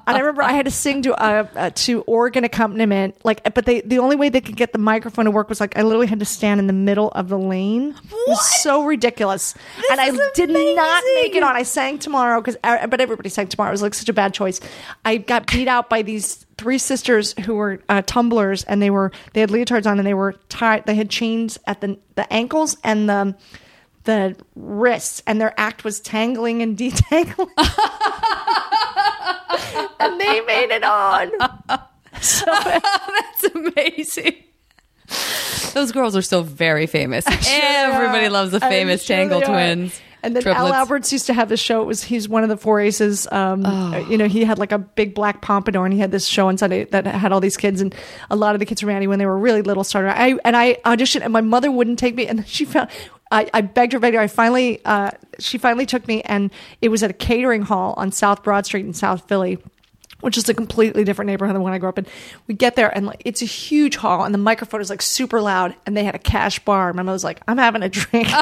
I 0.08 0.20
remember 0.20 0.42
I 0.42 0.52
had 0.54 0.66
to 0.66 0.72
sing 0.72 1.02
to 1.04 1.14
uh, 1.16 1.48
uh, 1.56 1.70
to 1.76 2.02
organ 2.04 2.44
accompaniment, 2.44 3.16
like, 3.24 3.54
but 3.54 3.66
they 3.66 3.82
the 3.82 4.00
only 4.00 4.16
way 4.16 4.30
they 4.30 4.42
could 4.42 4.56
get 4.56 4.72
the 4.74 4.80
microphone 4.80 5.26
to 5.26 5.32
work 5.32 5.50
was 5.50 5.60
like 5.60 5.78
I 5.78 5.82
literally 5.82 6.08
had 6.08 6.20
to 6.20 6.26
stand 6.26 6.60
in 6.60 6.68
the 6.68 6.74
middle 6.74 7.10
of 7.12 7.30
the 7.30 7.38
lane. 7.38 7.90
It 7.92 8.30
was 8.30 8.62
so 8.62 8.84
ridiculous, 8.86 9.54
and 9.92 10.00
I 10.00 10.12
did 10.34 10.50
not 10.50 11.04
make 11.16 11.36
it 11.36 11.44
on. 11.44 11.56
I 11.56 11.64
sang 11.64 12.00
tomorrow 12.00 12.42
because, 12.42 12.58
but 12.64 13.02
everybody 13.02 13.30
sang 13.30 13.48
tomorrow. 13.48 13.70
It 13.70 13.74
was 13.74 13.82
like 13.82 13.94
such 13.94 14.10
a 14.10 14.14
bad 14.14 14.34
choice. 14.34 14.60
I 15.04 15.18
got 15.18 15.48
beat 15.48 15.68
out 15.68 15.90
by 15.90 16.02
these 16.02 16.45
three 16.58 16.78
sisters 16.78 17.34
who 17.46 17.56
were 17.56 17.82
uh, 17.90 18.02
tumblers, 18.06 18.64
and 18.64 18.82
they 18.82 18.90
were 18.90 19.12
they 19.34 19.42
had 19.42 19.50
leotards 19.50 19.86
on, 19.86 19.98
and 20.00 20.08
they 20.08 20.14
were 20.14 20.34
tied. 20.50 20.86
They 20.86 20.96
had 20.96 21.10
chains 21.10 21.58
at 21.68 21.82
the 21.82 21.98
the 22.16 22.32
ankles 22.32 22.78
and 22.84 23.10
the 23.10 23.36
the 24.06 24.36
wrists, 24.56 25.22
and 25.26 25.42
their 25.42 25.54
act 25.60 25.84
was 25.84 26.00
tangling 26.00 26.62
and 26.62 26.78
detangling. 26.78 27.50
and 30.00 30.20
they 30.22 30.42
made 30.42 30.72
it 30.72 30.84
on. 30.84 31.32
So 32.22 32.46
That's 32.64 33.44
amazing. 33.56 34.44
Those 35.74 35.92
girls 35.92 36.16
are 36.16 36.22
still 36.22 36.44
very 36.44 36.88
famous. 36.88 37.26
Everybody 37.28 38.30
loves 38.30 38.52
the 38.52 38.60
famous 38.60 39.04
sure 39.04 39.18
Tangle 39.18 39.42
twins. 39.42 40.00
And 40.26 40.36
then 40.36 40.44
triplets. 40.44 40.68
Al 40.68 40.74
Alberts 40.74 41.14
used 41.14 41.28
to 41.28 41.34
have 41.34 41.48
this 41.50 41.60
show. 41.60 41.82
It 41.82 41.86
was 41.86 42.04
he's 42.04 42.28
one 42.28 42.44
of 42.44 42.50
the 42.50 42.58
four 42.58 42.82
aces. 42.82 43.28
Um, 43.32 43.64
Oh. 43.66 43.98
You 44.10 44.18
know, 44.18 44.28
he 44.28 44.44
had 44.44 44.58
like 44.60 44.72
a 44.72 44.78
big 44.78 45.14
black 45.14 45.42
pompadour, 45.42 45.86
and 45.86 45.94
he 45.94 46.00
had 46.00 46.12
this 46.12 46.26
show 46.26 46.48
on 46.48 46.58
Sunday 46.58 46.86
that 46.86 47.06
had 47.06 47.32
all 47.32 47.40
these 47.40 47.58
kids, 47.58 47.80
and 47.82 47.94
a 48.30 48.36
lot 48.36 48.56
of 48.56 48.60
the 48.60 48.66
kids 48.66 48.82
from 48.82 48.90
Annie 48.90 49.08
when 49.08 49.20
they 49.20 49.26
were 49.26 49.38
really 49.38 49.62
little 49.62 49.84
started. 49.84 50.10
I 50.20 50.38
and 50.44 50.58
I 50.58 50.76
auditioned, 50.86 51.22
and 51.22 51.32
my 51.32 51.42
mother 51.42 51.72
wouldn't 51.72 52.00
take 52.00 52.16
me, 52.16 52.28
and 52.28 52.40
then 52.40 52.46
she 52.48 52.66
found. 52.66 52.90
I, 53.32 53.50
I 53.56 53.62
begged 53.62 53.94
her, 53.94 54.00
begged 54.00 54.16
her. 54.16 54.22
I 54.22 54.28
finally, 54.28 54.82
uh, 54.86 55.10
she 55.40 55.58
finally 55.58 55.88
took 55.88 56.08
me, 56.08 56.22
and 56.22 56.52
it 56.80 56.90
was 56.90 57.02
at 57.02 57.10
a 57.10 57.14
catering 57.14 57.64
hall 57.64 57.96
on 57.98 58.12
South 58.12 58.44
Broad 58.44 58.68
Street 58.68 58.86
in 58.86 58.94
South 58.94 59.28
Philly 59.28 59.58
which 60.26 60.38
is 60.40 60.50
a 60.50 60.54
completely 60.56 61.04
different 61.04 61.28
neighborhood 61.28 61.56
than 61.56 61.62
when 61.62 61.72
I 61.72 61.78
grew 61.78 61.88
up 61.90 62.00
in. 62.00 62.08
We 62.48 62.56
get 62.56 62.76
there 62.76 62.90
and 62.90 63.06
like 63.06 63.22
it's 63.24 63.44
a 63.44 63.46
huge 63.46 63.96
hall 63.96 64.24
and 64.24 64.34
the 64.34 64.40
microphone 64.40 64.82
is 64.82 64.90
like 64.90 65.04
super 65.04 65.40
loud 65.40 65.76
and 65.86 65.96
they 65.96 66.04
had 66.04 66.16
a 66.16 66.20
cash 66.20 66.58
bar. 66.66 66.92
My 66.94 67.04
mother 67.04 67.14
was 67.14 67.24
like, 67.24 67.42
I'm 67.48 67.60
having 67.60 67.84
a 67.84 67.90
drink. 67.90 68.28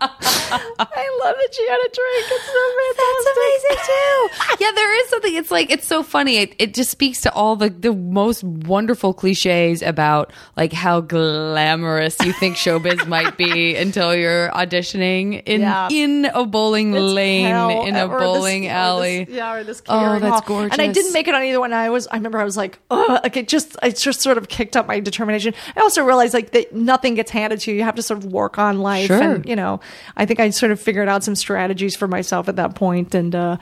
I 0.00 1.18
love 1.24 1.34
that 1.36 1.54
she 1.54 1.68
had 1.68 1.78
a 1.78 1.90
drink. 1.92 2.26
It's 2.30 2.46
so 2.46 2.64
fantastic. 2.78 3.24
That's 3.24 3.38
amazing 3.38 3.78
too. 3.86 4.64
yeah, 4.64 4.70
there 4.74 5.00
is 5.02 5.08
something. 5.10 5.34
It's 5.34 5.50
like 5.50 5.70
it's 5.70 5.86
so 5.86 6.02
funny. 6.02 6.36
It, 6.38 6.54
it 6.58 6.74
just 6.74 6.90
speaks 6.90 7.20
to 7.22 7.32
all 7.32 7.56
the 7.56 7.68
the 7.70 7.92
most 7.92 8.42
wonderful 8.44 9.12
cliches 9.12 9.82
about 9.82 10.32
like 10.56 10.72
how 10.72 11.00
glamorous 11.00 12.16
you 12.24 12.32
think 12.32 12.56
showbiz 12.56 13.06
might 13.14 13.36
be 13.36 13.76
until 13.76 14.14
you're 14.14 14.48
auditioning 14.50 15.42
in 15.44 15.60
Yeah. 15.62 15.88
in 15.90 16.24
a 16.26 16.44
bowling 16.46 16.94
It's 16.94 17.02
lane 17.02 17.46
in 17.88 17.96
a 17.96 18.08
this- 18.08 18.18
bowling 18.18 18.66
or 18.66 18.70
alley. 18.70 19.24
this- 19.24 19.34
yeah, 19.36 19.54
or 19.54 19.64
this 19.64 19.82
Oh, 19.88 20.18
that's 20.18 20.46
hall. 20.54 20.68
And 20.72 20.80
I 20.80 20.88
didn't 20.88 21.12
make 21.12 21.28
it 21.28 21.34
on 21.34 21.42
either 21.42 21.60
one. 21.60 21.72
I 21.72 21.90
was, 21.90 22.06
I 22.08 22.16
remember 22.16 22.38
I 22.38 22.44
was 22.44 22.56
like, 22.56 22.78
oh, 22.90 23.20
like 23.22 23.36
it 23.36 23.48
just, 23.48 23.76
it 23.82 23.96
just 23.96 24.20
sort 24.20 24.38
of 24.38 24.48
kicked 24.48 24.76
up 24.76 24.86
my 24.86 25.00
determination. 25.00 25.54
I 25.76 25.80
also 25.80 26.02
realized 26.04 26.34
like 26.34 26.50
that 26.52 26.74
nothing 26.74 27.14
gets 27.14 27.30
handed 27.30 27.60
to 27.60 27.70
you. 27.70 27.76
You 27.76 27.84
have 27.84 27.96
to 27.96 28.02
sort 28.02 28.24
of 28.24 28.32
work 28.32 28.58
on 28.58 28.78
life. 28.80 29.06
Sure. 29.06 29.20
And, 29.20 29.46
you 29.46 29.56
know, 29.56 29.80
I 30.16 30.26
think 30.26 30.40
I 30.40 30.50
sort 30.50 30.72
of 30.72 30.80
figured 30.80 31.08
out 31.08 31.24
some 31.24 31.34
strategies 31.34 31.96
for 31.96 32.08
myself 32.08 32.48
at 32.48 32.56
that 32.56 32.74
point 32.74 33.14
and, 33.14 33.34
uh, 33.34 33.56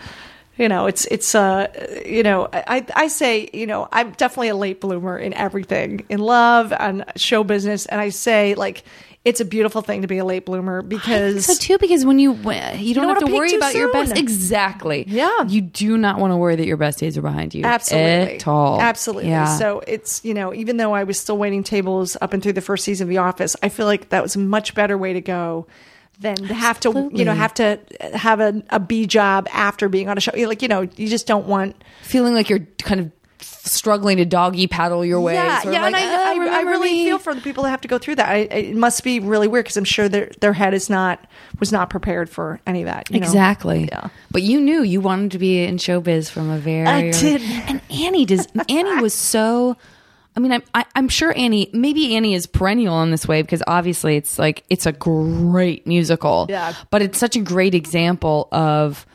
you 0.59 0.69
know, 0.69 0.87
it's 0.87 1.05
it's 1.07 1.35
uh, 1.35 1.67
you 2.07 2.23
know, 2.23 2.49
I 2.51 2.87
I 2.95 3.09
say 3.09 3.51
you 3.53 3.67
know 3.67 3.89
I'm 3.93 4.13
definitely 4.13 4.49
a 4.49 4.57
late 4.57 4.81
bloomer 4.81 5.19
in 5.19 5.35
everything, 5.35 6.07
in 6.09 6.19
love 6.19 6.73
and 6.73 7.05
show 7.17 7.45
business, 7.45 7.85
and 7.85 8.01
I 8.01 8.09
say 8.09 8.55
like 8.55 8.83
it's 9.27 9.41
a 9.41 9.45
beautiful 9.45 9.83
thing 9.83 10.03
to 10.03 10.07
be 10.07 10.19
a 10.19 10.25
late 10.25 10.47
bloomer 10.47 10.81
because 10.83 11.45
So 11.47 11.55
too, 11.55 11.79
because 11.79 12.07
when 12.07 12.19
you 12.21 12.33
you 12.33 12.43
don't 12.95 12.95
don't 12.95 13.09
have 13.09 13.19
to 13.19 13.35
worry 13.35 13.55
about 13.55 13.75
your 13.75 13.93
best. 13.93 14.11
soon. 14.11 14.19
Exactly. 14.19 15.05
Yeah. 15.09 15.43
You 15.49 15.61
do 15.61 15.99
not 15.99 16.19
want 16.21 16.33
to 16.33 16.37
worry 16.37 16.55
that 16.55 16.67
your 16.67 16.77
best 16.77 17.01
days 17.01 17.19
are 17.19 17.23
behind 17.23 17.53
you. 17.53 17.65
Absolutely. 17.65 18.37
At 18.37 18.47
all. 18.47 18.81
Absolutely. 18.81 19.29
Yeah. 19.31 19.59
So 19.59 19.83
it's, 19.87 20.25
you 20.25 20.33
know, 20.33 20.55
even 20.55 20.77
though 20.77 20.95
I 20.95 21.03
was 21.05 21.19
still 21.19 21.37
waiting 21.37 21.65
tables 21.65 22.17
up 22.21 22.33
and 22.33 22.43
through 22.43 22.53
the 22.55 22.61
first 22.61 22.85
season 22.85 23.07
of 23.07 23.09
The 23.09 23.19
Office, 23.19 23.57
I 23.63 23.69
feel 23.69 23.87
like 23.87 24.11
that 24.11 24.23
was 24.23 24.37
a 24.37 24.39
much 24.39 24.75
better 24.75 24.97
way 24.97 25.13
to 25.13 25.21
go 25.21 25.67
than 26.21 26.37
to 26.37 26.55
have 26.55 26.81
to, 26.81 27.11
you 27.13 27.25
know, 27.27 27.35
have 27.35 27.53
to 27.55 27.79
have 28.15 28.41
a, 28.41 28.63
a 28.71 28.81
B 28.81 29.07
job 29.07 29.49
after 29.53 29.89
being 29.89 30.09
on 30.09 30.17
a 30.17 30.21
show. 30.21 30.31
Like, 30.35 30.63
you 30.63 30.69
know, 30.69 30.83
you 30.97 31.09
just 31.09 31.27
don't 31.27 31.47
want. 31.47 31.77
feeling 32.03 32.33
like 32.33 32.49
you're 32.49 32.67
kind 32.83 33.01
of 33.01 33.11
struggling 33.41 34.17
to 34.19 34.25
doggy 34.25 34.67
paddle 34.67 35.05
your 35.05 35.21
way. 35.21 35.35
yeah, 35.35 35.63
yeah, 35.65 35.83
like, 35.83 35.95
and 35.95 35.97
I, 35.97 36.01
"Ah, 36.05 36.31
I, 36.31 36.59
I 36.59 36.61
really 36.63 36.91
me." 36.93 37.05
feel 37.05 37.19
for 37.19 37.35
the 37.35 37.41
people 37.41 37.65
that 37.65 37.71
have 37.71 37.81
to 37.83 37.89
go 37.89 37.99
through 37.99 38.17
that. 38.17 38.29
I, 38.29 38.37
it 38.39 38.77
must 38.77 39.05
be 39.05 39.21
really 39.21 39.49
weird 39.49 39.65
because 39.65 39.77
I'm 39.77 39.85
sure 39.85 40.09
their 40.09 40.31
their 40.41 40.53
head 40.53 40.75
is 40.75 40.89
not 40.89 41.25
was 41.59 41.73
not 41.73 41.91
prepared 41.91 42.31
for 42.31 42.61
any 42.67 42.83
of 42.83 42.87
that. 42.87 43.11
you 43.11 43.21
know? 43.21 43.27
Exactly. 43.27 43.89
Yeah. 43.91 44.09
But 44.31 44.43
you 44.43 44.61
knew 44.61 44.83
you 44.83 45.01
wanted 45.01 45.33
to 45.33 45.39
be 45.39 45.65
in 45.65 45.77
showbiz 45.77 46.31
from 46.31 46.51
a 46.51 46.59
very. 46.59 46.87
I 46.87 47.11
did. 47.11 47.43
And 47.43 47.81
Annie 47.91 48.25
does. 48.25 48.47
Annie 48.69 49.01
was 49.01 49.15
so. 49.15 49.77
I 50.37 50.41
mean, 50.41 50.53
I'm 50.53 50.63
I, 50.75 50.85
I'm 50.95 51.09
sure 51.09 51.33
Annie. 51.37 51.71
Maybe 51.73 52.15
Annie 52.15 52.35
is 52.35 52.47
perennial 52.47 53.03
in 53.03 53.11
this 53.11 53.27
way 53.27 53.43
because 53.43 53.63
obviously 53.67 54.17
it's 54.17 54.39
like 54.39 54.65
it's 54.69 54.87
a 54.87 54.93
great 54.93 55.87
musical. 55.87 56.47
Yeah. 56.49 56.75
But 56.91 57.03
it's 57.03 57.19
such 57.19 57.37
a 57.37 57.41
great 57.41 57.75
example 57.75 58.49
of. 58.53 59.07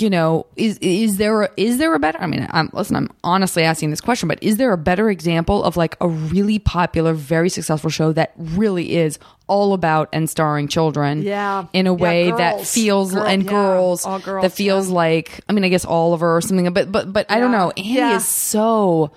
You 0.00 0.10
know, 0.10 0.46
is 0.56 0.78
is 0.78 1.16
there 1.18 1.42
a, 1.42 1.50
is 1.56 1.78
there 1.78 1.94
a 1.94 1.98
better? 1.98 2.18
I 2.20 2.26
mean, 2.26 2.46
I'm 2.50 2.70
listen. 2.72 2.96
I'm 2.96 3.08
honestly 3.22 3.62
asking 3.62 3.90
this 3.90 4.00
question, 4.00 4.28
but 4.28 4.42
is 4.42 4.56
there 4.56 4.72
a 4.72 4.78
better 4.78 5.08
example 5.10 5.62
of 5.64 5.76
like 5.76 5.96
a 6.00 6.08
really 6.08 6.58
popular, 6.58 7.12
very 7.14 7.48
successful 7.48 7.90
show 7.90 8.12
that 8.12 8.32
really 8.36 8.96
is 8.96 9.18
all 9.46 9.72
about 9.74 10.08
and 10.12 10.28
starring 10.28 10.68
children? 10.68 11.22
Yeah. 11.22 11.66
in 11.72 11.86
a 11.86 11.94
Yeah, 11.94 12.00
way 12.02 12.30
that 12.32 12.66
feels 12.66 13.12
Girl- 13.14 13.24
and 13.24 13.42
yeah, 13.44 13.50
girls, 13.50 14.04
girls, 14.04 14.42
that 14.42 14.52
feels 14.52 14.88
like 14.88 15.40
I 15.48 15.52
mean 15.52 15.64
I 15.64 15.68
guess 15.68 15.84
Oliver 15.84 16.36
or 16.36 16.40
something 16.40 16.72
but 16.72 16.90
but 16.90 17.12
but 17.12 17.26
I 17.30 17.38
don't 17.40 17.52
know 17.52 17.70
Annie 17.76 17.94
Yeah. 17.94 18.16
is 18.16 18.26
so 18.26 19.12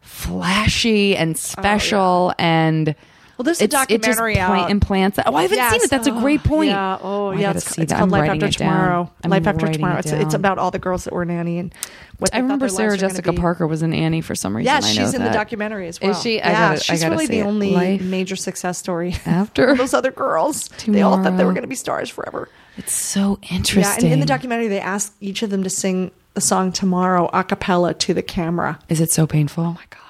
flashy 0.00 1.16
and 1.16 1.30
oh, 1.34 1.38
special 1.38 2.32
and 2.38 2.94
Well, 3.38 3.44
there's 3.44 3.60
a 3.60 3.64
it's- 3.64 3.86
it 3.88 4.02
just 4.02 4.18
documentary 4.18 4.36
out. 4.36 4.68
implants 4.70 5.16
that. 5.16 5.28
Oh, 5.28 5.34
I 5.34 5.42
haven't 5.42 5.70
seen 5.70 5.82
it. 5.82 5.90
That's 5.90 6.08
a 6.08 6.10
great 6.10 6.42
point. 6.42 6.70
Yeah. 6.70 6.98
Oh, 7.00 7.28
oh 7.28 7.30
I 7.30 7.36
yeah. 7.36 7.52
It's, 7.52 7.78
it's 7.78 7.92
called 7.92 8.10
Life 8.10 8.28
After. 8.28 8.48
Tomorrow. 8.50 9.10
Life 9.24 9.46
After 9.46 9.68
Tomorrow. 9.68 9.98
it 9.98 10.06
It's, 10.06 10.12
it's 10.12 10.34
about 10.34 10.58
all 10.58 10.72
the 10.72 10.80
girls 10.80 11.04
that 11.04 11.14
were 11.14 11.24
nanny 11.24 11.58
and 11.58 11.72
what 12.18 12.34
I 12.34 12.38
remember 12.38 12.68
Sarah 12.68 12.90
lives 12.90 13.02
were 13.02 13.06
gonna 13.08 13.14
Jessica. 13.22 13.32
Parker 13.40 13.66
was 13.68 13.82
an 13.82 13.92
Annie 13.94 14.22
for 14.22 14.34
some 14.34 14.56
reason. 14.56 14.66
Yeah, 14.66 14.80
she's 14.80 15.14
in 15.14 15.22
the 15.22 15.30
documentary 15.30 15.86
as 15.86 16.00
well. 16.00 16.10
Is 16.10 16.20
she? 16.20 16.40
I 16.42 16.50
yeah, 16.50 16.74
gotta- 16.74 16.98
gotta 16.98 17.10
really 17.10 17.26
the 17.26 17.38
it. 17.38 17.44
only 17.46 17.70
Life 17.70 18.00
major 18.02 18.34
success 18.34 18.76
story. 18.76 19.14
After 19.24 19.74
those 19.76 19.94
other 19.94 20.10
girls, 20.10 20.68
they 20.88 21.02
all 21.02 21.22
thought 21.22 21.36
they 21.36 21.44
were 21.44 21.52
going 21.52 21.62
to 21.62 21.68
be 21.68 21.76
stars 21.76 22.10
forever. 22.10 22.48
It's 22.76 22.92
so 22.92 23.38
interesting. 23.50 24.04
Yeah, 24.04 24.06
and 24.06 24.12
in 24.14 24.20
the 24.20 24.26
documentary, 24.26 24.66
they 24.66 24.80
asked 24.80 25.12
each 25.20 25.42
of 25.44 25.50
them 25.50 25.62
to 25.62 25.70
sing 25.70 26.10
the 26.34 26.40
song 26.40 26.72
"Tomorrow" 26.72 27.30
a 27.32 27.44
cappella 27.44 27.94
to 27.94 28.14
the 28.14 28.22
camera. 28.22 28.80
is 28.88 29.00
it 29.00 29.12
so 29.12 29.24
painful? 29.26 29.62
Oh 29.64 29.72
my 29.74 29.84
god! 29.90 30.00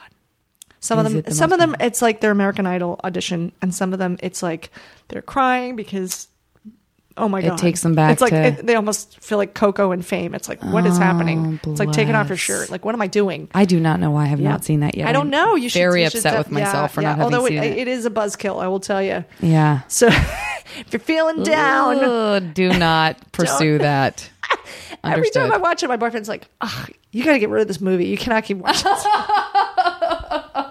Some 0.81 0.99
of 0.99 1.05
them, 1.11 1.23
the 1.23 1.35
some 1.35 1.53
of 1.53 1.59
them, 1.59 1.75
it's 1.81 2.01
like 2.03 2.21
their 2.21 2.31
American 2.31 2.67
Idol 2.67 3.01
audition, 3.03 3.53
and 3.63 3.75
some 3.75 3.93
of 3.93 3.99
them, 3.99 4.17
it's 4.23 4.43
like 4.43 4.71
they're 5.09 5.23
crying 5.23 5.77
because. 5.77 6.29
Oh 7.21 7.29
my 7.29 7.43
god, 7.43 7.55
It 7.59 7.59
takes 7.61 7.81
them 7.83 7.97
back 7.97 8.13
It's 8.13 8.21
like 8.21 8.31
to- 8.31 8.45
it- 8.47 8.65
they 8.65 8.77
almost 8.77 9.19
feel 9.19 9.39
like 9.39 9.53
Coco 9.53 9.91
and 9.91 10.07
Fame. 10.07 10.37
It's 10.37 10.49
like 10.49 10.63
what 10.63 10.87
is 10.87 10.99
oh, 10.99 11.03
happening? 11.03 11.59
Oh, 11.67 11.71
It's 11.73 11.81
like 11.81 11.91
taking 11.91 12.15
off 12.15 12.29
your 12.29 12.37
shirt. 12.37 12.71
Like 12.71 12.85
what 12.85 12.95
am 12.95 13.03
I 13.03 13.09
doing? 13.09 13.49
I 13.53 13.65
do 13.65 13.81
not 13.81 13.99
know 13.99 14.13
why 14.13 14.23
I 14.23 14.27
have 14.27 14.39
Yeah. 14.39 14.51
not 14.51 14.63
seen 14.65 14.79
that 14.81 14.97
yet. 14.97 15.09
I 15.09 15.13
don't 15.13 15.29
know. 15.29 15.57
You 15.57 15.69
should 15.69 15.81
very 15.81 16.03
you 16.03 16.07
upset 16.07 16.39
with 16.39 16.53
myself 16.53 16.75
yeah, 16.75 16.87
for 16.87 17.03
yeah. 17.03 17.09
not 17.09 17.19
having 17.19 17.35
Although 17.35 17.49
seen 17.49 17.59
it, 17.59 17.73
it. 17.73 17.79
it 17.79 17.89
is 17.89 18.07
a 18.07 18.11
buzzkill, 18.11 18.63
I 18.63 18.69
will 18.69 18.79
tell 18.79 19.03
you. 19.03 19.25
yeah. 19.41 19.81
So 19.89 20.07
if 20.77 20.87
you're 20.93 21.01
feeling 21.01 21.43
down, 21.43 21.97
Ugh, 22.05 22.55
do 22.55 22.69
not 22.79 23.17
pursue 23.33 23.79
that. 23.79 24.31
every 25.03 25.31
time 25.31 25.51
I 25.51 25.57
watch 25.57 25.83
it, 25.83 25.89
my 25.89 25.97
boyfriend's 25.97 26.29
like, 26.29 26.47
"You 27.11 27.25
got 27.25 27.33
to 27.33 27.41
get 27.41 27.49
rid 27.49 27.63
of 27.63 27.67
this 27.67 27.81
movie. 27.81 28.07
You 28.07 28.17
cannot 28.17 28.45
keep 28.45 28.59
watching." 28.59 28.93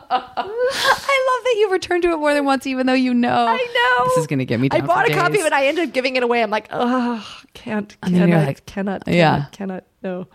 This." 0.10 0.20
I 0.30 1.36
love 1.38 1.44
that 1.46 1.56
you 1.58 1.70
returned 1.72 2.04
to 2.04 2.12
it 2.12 2.18
more 2.18 2.34
than 2.34 2.46
once, 2.46 2.66
even 2.68 2.86
though 2.88 2.94
you 2.94 3.14
know. 3.14 3.46
I 3.48 3.58
know. 4.00 4.06
This 4.10 4.18
is 4.20 4.28
going 4.28 4.40
to 4.40 4.46
get 4.46 4.60
me 4.60 4.70
I 4.72 4.82
bought 4.82 5.06
for 5.08 5.12
a 5.12 5.16
copy 5.16 5.34
days. 5.34 5.42
of 5.42 5.48
it. 5.48 5.54
I 5.54 5.68
ended 5.68 5.90
up 5.90 5.94
giving 5.94 6.16
it 6.16 6.24
away. 6.24 6.42
I'm 6.44 6.50
like, 6.50 6.68
oh, 6.72 7.26
can't, 7.54 7.96
And 8.04 8.14
then 8.14 8.22
cannot, 8.24 8.38
you're 8.38 8.46
like, 8.46 8.66
cannot, 8.66 9.06
cannot, 9.06 9.16
yeah. 9.18 9.46
cannot, 9.52 9.84
no. 10.04 10.28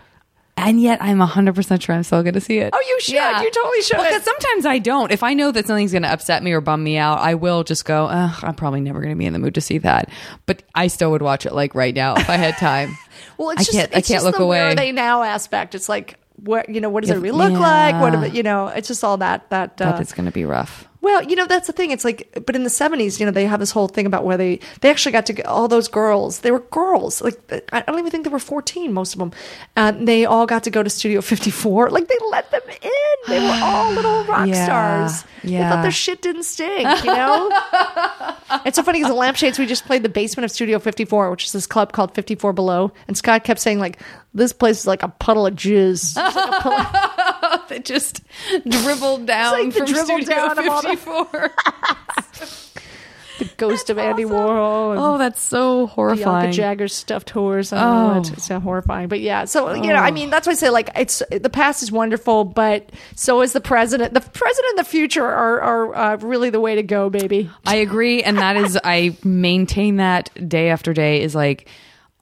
and 0.56 0.80
yet 0.80 1.02
I'm 1.02 1.18
100% 1.18 1.82
sure 1.82 1.94
I'm 1.94 2.02
still 2.02 2.22
going 2.22 2.34
to 2.34 2.40
see 2.40 2.58
it. 2.58 2.70
Oh, 2.72 2.80
you 2.86 3.00
should. 3.00 3.14
You 3.14 3.50
totally 3.50 3.82
should. 3.82 3.96
Because 3.98 4.22
sometimes 4.22 4.66
I 4.66 4.78
don't. 4.78 5.10
If 5.10 5.22
I 5.22 5.34
know 5.34 5.50
that 5.52 5.66
something's 5.66 5.92
going 5.92 6.02
to 6.02 6.12
upset 6.12 6.42
me 6.42 6.52
or 6.52 6.60
bum 6.60 6.82
me 6.84 6.98
out, 6.98 7.18
I 7.20 7.34
will 7.34 7.64
just 7.64 7.84
go, 7.84 8.06
Ugh, 8.06 8.38
I'm 8.44 8.54
probably 8.54 8.80
never 8.80 9.00
going 9.00 9.12
to 9.14 9.18
be 9.18 9.26
in 9.26 9.32
the 9.32 9.38
mood 9.38 9.54
to 9.54 9.60
see 9.60 9.78
that. 9.78 10.10
But 10.46 10.62
I 10.74 10.86
still 10.88 11.10
would 11.12 11.22
watch 11.22 11.46
it 11.46 11.52
like 11.52 11.74
right 11.74 11.94
now 11.94 12.14
if 12.16 12.28
I 12.28 12.36
had 12.36 12.56
time. 12.58 12.96
Well, 13.38 13.50
it's 13.50 13.60
I 13.60 13.64
just, 13.64 13.72
can't- 13.72 13.94
I 13.94 13.98
it's 13.98 14.08
can't 14.08 14.16
just 14.16 14.24
look 14.26 14.36
the 14.36 14.46
where 14.46 14.62
away. 14.64 14.72
are 14.72 14.74
they 14.74 14.92
now 14.92 15.22
aspect. 15.22 15.74
It's 15.74 15.88
like, 15.88 16.16
what 16.42 16.68
you 16.68 16.80
know, 16.80 16.90
what 16.90 17.02
does 17.02 17.10
it 17.10 17.18
really 17.18 17.50
look 17.50 17.60
like? 17.60 18.00
What, 18.00 18.12
yeah. 18.12 18.26
you 18.26 18.42
know, 18.42 18.68
it's 18.68 18.88
just 18.88 19.04
all 19.04 19.16
that 19.18 19.48
that. 19.50 19.80
Uh, 19.80 19.98
it's 20.00 20.12
going 20.12 20.26
to 20.26 20.32
be 20.32 20.44
rough. 20.44 20.88
Well, 21.02 21.20
you 21.24 21.34
know 21.34 21.46
that's 21.46 21.66
the 21.66 21.72
thing. 21.72 21.90
It's 21.90 22.04
like, 22.04 22.28
but 22.46 22.54
in 22.54 22.62
the 22.62 22.70
seventies, 22.70 23.18
you 23.18 23.26
know, 23.26 23.32
they 23.32 23.44
have 23.44 23.58
this 23.58 23.72
whole 23.72 23.88
thing 23.88 24.06
about 24.06 24.24
where 24.24 24.36
they 24.36 24.60
they 24.82 24.90
actually 24.90 25.10
got 25.10 25.26
to 25.26 25.32
get 25.32 25.46
all 25.46 25.66
those 25.66 25.88
girls. 25.88 26.40
They 26.40 26.52
were 26.52 26.60
girls. 26.60 27.20
Like 27.20 27.40
I 27.72 27.80
don't 27.80 27.98
even 27.98 28.12
think 28.12 28.22
they 28.22 28.30
were 28.30 28.38
fourteen. 28.38 28.92
Most 28.92 29.12
of 29.12 29.18
them, 29.18 29.32
and 29.74 30.06
they 30.06 30.24
all 30.24 30.46
got 30.46 30.62
to 30.62 30.70
go 30.70 30.80
to 30.80 30.88
Studio 30.88 31.20
Fifty 31.20 31.50
Four. 31.50 31.90
Like 31.90 32.06
they 32.06 32.18
let 32.30 32.52
them 32.52 32.62
in. 32.68 32.90
They 33.26 33.40
were 33.40 33.58
all 33.62 33.92
little 33.92 34.24
rock 34.28 34.46
Yeah, 34.46 34.64
stars. 34.64 35.24
They 35.42 35.54
yeah. 35.54 35.70
thought 35.70 35.82
their 35.82 35.90
shit 35.90 36.22
didn't 36.22 36.44
stink. 36.44 36.88
You 37.04 37.12
know. 37.12 37.50
it's 38.64 38.76
so 38.76 38.84
funny 38.84 39.00
because 39.00 39.10
the 39.10 39.18
Lampshades 39.18 39.58
we 39.58 39.66
just 39.66 39.84
played 39.86 40.04
the 40.04 40.08
basement 40.08 40.44
of 40.44 40.52
Studio 40.52 40.78
Fifty 40.78 41.04
Four, 41.04 41.32
which 41.32 41.46
is 41.46 41.52
this 41.52 41.66
club 41.66 41.92
called 41.92 42.14
Fifty 42.14 42.36
Four 42.36 42.52
Below, 42.52 42.92
and 43.08 43.16
Scott 43.16 43.42
kept 43.42 43.58
saying 43.58 43.80
like, 43.80 43.98
"This 44.34 44.52
place 44.52 44.80
is 44.80 44.86
like 44.86 45.02
a 45.02 45.08
puddle 45.08 45.46
of 45.46 45.54
jizz." 45.54 46.16
Like 46.16 46.62
puddle- 46.62 47.62
That 47.68 47.84
just 47.84 48.22
dribbled 48.68 49.26
down 49.26 49.52
like 49.52 49.72
the 49.72 49.78
from 49.78 49.86
dribble 49.86 50.04
Studio 50.04 50.26
down 50.34 50.58
of 50.58 50.68
all 50.68 50.82
the- 50.82 50.88
54. 50.88 51.50
the 53.38 53.50
ghost 53.56 53.90
of 53.90 53.98
Andy 53.98 54.24
Warhol. 54.24 54.92
And, 54.92 55.00
oh, 55.00 55.18
that's 55.18 55.42
so 55.42 55.86
Bianca 55.86 55.94
horrifying. 55.94 56.52
Jagger's 56.52 56.94
stuffed 56.94 57.30
horse. 57.30 57.72
I 57.72 57.80
don't 57.80 57.94
know. 58.08 58.14
Oh. 58.14 58.18
It's, 58.20 58.30
it's 58.30 58.44
so 58.44 58.60
horrifying. 58.60 59.08
But 59.08 59.20
yeah, 59.20 59.44
so 59.46 59.72
you 59.72 59.88
know, 59.88 59.94
I 59.94 60.10
mean, 60.10 60.30
that's 60.30 60.46
why 60.46 60.52
I 60.52 60.56
say 60.56 60.70
like 60.70 60.90
it's 60.96 61.22
the 61.30 61.50
past 61.50 61.82
is 61.82 61.90
wonderful, 61.90 62.44
but 62.44 62.90
so 63.16 63.40
is 63.42 63.52
the 63.52 63.60
president. 63.60 64.14
The 64.14 64.20
president 64.20 64.70
and 64.70 64.78
the 64.78 64.88
future 64.90 65.24
are 65.24 65.60
are 65.60 65.94
uh, 65.94 66.16
really 66.18 66.50
the 66.50 66.60
way 66.60 66.74
to 66.76 66.82
go, 66.82 67.10
baby. 67.10 67.50
I 67.66 67.76
agree, 67.76 68.22
and 68.22 68.38
that 68.38 68.56
is 68.56 68.78
I 68.84 69.16
maintain 69.24 69.96
that 69.96 70.30
day 70.48 70.68
after 70.70 70.92
day. 70.92 71.22
Is 71.22 71.34
like 71.34 71.68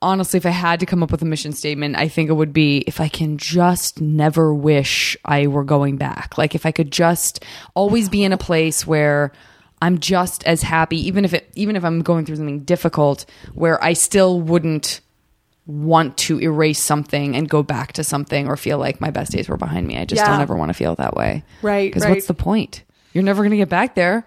honestly, 0.02 0.38
if 0.38 0.46
I 0.46 0.50
had 0.50 0.80
to 0.80 0.86
come 0.86 1.02
up 1.02 1.10
with 1.10 1.22
a 1.22 1.26
mission 1.26 1.52
statement, 1.52 1.96
I 1.96 2.08
think 2.08 2.30
it 2.30 2.34
would 2.34 2.52
be 2.52 2.78
if 2.86 3.00
I 3.00 3.08
can 3.08 3.36
just 3.38 4.00
never 4.00 4.54
wish 4.54 5.16
I 5.24 5.46
were 5.46 5.64
going 5.64 5.96
back. 5.96 6.38
Like 6.38 6.54
if 6.54 6.64
I 6.66 6.72
could 6.72 6.90
just 6.90 7.44
always 7.74 8.08
be 8.08 8.24
in 8.24 8.32
a 8.32 8.38
place 8.38 8.86
where 8.86 9.32
I'm 9.82 9.98
just 9.98 10.44
as 10.44 10.62
happy, 10.62 10.96
even 11.06 11.24
if 11.24 11.32
it 11.34 11.50
even 11.54 11.76
if 11.76 11.84
I'm 11.84 12.02
going 12.02 12.24
through 12.24 12.36
something 12.36 12.60
difficult, 12.64 13.26
where 13.54 13.82
I 13.82 13.92
still 13.94 14.40
wouldn't 14.40 15.00
want 15.66 16.16
to 16.16 16.40
erase 16.40 16.82
something 16.82 17.36
and 17.36 17.48
go 17.48 17.62
back 17.62 17.92
to 17.92 18.02
something 18.02 18.48
or 18.48 18.56
feel 18.56 18.78
like 18.78 19.00
my 19.00 19.10
best 19.10 19.30
days 19.32 19.48
were 19.48 19.56
behind 19.56 19.86
me. 19.86 19.96
I 19.98 20.04
just 20.04 20.20
Yeah. 20.20 20.30
don't 20.30 20.40
ever 20.40 20.56
want 20.56 20.70
to 20.70 20.74
feel 20.74 20.96
that 20.96 21.14
way. 21.14 21.44
Right, 21.62 21.88
Because 21.90 22.02
right. 22.04 22.10
what's 22.10 22.26
the 22.26 22.34
point? 22.34 22.82
You're 23.12 23.22
never 23.24 23.42
going 23.42 23.52
to 23.52 23.56
get 23.56 23.68
back 23.68 23.94
there. 23.94 24.26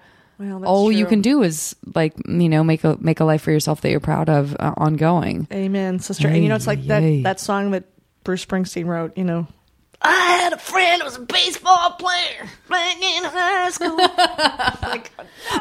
Well, 0.50 0.66
All 0.66 0.91
you 0.91 1.06
can 1.06 1.22
do 1.22 1.44
is 1.44 1.76
like 1.96 2.14
you 2.28 2.50
know 2.50 2.64
make 2.64 2.84
a 2.84 2.98
make 3.00 3.20
a 3.20 3.26
life 3.26 3.41
for 3.44 3.52
yourself 3.52 3.82
that 3.82 3.89
you're 3.89 4.00
proud 4.00 4.30
of 4.30 4.56
uh, 4.60 4.74
ongoing. 4.78 5.48
Amen, 5.52 6.00
sister. 6.00 6.28
and 6.28 6.44
you 6.44 6.50
know, 6.50 6.56
it's 6.56 6.68
like 6.68 6.84
that 6.88 7.24
that 7.24 7.39
song 7.39 7.72
that 7.72 7.86
Bruce 8.24 8.46
Springsteen 8.46 8.86
wrote. 8.86 9.18
You 9.18 9.24
know. 9.24 9.48
I 10.06 10.38
had 10.41 10.52
a 10.52 10.58
friend 10.58 11.02
who 11.02 11.06
was 11.06 11.16
a 11.16 11.22
baseball 11.22 11.91
player 11.91 12.50
playing 12.68 12.98
in 13.02 13.24
high 13.24 13.70
school. 13.70 13.96
like, 14.82 15.12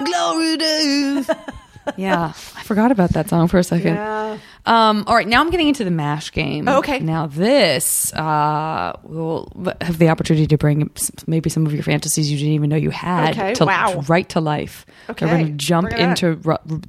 Glory 0.04 0.56
days. 0.56 1.30
yeah, 1.96 2.26
I 2.56 2.62
forgot 2.62 2.92
about 2.92 3.10
that 3.10 3.28
song 3.28 3.48
for 3.48 3.58
a 3.58 3.64
second. 3.64 3.94
Yeah. 3.94 4.38
Um, 4.64 5.02
all 5.08 5.16
right, 5.16 5.26
now 5.26 5.40
I'm 5.40 5.50
getting 5.50 5.66
into 5.66 5.82
the 5.82 5.90
mash 5.90 6.30
game. 6.30 6.68
Oh, 6.68 6.78
okay. 6.78 7.00
Now 7.00 7.26
this 7.26 8.12
uh, 8.12 8.96
will 9.02 9.50
have 9.80 9.98
the 9.98 10.08
opportunity 10.08 10.46
to 10.46 10.56
bring 10.56 10.88
maybe 11.26 11.50
some 11.50 11.66
of 11.66 11.74
your 11.74 11.82
fantasies 11.82 12.30
you 12.30 12.38
didn't 12.38 12.52
even 12.52 12.70
know 12.70 12.76
you 12.76 12.90
had 12.90 13.30
Okay, 13.36 13.54
to, 13.54 13.64
wow. 13.64 14.04
right 14.06 14.28
to 14.28 14.40
life. 14.40 14.86
Okay, 15.10 15.26
We're 15.26 15.32
going 15.32 15.46
to 15.46 15.52
jump 15.52 15.90
bring 15.90 16.10
into 16.10 16.40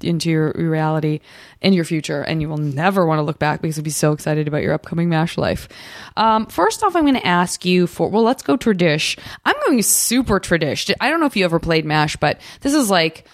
into 0.03 0.29
your 0.29 0.51
reality 0.55 1.21
in 1.61 1.73
your 1.73 1.85
future, 1.85 2.21
and 2.21 2.41
you 2.41 2.49
will 2.49 2.57
never 2.57 3.07
want 3.07 3.17
to 3.17 3.23
look 3.23 3.39
back 3.39 3.61
because 3.61 3.77
you'll 3.77 3.83
be 3.83 3.89
so 3.89 4.11
excited 4.11 4.47
about 4.47 4.61
your 4.61 4.73
upcoming 4.73 5.09
mash 5.09 5.35
life. 5.37 5.67
Um, 6.15 6.45
first 6.45 6.83
off, 6.83 6.95
I'm 6.95 7.03
going 7.05 7.15
to 7.15 7.25
ask 7.25 7.65
you 7.65 7.87
for 7.87 8.07
well, 8.07 8.23
let's 8.23 8.43
go 8.43 8.55
tradish. 8.55 9.17
I'm 9.45 9.55
going 9.65 9.81
super 9.81 10.39
tradish. 10.39 10.93
I 11.01 11.09
don't 11.09 11.19
know 11.19 11.25
if 11.25 11.35
you 11.35 11.45
ever 11.45 11.59
played 11.59 11.85
mash, 11.85 12.15
but 12.17 12.39
this 12.61 12.75
is 12.75 12.91
like. 12.91 13.25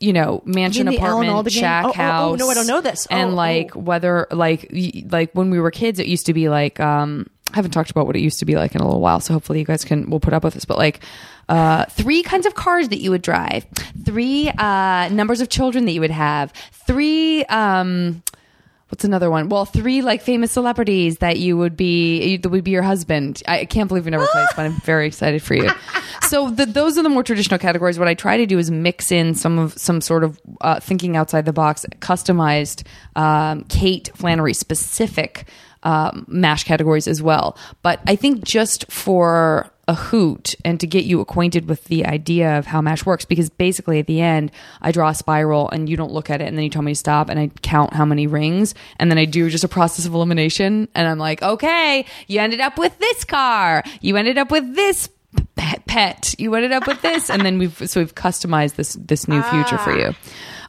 You 0.00 0.14
know, 0.14 0.42
mansion 0.46 0.88
Alan 0.88 1.28
apartment, 1.28 1.52
shack 1.52 1.84
Oh, 1.84 1.92
oh, 1.94 2.32
oh, 2.32 2.34
no, 2.36 2.48
I 2.48 2.54
don't 2.54 2.66
know 2.66 2.80
this. 2.80 3.06
And 3.06 3.32
Oh, 3.32 3.34
like 3.34 3.76
oh. 3.76 3.80
whether 3.80 4.26
like 4.30 4.70
like 5.10 5.30
when 5.34 5.50
we 5.50 5.60
were 5.60 5.70
kids 5.70 5.98
it 5.98 6.06
used 6.06 6.26
to 6.26 6.32
be 6.34 6.48
like 6.48 6.80
um 6.80 7.26
I 7.52 7.56
haven't 7.56 7.72
talked 7.72 7.90
about 7.90 8.06
what 8.06 8.16
it 8.16 8.20
used 8.20 8.38
to 8.38 8.44
be 8.46 8.54
like 8.54 8.74
in 8.74 8.80
a 8.80 8.84
little 8.84 9.00
while 9.00 9.20
so 9.20 9.34
hopefully 9.34 9.58
you 9.58 9.64
guys 9.64 9.84
can 9.84 10.08
we'll 10.08 10.20
put 10.20 10.32
up 10.32 10.42
with 10.44 10.54
this 10.54 10.64
but 10.64 10.78
like 10.78 11.00
uh 11.48 11.84
three 11.86 12.22
kinds 12.22 12.46
of 12.46 12.54
cars 12.54 12.88
that 12.90 13.00
you 13.00 13.10
would 13.10 13.22
drive 13.22 13.66
three 14.04 14.48
uh 14.56 15.08
numbers 15.10 15.40
of 15.40 15.48
children 15.48 15.84
that 15.84 15.92
you 15.92 16.00
would 16.00 16.10
have 16.12 16.52
three 16.86 17.44
um 17.46 18.22
What's 18.90 19.04
another 19.04 19.30
one? 19.30 19.48
Well, 19.48 19.64
three 19.64 20.02
like 20.02 20.20
famous 20.20 20.50
celebrities 20.52 21.18
that 21.18 21.38
you 21.38 21.56
would 21.56 21.76
be 21.76 22.36
that 22.38 22.48
would 22.48 22.64
be 22.64 22.72
your 22.72 22.82
husband. 22.82 23.42
I 23.46 23.64
can't 23.64 23.88
believe 23.88 24.04
we 24.04 24.10
never 24.10 24.26
played 24.26 24.44
this, 24.46 24.52
but 24.56 24.66
I'm 24.66 24.80
very 24.80 25.06
excited 25.06 25.42
for 25.42 25.54
you. 25.54 25.70
So 26.28 26.50
the, 26.50 26.66
those 26.66 26.98
are 26.98 27.02
the 27.02 27.08
more 27.08 27.22
traditional 27.22 27.58
categories. 27.58 27.98
What 27.98 28.06
I 28.06 28.14
try 28.14 28.36
to 28.36 28.46
do 28.46 28.58
is 28.58 28.70
mix 28.70 29.10
in 29.10 29.34
some 29.34 29.58
of 29.58 29.76
some 29.78 30.00
sort 30.00 30.22
of 30.22 30.38
uh, 30.60 30.78
thinking 30.78 31.16
outside 31.16 31.44
the 31.44 31.52
box, 31.52 31.84
customized 32.00 32.86
um, 33.16 33.64
Kate 33.64 34.10
Flannery 34.14 34.54
specific 34.54 35.48
um, 35.82 36.24
mash 36.28 36.64
categories 36.64 37.08
as 37.08 37.22
well. 37.22 37.56
But 37.82 38.00
I 38.06 38.16
think 38.16 38.44
just 38.44 38.90
for 38.92 39.70
a 39.90 39.94
hoot 39.94 40.54
and 40.64 40.78
to 40.78 40.86
get 40.86 41.04
you 41.04 41.20
acquainted 41.20 41.68
with 41.68 41.82
the 41.86 42.06
idea 42.06 42.56
of 42.56 42.64
how 42.64 42.80
mash 42.80 43.04
works 43.04 43.24
because 43.24 43.50
basically 43.50 43.98
at 43.98 44.06
the 44.06 44.20
end 44.20 44.52
I 44.80 44.92
draw 44.92 45.08
a 45.08 45.14
spiral 45.14 45.68
and 45.68 45.88
you 45.88 45.96
don't 45.96 46.12
look 46.12 46.30
at 46.30 46.40
it 46.40 46.46
and 46.46 46.56
then 46.56 46.62
you 46.62 46.70
tell 46.70 46.80
me 46.80 46.92
to 46.92 46.96
stop 46.96 47.28
and 47.28 47.40
I 47.40 47.48
count 47.62 47.92
how 47.92 48.04
many 48.04 48.28
rings 48.28 48.72
and 49.00 49.10
then 49.10 49.18
I 49.18 49.24
do 49.24 49.50
just 49.50 49.64
a 49.64 49.68
process 49.68 50.06
of 50.06 50.14
elimination 50.14 50.86
and 50.94 51.08
I'm 51.08 51.18
like 51.18 51.42
okay 51.42 52.06
you 52.28 52.38
ended 52.38 52.60
up 52.60 52.78
with 52.78 52.96
this 53.00 53.24
car 53.24 53.82
you 54.00 54.16
ended 54.16 54.38
up 54.38 54.52
with 54.52 54.76
this 54.76 55.08
pet, 55.56 55.84
pet. 55.86 56.34
you 56.38 56.54
ended 56.54 56.70
up 56.70 56.86
with 56.86 57.02
this 57.02 57.28
and 57.28 57.44
then 57.44 57.58
we've 57.58 57.90
so 57.90 57.98
we've 57.98 58.14
customized 58.14 58.76
this 58.76 58.94
this 58.94 59.26
new 59.26 59.42
future 59.42 59.78
for 59.78 59.90
ah. 59.90 59.96
you 59.96 60.14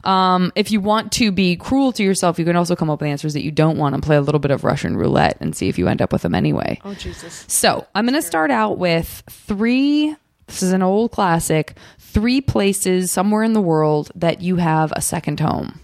um, 0.04 0.52
if 0.56 0.70
you 0.70 0.80
want 0.80 1.12
to 1.12 1.30
be 1.32 1.56
cruel 1.56 1.92
to 1.92 2.02
yourself 2.02 2.38
you 2.38 2.44
can 2.44 2.56
also 2.56 2.74
come 2.76 2.90
up 2.90 3.00
with 3.00 3.08
answers 3.10 3.32
that 3.34 3.42
you 3.44 3.50
don't 3.50 3.76
want 3.78 3.94
and 3.94 4.02
play 4.02 4.16
a 4.16 4.20
little 4.20 4.38
bit 4.40 4.50
of 4.50 4.64
Russian 4.64 4.96
roulette 4.96 5.36
and 5.40 5.54
see 5.54 5.68
if 5.68 5.78
you 5.78 5.88
end 5.88 6.02
up 6.02 6.12
with 6.12 6.22
them 6.22 6.34
anyway 6.34 6.80
Oh 6.84 6.94
Jesus. 6.94 7.44
so 7.48 7.86
I'm 7.94 8.04
going 8.06 8.14
to 8.20 8.26
start 8.26 8.50
out 8.50 8.78
with 8.78 9.22
three. 9.28 10.14
This 10.46 10.62
is 10.62 10.72
an 10.72 10.82
old 10.82 11.12
classic. 11.12 11.76
Three 11.98 12.40
places 12.40 13.10
somewhere 13.10 13.42
in 13.42 13.52
the 13.54 13.60
world 13.60 14.10
that 14.14 14.42
you 14.42 14.56
have 14.56 14.92
a 14.96 15.00
second 15.00 15.40
home. 15.40 15.80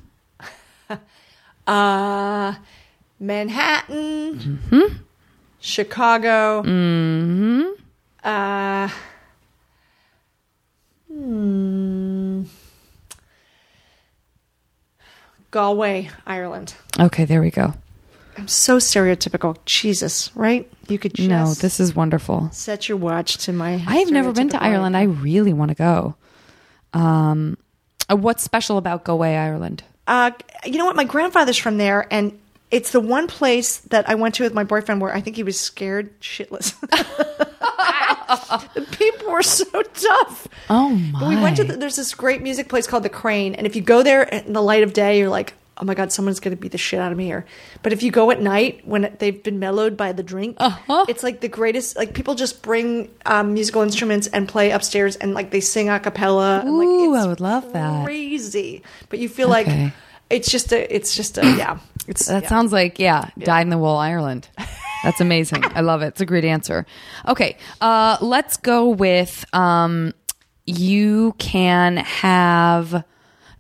Uh, 1.67 2.55
Manhattan, 3.21 4.39
Mm-hmm. 4.71 4.97
Chicago, 5.61 6.63
mhm 6.63 7.73
uh, 8.25 8.89
hmm, 11.13 12.43
Galway, 15.51 16.11
Ireland. 16.27 16.75
Okay, 16.99 17.25
there 17.25 17.41
we 17.41 17.51
go. 17.51 17.75
I'm 18.37 18.49
so 18.49 18.77
stereotypical. 18.79 19.57
Jesus, 19.65 20.35
right? 20.37 20.71
You 20.89 20.99
could 20.99 21.15
just 21.15 21.29
No, 21.29 21.53
this 21.55 21.81
is 21.81 21.95
wonderful. 21.97 22.51
set 22.53 22.89
your 22.89 22.99
watch 22.99 23.39
to 23.39 23.53
my. 23.53 23.83
I've 23.87 24.11
never 24.11 24.33
been 24.33 24.49
to 24.51 24.63
Ireland. 24.63 24.97
I 24.97 25.05
really 25.05 25.53
want 25.53 25.71
to 25.71 25.75
go. 25.75 26.15
Um, 26.93 27.57
uh, 28.11 28.17
what's 28.17 28.43
special 28.43 28.79
about 28.79 29.05
Galway, 29.05 29.35
Ireland? 29.35 29.83
Uh, 30.07 30.31
you 30.65 30.79
know 30.79 30.85
what? 30.87 30.97
My 30.97 31.05
grandfather's 31.05 31.59
from 31.59 31.77
there, 31.79 32.07
and 32.13 32.39
it's 32.71 32.93
the 32.93 33.01
one 33.01 33.27
place 33.27 33.79
that 33.89 34.09
I 34.09 34.15
went 34.15 34.35
to 34.37 34.43
with 34.43 34.55
my 34.55 34.65
boyfriend 34.65 35.01
where 35.01 35.15
I 35.15 35.21
think 35.21 35.37
he 35.37 35.43
was 35.43 35.59
scared 35.59 36.19
shitless. 36.21 36.75
the 38.75 38.83
people 38.99 39.33
were 39.33 39.43
so 39.43 39.83
tough. 39.83 40.49
Oh 40.71 40.91
my! 40.91 41.21
But 41.21 41.29
we 41.29 41.37
went 41.37 41.57
to 41.57 41.65
the, 41.65 41.77
there's 41.77 41.97
this 41.97 42.15
great 42.15 42.43
music 42.43 42.69
place 42.69 42.87
called 42.87 43.03
the 43.03 43.09
Crane, 43.09 43.55
and 43.55 43.67
if 43.67 43.75
you 43.77 43.83
go 43.83 44.03
there 44.03 44.23
in 44.23 44.53
the 44.53 44.63
light 44.63 44.83
of 44.83 44.93
day, 44.93 45.19
you're 45.19 45.29
like, 45.29 45.55
oh 45.81 45.85
my 45.85 45.95
god, 45.95 46.13
someone's 46.13 46.41
gonna 46.41 46.57
beat 46.57 46.73
the 46.73 46.79
shit 46.79 47.01
out 47.01 47.13
of 47.13 47.19
me 47.19 47.25
here. 47.27 47.47
But 47.83 47.93
if 47.93 48.03
you 48.03 48.11
go 48.11 48.31
at 48.31 48.41
night 48.43 48.87
when 48.87 49.15
they've 49.19 49.43
been 49.43 49.59
mellowed 49.59 49.97
by 49.97 50.13
the 50.13 50.23
drink, 50.23 50.57
Uh-huh. 50.59 51.07
it's 51.09 51.23
like 51.23 51.41
the 51.41 51.49
greatest. 51.49 51.97
Like 51.97 52.15
people 52.15 52.35
just 52.35 52.63
bring 52.63 53.11
um, 53.27 53.55
musical 53.55 53.83
instruments 53.83 54.27
and 54.27 54.49
play 54.49 54.71
upstairs, 54.73 55.17
and 55.17 55.35
like 55.35 55.51
they 55.51 55.61
sing 55.61 55.89
a 55.89 55.99
cappella. 56.01 56.61
and, 56.61 56.77
like, 56.79 56.87
Ooh, 56.89 57.15
it's 57.15 57.25
I 57.25 57.29
would 57.29 57.41
love 57.41 57.73
that. 57.73 58.05
Crazy, 58.05 58.83
but 59.09 59.19
you 59.21 59.29
feel 59.29 59.53
Okay. 59.55 59.85
like 59.85 59.93
it's 60.31 60.51
just 60.51 60.73
a. 60.73 60.95
It's 60.95 61.15
just 61.15 61.39
a. 61.39 61.43
Yeah, 61.57 61.79
it's 62.09 62.27
That 62.27 62.45
yeah. 62.45 62.49
sounds 62.49 62.73
like 62.73 62.99
yeah, 62.99 63.31
dyed 63.39 63.63
in 63.63 63.71
the 63.71 63.79
wool 63.79 63.97
Ireland. 63.97 64.49
That's 65.05 65.21
amazing. 65.21 65.63
I 65.65 65.81
love 65.81 66.03
it. 66.03 66.09
It's 66.09 66.21
a 66.21 66.27
great 66.27 66.45
answer. 66.45 66.85
Okay, 67.27 67.57
uh, 67.81 68.19
let's 68.21 68.57
go 68.57 68.89
with 68.89 69.45
um, 69.55 70.13
you 70.67 71.35
can 71.39 71.99
have 71.99 73.05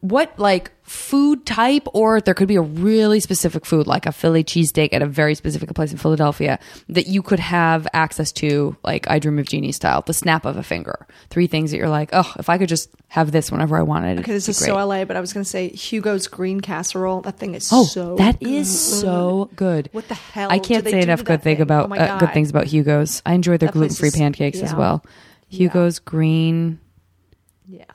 what 0.00 0.38
like 0.38 0.70
food 0.82 1.44
type, 1.44 1.86
or 1.92 2.20
there 2.20 2.32
could 2.34 2.48
be 2.48 2.56
a 2.56 2.62
really 2.62 3.20
specific 3.20 3.66
food, 3.66 3.86
like 3.86 4.06
a 4.06 4.12
Philly 4.12 4.42
cheesesteak 4.44 4.90
at 4.92 5.02
a 5.02 5.06
very 5.06 5.34
specific 5.34 5.72
place 5.74 5.92
in 5.92 5.98
Philadelphia 5.98 6.58
that 6.88 7.08
you 7.08 7.20
could 7.20 7.40
have 7.40 7.86
access 7.92 8.30
to, 8.32 8.76
like 8.84 9.10
I 9.10 9.18
Dream 9.18 9.38
of 9.38 9.46
Jeannie 9.48 9.72
style, 9.72 10.02
the 10.02 10.14
snap 10.14 10.44
of 10.44 10.56
a 10.56 10.62
finger. 10.62 11.06
Three 11.30 11.46
things 11.46 11.72
that 11.72 11.76
you're 11.78 11.88
like, 11.88 12.10
oh, 12.12 12.32
if 12.38 12.48
I 12.48 12.58
could 12.58 12.68
just 12.68 12.90
have 13.08 13.32
this 13.32 13.50
whenever 13.50 13.76
I 13.76 13.82
wanted. 13.82 14.20
Okay, 14.20 14.32
this 14.32 14.48
is 14.48 14.58
great. 14.58 14.68
so 14.68 14.76
LA, 14.76 15.04
but 15.04 15.16
I 15.16 15.20
was 15.20 15.32
going 15.32 15.44
to 15.44 15.50
say 15.50 15.68
Hugo's 15.68 16.26
green 16.28 16.60
casserole. 16.60 17.20
That 17.22 17.38
thing 17.38 17.54
is 17.54 17.68
Oh, 17.72 17.84
so. 17.84 18.16
that 18.16 18.40
is 18.42 18.68
good. 18.68 19.00
so 19.00 19.50
good. 19.56 19.88
What 19.92 20.08
the 20.08 20.14
hell 20.14 20.50
I 20.50 20.58
can't 20.58 20.84
say 20.88 21.00
enough 21.02 21.24
good 21.24 21.42
thing 21.42 21.56
thing? 21.56 21.62
about 21.62 21.90
Oh 21.90 21.94
uh, 21.94 22.18
good 22.18 22.32
things 22.32 22.50
about 22.50 22.66
Hugo's. 22.66 23.20
I 23.26 23.34
enjoy 23.34 23.56
their 23.58 23.66
That 23.68 23.72
gluten 23.72 23.96
free 23.96 24.08
is- 24.08 24.16
pancakes 24.16 24.60
as 24.60 24.74
well. 24.74 25.04
Hugo's 25.48 25.98
green 25.98 26.70
Yeah. 26.70 26.87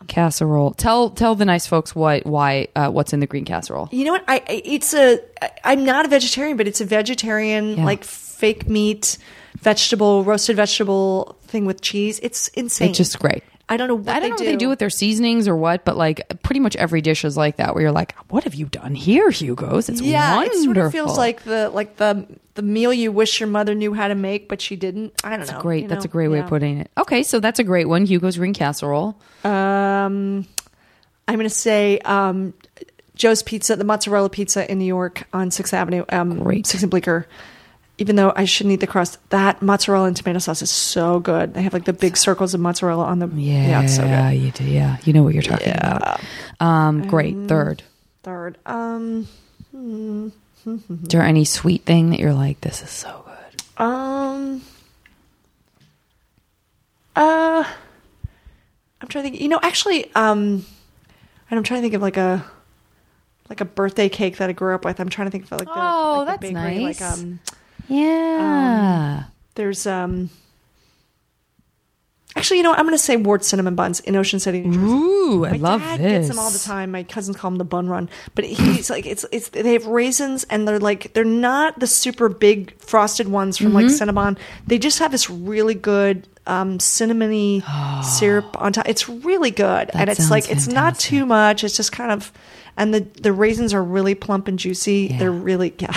Casserole. 0.08 0.72
Tell 0.74 1.10
tell 1.10 1.36
the 1.36 1.46
nice 1.46 1.68
folks 1.68 1.96
what 1.96 2.26
why 2.26 2.68
uh, 2.76 2.90
what's 2.90 3.14
in 3.14 3.20
the 3.20 3.28
green 3.28 3.46
casserole. 3.46 3.90
You 3.92 4.06
know 4.06 4.12
what? 4.14 4.24
I 4.28 4.42
it's 4.48 4.94
a 4.94 5.20
I'm 5.64 5.84
not 5.86 6.06
a 6.06 6.10
vegetarian, 6.10 6.58
but 6.58 6.68
it's 6.68 6.82
a 6.82 6.86
vegetarian 6.86 7.78
Yeah. 7.78 7.86
like 7.86 8.04
fake 8.04 8.68
meat, 8.70 9.18
vegetable, 9.60 10.24
roasted 10.24 10.56
vegetable 10.56 11.38
thing 11.44 11.66
with 11.66 11.82
cheese. 11.82 12.20
It's 12.22 12.48
insane. 12.50 12.90
It's 12.90 12.98
just 12.98 13.20
great. 13.20 13.44
I 13.70 13.78
don't 13.78 13.88
know 13.88 13.96
what 13.96 14.10
I 14.10 14.20
don't 14.20 14.22
they 14.22 14.30
know 14.30 14.38
do. 14.38 14.44
what 14.44 14.52
they 14.52 14.58
do 14.58 14.70
with 14.70 14.80
their 14.80 14.90
seasonings 14.90 15.48
or 15.48 15.56
what, 15.56 15.86
but 15.86 15.96
like 15.96 16.22
pretty 16.44 16.60
much 16.60 16.76
every 16.76 17.02
dish 17.02 17.24
is 17.24 17.38
like 17.38 17.56
that, 17.58 17.74
where 17.74 17.82
you're 17.84 17.92
like, 17.94 18.14
"What 18.30 18.44
have 18.44 18.54
you 18.56 18.66
done 18.66 18.94
here, 18.94 19.30
Hugo's?" 19.32 19.88
It's 19.88 20.02
yeah, 20.02 20.36
wonderful. 20.36 20.60
it 20.60 20.64
sort 20.66 20.78
of 20.78 20.92
feels 20.92 21.18
like 21.18 21.44
the 21.44 21.70
like 21.70 21.96
the 21.96 22.28
the 22.56 22.62
meal 22.62 22.94
you 22.94 23.12
wish 23.12 23.40
your 23.40 23.48
mother 23.50 23.74
knew 23.76 23.94
how 23.94 24.08
to 24.08 24.16
make, 24.16 24.48
but 24.48 24.62
she 24.62 24.76
didn't. 24.76 25.14
I 25.24 25.36
don't 25.38 25.50
know. 25.50 25.60
great. 25.62 25.84
you 25.84 25.88
That's 25.90 26.06
a 26.06 26.08
great 26.08 26.28
way 26.30 26.38
Yeah. 26.38 26.44
of 26.44 26.50
putting 26.50 26.80
it. 26.80 26.92
Okay, 26.98 27.24
so 27.24 27.40
that's 27.40 27.60
a 27.60 27.64
great 27.64 27.88
one. 27.90 28.06
Hugo's 28.06 28.38
ring 28.38 28.54
casserole. 28.54 29.16
Um, 29.44 30.46
I'm 31.28 31.36
going 31.36 31.44
to 31.44 31.50
say 31.50 32.00
um, 32.00 32.54
Joe's 33.16 33.44
Pizza, 33.44 33.76
the 33.76 33.84
mozzarella 33.84 34.30
pizza 34.30 34.70
in 34.72 34.78
New 34.80 34.86
York 34.86 35.24
on 35.34 35.52
Sixth 35.52 35.74
Avenue. 35.74 36.06
Um, 36.10 36.40
Great. 36.40 36.68
Sixth 36.68 36.84
and 36.84 36.92
Bleecker. 36.92 37.28
Even 38.00 38.16
though 38.16 38.34
I 38.36 38.46
shouldn't 38.46 38.74
eat 38.74 38.80
the 38.80 38.88
crust, 38.88 39.20
that 39.30 39.62
mozzarella 39.62 40.08
and 40.08 40.18
tomato 40.18 40.40
sauce 40.40 40.64
is 40.64 40.72
so 40.72 41.20
good. 41.20 41.54
They 41.54 41.62
have 41.62 41.74
like 41.74 41.86
the 41.86 41.94
big 41.94 42.18
circles 42.18 42.56
of 42.56 42.60
mozzarella 42.60 43.06
on 43.06 43.20
the. 43.20 43.28
Yeah, 43.28 43.82
it's 43.84 43.96
so 43.96 44.04
good. 44.04 44.34
you 44.34 44.52
do. 44.52 44.64
Yeah, 44.64 44.98
you 45.06 45.14
know 45.14 45.22
what 45.22 45.34
you're 45.36 45.44
talking 45.44 45.74
about. 45.74 46.20
Um, 46.60 47.08
great. 47.08 47.36
Third. 47.48 47.84
Third, 48.24 48.58
um, 48.66 49.28
Is 50.66 50.82
there 51.10 51.22
any 51.22 51.46
sweet 51.46 51.84
thing 51.86 52.10
that 52.12 52.20
you're 52.20 52.34
like, 52.34 52.62
this 52.62 52.82
is 52.82 52.90
so 52.90 53.24
good? 53.26 53.84
um, 53.86 54.62
uh, 57.16 57.64
I'm 59.02 59.08
trying 59.08 59.24
to 59.26 59.30
think. 59.30 59.42
You 59.42 59.50
know, 59.50 59.60
actually, 59.62 60.14
um, 60.16 60.66
and 61.50 61.58
I'm 61.58 61.64
trying 61.64 61.80
to 61.80 61.84
think 61.84 61.94
of 61.94 62.02
like 62.02 62.18
a 62.18 62.46
like 63.50 63.62
a 63.62 63.66
birthday 63.66 64.10
cake 64.10 64.38
that 64.38 64.50
I 64.50 64.54
grew 64.54 64.74
up 64.74 64.86
with. 64.86 65.00
I'm 65.00 65.10
trying 65.10 65.28
to 65.28 65.32
think 65.32 65.44
of 65.46 65.52
like 65.52 65.68
the, 65.68 65.74
Oh, 65.76 66.24
like 66.28 66.40
the 66.40 66.48
that's 66.48 66.54
bakery, 66.54 66.84
nice. 66.86 67.02
Like 67.02 67.12
um, 67.12 67.40
Yeah. 67.88 69.24
there's 69.56 69.86
um, 69.86 70.30
Actually, 72.36 72.58
you 72.58 72.64
know, 72.64 72.72
what? 72.72 72.80
I'm 72.80 72.86
going 72.86 72.96
to 72.98 73.04
say 73.04 73.16
Ward 73.16 73.44
cinnamon 73.46 73.76
buns 73.76 74.00
in 74.02 74.16
Ocean 74.16 74.40
City. 74.40 74.62
New 74.62 74.74
Jersey. 74.74 74.86
Ooh, 74.88 75.46
I 75.46 75.52
My 75.52 75.58
love 75.58 75.82
dad 75.82 76.00
this. 76.00 76.12
gets 76.12 76.28
them 76.30 76.40
all 76.40 76.50
the 76.50 76.58
time. 76.60 76.92
My 76.92 77.04
cousins 77.04 77.38
call 77.38 77.52
them 77.52 77.58
the 77.60 77.64
bun 77.64 77.88
run, 77.88 78.10
but 78.36 78.44
he's 78.46 78.90
like, 78.90 79.06
it's 79.06 79.24
it's 79.32 79.50
they 79.50 79.74
have 79.74 79.86
raisins 79.86 80.44
and 80.46 80.68
they're 80.68 80.80
like 80.80 81.14
they're 81.14 81.24
not 81.24 81.80
the 81.80 81.86
super 81.88 82.30
big 82.30 82.76
frosted 82.80 83.28
ones 83.28 83.58
from 83.58 83.68
Mm-hmm. 83.68 83.76
like 83.76 83.86
Cinnabon. 83.86 84.38
They 84.68 84.78
just 84.80 85.00
have 85.00 85.12
this 85.12 85.30
really 85.30 85.76
good 85.76 86.28
um, 86.48 86.80
cinnamony 86.80 87.64
syrup 88.04 88.60
on 88.60 88.74
top. 88.74 88.88
It's 88.90 89.08
really 89.08 89.52
good, 89.52 89.92
and 89.94 90.10
it's 90.10 90.20
sounds 90.20 90.32
like 90.32 90.50
it's 90.50 90.68
not 90.68 90.98
too 91.00 91.26
much. 91.26 91.64
It's 91.64 91.76
just 91.78 91.92
kind 91.92 92.12
of, 92.12 92.32
and 92.78 92.94
the 92.94 93.02
the 93.22 93.32
raisins 93.32 93.74
are 93.74 93.84
really 93.84 94.16
plump 94.16 94.48
and 94.48 94.58
juicy. 94.58 95.10
They're 95.20 95.32
really 95.32 95.74
yeah. 95.80 95.96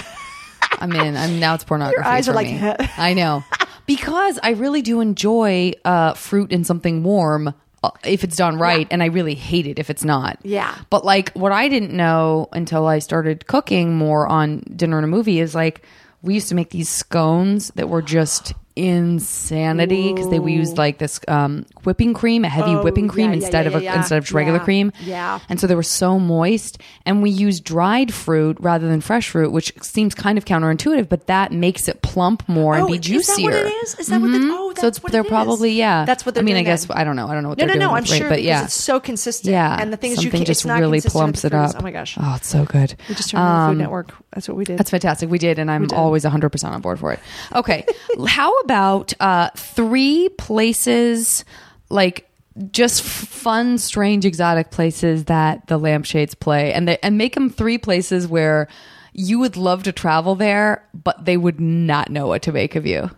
I'm 0.79 0.93
in. 0.93 1.17
I'm 1.17 1.41
now 1.41 1.55
it's 1.55 1.65
pornography. 1.73 1.97
Your 1.97 2.07
eyes 2.07 2.29
are 2.29 2.33
for 2.33 2.37
like, 2.37 2.49
me. 2.49 2.89
I 2.99 3.15
know 3.15 3.43
because 3.87 4.39
I 4.43 4.51
really 4.51 4.83
do 4.83 5.01
enjoy 5.01 5.73
uh, 5.85 6.15
fruit 6.15 6.53
in 6.53 6.65
something 6.65 7.03
warm 7.03 7.55
uh, 7.83 7.91
if 8.05 8.25
it's 8.25 8.37
done 8.37 8.59
right, 8.59 8.87
and 8.91 9.03
I 9.03 9.07
really 9.07 9.35
hate 9.35 9.67
it 9.67 9.79
if 9.79 9.91
it's 9.91 10.05
not. 10.05 10.39
Yeah. 10.43 10.77
But 10.91 11.05
like 11.05 11.33
what 11.33 11.53
I 11.53 11.69
didn't 11.69 11.93
know 11.93 12.49
until 12.53 12.87
I 12.87 12.99
started 12.99 13.47
cooking 13.47 13.97
more 13.97 14.27
on 14.27 14.61
dinner 14.75 14.99
and 14.99 15.05
a 15.05 15.09
movie 15.09 15.41
is 15.41 15.55
like 15.55 15.83
we 16.23 16.35
used 16.35 16.49
to 16.49 16.55
make 16.55 16.71
these 16.71 16.89
scones 16.89 17.71
that 17.77 17.89
were 17.89 18.03
just 18.03 18.55
insanity 18.77 20.13
because 20.13 20.29
they 20.31 20.37
used 20.39 20.79
like 20.79 20.99
this 20.99 21.21
um, 21.29 21.67
whipping 21.85 22.15
cream, 22.15 22.45
a 22.45 22.49
heavy 22.49 22.71
Oh, 22.73 22.83
whipping 22.83 23.09
cream 23.09 23.27
yeah, 23.33 23.37
yeah, 23.39 23.43
instead 23.45 23.65
yeah, 23.65 23.69
of 23.71 23.75
a, 23.77 23.83
yeah, 23.85 23.93
yeah. 23.93 23.99
instead 23.99 24.19
of 24.19 24.33
regular 24.35 24.59
Yeah. 24.59 24.65
cream. 24.65 24.93
Yeah. 25.01 25.39
And 25.49 25.61
so 25.61 25.67
they 25.67 25.75
were 25.75 25.83
so 25.83 26.19
moist. 26.19 26.79
And 27.05 27.23
we 27.23 27.31
use 27.31 27.61
dried 27.61 28.13
fruit 28.13 28.57
rather 28.61 28.89
than 28.89 29.01
fresh 29.01 29.29
fruit, 29.31 29.53
which 29.53 29.73
seems 29.83 30.15
kind 30.15 30.39
of 30.39 30.45
counterintuitive, 30.45 31.09
but 31.09 31.27
that 31.27 31.53
makes 31.53 31.89
it 31.89 32.03
plump 32.03 32.49
more 32.49 32.75
and 32.75 32.85
Oh, 32.85 32.87
be 32.89 32.95
is 32.95 33.01
that 33.01 33.07
juicier. 33.37 33.45
what 33.45 33.55
it 33.55 33.67
is? 33.83 33.95
Is 33.99 34.07
that 34.09 34.21
what 34.21 34.31
the- 34.33 34.39
oh, 34.53 34.73
so 34.77 34.89
it's, 34.89 35.03
what 35.03 35.13
they're 35.13 35.23
it 35.23 35.27
is. 35.27 35.31
probably 35.31 35.73
yeah. 35.73 36.05
That's 36.05 36.27
what 36.27 36.35
they're 36.35 36.43
I 36.43 36.45
mean, 36.45 36.57
I 36.57 36.63
guess 36.63 36.85
then. 36.87 36.97
I 36.99 37.05
don't 37.05 37.17
know. 37.17 37.29
I 37.29 37.35
don't 37.35 37.43
know 37.43 37.49
what 37.51 37.59
No, 37.59 37.67
they're 37.67 37.77
no, 37.77 37.81
doing. 37.81 37.91
no. 37.93 37.97
I'm 37.97 38.05
sure 38.05 38.29
but 38.29 38.43
yeah, 38.43 38.65
it's 38.65 38.75
so 38.75 39.01
consistent. 39.01 39.53
yeah. 39.53 39.77
and 39.81 39.93
the 39.93 39.97
thing 39.97 40.13
is, 40.13 40.23
you 40.23 40.31
can't, 40.31 40.47
just 40.47 40.61
it's 40.63 40.67
not 40.67 40.81
really 40.81 41.01
plumps 41.01 41.45
it 41.45 41.55
up. 41.55 41.75
Oh 41.79 41.83
my 41.83 41.91
gosh, 41.93 42.17
Oh, 42.21 42.35
it's 42.37 42.49
so 42.49 42.65
good. 42.65 42.95
we 43.09 43.15
just 43.15 43.31
turned 43.31 43.43
on 43.43 43.49
the 43.49 43.67
Food 43.69 43.73
Um, 43.73 43.79
Network. 43.79 44.13
That's 44.33 44.49
what 44.49 44.57
we 44.57 44.65
did. 44.65 44.79
That's 44.79 44.91
fantastic. 44.91 45.31
We 45.31 45.39
did, 45.39 45.59
and 45.59 45.71
I'm 45.71 45.87
always 45.95 46.25
100% 46.25 46.65
on 46.71 46.81
board 46.83 46.99
for 46.99 47.13
it. 47.13 47.21
Okay. 47.55 47.87
How 48.27 48.53
about 48.67 49.13
uh, 49.21 49.51
three 49.57 50.29
places, 50.31 51.45
like 51.89 52.29
just 52.73 53.03
fun, 53.03 53.79
strange, 53.79 54.25
exotic 54.25 54.71
places 54.73 55.27
that 55.27 55.67
the 55.69 55.79
lampshades 55.79 56.35
play, 56.35 56.73
and 56.73 56.89
they, 56.89 56.99
and 57.03 57.17
make 57.17 57.35
them 57.35 57.49
three 57.49 57.79
places 57.79 58.27
where 58.27 58.67
you 59.13 59.39
would 59.39 59.57
love 59.57 59.85
to 59.85 59.93
travel 59.93 60.35
there, 60.35 60.85
but 60.93 61.25
they 61.25 61.37
would 61.37 61.61
not 61.61 62.11
know 62.11 62.27
what 62.27 62.43
to 62.43 62.53
make 62.53 62.75
of 62.75 62.85
you. 62.87 63.09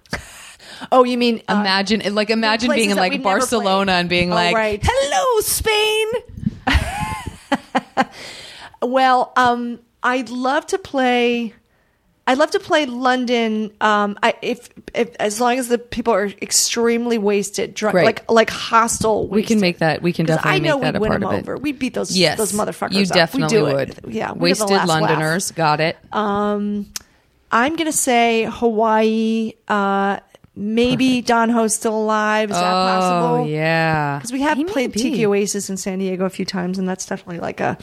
oh, 0.92 1.04
you 1.04 1.16
mean 1.16 1.40
uh, 1.48 1.54
Imagine, 1.60 2.14
like, 2.14 2.28
imagine 2.28 2.70
being 2.70 2.90
in 2.90 2.96
like 2.98 3.22
Barcelona 3.22 3.92
and 3.92 4.08
being 4.08 4.30
Oh, 4.30 4.34
like, 4.34 4.54
right. 4.54 4.80
"Hello, 4.84 5.40
Spain." 5.40 6.06
Well, 8.80 9.32
um, 9.36 9.80
I'd 10.02 10.30
love 10.30 10.66
to 10.68 10.78
play. 10.78 11.54
I'd 12.28 12.36
love 12.38 12.50
to 12.50 12.60
play 12.60 12.84
London. 12.86 13.72
Um, 13.80 14.18
I, 14.22 14.34
if, 14.42 14.68
if 14.94 15.16
as 15.18 15.40
long 15.40 15.58
as 15.58 15.68
the 15.68 15.78
people 15.78 16.12
are 16.12 16.26
extremely 16.26 17.16
wasted, 17.16 17.72
drunk, 17.74 17.94
Great. 17.94 18.04
like 18.04 18.30
like 18.30 18.50
hostile. 18.50 19.26
We 19.26 19.42
can 19.42 19.58
make 19.60 19.78
that. 19.78 20.02
We 20.02 20.12
can 20.12 20.26
definitely 20.26 20.50
I 20.52 20.58
know 20.58 20.78
make 20.78 20.92
that 20.92 20.92
we'd 20.94 20.98
a 20.98 21.00
win 21.00 21.08
part 21.10 21.20
them 21.22 21.28
of 21.30 21.34
it. 21.36 21.40
over. 21.40 21.56
We'd 21.56 21.78
beat 21.78 21.94
those 21.94 22.14
Yes, 22.16 22.36
those 22.36 22.52
motherfuckers. 22.52 22.92
You 22.92 23.02
up. 23.02 23.08
definitely 23.08 23.58
we 23.58 23.64
do 23.70 23.74
would. 23.74 23.90
It. 23.90 24.08
Yeah, 24.08 24.32
wasted 24.32 24.68
last 24.70 24.88
laugh. 24.88 25.00
Londoners. 25.00 25.50
Got 25.52 25.80
it. 25.80 25.96
Um, 26.12 26.92
I'm 27.50 27.76
gonna 27.76 27.92
say 27.92 28.44
Hawaii. 28.50 29.54
Uh, 29.66 30.18
maybe 30.54 31.22
Don 31.22 31.48
Ho's 31.48 31.74
still 31.74 31.96
alive. 31.96 32.50
Is 32.50 32.56
that 32.56 32.62
possible? 32.72 33.44
Oh 33.44 33.46
yeah, 33.46 34.18
Because 34.18 34.32
we 34.32 34.42
have 34.42 34.58
He 34.58 34.64
played. 34.64 34.92
Tiki 34.92 35.24
Oasis 35.24 35.70
in 35.70 35.76
San 35.78 35.98
Diego 35.98 36.26
a 36.26 36.30
few 36.30 36.44
times, 36.44 36.78
and 36.78 36.86
that's 36.88 37.06
definitely 37.06 37.40
like 37.40 37.60
a 37.60 37.78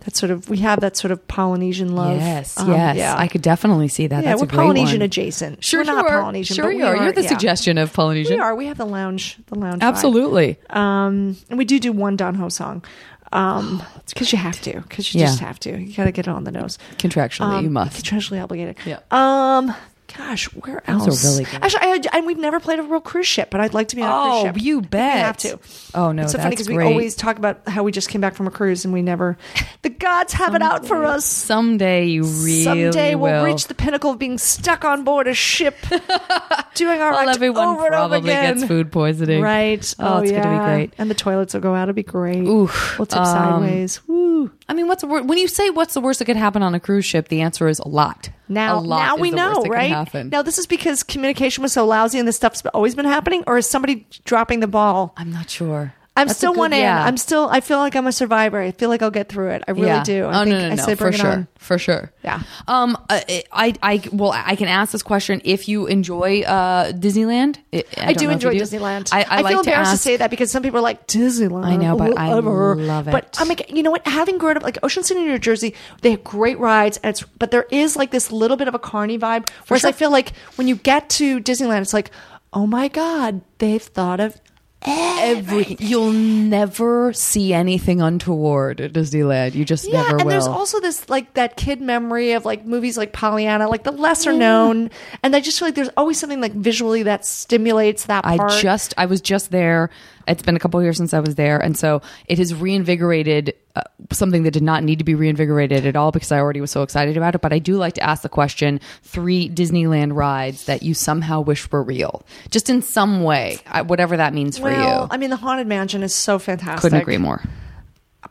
that 0.00 0.16
sort 0.16 0.30
of 0.30 0.48
we 0.48 0.58
have 0.58 0.80
that 0.80 0.96
sort 0.96 1.12
of 1.12 1.26
Polynesian 1.28 1.94
love. 1.94 2.16
Yes, 2.18 2.58
Um, 2.58 2.70
yes, 2.70 2.96
yeah. 2.96 3.14
I 3.16 3.28
could 3.28 3.42
definitely 3.42 3.88
see 3.88 4.06
that. 4.06 4.24
yeah, 4.24 4.30
That's 4.30 4.40
we're 4.42 4.48
Polynesian 4.48 5.00
one. 5.00 5.02
adjacent. 5.06 5.62
Sure, 5.64 5.80
we're 5.80 5.84
not 5.84 6.06
are. 6.06 6.20
Polynesian. 6.20 6.56
Sure, 6.56 6.64
but 6.66 6.70
you 6.70 6.76
we 6.78 6.82
are. 6.82 6.96
You're 6.96 7.12
the 7.12 7.22
yeah. 7.22 7.28
suggestion 7.28 7.78
of 7.78 7.92
Polynesian. 7.92 8.36
We 8.36 8.40
are. 8.40 8.54
We 8.54 8.66
have 8.66 8.78
the 8.78 8.86
lounge, 8.86 9.36
the 9.46 9.58
lounge. 9.58 9.82
Absolutely. 9.82 10.58
Um, 10.70 11.36
and 11.48 11.58
we 11.58 11.64
do 11.64 11.78
do 11.78 11.92
one 11.92 12.16
Don 12.16 12.34
Ho 12.36 12.48
song. 12.48 12.84
Um, 13.32 13.80
because 14.08 14.32
you 14.32 14.38
have 14.38 14.60
to. 14.62 14.80
Because 14.80 15.14
you 15.14 15.20
Yeah. 15.20 15.26
just 15.26 15.38
have 15.40 15.60
to. 15.60 15.78
You 15.80 15.94
got 15.94 16.04
to 16.04 16.12
get 16.12 16.26
it 16.26 16.30
on 16.30 16.42
the 16.44 16.50
nose. 16.50 16.78
Contractually, 16.98 17.42
Um, 17.58 17.64
you 17.64 17.70
must. 17.70 18.02
Contractually 18.04 18.42
obligated. 18.42 18.76
Yeah. 18.84 18.98
Um. 19.12 19.72
Gosh, 20.20 20.44
where 20.54 20.82
Those 20.86 21.00
are 21.02 21.10
else? 21.10 21.24
really 21.24 21.44
good. 21.44 21.62
Actually, 21.64 21.80
I, 21.82 22.00
and 22.18 22.26
we've 22.26 22.38
never 22.38 22.60
played 22.60 22.78
a 22.78 22.82
real 22.82 23.00
cruise 23.00 23.26
ship, 23.26 23.48
but 23.50 23.60
I'd 23.60 23.74
like 23.74 23.88
to 23.88 23.96
be 23.96 24.02
on 24.02 24.10
a 24.10 24.14
Oh, 24.14 24.40
cruise 24.42 24.54
ship. 24.56 24.62
you 24.62 24.80
bet. 24.82 25.14
We 25.14 25.20
have 25.20 25.36
to. 25.38 25.58
Oh, 25.94 26.12
no, 26.12 26.22
it's 26.22 26.32
so 26.32 26.38
funny 26.38 26.50
that's 26.50 26.62
because 26.62 26.68
we 26.68 26.74
great. 26.74 26.86
always 26.92 27.16
talk 27.16 27.38
about 27.38 27.66
how 27.68 27.82
we 27.82 27.90
just 27.92 28.08
came 28.10 28.20
back 28.20 28.34
from 28.34 28.46
a 28.46 28.50
cruise 28.50 28.84
and 28.84 28.92
we 28.94 29.02
never. 29.02 29.38
The 29.82 29.88
gods 29.88 30.32
have 30.34 30.54
it 30.54 30.62
out 30.62 30.86
for 30.86 31.04
us. 31.04 31.24
Someday 31.24 32.06
you 32.06 32.22
really 32.24 32.64
Someday 32.64 33.14
we'll 33.14 33.32
will. 33.32 33.44
reach 33.44 33.66
the 33.66 33.74
pinnacle 33.74 34.10
of 34.10 34.18
being 34.18 34.36
stuck 34.38 34.84
on 34.84 35.04
board 35.04 35.26
a 35.26 35.34
ship, 35.34 35.76
doing 36.74 37.00
our 37.00 37.12
Well, 37.12 37.28
act 37.28 37.36
everyone 37.36 37.68
over 37.68 37.86
and 37.86 37.94
over 37.94 38.08
probably 38.10 38.30
again. 38.30 38.54
gets 38.56 38.66
food 38.66 38.92
poisoning. 38.92 39.40
Right. 39.42 39.78
Oh, 39.98 40.18
it's 40.18 40.30
gonna 40.32 40.58
be 40.58 40.64
great. 40.64 40.92
And 40.98 41.10
the 41.10 41.14
toilets 41.14 41.54
will 41.54 41.60
go 41.60 41.74
out. 41.74 41.84
It'll 41.88 41.94
be 41.94 42.02
great. 42.02 42.44
Oof. 42.46 42.98
We'll 42.98 43.06
tip 43.06 43.20
Um, 43.20 43.26
sideways. 43.26 44.00
Woo. 44.06 44.50
I 44.70 44.72
mean, 44.72 44.86
what's 44.86 45.00
the 45.00 45.08
wor- 45.08 45.24
when 45.24 45.36
you 45.36 45.48
say 45.48 45.68
what's 45.68 45.94
the 45.94 46.00
worst 46.00 46.20
that 46.20 46.26
could 46.26 46.36
happen 46.36 46.62
on 46.62 46.76
a 46.76 46.80
cruise 46.80 47.04
ship? 47.04 47.26
The 47.26 47.40
answer 47.40 47.66
is 47.66 47.80
a 47.80 47.88
lot. 47.88 48.30
Now, 48.48 48.78
a 48.78 48.80
lot 48.80 48.98
now 49.04 49.16
we 49.16 49.32
know, 49.32 49.48
worst 49.48 49.62
that 49.62 50.06
can 50.06 50.06
right? 50.12 50.26
Now, 50.30 50.42
this 50.42 50.58
is 50.58 50.68
because 50.68 51.02
communication 51.02 51.62
was 51.62 51.72
so 51.72 51.84
lousy 51.84 52.20
and 52.20 52.28
this 52.28 52.36
stuff's 52.36 52.64
always 52.66 52.94
been 52.94 53.04
happening, 53.04 53.42
or 53.48 53.58
is 53.58 53.68
somebody 53.68 54.06
dropping 54.24 54.60
the 54.60 54.68
ball? 54.68 55.12
I'm 55.16 55.32
not 55.32 55.50
sure. 55.50 55.92
I'm 56.20 56.26
That's 56.28 56.38
still 56.38 56.52
good- 56.52 56.58
one 56.58 56.72
in. 56.72 56.80
yeah. 56.80 57.04
I'm 57.04 57.16
still. 57.16 57.48
I 57.48 57.60
feel 57.60 57.78
like 57.78 57.96
I'm 57.96 58.06
a 58.06 58.12
survivor. 58.12 58.60
I 58.60 58.72
feel 58.72 58.88
like 58.88 59.02
I'll 59.02 59.10
get 59.10 59.28
through 59.28 59.50
it. 59.50 59.64
I 59.66 59.70
really 59.70 59.86
yeah. 59.86 60.04
do. 60.04 60.24
I 60.26 60.42
oh 60.42 60.44
think 60.44 60.50
no, 60.50 60.60
no, 60.60 60.66
I 60.66 60.74
no, 60.74 60.84
say 60.84 60.94
for 60.94 61.12
sure, 61.12 61.30
on. 61.30 61.48
for 61.56 61.78
sure. 61.78 62.12
Yeah. 62.22 62.42
Um, 62.68 62.96
I, 63.08 63.44
I, 63.50 63.74
I, 63.82 64.02
well, 64.12 64.32
I 64.32 64.54
can 64.56 64.68
ask 64.68 64.92
this 64.92 65.02
question 65.02 65.40
if 65.44 65.68
you 65.68 65.86
enjoy 65.86 66.42
uh 66.42 66.92
Disneyland. 66.92 67.56
I, 67.72 67.84
I, 67.96 68.12
do 68.12 68.28
enjoy 68.28 68.52
do. 68.52 68.60
Disneyland. 68.60 69.08
I, 69.12 69.22
I, 69.22 69.40
like 69.40 69.54
feel 69.54 69.64
to 69.64 69.70
embarrassed 69.70 69.92
ask. 69.92 70.02
to 70.02 70.02
say 70.02 70.16
that 70.18 70.30
because 70.30 70.50
some 70.50 70.62
people 70.62 70.78
are 70.78 70.82
like 70.82 71.06
Disneyland. 71.06 71.64
I 71.64 71.76
know, 71.76 71.96
but 71.96 72.18
I 72.18 72.34
love 72.34 73.08
it. 73.08 73.12
But 73.12 73.36
I'm 73.40 73.48
like, 73.48 73.70
you 73.70 73.82
know 73.82 73.90
what? 73.90 74.06
Having 74.06 74.38
grown 74.38 74.56
up 74.56 74.62
like 74.62 74.78
Ocean 74.82 75.02
City, 75.02 75.20
New 75.20 75.38
Jersey, 75.38 75.74
they 76.02 76.10
have 76.12 76.24
great 76.24 76.58
rides, 76.58 76.98
and 77.02 77.10
it's 77.10 77.22
but 77.22 77.50
there 77.50 77.66
is 77.70 77.96
like 77.96 78.10
this 78.10 78.30
little 78.30 78.56
bit 78.56 78.68
of 78.68 78.74
a 78.74 78.78
carny 78.78 79.18
vibe. 79.18 79.48
Whereas 79.68 79.84
I 79.84 79.92
feel 79.92 80.10
like 80.10 80.36
when 80.56 80.68
you 80.68 80.76
get 80.76 81.08
to 81.10 81.40
Disneyland, 81.40 81.80
it's 81.82 81.94
like, 81.94 82.10
oh 82.52 82.66
my 82.66 82.88
god, 82.88 83.40
they've 83.58 83.82
thought 83.82 84.20
of 84.20 84.40
Everything. 84.86 85.76
You'll 85.80 86.12
never 86.12 87.12
see 87.12 87.52
anything 87.52 88.00
untoward 88.00 88.80
at 88.80 88.92
Disneyland. 88.92 89.54
You 89.54 89.64
just 89.64 89.86
Yeah, 89.86 90.02
never 90.02 90.16
and 90.16 90.24
will. 90.24 90.30
there's 90.30 90.46
also 90.46 90.80
this 90.80 91.08
like 91.08 91.34
that 91.34 91.56
kid 91.56 91.80
memory 91.80 92.32
of 92.32 92.44
like 92.44 92.64
movies 92.64 92.96
like 92.96 93.12
Pollyanna, 93.12 93.68
like 93.68 93.84
the 93.84 93.92
lesser 93.92 94.32
known, 94.32 94.90
and 95.22 95.36
I 95.36 95.40
just 95.40 95.58
feel 95.58 95.68
like 95.68 95.74
there's 95.74 95.90
always 95.96 96.18
something 96.18 96.40
like 96.40 96.52
visually 96.54 97.02
that 97.04 97.24
stimulates 97.26 98.06
that 98.06 98.24
part. 98.24 98.40
I 98.52 98.60
just 98.60 98.94
I 98.96 99.06
was 99.06 99.20
just 99.20 99.50
there. 99.50 99.90
It's 100.30 100.42
been 100.42 100.56
a 100.56 100.58
couple 100.58 100.80
of 100.80 100.84
years 100.84 100.96
since 100.96 101.12
I 101.12 101.20
was 101.20 101.34
there, 101.34 101.58
and 101.58 101.76
so 101.76 102.02
it 102.26 102.38
has 102.38 102.54
reinvigorated 102.54 103.54
uh, 103.76 103.82
something 104.12 104.44
that 104.44 104.52
did 104.52 104.62
not 104.62 104.82
need 104.84 104.98
to 104.98 105.04
be 105.04 105.14
reinvigorated 105.14 105.86
at 105.86 105.96
all 105.96 106.12
because 106.12 106.32
I 106.32 106.38
already 106.38 106.60
was 106.60 106.70
so 106.70 106.82
excited 106.82 107.16
about 107.16 107.34
it. 107.34 107.40
But 107.40 107.52
I 107.52 107.58
do 107.58 107.76
like 107.76 107.94
to 107.94 108.02
ask 108.02 108.22
the 108.22 108.28
question: 108.28 108.80
three 109.02 109.48
Disneyland 109.48 110.14
rides 110.14 110.66
that 110.66 110.82
you 110.82 110.94
somehow 110.94 111.40
wish 111.40 111.70
were 111.70 111.82
real, 111.82 112.24
just 112.50 112.70
in 112.70 112.82
some 112.82 113.22
way, 113.22 113.58
I- 113.66 113.82
whatever 113.82 114.16
that 114.16 114.32
means 114.32 114.58
for 114.58 114.64
well, 114.64 115.02
you. 115.02 115.08
I 115.10 115.16
mean, 115.16 115.30
the 115.30 115.36
Haunted 115.36 115.66
Mansion 115.66 116.02
is 116.02 116.14
so 116.14 116.38
fantastic. 116.38 116.80
Couldn't 116.80 117.00
agree 117.00 117.18
more. 117.18 117.42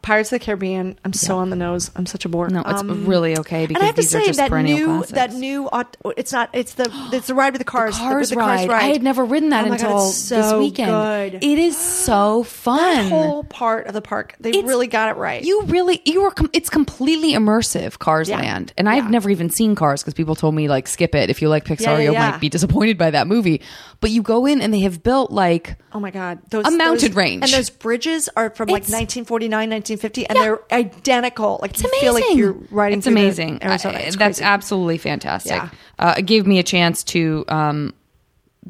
Pirates 0.03 0.31
of 0.31 0.39
the 0.39 0.45
Caribbean. 0.45 0.99
I'm 1.03 1.13
so 1.13 1.37
on 1.39 1.49
the 1.49 1.55
nose. 1.55 1.89
I'm 1.95 2.05
such 2.05 2.23
a 2.25 2.29
bore. 2.29 2.47
No, 2.49 2.61
it's 2.65 2.81
Um, 2.81 3.05
really 3.07 3.37
okay 3.39 3.61
and 3.61 3.67
because 3.69 3.81
I 3.83 3.85
have 3.87 3.95
to 3.95 4.01
these 4.01 4.15
are 4.15 4.19
say 4.21 4.25
just 4.27 4.37
that 4.39 4.49
perennial 4.49 4.77
new 4.77 4.87
classics. 4.99 5.11
that 5.13 5.33
new 5.33 5.69
it's 6.15 6.31
not 6.31 6.49
it's 6.53 6.73
the 6.75 6.91
it's 7.11 7.27
the 7.27 7.33
ride 7.33 7.53
with 7.53 7.59
the 7.59 7.65
cars 7.65 7.95
the- 7.97 8.03
Cars 8.03 8.29
the, 8.29 8.35
ride. 8.37 8.69
I 8.69 8.83
had 8.83 9.01
never 9.01 9.25
ridden 9.25 9.49
that 9.49 9.65
Oh 9.65 9.69
God, 9.69 9.73
until 9.81 10.07
it's 10.09 10.15
so 10.17 10.35
this 10.41 10.53
weekend. 10.53 10.91
Good. 10.91 11.43
It 11.43 11.57
is 11.59 11.75
so 11.75 12.43
fun. 12.43 12.77
that 12.77 13.09
whole 13.09 13.43
part 13.43 13.87
of 13.87 13.93
the 13.93 14.01
park 14.01 14.35
they 14.39 14.49
It's- 14.49 14.63
really 14.65 14.87
got 14.87 15.09
it 15.09 15.17
right. 15.19 15.43
You 15.43 15.63
really, 15.63 16.01
you 16.05 16.21
are. 16.23 16.31
Com- 16.31 16.49
it's 16.53 16.69
completely 16.69 17.33
immersive, 17.33 17.97
Cars 17.99 18.29
Yeah. 18.29 18.37
Land, 18.41 18.73
and 18.77 18.87
I've 18.87 19.09
never 19.09 19.29
even 19.31 19.49
seen 19.49 19.73
Cars 19.75 20.01
because 20.03 20.13
people 20.13 20.35
told 20.35 20.53
me 20.53 20.67
like 20.67 20.87
skip 20.87 21.15
it. 21.15 21.29
If 21.31 21.41
you 21.41 21.49
like 21.49 21.65
Pixar, 21.65 21.81
Yeah, 21.81 21.91
yeah, 21.97 22.03
you 22.03 22.11
yeah. 22.13 22.31
might 22.31 22.39
be 22.39 22.49
disappointed 22.49 22.97
by 22.99 23.09
that 23.11 23.25
movie. 23.27 23.61
But 24.01 24.11
you 24.11 24.21
go 24.21 24.45
in 24.45 24.61
and 24.61 24.73
they 24.73 24.79
have 24.81 25.01
built 25.03 25.31
like 25.31 25.77
Oh 25.91 25.99
my 25.99 26.11
god, 26.11 26.39
those 26.51 26.65
A 26.67 26.71
mounted 26.71 27.11
those- 27.11 27.15
range. 27.17 27.43
and 27.43 27.51
those 27.51 27.69
bridges 27.71 28.29
are 28.37 28.51
from 28.51 28.67
like 28.69 28.83
It's- 28.83 28.91
1949, 28.91 29.69
1950, 29.79 30.27
and 30.27 30.35
Yeah. 30.37 30.43
they're 30.43 30.59
identical. 30.71 31.59
Like 31.61 31.71
it's 31.71 31.83
you 31.83 31.89
amazing. 31.89 32.01
feel 32.05 32.13
like 32.13 32.35
you're 32.37 32.55
riding. 32.71 32.99
It's 32.99 33.07
amazing. 33.07 33.63
Arizona. 33.63 33.97
I- 33.97 34.01
It's 34.01 34.15
that's 34.17 34.41
absolutely 34.41 34.97
fantastic. 34.97 35.51
Yeah. 35.53 35.69
Uh, 35.97 36.15
it 36.17 36.23
gave 36.25 36.45
me 36.47 36.59
a 36.59 36.63
chance 36.63 37.03
to 37.05 37.45
um, 37.47 37.93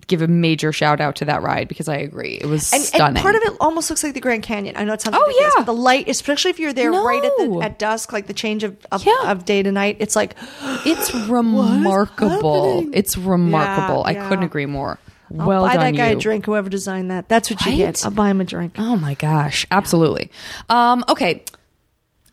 give 0.07 0.21
a 0.21 0.27
major 0.27 0.71
shout 0.71 1.01
out 1.01 1.15
to 1.17 1.25
that 1.25 1.41
ride 1.41 1.67
because 1.67 1.89
I 1.89 1.97
agree 1.97 2.37
it 2.39 2.45
was 2.45 2.71
And, 2.71 2.81
stunning. 2.83 3.17
and 3.17 3.23
part 3.23 3.35
of 3.35 3.41
it 3.43 3.53
almost 3.59 3.89
looks 3.89 4.03
like 4.03 4.13
the 4.13 4.19
Grand 4.21 4.43
Canyon. 4.43 4.77
I 4.77 4.83
know 4.85 4.93
it 4.93 5.01
sounds 5.01 5.17
Oh, 5.19 5.37
yeah. 5.41 5.49
but 5.57 5.65
the 5.65 5.73
light, 5.73 6.07
especially 6.07 6.51
if 6.51 6.59
you're 6.59 6.73
there 6.73 6.91
right 6.91 7.23
at 7.23 7.31
the 7.37 7.59
at 7.63 7.79
dusk, 7.79 8.13
like 8.13 8.27
the 8.27 8.33
change 8.33 8.63
of 8.63 8.77
of, 8.91 9.03
Yeah. 9.05 9.31
of 9.31 9.45
day 9.45 9.61
to 9.63 9.71
night, 9.71 9.97
it's 9.99 10.15
like 10.15 10.35
it's 10.85 11.13
remarkable. 11.27 12.87
It's 12.93 13.17
remarkable. 13.17 14.03
Yeah, 14.09 14.23
I 14.25 14.29
couldn't 14.29 14.45
agree 14.45 14.65
more. 14.67 14.99
I'll 15.37 15.47
well 15.47 15.61
buy 15.63 15.73
done, 15.75 15.93
that 15.93 15.97
guy 15.97 16.11
you. 16.11 16.17
a 16.17 16.19
drink. 16.19 16.45
Whoever 16.45 16.69
designed 16.69 17.11
that, 17.11 17.29
that's 17.29 17.49
what 17.49 17.65
you 17.65 17.75
get. 17.75 18.03
I'll 18.05 18.11
buy 18.11 18.29
him 18.29 18.41
a 18.41 18.45
drink. 18.45 18.75
Oh 18.77 18.95
my 18.95 19.13
gosh, 19.15 19.65
absolutely. 19.71 20.31
Um, 20.69 21.03
okay. 21.09 21.43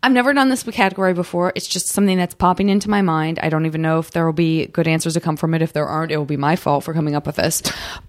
I've 0.03 0.13
never 0.13 0.33
done 0.33 0.51
this 0.51 0.63
category 0.63 1.15
before. 1.15 1.53
It's 1.57 1.67
just 1.67 1.89
something 1.89 2.17
that's 2.17 2.35
popping 2.35 2.69
into 2.69 2.89
my 2.89 3.03
mind. 3.03 3.41
I 3.43 3.49
don't 3.49 3.67
even 3.67 3.83
know 3.83 3.99
if 3.99 4.13
there 4.13 4.25
will 4.25 4.33
be 4.33 4.67
good 4.67 4.87
answers 4.87 5.15
to 5.15 5.21
come 5.21 5.37
from 5.37 5.53
it. 5.53 5.63
If 5.63 5.73
there 5.73 5.87
aren't, 5.87 6.13
it 6.13 6.17
will 6.17 6.25
be 6.25 6.37
my 6.37 6.55
fault 6.55 6.85
for 6.85 6.95
coming 6.95 7.17
up 7.17 7.27
with 7.27 7.37
this. 7.37 7.61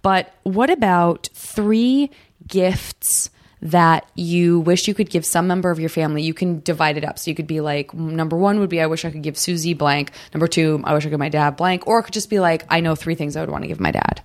But 0.04 0.32
what 0.44 0.70
about 0.70 1.30
three 1.34 2.12
gifts 2.48 3.32
that 3.62 4.08
you 4.16 4.60
wish 4.60 4.88
you 4.88 4.94
could 4.94 5.10
give 5.10 5.26
some 5.26 5.48
member 5.48 5.72
of 5.72 5.80
your 5.80 5.90
family? 5.90 6.22
You 6.22 6.34
can 6.34 6.60
divide 6.62 6.98
it 6.98 7.04
up. 7.04 7.18
So 7.18 7.32
you 7.32 7.36
could 7.36 7.48
be 7.48 7.60
like, 7.60 7.94
number 7.94 8.38
one 8.38 8.60
would 8.60 8.70
be, 8.70 8.80
I 8.82 8.86
wish 8.88 9.04
I 9.04 9.10
could 9.12 9.24
give 9.24 9.38
Susie 9.38 9.74
blank. 9.74 10.12
Number 10.34 10.48
two, 10.48 10.82
I 10.84 10.94
wish 10.94 11.04
I 11.04 11.06
could 11.06 11.12
give 11.12 11.20
my 11.20 11.30
dad 11.30 11.56
blank. 11.58 11.88
Or 11.88 12.00
it 12.00 12.04
could 12.04 12.14
just 12.14 12.30
be 12.30 12.40
like, 12.40 12.66
I 12.70 12.80
know 12.82 12.94
three 12.96 13.16
things 13.16 13.36
I 13.36 13.42
would 13.42 13.50
want 13.50 13.64
to 13.64 13.68
give 13.68 13.80
my 13.80 13.92
dad. 13.92 14.22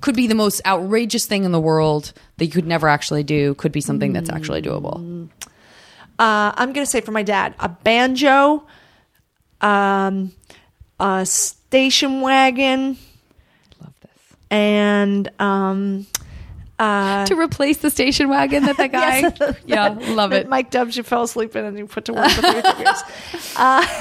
Could 0.00 0.16
be 0.16 0.26
the 0.26 0.34
most 0.34 0.62
outrageous 0.64 1.26
thing 1.26 1.44
in 1.44 1.52
the 1.52 1.60
world 1.60 2.12
that 2.38 2.46
you 2.46 2.52
could 2.52 2.66
never 2.66 2.88
actually 2.88 3.22
do. 3.22 3.54
Could 3.54 3.72
be 3.72 3.80
something 3.82 4.12
that's 4.14 4.30
actually 4.30 4.62
doable. 4.62 5.28
Uh, 6.18 6.52
I'm 6.54 6.72
going 6.72 6.84
to 6.84 6.90
say 6.90 7.00
for 7.00 7.12
my 7.12 7.22
dad, 7.22 7.54
a 7.58 7.68
banjo, 7.68 8.66
um, 9.60 10.32
a 10.98 11.24
station 11.26 12.20
wagon, 12.20 12.96
I 13.80 13.84
Love 13.84 13.94
this. 14.00 14.36
and 14.50 15.30
um, 15.38 16.06
uh, 16.80 17.26
to 17.26 17.34
replace 17.38 17.76
the 17.78 17.90
station 17.90 18.28
wagon 18.28 18.64
that 18.64 18.76
that 18.78 18.90
guy. 18.92 19.18
Yes. 19.20 19.56
yeah, 19.66 19.88
love 20.14 20.32
it. 20.32 20.48
Mike 20.48 20.70
Dubs 20.70 20.96
you 20.96 21.02
fell 21.02 21.22
asleep 21.24 21.54
in 21.54 21.64
and 21.64 21.78
you 21.78 21.86
put 21.86 22.06
to 22.06 22.12
work 22.14 22.30
for 22.30 22.42
three 22.42 22.84
years. 22.84 23.02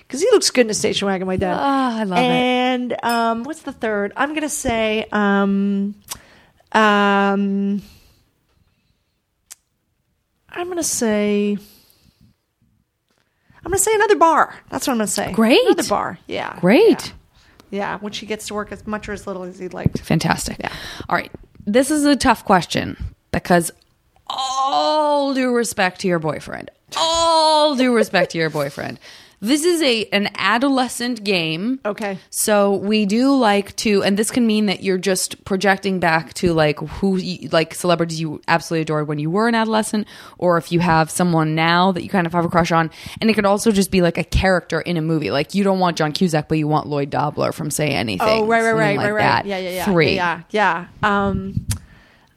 Because 0.00 0.22
he 0.22 0.30
looks 0.30 0.50
good 0.50 0.62
in 0.64 0.70
a 0.70 0.74
station 0.74 1.04
wagon, 1.04 1.26
my 1.26 1.36
dad. 1.36 1.54
Ah, 1.60 2.00
I 2.00 2.04
love 2.04 2.18
it. 2.18 2.22
and 2.22 3.04
um, 3.04 3.44
what's 3.44 3.60
the 3.60 3.72
third? 3.72 4.14
I'm 4.16 4.30
going 4.30 4.40
to 4.40 4.48
say. 4.48 5.04
Um, 5.12 5.94
um, 6.72 7.82
I'm 10.48 10.64
going 10.64 10.78
to 10.78 10.82
say. 10.82 11.58
I'm 13.58 13.70
going 13.70 13.76
to 13.76 13.84
say 13.84 13.94
another 13.94 14.16
bar. 14.16 14.54
That's 14.70 14.86
what 14.86 14.92
I'm 14.94 14.96
going 14.96 15.08
to 15.08 15.12
say. 15.12 15.32
Great. 15.32 15.60
Another 15.66 15.86
bar. 15.86 16.18
Yeah. 16.26 16.58
Great. 16.58 17.08
Yeah. 17.08 17.12
Yeah, 17.70 17.98
when 17.98 18.12
she 18.12 18.24
gets 18.24 18.46
to 18.46 18.54
work 18.54 18.72
as 18.72 18.86
much 18.86 19.10
or 19.10 19.12
as 19.12 19.26
little 19.26 19.42
as 19.42 19.58
he'd 19.58 19.74
like. 19.74 19.98
Fantastic. 19.98 20.56
Yeah. 20.58 20.72
All 21.10 21.16
right. 21.16 21.30
This 21.68 21.90
is 21.90 22.06
a 22.06 22.16
tough 22.16 22.46
question 22.46 23.14
because 23.30 23.70
all 24.26 25.34
due 25.34 25.54
respect 25.54 26.00
to 26.00 26.08
your 26.08 26.18
boyfriend, 26.18 26.70
all 26.96 27.76
due 27.76 27.94
respect 27.94 28.32
to 28.32 28.38
your 28.38 28.48
boyfriend, 28.48 28.98
this 29.40 29.64
is 29.64 29.80
a 29.82 30.04
an 30.06 30.28
adolescent 30.36 31.22
game. 31.22 31.78
Okay. 31.84 32.18
So 32.30 32.74
we 32.76 33.06
do 33.06 33.36
like 33.36 33.76
to, 33.76 34.02
and 34.02 34.16
this 34.16 34.30
can 34.30 34.46
mean 34.46 34.66
that 34.66 34.82
you're 34.82 34.98
just 34.98 35.44
projecting 35.44 36.00
back 36.00 36.34
to 36.34 36.52
like 36.52 36.78
who, 36.78 37.16
you, 37.16 37.48
like 37.50 37.74
celebrities 37.74 38.20
you 38.20 38.40
absolutely 38.48 38.82
adored 38.82 39.06
when 39.06 39.18
you 39.18 39.30
were 39.30 39.48
an 39.48 39.54
adolescent, 39.54 40.06
or 40.38 40.58
if 40.58 40.72
you 40.72 40.80
have 40.80 41.10
someone 41.10 41.54
now 41.54 41.92
that 41.92 42.02
you 42.02 42.08
kind 42.08 42.26
of 42.26 42.32
have 42.32 42.44
a 42.44 42.48
crush 42.48 42.72
on. 42.72 42.90
And 43.20 43.30
it 43.30 43.34
could 43.34 43.46
also 43.46 43.70
just 43.70 43.90
be 43.90 44.02
like 44.02 44.18
a 44.18 44.24
character 44.24 44.80
in 44.80 44.96
a 44.96 45.02
movie. 45.02 45.30
Like 45.30 45.54
you 45.54 45.62
don't 45.64 45.78
want 45.78 45.96
John 45.96 46.12
Cusack, 46.12 46.48
but 46.48 46.58
you 46.58 46.66
want 46.66 46.86
Lloyd 46.88 47.10
Dobler 47.10 47.52
from 47.52 47.70
Say 47.70 47.90
Anything. 47.90 48.28
Oh, 48.28 48.46
right, 48.46 48.62
right, 48.62 48.72
right, 48.72 48.96
like 48.96 49.04
right, 49.06 49.12
right. 49.12 49.22
that. 49.22 49.46
Yeah, 49.46 49.58
yeah, 49.58 49.70
yeah. 49.70 49.84
Three. 49.84 50.14
Yeah, 50.14 50.42
yeah. 50.50 50.86
Um, 51.02 51.66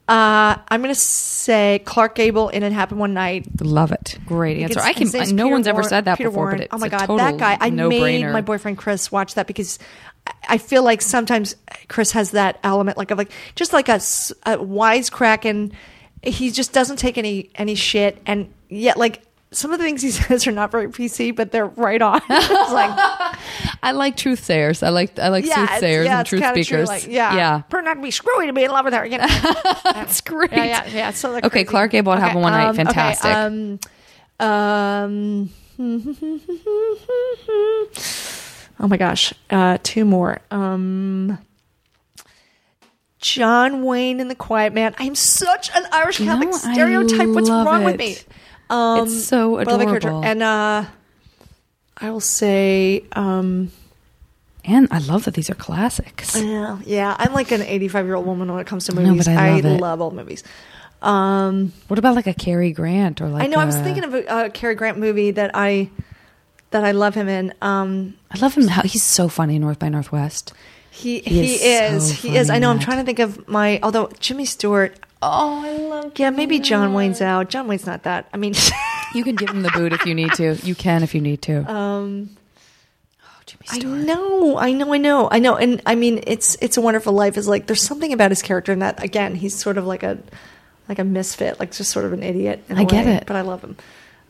uh, 0.08 0.56
I'm 0.68 0.82
gonna 0.82 0.94
say 0.94 1.80
Clark 1.84 2.14
Gable 2.16 2.48
in 2.48 2.62
It 2.62 2.72
Happened 2.72 3.00
One 3.00 3.14
Night. 3.14 3.46
Love 3.60 3.92
it. 3.92 4.18
Great 4.26 4.58
answer. 4.58 4.72
It's- 4.80 4.86
I 4.86 4.92
can. 4.92 5.02
his 5.02 5.14
name's 5.14 5.32
No 5.32 5.44
Peter 5.44 5.52
one's 5.54 5.66
ever 5.66 5.82
said 5.82 6.04
that 6.06 6.18
Peter 6.18 6.30
before, 6.30 6.44
Warren. 6.44 6.56
but 6.58 6.64
it's 6.66 6.74
oh 6.74 6.78
my 6.78 6.86
a 6.86 6.90
god, 6.90 6.98
total 7.00 7.16
that 7.18 7.38
guy! 7.38 7.56
I 7.60 7.70
made 7.70 7.76
no-brainer. 7.76 8.32
my 8.32 8.40
boyfriend 8.40 8.78
Chris 8.78 9.10
watch 9.12 9.34
that 9.34 9.46
because 9.46 9.78
I- 10.26 10.32
I 10.50 10.58
feel 10.58 10.82
like 10.82 11.02
sometimes 11.02 11.56
Chris 11.88 12.12
has 12.12 12.32
that 12.32 12.58
element, 12.64 12.98
like 12.98 13.10
of 13.10 13.18
like 13.18 13.30
just 13.54 13.72
like 13.72 13.88
a 13.88 14.00
wisecracking. 14.58 15.72
He 16.22 16.50
just 16.50 16.72
doesn't 16.72 16.96
take 16.98 17.18
any 17.18 17.50
any 17.54 17.74
shit, 17.74 18.20
and 18.26 18.52
yet 18.68 18.96
like 18.96 19.22
some 19.52 19.72
of 19.72 19.78
the 19.78 19.84
things 19.84 20.02
he 20.02 20.10
says 20.12 20.46
are 20.46 20.52
not 20.52 20.70
very 20.70 20.88
PC, 20.88 21.34
but 21.34 21.52
they're 21.52 21.66
right 21.66 22.00
on. 22.00 22.20
it's 22.30 22.72
like 22.72 22.90
I 23.82 23.92
like 23.92 24.16
truth 24.16 24.42
sayers. 24.44 24.82
I 24.82 24.88
like 24.88 25.18
I 25.18 25.28
like 25.28 25.44
yeah, 25.46 25.66
soothsayers 25.66 26.06
yeah, 26.06 26.18
and 26.18 26.26
truth 26.26 26.42
kinda 26.42 26.54
true, 26.54 26.64
speakers. 26.64 26.88
like, 26.88 27.06
yeah, 27.06 27.36
yeah. 27.36 27.62
Better 27.68 27.82
not 27.82 27.94
to 27.94 28.02
be 28.02 28.10
screwy 28.10 28.46
to 28.46 28.52
be 28.52 28.64
in 28.64 28.70
love 28.70 28.84
with 28.84 28.94
her. 28.94 29.06
You 29.12 29.18
know? 29.18 29.26
That's 29.84 30.20
great. 30.22 30.52
Yeah, 30.52 30.64
yeah, 30.64 30.86
yeah. 30.86 31.10
So 31.10 31.30
like 31.30 31.44
Okay, 31.44 31.64
crazy. 31.64 31.64
Clark 31.66 31.90
Gable 31.90 32.12
would 32.12 32.18
have 32.20 32.34
a 32.34 32.38
one 32.38 32.52
night. 32.52 32.68
um, 32.68 32.70
okay, 32.70 32.84
Fantastic. 32.84 33.30
um, 33.30 33.78
um, 34.40 35.50
oh 38.80 38.88
my 38.88 38.96
gosh, 38.96 39.34
uh, 39.50 39.78
two 39.82 40.04
more. 40.04 40.40
Um, 40.50 41.38
John 43.20 43.84
Wayne 43.84 44.18
in 44.18 44.28
The 44.28 44.34
Quiet 44.34 44.72
Man. 44.72 44.94
I'm 44.98 45.14
such 45.14 45.70
an 45.76 45.86
Irish 45.92 46.18
Catholic 46.18 46.48
I 46.48 46.72
stereotype. 46.72 47.28
What's 47.28 47.50
wrong 47.50 47.84
with 47.84 47.98
me? 47.98 48.16
Um, 48.72 49.06
It's 49.06 49.24
so 49.24 49.56
but 49.56 49.68
I 49.68 49.72
like 49.76 49.88
her 49.88 50.00
character. 50.00 50.08
adorable. 50.08 50.24
And 50.24 50.42
uh, 50.42 50.84
I 51.98 52.10
will 52.10 52.20
say, 52.20 53.04
um, 53.12 53.70
and 54.64 54.88
I 54.90 54.98
love 54.98 55.24
that 55.24 55.34
these 55.34 55.50
are 55.50 55.54
classics. 55.54 56.36
yeah, 56.40 56.78
yeah. 56.86 57.16
I'm 57.18 57.32
like 57.34 57.50
an 57.52 57.62
85 57.62 58.06
year 58.06 58.14
old 58.14 58.26
woman 58.26 58.50
when 58.50 58.60
it 58.60 58.66
comes 58.66 58.86
to 58.86 58.94
No, 58.94 59.02
movies. 59.02 59.26
but 59.26 59.36
I 59.36 59.50
love 59.56 59.64
it. 59.66 59.80
love 59.80 60.00
old 60.00 60.14
movies. 60.14 60.42
Um, 61.02 61.72
What 61.88 61.98
about 61.98 62.14
like 62.14 62.26
a 62.28 62.34
Cary 62.34 62.72
Grant 62.72 63.20
or 63.20 63.28
like 63.28 63.42
I 63.42 63.46
know. 63.48 63.58
I 63.58 63.64
was 63.64 63.76
thinking 63.76 64.04
of 64.04 64.14
a, 64.14 64.46
a 64.46 64.50
Cary 64.50 64.74
Grant 64.76 64.98
movie 64.98 65.32
that 65.32 65.50
I 65.54 65.90
that 66.70 66.84
I 66.84 66.92
love 66.92 67.14
him 67.14 67.28
in. 67.28 67.52
Um, 67.60 68.14
I 68.30 68.38
love 68.38 68.54
him. 68.54 68.68
How 68.68 68.82
he's 68.82 69.02
so 69.02 69.28
funny. 69.28 69.56
in 69.56 69.62
North 69.62 69.78
by 69.80 69.88
Northwest. 69.88 70.52
he 70.90 71.18
He 71.20 71.46
he, 71.46 71.54
is 71.56 72.04
is 72.04 72.18
so 72.20 72.28
he 72.28 72.36
is. 72.36 72.48
I 72.50 72.58
know. 72.58 72.70
I'm 72.70 72.78
trying 72.78 72.98
to 72.98 73.04
think 73.04 73.18
of 73.18 73.46
my. 73.48 73.80
Although 73.82 74.10
Jimmy 74.20 74.44
Stewart. 74.46 74.94
Oh, 75.22 75.62
I 75.64 75.76
love. 75.76 76.12
Yeah, 76.16 76.30
maybe 76.30 76.58
John 76.58 76.94
Wayne's 76.94 77.20
out. 77.20 77.48
John 77.48 77.68
Wayne's 77.68 77.86
not 77.86 78.02
that. 78.02 78.28
I 78.32 78.36
mean, 78.36 78.54
You 79.14 79.24
can 79.24 79.36
give 79.36 79.50
him 79.50 79.62
the 79.62 79.70
boot 79.70 79.92
if 79.92 80.06
you 80.06 80.14
need 80.14 80.32
to. 80.34 80.54
You 80.56 80.74
can 80.74 81.02
if 81.02 81.14
you 81.14 81.20
need 81.20 81.42
to. 81.42 81.70
um, 81.72 82.30
oh, 83.22 83.40
Jimmy 83.46 83.64
I 83.70 83.78
know, 83.78 84.58
I 84.58 84.72
know, 84.72 84.92
I 84.94 84.98
know, 84.98 85.28
I 85.30 85.38
know. 85.38 85.56
And 85.56 85.82
I 85.86 85.94
mean, 85.94 86.24
it's 86.26 86.56
it's 86.62 86.76
a 86.76 86.80
wonderful 86.80 87.12
life. 87.12 87.36
Is 87.36 87.46
like 87.48 87.66
there's 87.66 87.82
something 87.82 88.12
about 88.12 88.30
his 88.30 88.42
character, 88.42 88.72
and 88.72 88.82
that 88.82 89.02
again, 89.02 89.34
he's 89.34 89.54
sort 89.58 89.78
of 89.78 89.86
like 89.86 90.02
a 90.02 90.18
like 90.88 90.98
a 90.98 91.04
misfit, 91.04 91.60
like 91.60 91.72
just 91.72 91.90
sort 91.90 92.04
of 92.06 92.12
an 92.12 92.22
idiot. 92.22 92.64
In 92.68 92.78
a 92.78 92.80
I 92.80 92.84
get 92.84 93.06
way, 93.06 93.14
it. 93.16 93.26
but 93.26 93.36
I 93.36 93.42
love 93.42 93.62
him. 93.62 93.76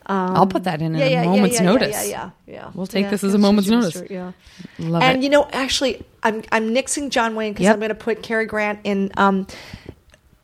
Um, 0.05 0.35
I'll 0.35 0.47
put 0.47 0.65
that 0.65 0.81
in 0.81 0.95
yeah, 0.95 1.05
at 1.05 1.07
a 1.07 1.11
yeah, 1.11 1.23
yeah, 1.23 1.29
moment's 1.29 1.55
yeah, 1.55 1.63
yeah, 1.63 1.71
notice. 1.71 2.09
Yeah, 2.09 2.29
yeah, 2.45 2.53
yeah. 2.53 2.71
We'll 2.75 2.87
take 2.87 3.05
Yeah, 3.05 3.11
this 3.11 3.23
as 3.23 3.33
a 3.33 3.37
moment's 3.37 3.69
Jimmy 3.69 3.83
notice. 3.83 3.93
Stewart, 3.95 4.11
yeah. 4.11 4.31
Love 4.79 5.01
and 5.01 5.19
it. 5.19 5.23
you 5.23 5.29
know, 5.29 5.47
actually, 5.53 6.03
I'm 6.23 6.43
I'm 6.51 6.73
nixing 6.75 7.09
John 7.09 7.35
Wayne 7.35 7.53
because 7.53 7.63
Yep. 7.63 7.73
I'm 7.73 7.79
going 7.79 7.89
to 7.89 7.95
put 7.95 8.21
Cary 8.21 8.45
Grant 8.45 8.79
in. 8.83 9.11
Um, 9.15 9.47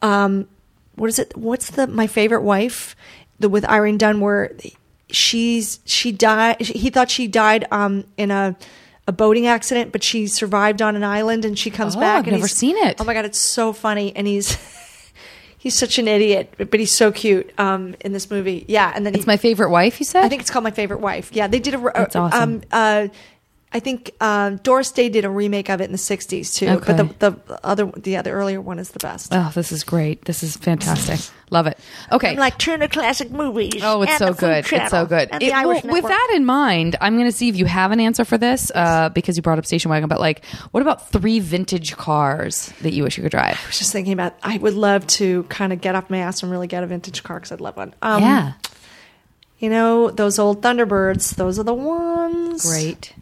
um, 0.02 0.48
what 0.96 1.08
is 1.08 1.20
it? 1.20 1.36
What's 1.38 1.70
the 1.72 1.88
my 1.88 2.08
favorite 2.08 2.42
wife? 2.44 2.96
The 3.40 3.50
with 3.50 3.66
Irene 3.66 3.98
Dunne, 3.98 4.20
where 4.20 4.52
she's 5.10 5.80
she 5.86 6.12
died. 6.12 6.62
He 6.62 6.90
thought 6.90 7.10
she 7.10 7.28
died 7.28 7.66
um 7.72 8.06
in 8.18 8.32
a 8.32 8.56
a 9.08 9.12
boating 9.12 9.48
accident, 9.48 9.92
but 9.92 10.04
she 10.04 10.28
survived 10.28 10.82
on 10.82 10.96
an 10.96 11.04
island, 11.04 11.44
and 11.46 11.58
she 11.58 11.72
comes 11.72 11.96
Oh, 11.96 12.00
back. 12.00 12.20
I've 12.20 12.28
and 12.28 12.36
never 12.38 12.48
seen 12.48 12.78
it. 12.78 13.00
Oh 13.02 13.04
my 13.04 13.14
god, 13.14 13.26
it's 13.26 13.40
so 13.40 13.74
funny, 13.74 14.16
and 14.16 14.28
he's. 14.28 14.58
He's 15.62 15.78
such 15.78 16.00
an 16.00 16.08
idiot, 16.08 16.54
but 16.58 16.80
he's 16.80 16.94
so 16.94 17.12
cute 17.12 17.52
um, 17.60 17.94
in 18.00 18.14
this 18.14 18.32
movie. 18.32 18.64
Yeah, 18.70 18.94
and 18.96 19.06
then 19.06 19.14
It's 19.14 19.26
he, 19.26 19.28
my 19.30 19.36
favorite 19.36 19.70
wife. 19.70 20.00
You 20.00 20.06
said. 20.06 20.24
I 20.24 20.30
think 20.30 20.40
it's 20.42 20.50
called 20.50 20.64
My 20.64 20.72
Favorite 20.72 21.02
Wife. 21.02 21.32
Yeah, 21.34 21.48
they 21.48 21.60
did 21.60 21.74
a. 21.74 21.80
That's 21.94 22.16
awesome. 22.16 22.42
Um, 22.42 22.62
uh, 22.72 23.08
I 23.72 23.80
think 23.80 24.16
um, 24.20 24.58
Doris 24.58 24.91
Day 24.91 25.10
did 25.10 25.26
a 25.26 25.30
remake 25.30 25.70
of 25.70 25.80
it 25.80 25.84
in 25.84 25.91
the 25.91 25.98
'60s 26.00 26.56
too. 26.56 26.68
Okay. 26.68 26.94
But 26.98 27.20
the, 27.20 27.30
the 27.46 27.60
other, 27.64 27.86
the 27.98 28.18
other 28.18 28.34
earlier 28.34 28.60
one 28.60 28.80
is 28.80 28.90
the 28.90 29.00
best. 29.00 29.32
Oh, 29.32 29.52
this 29.54 29.72
is 29.72 29.84
great. 29.84 30.26
This 30.26 30.41
is 30.41 30.58
fantastic. 30.58 31.20
Love 31.52 31.68
it. 31.68 31.78
Okay. 32.12 32.32
I'm 32.32 32.38
like 32.38 32.58
Turner 32.58 32.88
Classic 32.88 33.30
Movies. 33.30 33.82
Oh, 33.84 34.02
it's 34.02 34.18
so 34.18 34.34
good. 34.34 34.66
Channel, 34.66 34.86
It's 34.86 34.91
so 34.91 35.06
good. 35.06 35.30
It- 35.40 35.52
well, 35.52 35.82
with 35.84 36.04
that 36.04 36.32
in 36.36 36.46
mind, 36.46 36.96
I'm 37.00 37.14
going 37.16 37.28
to 37.28 37.32
see 37.32 37.48
if 37.50 37.56
you 37.58 37.66
have 37.66 37.91
an 37.91 38.00
answer 38.00 38.26
for 38.26 38.40
this 38.40 38.72
uh, 38.74 39.10
because 39.10 39.38
you 39.38 39.44
brought 39.44 39.60
up 39.60 39.66
station 39.68 39.91
wagon. 39.91 40.10
But 40.10 40.20
like, 40.20 40.46
what 40.72 40.82
about 40.82 41.12
three 41.12 41.40
vintage 41.40 41.96
cars 41.96 42.74
that 42.82 42.94
you 42.94 43.04
wish 43.04 43.18
you 43.18 43.24
could 43.24 43.32
drive? 43.32 43.60
I 43.64 43.68
was 43.68 43.78
just 43.78 43.91
thinking 43.91 44.14
about. 44.14 44.34
I 44.41 44.58
would 44.58 44.74
love 44.74 45.06
to 45.08 45.44
kind 45.44 45.72
of 45.74 45.80
get 45.80 45.94
off 45.96 46.10
my 46.10 46.18
ass 46.20 46.41
and 46.41 46.52
really 46.52 46.68
get 46.68 46.84
a 46.84 46.88
vintage 46.88 47.22
car 47.24 47.38
because 47.38 47.52
I'd 47.52 47.62
love 47.62 47.78
one. 47.78 47.94
Um, 48.02 48.22
yeah, 48.24 48.54
You 49.60 49.70
know 49.70 50.10
those 50.10 50.40
old 50.40 50.64
Thunderbirds. 50.64 51.36
Those 51.36 51.60
are 51.60 51.64
the 51.64 51.74
ones. 51.74 52.66
great. 52.66 53.14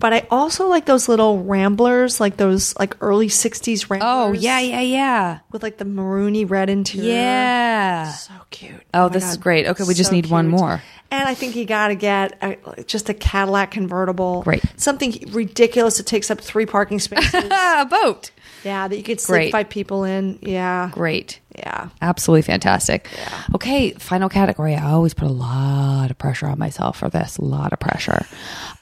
But 0.00 0.12
I 0.12 0.26
also 0.30 0.66
like 0.66 0.86
those 0.86 1.08
little 1.08 1.44
Ramblers, 1.44 2.18
like 2.20 2.36
those 2.38 2.76
like 2.78 2.96
early 3.00 3.28
'60s 3.28 3.88
Ramblers. 3.88 4.10
Oh 4.10 4.32
yeah, 4.32 4.58
yeah, 4.58 4.80
yeah, 4.80 5.38
With 5.52 5.62
like 5.62 5.76
the 5.76 5.84
maroony 5.84 6.48
red 6.48 6.68
interior. 6.70 7.12
yeah. 7.12 8.10
So 8.12 8.32
cute. 8.50 8.72
Oh, 8.94 9.00
oh 9.00 9.02
my 9.04 9.08
this 9.10 9.30
is 9.30 9.36
great. 9.36 9.66
Okay, 9.66 9.84
we 9.84 9.94
just 9.94 10.10
So 10.10 10.16
need 10.16 10.26
one 10.26 10.48
more. 10.48 10.82
And 11.12 11.28
I 11.28 11.34
think 11.34 11.56
you 11.56 11.64
got 11.64 11.88
to 11.88 11.96
get 11.96 12.38
a, 12.40 12.82
just 12.84 13.08
a 13.08 13.14
Cadillac 13.14 13.72
convertible. 13.72 14.42
Great. 14.42 14.62
Something 14.76 15.24
ridiculous 15.32 15.96
that 15.98 16.06
takes 16.06 16.30
up 16.30 16.40
three 16.40 16.66
parking 16.66 16.98
spaces. 17.00 17.44
a 17.50 17.84
boat. 17.84 18.30
yeah, 18.64 18.86
that 18.88 18.96
you 18.96 19.02
could 19.02 19.20
sleep 19.20 19.34
Great. 19.36 19.52
five 19.52 19.68
people 19.70 20.04
in. 20.04 20.38
Yeah. 20.40 20.90
Great. 20.92 21.40
Yeah. 21.60 21.88
Absolutely 22.02 22.42
fantastic. 22.42 23.08
Okay, 23.54 23.92
final 23.92 24.28
category. 24.28 24.74
I 24.74 24.90
always 24.90 25.14
put 25.14 25.28
a 25.28 25.32
lot 25.32 26.10
of 26.10 26.18
pressure 26.18 26.46
on 26.46 26.58
myself 26.58 26.98
for 26.98 27.08
this. 27.08 27.36
A 27.38 27.44
lot 27.44 27.72
of 27.72 27.78
pressure. 27.78 28.26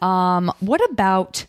Um, 0.00 0.52
what 0.60 0.80
about 0.90 1.44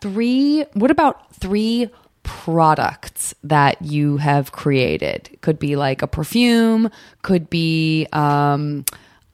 three? 0.00 0.64
What 0.74 0.90
about 0.90 1.34
three 1.36 1.88
products 2.22 3.34
that 3.42 3.80
you 3.82 4.16
have 4.16 4.52
created. 4.52 5.36
Could 5.40 5.58
be 5.58 5.76
like 5.76 6.02
a 6.02 6.06
perfume, 6.06 6.90
could 7.22 7.50
be 7.50 8.06
um 8.12 8.84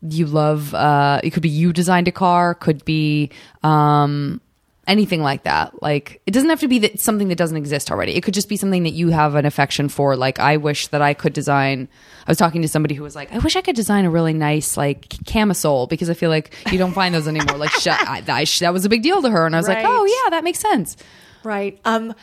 you 0.00 0.26
love 0.26 0.74
uh 0.74 1.20
it 1.24 1.30
could 1.30 1.42
be 1.42 1.48
you 1.48 1.72
designed 1.72 2.08
a 2.08 2.12
car, 2.12 2.54
could 2.54 2.84
be 2.84 3.30
um 3.62 4.40
anything 4.88 5.22
like 5.22 5.44
that. 5.44 5.80
Like 5.82 6.20
it 6.26 6.32
doesn't 6.32 6.48
have 6.50 6.60
to 6.60 6.68
be 6.68 6.80
that 6.80 6.98
something 6.98 7.28
that 7.28 7.36
doesn't 7.38 7.56
exist 7.56 7.90
already. 7.92 8.16
It 8.16 8.22
could 8.22 8.34
just 8.34 8.48
be 8.48 8.56
something 8.56 8.82
that 8.82 8.90
you 8.94 9.10
have 9.10 9.36
an 9.36 9.46
affection 9.46 9.88
for. 9.88 10.16
Like 10.16 10.40
I 10.40 10.56
wish 10.56 10.88
that 10.88 11.02
I 11.02 11.14
could 11.14 11.32
design. 11.32 11.88
I 12.26 12.30
was 12.30 12.38
talking 12.38 12.62
to 12.62 12.68
somebody 12.68 12.94
who 12.96 13.02
was 13.04 13.14
like, 13.14 13.32
I 13.32 13.38
wish 13.38 13.54
I 13.54 13.60
could 13.60 13.76
design 13.76 14.04
a 14.04 14.10
really 14.10 14.32
nice 14.32 14.76
like 14.76 15.08
camisole 15.26 15.86
because 15.86 16.10
I 16.10 16.14
feel 16.14 16.30
like 16.30 16.54
you 16.72 16.78
don't 16.78 16.92
find 16.92 17.14
those 17.14 17.28
anymore. 17.28 17.56
like 17.58 17.70
sh- 17.70 17.86
I, 17.88 18.22
I, 18.28 18.44
that 18.44 18.72
was 18.72 18.84
a 18.84 18.88
big 18.88 19.02
deal 19.02 19.22
to 19.22 19.30
her, 19.30 19.46
and 19.46 19.54
I 19.54 19.58
was 19.58 19.68
Right. 19.68 19.84
like, 19.84 19.86
oh 19.88 20.04
yeah, 20.04 20.30
that 20.30 20.42
makes 20.42 20.58
sense. 20.58 20.96
Right. 21.44 21.78
Um, 21.84 22.14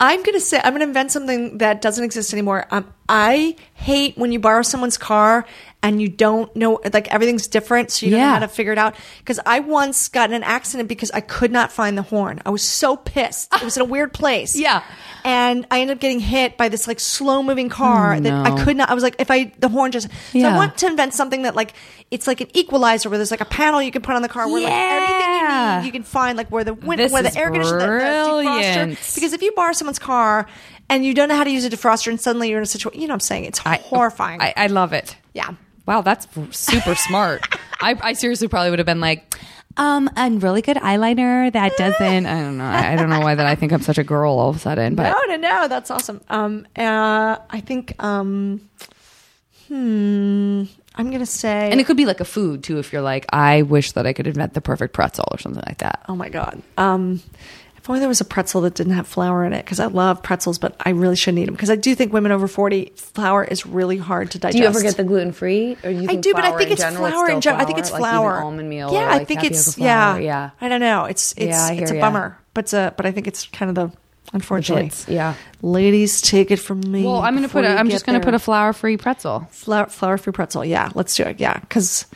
I'm 0.00 0.22
gonna 0.24 0.40
say 0.40 0.60
I'm 0.64 0.72
gonna 0.72 0.84
invent 0.84 1.12
something 1.12 1.58
that 1.58 1.80
doesn't 1.80 2.02
exist 2.04 2.32
anymore. 2.32 2.66
Um, 2.72 2.92
I 3.08 3.56
hate 3.74 4.16
when 4.16 4.32
you 4.32 4.38
borrow 4.38 4.62
someone's 4.62 4.96
car 4.96 5.44
and 5.82 6.00
you 6.00 6.08
don't 6.08 6.54
know, 6.56 6.80
like 6.94 7.12
everything's 7.12 7.46
different, 7.46 7.90
so 7.90 8.06
you 8.06 8.12
don't 8.12 8.20
know 8.20 8.28
how 8.28 8.38
to 8.38 8.48
figure 8.48 8.72
it 8.72 8.78
out. 8.78 8.94
Because 9.18 9.38
I 9.44 9.60
once 9.60 10.08
got 10.08 10.30
in 10.30 10.36
an 10.36 10.42
accident 10.42 10.88
because 10.88 11.10
I 11.10 11.20
could 11.20 11.52
not 11.52 11.70
find 11.70 11.98
the 11.98 12.02
horn. 12.02 12.40
I 12.46 12.50
was 12.50 12.62
so 12.62 12.96
pissed. 12.96 13.52
It 13.54 13.62
was 13.62 13.76
in 13.76 13.82
a 13.82 13.84
weird 13.84 14.12
place. 14.14 14.56
Yeah. 14.64 14.82
And 15.26 15.66
I 15.70 15.80
ended 15.80 15.96
up 15.96 16.00
getting 16.00 16.20
hit 16.20 16.58
by 16.58 16.68
this 16.68 16.86
like 16.86 17.00
slow 17.00 17.42
moving 17.42 17.70
car 17.70 18.14
Oh, 18.14 18.20
that 18.20 18.30
no. 18.30 18.42
I 18.42 18.62
could 18.64 18.76
not. 18.76 18.90
I 18.90 18.94
was 18.94 19.02
like, 19.02 19.16
if 19.18 19.30
I 19.30 19.52
the 19.58 19.68
horn 19.70 19.90
just. 19.92 20.08
So 20.32 20.40
I 20.40 20.54
want 20.56 20.76
to 20.78 20.86
invent 20.86 21.14
something 21.14 21.42
that 21.42 21.54
like 21.56 21.72
it's 22.10 22.26
like 22.26 22.40
an 22.42 22.48
equalizer 22.54 23.08
where 23.08 23.16
there's 23.18 23.30
like 23.30 23.40
a 23.40 23.46
panel 23.46 23.80
you 23.82 23.90
can 23.90 24.02
put 24.02 24.14
on 24.14 24.20
the 24.22 24.28
car 24.28 24.46
where 24.50 24.62
like 24.62 24.72
everything 24.72 25.16
you 25.16 25.22
Yeah. 25.48 25.80
need 25.80 25.86
you 25.86 25.92
can 25.92 26.02
find 26.02 26.36
like 26.36 26.50
where 26.50 26.62
the 26.64 26.74
win- 26.74 26.98
This 26.98 27.10
where 27.12 27.22
the 27.22 27.34
air 27.38 27.50
conditioner, 27.50 27.98
the, 28.00 28.04
the 28.04 28.48
defroster. 28.48 29.14
Because 29.14 29.32
if 29.32 29.40
you 29.42 29.52
borrow 29.52 29.72
someone's 29.72 29.98
car 29.98 30.46
and 30.94 31.04
you 31.04 31.12
don't 31.14 31.28
know 31.28 31.36
how 31.36 31.44
to 31.44 31.50
use 31.50 31.64
a 31.64 31.70
defroster 31.70 32.08
and 32.08 32.20
suddenly 32.20 32.48
you're 32.50 32.58
in 32.58 32.62
a 32.62 32.66
situation, 32.66 33.00
you 33.00 33.08
know 33.08 33.12
what 33.12 33.16
I'm 33.16 33.20
saying? 33.20 33.44
It's 33.46 33.58
horrifying. 33.58 34.40
I, 34.40 34.54
I 34.56 34.66
love 34.68 34.92
it. 34.92 35.16
yeah. 35.32 35.50
Wow, 35.86 36.00
that's 36.00 36.26
super 36.52 36.94
smart. 36.94 37.46
I, 37.82 37.94
I 38.00 38.12
seriously 38.14 38.48
probably 38.48 38.70
would 38.70 38.78
have 38.78 38.86
been 38.86 39.00
like, 39.00 39.34
um, 39.76 40.08
a 40.16 40.30
really 40.30 40.62
good 40.62 40.76
eyeliner 40.78 41.52
that 41.52 41.76
doesn't. 41.76 42.26
I 42.26 42.40
don't 42.40 42.56
know. 42.58 42.64
I, 42.64 42.92
I 42.92 42.96
don't 42.96 43.10
know 43.10 43.20
why 43.20 43.34
that 43.34 43.44
I 43.44 43.54
think 43.56 43.72
I'm 43.72 43.82
such 43.82 43.98
a 43.98 44.04
girl 44.04 44.38
all 44.38 44.48
of 44.50 44.56
a 44.56 44.58
sudden, 44.60 44.94
but 44.94 45.10
No, 45.10 45.34
no, 45.34 45.36
no. 45.36 45.68
That's 45.68 45.90
awesome. 45.90 46.20
Um, 46.28 46.66
uh, 46.76 47.36
I 47.50 47.60
think, 47.60 48.00
um, 48.02 48.66
hmm, 49.68 50.64
I'm 50.94 51.08
going 51.08 51.18
to 51.20 51.26
say, 51.26 51.70
and 51.70 51.80
it 51.80 51.86
could 51.86 51.96
be 51.96 52.06
like 52.06 52.20
a 52.20 52.24
food 52.24 52.62
too. 52.62 52.78
If 52.78 52.92
you're 52.92 53.02
like, 53.02 53.26
I 53.32 53.62
wish 53.62 53.92
that 53.92 54.06
I 54.06 54.12
could 54.12 54.26
invent 54.26 54.54
the 54.54 54.60
perfect 54.60 54.94
pretzel 54.94 55.26
or 55.32 55.38
something 55.38 55.62
like 55.66 55.78
that. 55.78 56.04
oh 56.08 56.14
my 56.16 56.28
God. 56.28 56.62
Um, 56.78 57.20
if 57.84 57.90
only 57.90 58.00
there 58.00 58.08
was 58.08 58.22
a 58.22 58.24
pretzel 58.24 58.62
that 58.62 58.72
didn't 58.74 58.94
have 58.94 59.06
flour 59.06 59.44
in 59.44 59.52
it, 59.52 59.62
because 59.62 59.78
I 59.78 59.84
love 59.86 60.22
pretzels, 60.22 60.58
but 60.58 60.74
I 60.80 60.90
really 60.90 61.16
shouldn't 61.16 61.40
eat 61.40 61.44
them. 61.44 61.54
Because 61.54 61.68
I 61.68 61.76
do 61.76 61.94
think 61.94 62.14
women 62.14 62.32
over 62.32 62.48
40, 62.48 62.92
flour 62.96 63.44
is 63.44 63.66
really 63.66 63.98
hard 63.98 64.30
to 64.30 64.38
digest. 64.38 64.56
Do 64.56 64.62
you 64.62 64.66
ever 64.66 64.80
get 64.80 64.96
the 64.96 65.04
gluten 65.04 65.32
free? 65.32 65.76
Or 65.84 65.90
you 65.90 66.08
I 66.08 66.14
do, 66.16 66.32
but 66.32 66.44
I 66.46 66.56
think 66.56 66.70
it's 66.70 66.82
flour 66.82 67.28
in 67.28 67.42
general. 67.42 67.60
I 67.60 67.66
think 67.66 67.78
it's 67.78 67.90
flour. 67.90 68.40
almond 68.40 68.70
meal. 68.70 68.90
Yeah, 68.90 69.08
or, 69.08 69.10
I 69.10 69.24
think 69.26 69.44
it's 69.44 69.74
flour. 69.74 69.86
yeah, 69.86 70.16
yeah. 70.16 70.50
I 70.62 70.70
don't 70.70 70.80
know. 70.80 71.04
It's 71.04 71.32
it's 71.32 71.44
Yeah, 71.44 71.62
I 71.62 71.72
it's 71.74 71.90
a 71.90 71.94
hear 71.94 71.96
ya. 71.96 72.00
bummer, 72.10 72.38
but 72.54 72.64
it's 72.64 72.72
a, 72.72 72.94
but 72.96 73.04
I 73.04 73.12
think 73.12 73.26
it's 73.26 73.48
kind 73.48 73.68
of 73.68 73.74
the 73.74 73.96
unfortunately. 74.32 74.86
It's- 74.86 75.06
yeah. 75.06 75.34
ladies, 75.60 76.22
take 76.22 76.50
it 76.50 76.60
from 76.60 76.80
me. 76.90 77.04
Well, 77.04 77.20
I'm 77.20 77.34
gonna 77.34 77.50
put. 77.50 77.66
A, 77.66 77.68
you 77.68 77.74
I'm 77.74 77.90
just 77.90 78.06
gonna 78.06 78.18
there. 78.18 78.24
put 78.24 78.34
a 78.34 78.38
flour 78.38 78.72
free 78.72 78.96
pretzel. 78.96 79.46
flour 79.50 79.88
flour 79.88 80.16
free 80.16 80.32
pretzel. 80.32 80.64
Yeah, 80.64 80.88
let's 80.94 81.14
do 81.16 81.24
it. 81.24 81.38
Yeah, 81.38 81.58
because 81.60 82.06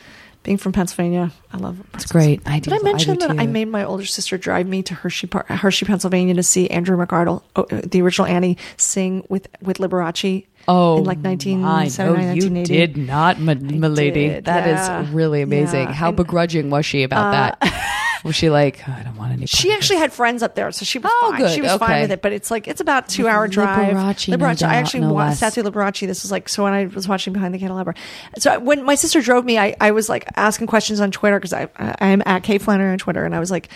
being 0.43 0.57
from 0.57 0.71
Pennsylvania, 0.71 1.31
I 1.51 1.57
love 1.57 1.77
pretzels. 1.91 2.03
It's 2.03 2.11
great. 2.11 2.41
I 2.45 2.59
do. 2.59 2.71
Did 2.71 2.79
I 2.79 2.83
mention 2.83 3.17
do 3.17 3.27
that 3.27 3.39
I 3.39 3.45
made 3.45 3.65
my 3.65 3.83
older 3.83 4.05
sister 4.05 4.37
drive 4.37 4.67
me 4.67 4.81
to 4.83 4.93
Hershey, 4.93 5.27
Hershey, 5.47 5.85
Pennsylvania, 5.85 6.33
to 6.35 6.43
see 6.43 6.69
Andrea 6.69 6.97
McArdle, 6.97 7.43
oh, 7.55 7.63
uh, 7.63 7.81
the 7.85 8.01
original 8.01 8.25
Annie, 8.27 8.57
sing 8.77 9.25
with 9.29 9.47
with 9.61 9.77
Liberace? 9.77 10.45
Oh, 10.67 10.97
in 10.99 11.03
like 11.05 11.17
my, 11.19 11.29
1979, 11.31 12.27
no, 12.27 12.33
you 12.59 12.65
did 12.65 12.95
not, 12.97 13.39
my, 13.39 13.55
my 13.55 13.87
lady. 13.87 14.27
did, 14.27 14.45
That 14.45 14.67
is 14.67 14.87
yeah. 14.87 15.07
really 15.11 15.41
amazing. 15.41 15.87
Yeah. 15.87 15.93
How 15.93 16.09
And- 16.09 16.17
begrudging 16.17 16.69
was 16.69 16.85
she 16.85 17.03
about 17.03 17.31
that? 17.31 18.05
Was 18.23 18.35
she 18.35 18.49
like, 18.49 18.81
"Oh, 18.87 18.91
I 18.97 19.03
don't 19.03 19.15
want 19.15 19.31
any? 19.33 19.45
She 19.45 19.71
actually 19.71 19.97
had 19.99 20.11
friends 20.11 20.43
up 20.43 20.55
there, 20.55 20.71
so 20.71 20.83
she 20.85 20.99
was 20.99 21.11
Oh, 21.13 21.29
fine. 21.31 21.39
good. 21.41 21.51
She 21.51 21.61
was 21.61 21.71
Okay. 21.71 21.85
fine 21.85 22.01
with 22.01 22.11
it, 22.11 22.21
but 22.21 22.33
it's 22.33 22.51
like 22.51 22.67
it's 22.67 22.81
about 22.81 23.05
a 23.05 23.15
two 23.15 23.27
hour 23.27 23.47
drive. 23.47 23.95
Liberace, 23.95 24.61
no 24.61 24.67
I 24.67 24.75
actually 24.75 24.99
no 25.01 25.13
wa- 25.13 25.25
less. 25.27 25.39
sat 25.39 25.53
through 25.53 25.63
Liberace. 25.63 26.05
This 26.07 26.23
was 26.23 26.31
like 26.31 26.49
so 26.49 26.63
when 26.63 26.73
I 26.73 26.85
was 26.87 27.07
watching 27.07 27.33
Behind 27.33 27.53
the 27.53 27.59
Candelabra. 27.59 27.93
So 28.37 28.59
when 28.59 28.83
my 28.83 28.95
sister 28.95 29.21
drove 29.21 29.45
me, 29.45 29.57
I, 29.57 29.75
I 29.79 29.91
was 29.91 30.09
like 30.09 30.25
asking 30.35 30.67
questions 30.67 30.99
on 30.99 31.11
Twitter 31.11 31.39
because 31.39 31.53
I 31.53 31.67
I 31.77 32.07
am 32.07 32.21
at 32.25 32.43
Kate 32.43 32.61
Flannery 32.61 32.91
on 32.91 32.97
Twitter, 32.97 33.23
and 33.25 33.33
I 33.35 33.39
was 33.39 33.51
like, 33.51 33.69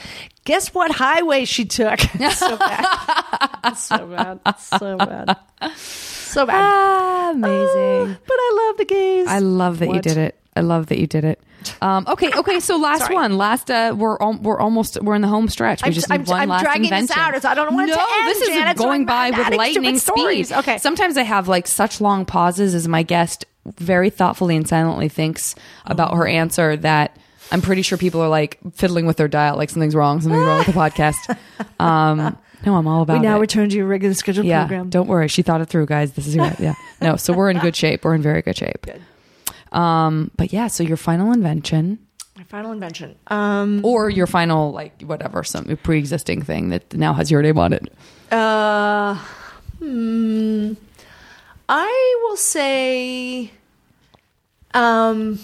guess 0.46 0.74
what 0.74 0.92
highway 0.92 1.46
she 1.46 1.66
took? 1.66 2.00
So 2.34 2.58
bad, 2.58 3.74
so 3.76 4.08
bad, 4.08 4.40
so 4.60 4.98
bad, 4.98 5.38
so 5.78 6.46
bad. 6.46 6.56
Ah, 6.62 7.32
amazing. 7.32 8.18
but 8.28 8.36
I 8.38 8.68
love 8.68 8.78
the 8.78 8.86
gays. 8.86 9.28
I 9.28 9.40
love 9.40 9.80
that 9.80 9.90
you 9.90 10.02
did 10.02 10.18
it. 10.18 10.40
I 10.56 10.62
love 10.62 10.88
that 10.88 11.00
you 11.00 11.08
did 11.08 11.24
it. 11.24 11.42
Um, 11.82 12.06
okay, 12.08 12.32
okay. 12.36 12.60
So 12.60 12.78
last 12.78 13.12
one, 13.12 13.38
last 13.38 13.70
uh, 13.70 13.94
we're 13.98 14.18
al- 14.20 14.40
we're 14.42 14.60
almost 14.60 15.02
we're 15.02 15.16
in 15.16 15.22
the 15.22 15.28
home 15.28 15.48
stretch. 15.50 15.82
We 15.84 15.88
I'm- 15.88 15.94
just 15.94 16.10
need 16.10 16.16
I'm- 16.16 16.26
one 16.26 16.42
I'm 16.42 16.50
last 16.50 16.64
dragging 16.64 16.90
this 16.90 17.12
out. 17.12 17.36
It's- 17.36 17.46
I 17.46 17.54
don't 17.56 17.74
want 17.74 17.88
no, 17.90 17.96
to 17.96 18.02
end, 18.02 18.28
this 18.28 18.42
is 18.42 18.48
Janet, 18.50 18.78
so 18.78 18.84
going 18.84 19.06
by 19.06 19.32
with 19.32 19.50
lightning 19.56 19.98
speed. 19.98 20.52
Okay. 20.52 20.78
Sometimes 20.78 21.18
I 21.18 21.24
have 21.24 21.48
like 21.48 21.68
such 21.68 22.00
long 22.02 22.26
pauses 22.26 22.74
as 22.76 22.88
my 22.88 23.04
guest 23.04 23.46
very 23.78 24.10
thoughtfully 24.10 24.56
and 24.56 24.68
silently 24.68 25.10
thinks 25.10 25.56
about 25.86 26.16
her 26.16 26.28
answer 26.28 26.76
that 26.78 27.18
I'm 27.52 27.62
pretty 27.62 27.82
sure 27.82 27.98
people 27.98 28.22
are 28.22 28.28
like 28.30 28.58
fiddling 28.74 29.06
with 29.06 29.18
their 29.18 29.28
dial, 29.28 29.58
like 29.58 29.70
something's 29.70 29.96
wrong, 29.96 30.22
something's 30.22 30.46
wrong 30.46 30.58
with 30.60 30.68
the 30.68 30.74
podcast. 30.74 31.38
Um, 31.80 32.38
no, 32.66 32.76
I'm 32.76 32.88
all 32.88 33.02
about 33.02 33.20
we 33.20 33.28
now 33.28 33.36
it. 33.38 33.42
return 33.42 33.68
to 33.70 33.76
your 33.76 33.86
regular 33.88 34.14
scheduled 34.14 34.46
yeah, 34.48 34.62
program. 34.66 34.90
don't 34.90 35.08
worry. 35.08 35.28
She 35.28 35.42
thought 35.42 35.60
it 35.60 35.66
through, 35.68 35.86
guys. 35.86 36.14
This 36.14 36.28
is. 36.28 36.36
Yeah. 36.60 36.76
No, 37.02 37.18
so 37.18 37.34
we're 37.34 37.50
in 37.50 37.60
good 37.60 37.76
shape. 37.76 38.06
We're 38.06 38.16
in 38.16 38.22
very 38.22 38.42
good 38.42 38.56
shape. 38.56 38.84
Good. 38.84 39.02
Um, 39.74 40.32
but 40.38 40.54
yeah, 40.54 40.68
so 40.68 40.84
your 40.84 40.98
final 40.98 41.32
invention 41.32 42.00
My 42.38 42.44
final 42.44 42.72
invention. 42.72 43.16
Um, 43.28 43.82
or 43.84 44.10
your 44.10 44.28
final 44.28 44.72
like 44.72 45.02
whatever 45.04 45.44
some 45.44 45.78
pre-existing 45.84 46.42
thing 46.44 46.70
that 46.70 46.94
now 46.94 47.14
has 47.14 47.30
your 47.30 47.42
name 47.42 47.58
on 47.60 47.74
it. 47.74 47.92
Uh, 48.32 49.16
hmm. 49.80 50.74
I 51.70 52.22
will 52.24 52.38
say, 52.38 53.52
um, 54.74 55.40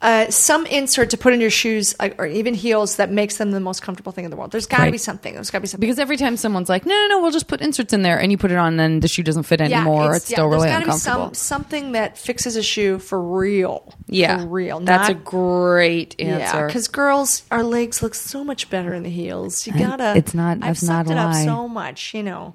uh, 0.00 0.30
some 0.30 0.64
insert 0.66 1.10
to 1.10 1.16
put 1.16 1.32
in 1.32 1.40
your 1.40 1.50
shoes 1.50 1.92
like, 1.98 2.14
or 2.20 2.26
even 2.26 2.54
heels 2.54 2.96
that 2.96 3.10
makes 3.10 3.36
them 3.38 3.50
the 3.50 3.58
most 3.58 3.82
comfortable 3.82 4.12
thing 4.12 4.24
in 4.24 4.30
the 4.30 4.36
world. 4.36 4.52
There's 4.52 4.66
got 4.66 4.76
to 4.76 4.82
Right. 4.84 4.92
be 4.92 4.98
something. 4.98 5.34
There's 5.34 5.50
got 5.50 5.58
to 5.58 5.62
be 5.62 5.66
something. 5.66 5.80
Because 5.86 5.98
every 5.98 6.16
time 6.16 6.36
someone's 6.36 6.68
like, 6.68 6.86
no, 6.86 6.94
no, 6.94 7.06
no, 7.08 7.20
we'll 7.22 7.32
just 7.32 7.48
put 7.48 7.60
inserts 7.60 7.92
in 7.92 8.02
there, 8.02 8.16
and 8.16 8.30
you 8.30 8.38
put 8.38 8.52
it 8.52 8.56
on, 8.58 8.76
then 8.76 9.00
the 9.00 9.08
shoe 9.08 9.24
doesn't 9.24 9.42
fit 9.42 9.60
anymore. 9.60 10.14
It's, 10.14 10.26
still 10.26 10.46
really 10.46 10.68
there's 10.68 10.72
gotta 10.72 10.84
uncomfortable. 10.84 11.28
Be 11.30 11.34
some, 11.34 11.62
something 11.62 11.92
that 11.92 12.16
fixes 12.16 12.54
a 12.54 12.62
shoe 12.62 13.00
for 13.00 13.20
real. 13.20 13.92
yeah, 14.06 14.38
for 14.38 14.46
real. 14.46 14.78
That's 14.80 15.08
a 15.08 15.14
not- 15.14 15.24
great 15.24 16.14
Yeah, 16.18 16.26
answer. 16.38 16.66
because 16.68 16.86
girls, 16.86 17.42
our 17.50 17.64
legs 17.64 18.00
look 18.00 18.14
so 18.14 18.44
much 18.44 18.70
better 18.70 18.94
in 18.94 19.02
the 19.02 19.10
heels. 19.10 19.66
You 19.66 19.72
gotta. 19.72 20.14
it's 20.16 20.32
not- 20.32 20.58
I've 20.62 20.78
that's 20.78 20.82
not 20.84 21.08
a 21.08 21.10
it 21.12 21.18
up 21.18 21.32
lie. 21.34 21.44
so 21.44 21.66
much. 21.66 22.14
You 22.14 22.22
know, 22.22 22.54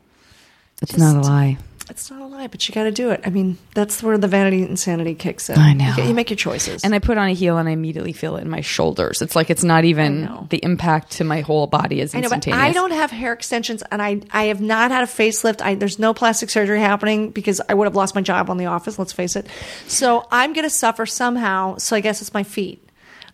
it's 0.81 0.97
not 0.97 1.17
a 1.17 1.19
lie. 1.19 1.57
It's 1.89 2.09
not 2.09 2.21
a 2.21 2.25
lie, 2.25 2.47
but 2.47 2.67
you 2.67 2.73
got 2.73 2.83
to 2.83 2.91
do 2.91 3.09
it. 3.09 3.21
I 3.25 3.29
mean, 3.29 3.57
that's 3.73 4.01
where 4.01 4.17
the 4.17 4.27
vanity 4.27 4.63
insanity 4.63 5.15
kicks 5.15 5.49
in. 5.49 5.57
I 5.57 5.73
know. 5.73 5.93
You, 5.97 6.03
you 6.05 6.13
make 6.13 6.29
your 6.29 6.37
choices. 6.37 6.83
And 6.83 6.95
I 6.95 6.99
put 6.99 7.17
on 7.17 7.27
a 7.27 7.33
heel, 7.33 7.57
and 7.57 7.67
I 7.67 7.73
immediately 7.73 8.13
feel 8.13 8.37
it 8.37 8.41
in 8.41 8.49
my 8.49 8.61
shoulders. 8.61 9.21
It's 9.21 9.35
like 9.35 9.49
it's 9.49 9.63
not 9.63 9.83
even 9.83 10.47
the 10.49 10.63
impact 10.63 11.11
to 11.13 11.23
my 11.23 11.41
whole 11.41 11.67
body 11.67 11.99
is 11.99 12.15
I 12.15 12.21
know, 12.21 12.29
but. 12.29 12.47
I 12.47 12.71
don't 12.71 12.91
have 12.91 13.11
hair 13.11 13.33
extensions, 13.33 13.83
and 13.91 14.01
I 14.01 14.21
I 14.31 14.45
have 14.45 14.61
not 14.61 14.91
had 14.91 15.03
a 15.03 15.07
facelift. 15.07 15.61
I, 15.61 15.75
there's 15.75 15.99
no 15.99 16.13
plastic 16.13 16.49
surgery 16.49 16.79
happening 16.79 17.31
because 17.31 17.61
I 17.67 17.73
would 17.73 17.85
have 17.85 17.95
lost 17.95 18.15
my 18.15 18.21
job 18.21 18.49
on 18.49 18.57
The 18.57 18.67
Office. 18.67 18.97
Let's 18.97 19.13
face 19.13 19.35
it. 19.35 19.47
So 19.87 20.27
I'm 20.31 20.53
going 20.53 20.65
to 20.65 20.73
suffer 20.73 21.05
somehow. 21.05 21.77
So 21.77 21.95
I 21.95 21.99
guess 21.99 22.21
it's 22.21 22.33
my 22.33 22.43
feet, 22.43 22.87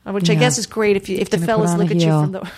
which 0.05 0.29
I 0.29 0.35
guess 0.35 0.57
is 0.57 0.65
great 0.65 0.97
if 0.97 1.07
you 1.07 1.17
if 1.17 1.29
the 1.29 1.37
fellas 1.37 1.75
look 1.75 1.91
at 1.91 1.97
you 1.97 2.09
from 2.09 2.31
the 2.31 2.51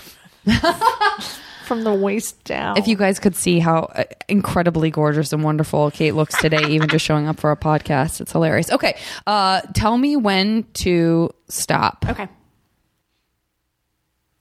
from 1.71 1.85
the 1.85 1.93
waist 1.93 2.43
down. 2.43 2.75
If 2.77 2.85
you 2.89 2.97
guys 2.97 3.17
could 3.17 3.33
see 3.33 3.59
how 3.59 3.83
uh, 3.95 4.03
incredibly 4.27 4.91
gorgeous 4.91 5.31
and 5.31 5.41
wonderful 5.41 5.89
Kate 5.89 6.13
looks 6.13 6.37
today, 6.37 6.67
even 6.67 6.89
just 6.89 7.05
showing 7.05 7.29
up 7.29 7.39
for 7.39 7.49
a 7.49 7.55
podcast, 7.55 8.19
it's 8.19 8.33
hilarious. 8.33 8.69
Okay, 8.69 8.97
uh, 9.25 9.61
tell 9.73 9.97
me 9.97 10.17
when 10.17 10.63
to 10.73 11.29
stop. 11.47 12.03
okay, 12.09 12.27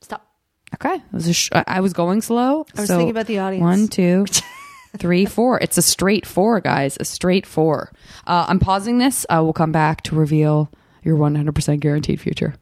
stop. 0.01 0.27
Okay, 0.75 0.95
it 0.97 1.03
was 1.13 1.37
sh- 1.37 1.51
I 1.53 1.63
I 1.69 1.81
was 1.81 1.93
going 1.93 2.21
slow. 2.21 2.67
I 2.77 2.81
was 2.81 2.89
so 2.89 2.97
thinking 2.97 3.11
about 3.13 3.27
the 3.27 3.39
audience. 3.39 3.63
One, 3.63 3.87
two, 3.87 4.27
three, 4.99 5.25
four. 5.25 5.61
It's 5.61 5.79
a 5.79 5.83
straight 5.83 6.27
four, 6.27 6.61
guys. 6.61 6.97
A 6.99 7.05
straight 7.05 7.47
four. 7.47 7.93
Uh, 8.27 8.47
I'm 8.49 8.59
pausing 8.59 8.99
this. 8.99 9.25
Uh, 9.31 9.39
we'll 9.45 9.53
come 9.53 9.71
back 9.71 10.03
to 10.03 10.17
reveal 10.17 10.69
your 11.05 11.17
100% 11.17 11.79
guaranteed 11.79 12.21
future. 12.21 12.55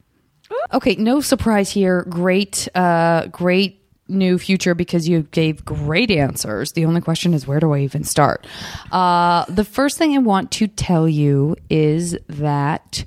Okay, 0.74 0.96
no 0.96 1.22
surprise 1.22 1.70
here. 1.70 2.02
Great, 2.02 2.68
uh, 2.74 3.26
great 3.28 3.77
new 4.08 4.38
future 4.38 4.74
because 4.74 5.08
you 5.08 5.22
gave 5.22 5.64
great 5.64 6.10
answers. 6.10 6.72
The 6.72 6.84
only 6.84 7.00
question 7.00 7.34
is 7.34 7.46
where 7.46 7.60
do 7.60 7.72
I 7.72 7.80
even 7.80 8.04
start? 8.04 8.46
Uh, 8.90 9.44
the 9.48 9.64
first 9.64 9.98
thing 9.98 10.14
I 10.14 10.18
want 10.18 10.50
to 10.52 10.66
tell 10.66 11.08
you 11.08 11.56
is 11.70 12.16
that 12.28 13.04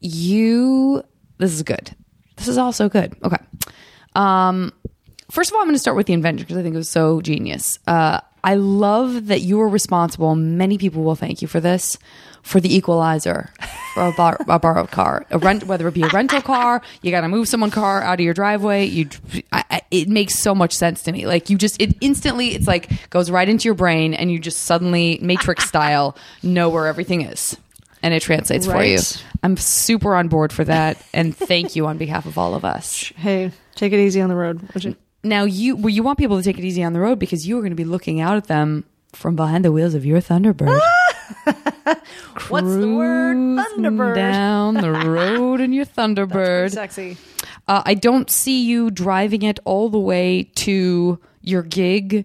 you. 0.00 1.02
This 1.38 1.52
is 1.52 1.62
good. 1.62 1.94
This 2.36 2.48
is 2.48 2.58
also 2.58 2.88
good. 2.88 3.14
Okay. 3.24 3.36
Um, 4.14 4.72
first 5.30 5.50
of 5.50 5.54
all, 5.54 5.60
I'm 5.60 5.66
going 5.66 5.74
to 5.74 5.80
start 5.80 5.96
with 5.96 6.06
the 6.06 6.12
invention 6.12 6.44
because 6.44 6.56
I 6.56 6.62
think 6.62 6.74
it 6.74 6.78
was 6.78 6.88
so 6.88 7.20
genius. 7.20 7.78
Uh, 7.86 8.20
I 8.44 8.56
love 8.56 9.28
that 9.28 9.40
you 9.40 9.58
were 9.58 9.68
responsible. 9.68 10.34
Many 10.34 10.78
people 10.78 11.04
will 11.04 11.14
thank 11.14 11.42
you 11.42 11.48
for 11.48 11.60
this. 11.60 11.98
For 12.42 12.60
the 12.60 12.74
equalizer, 12.74 13.50
for 13.94 14.08
a, 14.08 14.12
bar, 14.12 14.36
a 14.48 14.58
borrowed 14.58 14.90
car, 14.90 15.24
a 15.30 15.38
rent, 15.38 15.64
whether 15.64 15.86
it 15.86 15.94
be 15.94 16.02
a 16.02 16.08
rental 16.08 16.42
car, 16.42 16.82
you 17.00 17.10
got 17.10 17.20
to 17.20 17.28
move 17.28 17.46
someone's 17.46 17.72
car 17.72 18.02
out 18.02 18.14
of 18.14 18.24
your 18.24 18.34
driveway. 18.34 18.84
You, 18.86 19.08
I, 19.52 19.64
I, 19.70 19.82
it 19.90 20.08
makes 20.08 20.38
so 20.38 20.54
much 20.54 20.74
sense 20.74 21.02
to 21.04 21.12
me. 21.12 21.26
Like 21.26 21.50
you 21.50 21.56
just, 21.56 21.80
it 21.80 21.96
instantly, 22.00 22.48
it's 22.48 22.66
like 22.66 23.10
goes 23.10 23.30
right 23.30 23.48
into 23.48 23.66
your 23.66 23.74
brain, 23.74 24.12
and 24.12 24.30
you 24.30 24.38
just 24.38 24.62
suddenly 24.64 25.18
Matrix 25.22 25.68
style 25.68 26.16
know 26.42 26.68
where 26.68 26.86
everything 26.86 27.22
is, 27.22 27.56
and 28.02 28.12
it 28.12 28.20
translates 28.22 28.66
for 28.66 28.82
you. 28.82 28.98
I'm 29.42 29.56
super 29.56 30.14
on 30.14 30.28
board 30.28 30.52
for 30.52 30.64
that, 30.64 31.02
and 31.14 31.36
thank 31.36 31.76
you 31.76 31.86
on 31.86 31.96
behalf 31.96 32.26
of 32.26 32.38
all 32.38 32.54
of 32.54 32.64
us. 32.64 33.12
Hey, 33.16 33.52
take 33.76 33.92
it 33.92 34.00
easy 34.00 34.20
on 34.20 34.28
the 34.28 34.36
road. 34.36 34.68
you? 34.76 34.96
Now 35.22 35.44
you 35.44 35.76
well, 35.76 35.90
you 35.90 36.02
want 36.02 36.18
people 36.18 36.36
to 36.36 36.42
take 36.42 36.58
it 36.58 36.64
easy 36.64 36.82
on 36.82 36.92
the 36.92 37.00
road 37.00 37.18
because 37.18 37.46
you 37.46 37.56
are 37.58 37.60
going 37.60 37.70
to 37.70 37.76
be 37.76 37.84
looking 37.84 38.20
out 38.20 38.36
at 38.36 38.48
them 38.48 38.84
from 39.12 39.36
behind 39.36 39.64
the 39.64 39.70
wheels 39.70 39.94
of 39.94 40.04
your 40.04 40.20
Thunderbird. 40.20 40.80
What's 42.48 42.66
the 42.74 42.94
word? 42.94 43.36
Thunderbird. 43.36 44.14
down 44.14 44.74
the 44.74 44.90
road 45.08 45.60
in 45.60 45.72
your 45.72 45.84
Thunderbird. 45.86 46.72
Sexy. 46.72 47.16
Uh, 47.68 47.82
I 47.84 47.94
don't 47.94 48.30
see 48.30 48.64
you 48.64 48.90
driving 48.90 49.42
it 49.42 49.58
all 49.64 49.88
the 49.88 49.98
way 49.98 50.44
to 50.56 51.18
your 51.40 51.62
gig 51.62 52.24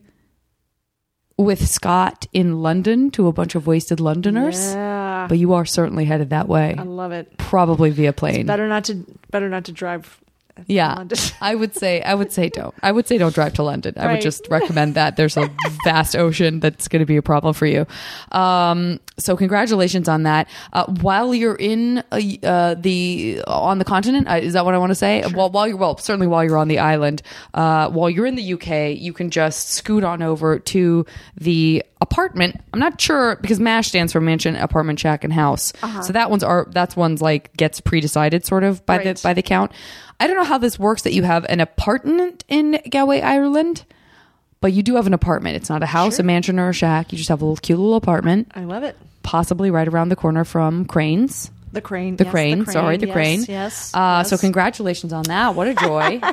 with 1.38 1.68
Scott 1.68 2.26
in 2.34 2.62
London 2.64 3.12
to 3.12 3.28
a 3.28 3.32
bunch 3.32 3.54
of 3.54 3.68
wasted 3.68 4.00
Londoners, 4.00 4.74
Yeah, 4.74 5.28
but 5.30 5.38
you 5.38 5.54
are 5.54 5.66
certainly 5.66 6.06
headed 6.06 6.32
that 6.32 6.48
way, 6.48 6.74
I 6.78 6.82
love 6.82 7.12
it. 7.12 7.38
probably 7.38 7.92
via 7.92 8.12
plane. 8.14 8.48
Better 8.48 8.68
not 8.68 8.86
to. 8.86 9.06
Better 9.30 9.48
not 9.48 9.66
to 9.66 9.72
drive. 9.72 10.20
Yeah, 10.68 11.04
I 11.42 11.56
would 11.56 11.76
say 11.76 12.02
I 12.02 12.16
would 12.16 12.32
say 12.32 12.50
don't. 12.50 12.74
I 12.82 12.92
would 12.92 13.08
say 13.08 13.18
don't 13.18 13.34
drive 13.34 13.54
to 13.54 13.64
London. 13.64 13.94
I 13.98 14.14
would 14.14 14.22
just 14.22 14.48
recommend 14.50 14.96
that. 14.96 15.16
There's 15.16 15.38
a 15.38 15.50
vast 15.84 16.16
ocean 16.16 16.60
that's 16.60 16.88
going 16.88 17.02
to 17.02 17.06
be 17.06 17.18
a 17.18 17.22
problem 17.22 17.54
for 17.54 17.66
you. 17.66 17.86
Um, 18.32 19.00
so 19.18 19.36
congratulations 19.36 20.08
on 20.08 20.24
that. 20.24 20.48
Uh, 20.74 20.86
while 21.02 21.34
you're 21.34 21.56
in 21.56 22.04
uh, 22.12 22.22
uh, 22.44 22.76
the 22.76 23.42
on 23.48 23.80
the 23.80 23.86
continent, 23.86 24.28
uh, 24.28 24.36
is 24.36 24.54
that 24.54 24.66
what 24.66 24.74
I 24.74 24.78
want 24.78 24.92
to 24.92 24.96
say? 24.96 25.24
Well, 25.34 25.50
while 25.50 25.68
you're 25.68 25.78
well, 25.78 25.98
certainly 25.98 26.28
while 26.28 26.44
you're 26.44 26.58
on 26.58 26.68
the 26.68 26.80
island, 26.80 27.22
uh, 27.54 27.90
while 27.90 28.10
you're 28.10 28.26
in 28.26 28.36
the 28.36 28.54
UK, 28.54 28.98
you 29.00 29.14
can 29.14 29.30
just 29.30 29.70
scoot 29.70 30.04
on 30.04 30.22
over 30.22 30.60
to 30.60 31.06
the 31.36 31.84
apartment. 32.02 32.60
I'm 32.74 32.80
not 32.80 33.00
sure 33.02 33.36
because 33.38 33.60
MASH 33.60 33.88
stands 33.90 34.14
for 34.14 34.22
mansion, 34.22 34.56
apartment, 34.56 35.00
shack, 35.00 35.24
and 35.24 35.34
house. 35.34 35.74
So 36.04 36.14
that 36.14 36.30
one's 36.30 36.44
are 36.44 36.68
that's 36.72 36.96
one's 36.96 37.22
like 37.22 37.56
gets 37.58 37.82
pre-decided 37.82 38.46
sort 38.46 38.64
of 38.64 38.86
by 38.86 38.96
Uh-huh. 38.98 39.06
Right. 39.06 39.16
the 39.18 39.22
by 39.24 39.34
the 39.34 39.42
count. 39.42 39.72
I 40.20 40.28
don't 40.28 40.36
know 40.38 40.44
how 40.44 40.58
this 40.58 40.78
works 40.80 41.04
that 41.04 41.14
you 41.14 41.24
have 41.24 41.46
an 41.50 41.60
apartment 41.60 42.44
in 42.48 42.80
Galway, 42.90 43.22
Ireland, 43.22 43.86
but 44.62 44.74
you 44.74 44.82
do 44.84 44.96
have 44.96 45.06
an 45.08 45.14
apartment. 45.14 45.56
It's 45.58 45.70
not 45.70 45.84
a 45.84 45.86
house, 45.86 46.18
a 46.20 46.24
mansion, 46.24 46.58
or 46.60 46.70
a 46.70 46.74
shack. 46.74 47.12
You 47.12 47.18
just 47.18 47.30
have 47.30 47.42
a 47.42 47.46
little 47.46 47.58
cute 47.58 47.78
little 47.78 47.96
apartment, 47.96 48.52
I 48.56 48.64
love 48.64 48.84
it. 48.84 48.98
possibly 49.24 49.70
right 49.72 49.88
around 49.88 50.10
the 50.10 50.16
corner 50.16 50.44
from 50.44 50.86
Cranes. 50.86 51.52
The 51.72 51.82
crane. 51.82 52.16
The 52.16 52.24
yes, 52.24 52.32
crane, 52.32 52.66
sorry, 52.66 52.98
the 52.98 53.08
yes, 53.08 53.14
crane. 53.14 53.46
Yes. 53.48 53.94
Uh, 53.94 54.20
yes. 54.22 54.30
So 54.32 54.38
congratulations 54.38 55.14
on 55.14 55.24
that. 55.24 55.54
What 55.54 55.68
a 55.68 55.76
joy. 55.76 56.20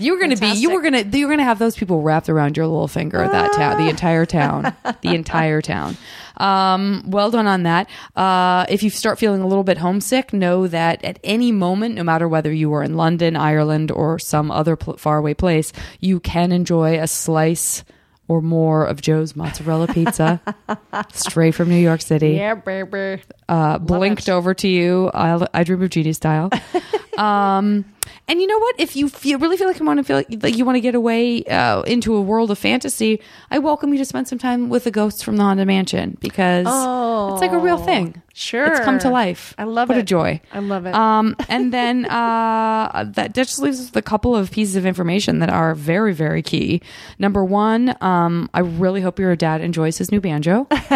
You 0.00 0.12
were 0.12 0.18
going 0.18 0.34
to 0.34 0.40
be, 0.40 0.48
you 0.52 0.70
were 0.72 0.80
going 0.80 0.94
to, 1.10 1.18
you 1.18 1.26
were 1.26 1.30
going 1.30 1.38
to 1.38 1.44
have 1.44 1.58
those 1.58 1.76
people 1.76 2.02
wrapped 2.02 2.28
around 2.28 2.56
your 2.56 2.66
little 2.66 2.88
finger. 2.88 3.18
That 3.18 3.52
town, 3.52 3.82
the 3.82 3.88
entire 3.88 4.26
town, 4.26 4.74
the 5.02 5.14
entire 5.14 5.60
town. 5.60 5.96
Um, 6.36 7.04
well 7.06 7.30
done 7.30 7.46
on 7.46 7.64
that. 7.64 7.88
Uh, 8.16 8.64
if 8.70 8.82
you 8.82 8.88
start 8.90 9.18
feeling 9.18 9.42
a 9.42 9.46
little 9.46 9.64
bit 9.64 9.76
homesick, 9.78 10.32
know 10.32 10.66
that 10.68 11.04
at 11.04 11.18
any 11.22 11.52
moment, 11.52 11.94
no 11.96 12.02
matter 12.02 12.26
whether 12.26 12.50
you 12.50 12.72
are 12.72 12.82
in 12.82 12.96
London, 12.96 13.36
Ireland, 13.36 13.90
or 13.90 14.18
some 14.18 14.50
other 14.50 14.74
pl- 14.74 14.96
faraway 14.96 15.34
place, 15.34 15.72
you 16.00 16.18
can 16.18 16.50
enjoy 16.50 16.98
a 16.98 17.06
slice 17.06 17.84
or 18.26 18.40
more 18.40 18.86
of 18.86 19.02
Joe's 19.02 19.34
mozzarella 19.36 19.88
pizza 19.88 20.40
straight 21.12 21.52
from 21.54 21.68
New 21.68 21.74
York 21.76 22.00
City 22.00 22.30
Yeah, 22.34 22.54
baby. 22.54 23.22
uh, 23.48 23.78
blinked 23.78 24.28
over 24.28 24.54
to 24.54 24.68
you. 24.68 25.10
I, 25.12 25.46
I 25.52 25.64
dream 25.64 25.82
of 25.82 25.90
Jeannie 25.90 26.12
style. 26.12 26.48
um, 27.18 27.84
and 28.28 28.40
you 28.40 28.46
know 28.46 28.58
what? 28.58 28.76
If 28.78 28.96
you 28.96 29.08
feel, 29.08 29.38
really 29.38 29.56
feel 29.56 29.66
like 29.66 29.78
you 29.78 29.86
want 29.86 29.98
to 29.98 30.04
feel 30.04 30.16
like, 30.16 30.42
like 30.42 30.56
you 30.56 30.64
want 30.64 30.76
to 30.76 30.80
get 30.80 30.94
away 30.94 31.44
uh, 31.44 31.82
into 31.82 32.14
a 32.14 32.20
world 32.20 32.50
of 32.50 32.58
fantasy, 32.58 33.20
I 33.50 33.58
welcome 33.58 33.92
you 33.92 33.98
to 33.98 34.04
spend 34.04 34.28
some 34.28 34.38
time 34.38 34.68
with 34.68 34.84
the 34.84 34.90
ghosts 34.90 35.22
from 35.22 35.36
the 35.36 35.42
Haunted 35.42 35.66
Mansion 35.66 36.16
because 36.20 36.66
it's 36.66 37.40
like 37.40 37.52
a 37.52 37.58
real 37.58 37.78
thing. 37.78 38.22
Sure. 38.32 38.66
it's 38.66 38.80
come 38.80 38.98
to 39.00 39.10
life. 39.10 39.54
I 39.58 39.64
love 39.64 39.88
what 39.88 39.96
it. 39.96 39.98
What 39.98 40.02
a 40.02 40.06
joy. 40.06 40.40
I 40.52 40.60
love 40.60 40.86
it. 40.86 40.94
Um, 40.94 41.36
and 41.48 41.72
then 41.72 42.06
uh, 42.06 43.04
that 43.14 43.34
just 43.34 43.58
leaves 43.58 43.80
us 43.80 43.86
with 43.86 43.96
a 43.96 44.02
couple 44.02 44.34
of 44.34 44.50
pieces 44.50 44.76
of 44.76 44.86
information 44.86 45.40
that 45.40 45.50
are 45.50 45.74
very, 45.74 46.14
very 46.14 46.42
key. 46.42 46.80
Number 47.18 47.44
one, 47.44 47.96
um, 48.00 48.48
I 48.54 48.60
really 48.60 49.00
hope 49.00 49.18
your 49.18 49.34
dad 49.36 49.60
enjoys 49.60 49.98
his 49.98 50.10
new 50.10 50.20
banjo. 50.20 50.66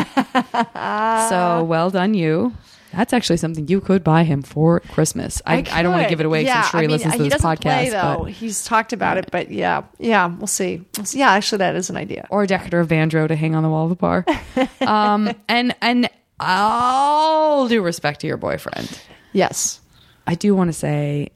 so 1.28 1.64
well 1.64 1.90
done, 1.90 2.14
you. 2.14 2.54
That's 2.96 3.12
actually 3.12 3.38
something 3.38 3.68
you 3.68 3.80
could 3.80 4.04
buy 4.04 4.24
him 4.24 4.42
for 4.42 4.80
Christmas. 4.80 5.40
I, 5.46 5.64
I, 5.70 5.82
don't 5.82 5.92
want 5.92 6.04
to 6.04 6.08
give 6.08 6.20
it 6.20 6.26
away 6.26 6.42
because 6.44 6.54
Yeah, 6.54 6.62
I'm 6.62 6.70
sure 6.70 6.80
he 6.80 6.84
I 6.84 6.88
mean, 6.88 6.90
listens 6.96 7.16
to 7.16 7.22
he 7.22 7.28
this 7.28 7.42
podcast. 7.42 7.60
Play, 7.60 7.90
though. 7.90 8.18
but, 8.24 8.32
He's 8.32 8.64
talked 8.64 8.92
about 8.92 9.18
it, 9.18 9.30
but 9.30 9.50
yeah, 9.50 9.82
yeah, 9.98 10.26
we'll 10.26 10.46
see. 10.46 10.84
We'll 10.96 11.06
see. 11.06 11.18
Yeah, 11.18 11.32
actually, 11.32 11.58
that 11.58 11.74
is 11.76 11.90
an 11.90 11.96
idea. 11.96 12.26
or 12.30 12.42
a 12.44 12.46
decorative 12.46 12.88
banjo 12.88 13.26
to 13.26 13.36
hang 13.36 13.54
on 13.54 13.62
the 13.62 13.68
wall 13.68 13.84
of 13.84 13.90
the 13.90 13.96
bar. 13.96 14.24
um, 14.80 15.30
and 15.48 15.74
and 15.80 16.08
all 16.40 17.68
due 17.68 17.82
respect 17.82 18.20
to 18.20 18.26
your 18.26 18.36
boyfriend, 18.36 19.00
Yes. 19.32 19.80
I 20.26 20.34
do 20.34 20.54
want 20.54 20.68
to 20.68 20.72
say 20.72 21.30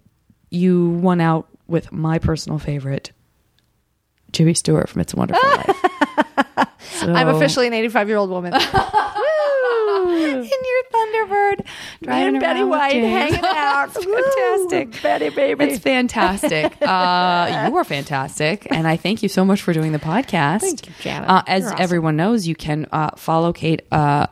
you 0.51 0.89
won 0.91 1.21
out 1.21 1.49
with 1.67 1.93
my 1.93 2.19
personal 2.19 2.59
favorite, 2.59 3.13
Jimmy 4.33 4.55
Stewart 4.55 4.89
from 4.89 5.01
It's 5.03 5.13
a 5.13 5.17
Wonderful 5.17 5.49
Life. 5.57 6.27
So- 7.01 7.13
I'm 7.13 7.29
officially 7.29 7.67
an 7.67 7.73
85 7.75 8.09
year 8.09 8.17
old 8.17 8.31
woman. 8.31 8.53
in 9.99 10.43
your 10.43 10.83
Thunderbird, 10.93 11.67
driving 12.03 12.29
and 12.35 12.41
Betty 12.41 12.63
White 12.65 12.95
hanging 12.95 13.41
out. 13.45 13.93
fantastic. 13.95 15.03
Betty, 15.03 15.29
baby. 15.31 15.65
It's 15.65 15.79
fantastic. 15.79 16.73
Uh, 16.89 17.67
you 17.69 17.77
are 17.77 17.85
fantastic, 17.85 18.67
and 18.71 18.87
I 18.89 18.97
thank 18.97 19.23
you 19.23 19.29
so 19.29 19.45
much 19.45 19.61
for 19.61 19.73
doing 19.75 19.93
the 19.93 19.99
podcast. 19.99 20.61
Thank 20.61 20.87
you, 20.87 20.93
Janet. 21.01 21.29
Uh, 21.29 21.43
as 21.47 21.67
awesome. 21.67 21.77
everyone 21.81 22.17
knows, 22.17 22.47
you 22.47 22.55
can 22.55 22.87
uh, 22.93 23.11
follow 23.17 23.53
Kate 23.53 23.83
uh, 23.93 24.27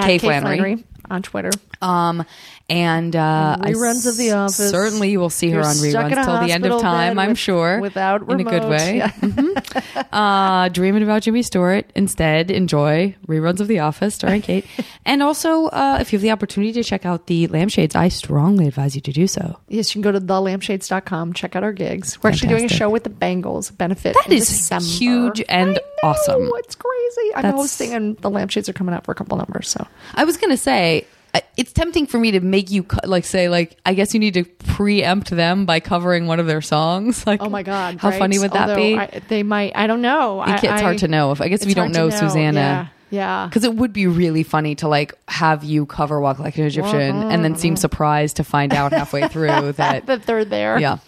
Kate 0.00 0.20
Flannery. 0.20 0.84
on 1.08 1.22
Twitter. 1.22 1.50
Um, 1.82 2.24
and 2.68 3.14
uh, 3.14 3.56
I 3.60 3.72
reruns 3.72 4.06
of 4.08 4.16
The 4.16 4.32
Office. 4.32 4.70
Certainly, 4.70 5.10
you 5.10 5.20
will 5.20 5.30
see 5.30 5.50
her 5.50 5.60
You're 5.60 5.66
on 5.66 5.76
reruns 5.76 6.24
till 6.24 6.40
the 6.46 6.52
end 6.52 6.66
of 6.66 6.80
time. 6.80 7.18
I'm 7.18 7.30
with- 7.30 7.38
sure, 7.38 7.80
without 7.80 8.28
in 8.30 8.40
a 8.40 8.44
good 8.44 8.64
way. 8.64 8.96
Yeah. 8.98 9.10
Mhm. 9.12 10.04
uh, 10.12 10.68
dreaming 10.70 11.02
about 11.02 11.22
Jimmy 11.22 11.42
Stewart. 11.42 11.88
Instead, 11.94 12.50
enjoy 12.50 13.14
reruns 13.28 13.60
of 13.60 13.68
The 13.68 13.78
Office 13.80 14.14
starring 14.16 14.42
Kate. 14.42 14.64
and 15.06 15.22
also, 15.22 15.66
uh, 15.66 15.98
if 16.00 16.12
you 16.12 16.16
have 16.18 16.22
the 16.22 16.30
opportunity 16.32 16.72
to 16.72 16.82
check 16.82 17.06
out 17.06 17.26
the 17.26 17.46
Lampshades, 17.48 17.94
I 17.94 18.08
strongly 18.08 18.66
advise 18.66 18.94
you 18.96 19.00
to 19.02 19.12
do 19.12 19.26
so. 19.28 19.58
Yes, 19.68 19.90
you 19.94 20.02
can 20.02 20.12
go 20.12 20.18
to 20.18 20.20
thelampshades.com, 20.20 21.34
check 21.34 21.54
out 21.56 21.62
our 21.62 21.72
gigs. 21.72 22.20
We're 22.22 22.30
actually 22.30 22.48
doing 22.48 22.64
a 22.64 22.68
show 22.68 22.90
with 22.90 23.04
the 23.04 23.10
Bengals 23.10 23.76
benefit. 23.76 24.14
That 24.14 24.32
is 24.32 24.48
December. 24.48 24.84
huge 24.84 25.42
and 25.48 25.70
I 25.70 25.72
know, 25.72 25.80
awesome. 26.10 26.50
It's 26.56 26.74
crazy. 26.74 27.34
I'm 27.36 27.42
That's- 27.42 27.54
hosting, 27.54 27.92
and 27.94 28.16
the 28.18 28.30
lampshades 28.30 28.68
are 28.68 28.72
coming 28.72 28.94
out 28.94 29.04
for 29.04 29.12
a 29.12 29.14
couple 29.14 29.36
numbers. 29.36 29.68
So 29.68 29.86
I 30.14 30.24
was 30.24 30.36
gonna 30.36 30.56
say 30.56 31.06
it's 31.56 31.72
tempting 31.72 32.06
for 32.06 32.18
me 32.18 32.32
to 32.32 32.40
make 32.40 32.70
you 32.70 32.82
co- 32.82 32.98
like 33.04 33.24
say 33.24 33.48
like 33.48 33.76
I 33.86 33.94
guess 33.94 34.14
you 34.14 34.20
need 34.20 34.34
to 34.34 34.44
preempt 34.44 35.30
them 35.30 35.66
by 35.66 35.80
covering 35.80 36.26
one 36.26 36.40
of 36.40 36.46
their 36.46 36.60
songs. 36.62 37.24
Like, 37.26 37.42
Oh 37.42 37.48
my 37.48 37.62
God! 37.62 37.98
how 37.98 38.10
right? 38.10 38.18
funny 38.18 38.38
would 38.38 38.52
that 38.52 38.70
Although 38.70 38.76
be? 38.82 38.96
I, 38.96 39.20
they 39.28 39.42
might. 39.42 39.72
I 39.74 39.86
don't 39.86 40.00
know. 40.02 40.40
You 40.40 40.52
can't- 40.54 40.64
it's 40.64 40.82
hard 40.82 40.98
to 40.98 41.08
know. 41.08 41.32
If 41.32 41.40
I 41.40 41.48
guess 41.48 41.62
if 41.62 41.68
you 41.68 41.74
don't 41.74 41.94
hard 41.94 42.10
know, 42.12 42.16
Susanna, 42.16 42.60
Yeah. 42.60 42.86
yeah. 43.10 43.46
because 43.48 43.64
it 43.64 43.74
would 43.74 43.92
be 43.92 44.06
really 44.06 44.42
funny 44.42 44.74
to 44.76 44.88
like 44.88 45.14
have 45.28 45.64
you 45.64 45.86
cover 45.86 46.20
"Walk 46.20 46.38
Like 46.38 46.56
an 46.58 46.64
Egyptian" 46.66 47.22
and 47.30 47.44
then 47.44 47.56
seem 47.56 47.76
surprised 47.76 48.36
to 48.36 48.44
find 48.44 48.72
out 48.72 48.92
halfway 48.92 49.26
through 49.28 49.72
that. 49.72 50.06
That 50.06 50.24
they're 50.26 50.44
there. 50.44 50.78
Yeah. 50.78 50.98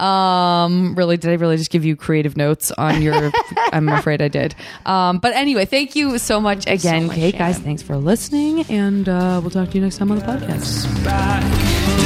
Um, 0.00 0.94
really, 0.94 1.16
did 1.16 1.30
I 1.30 1.34
really 1.34 1.56
just 1.56 1.70
give 1.70 1.84
you 1.84 1.96
creative 1.96 2.36
notes 2.36 2.70
on 2.72 3.02
your? 3.02 3.30
I'm 3.72 3.88
afraid 3.88 4.22
I 4.22 4.28
did. 4.28 4.54
Um, 4.84 5.18
but 5.18 5.34
anyway, 5.34 5.64
thank 5.64 5.96
you 5.96 6.18
so 6.18 6.40
much 6.40 6.66
again, 6.66 7.06
much, 7.06 7.16
Kate. 7.16 7.38
Guys, 7.38 7.58
thanks 7.58 7.82
for 7.82 7.96
listening, 7.96 8.62
and 8.68 9.08
uh, 9.08 9.40
we'll 9.42 9.50
talk 9.50 9.70
to 9.70 9.74
you 9.74 9.82
next 9.82 9.98
time 9.98 10.10
on 10.10 10.18
the 10.18 10.24
podcast. 10.24 11.04
back. 11.04 11.42
Back 11.42 12.05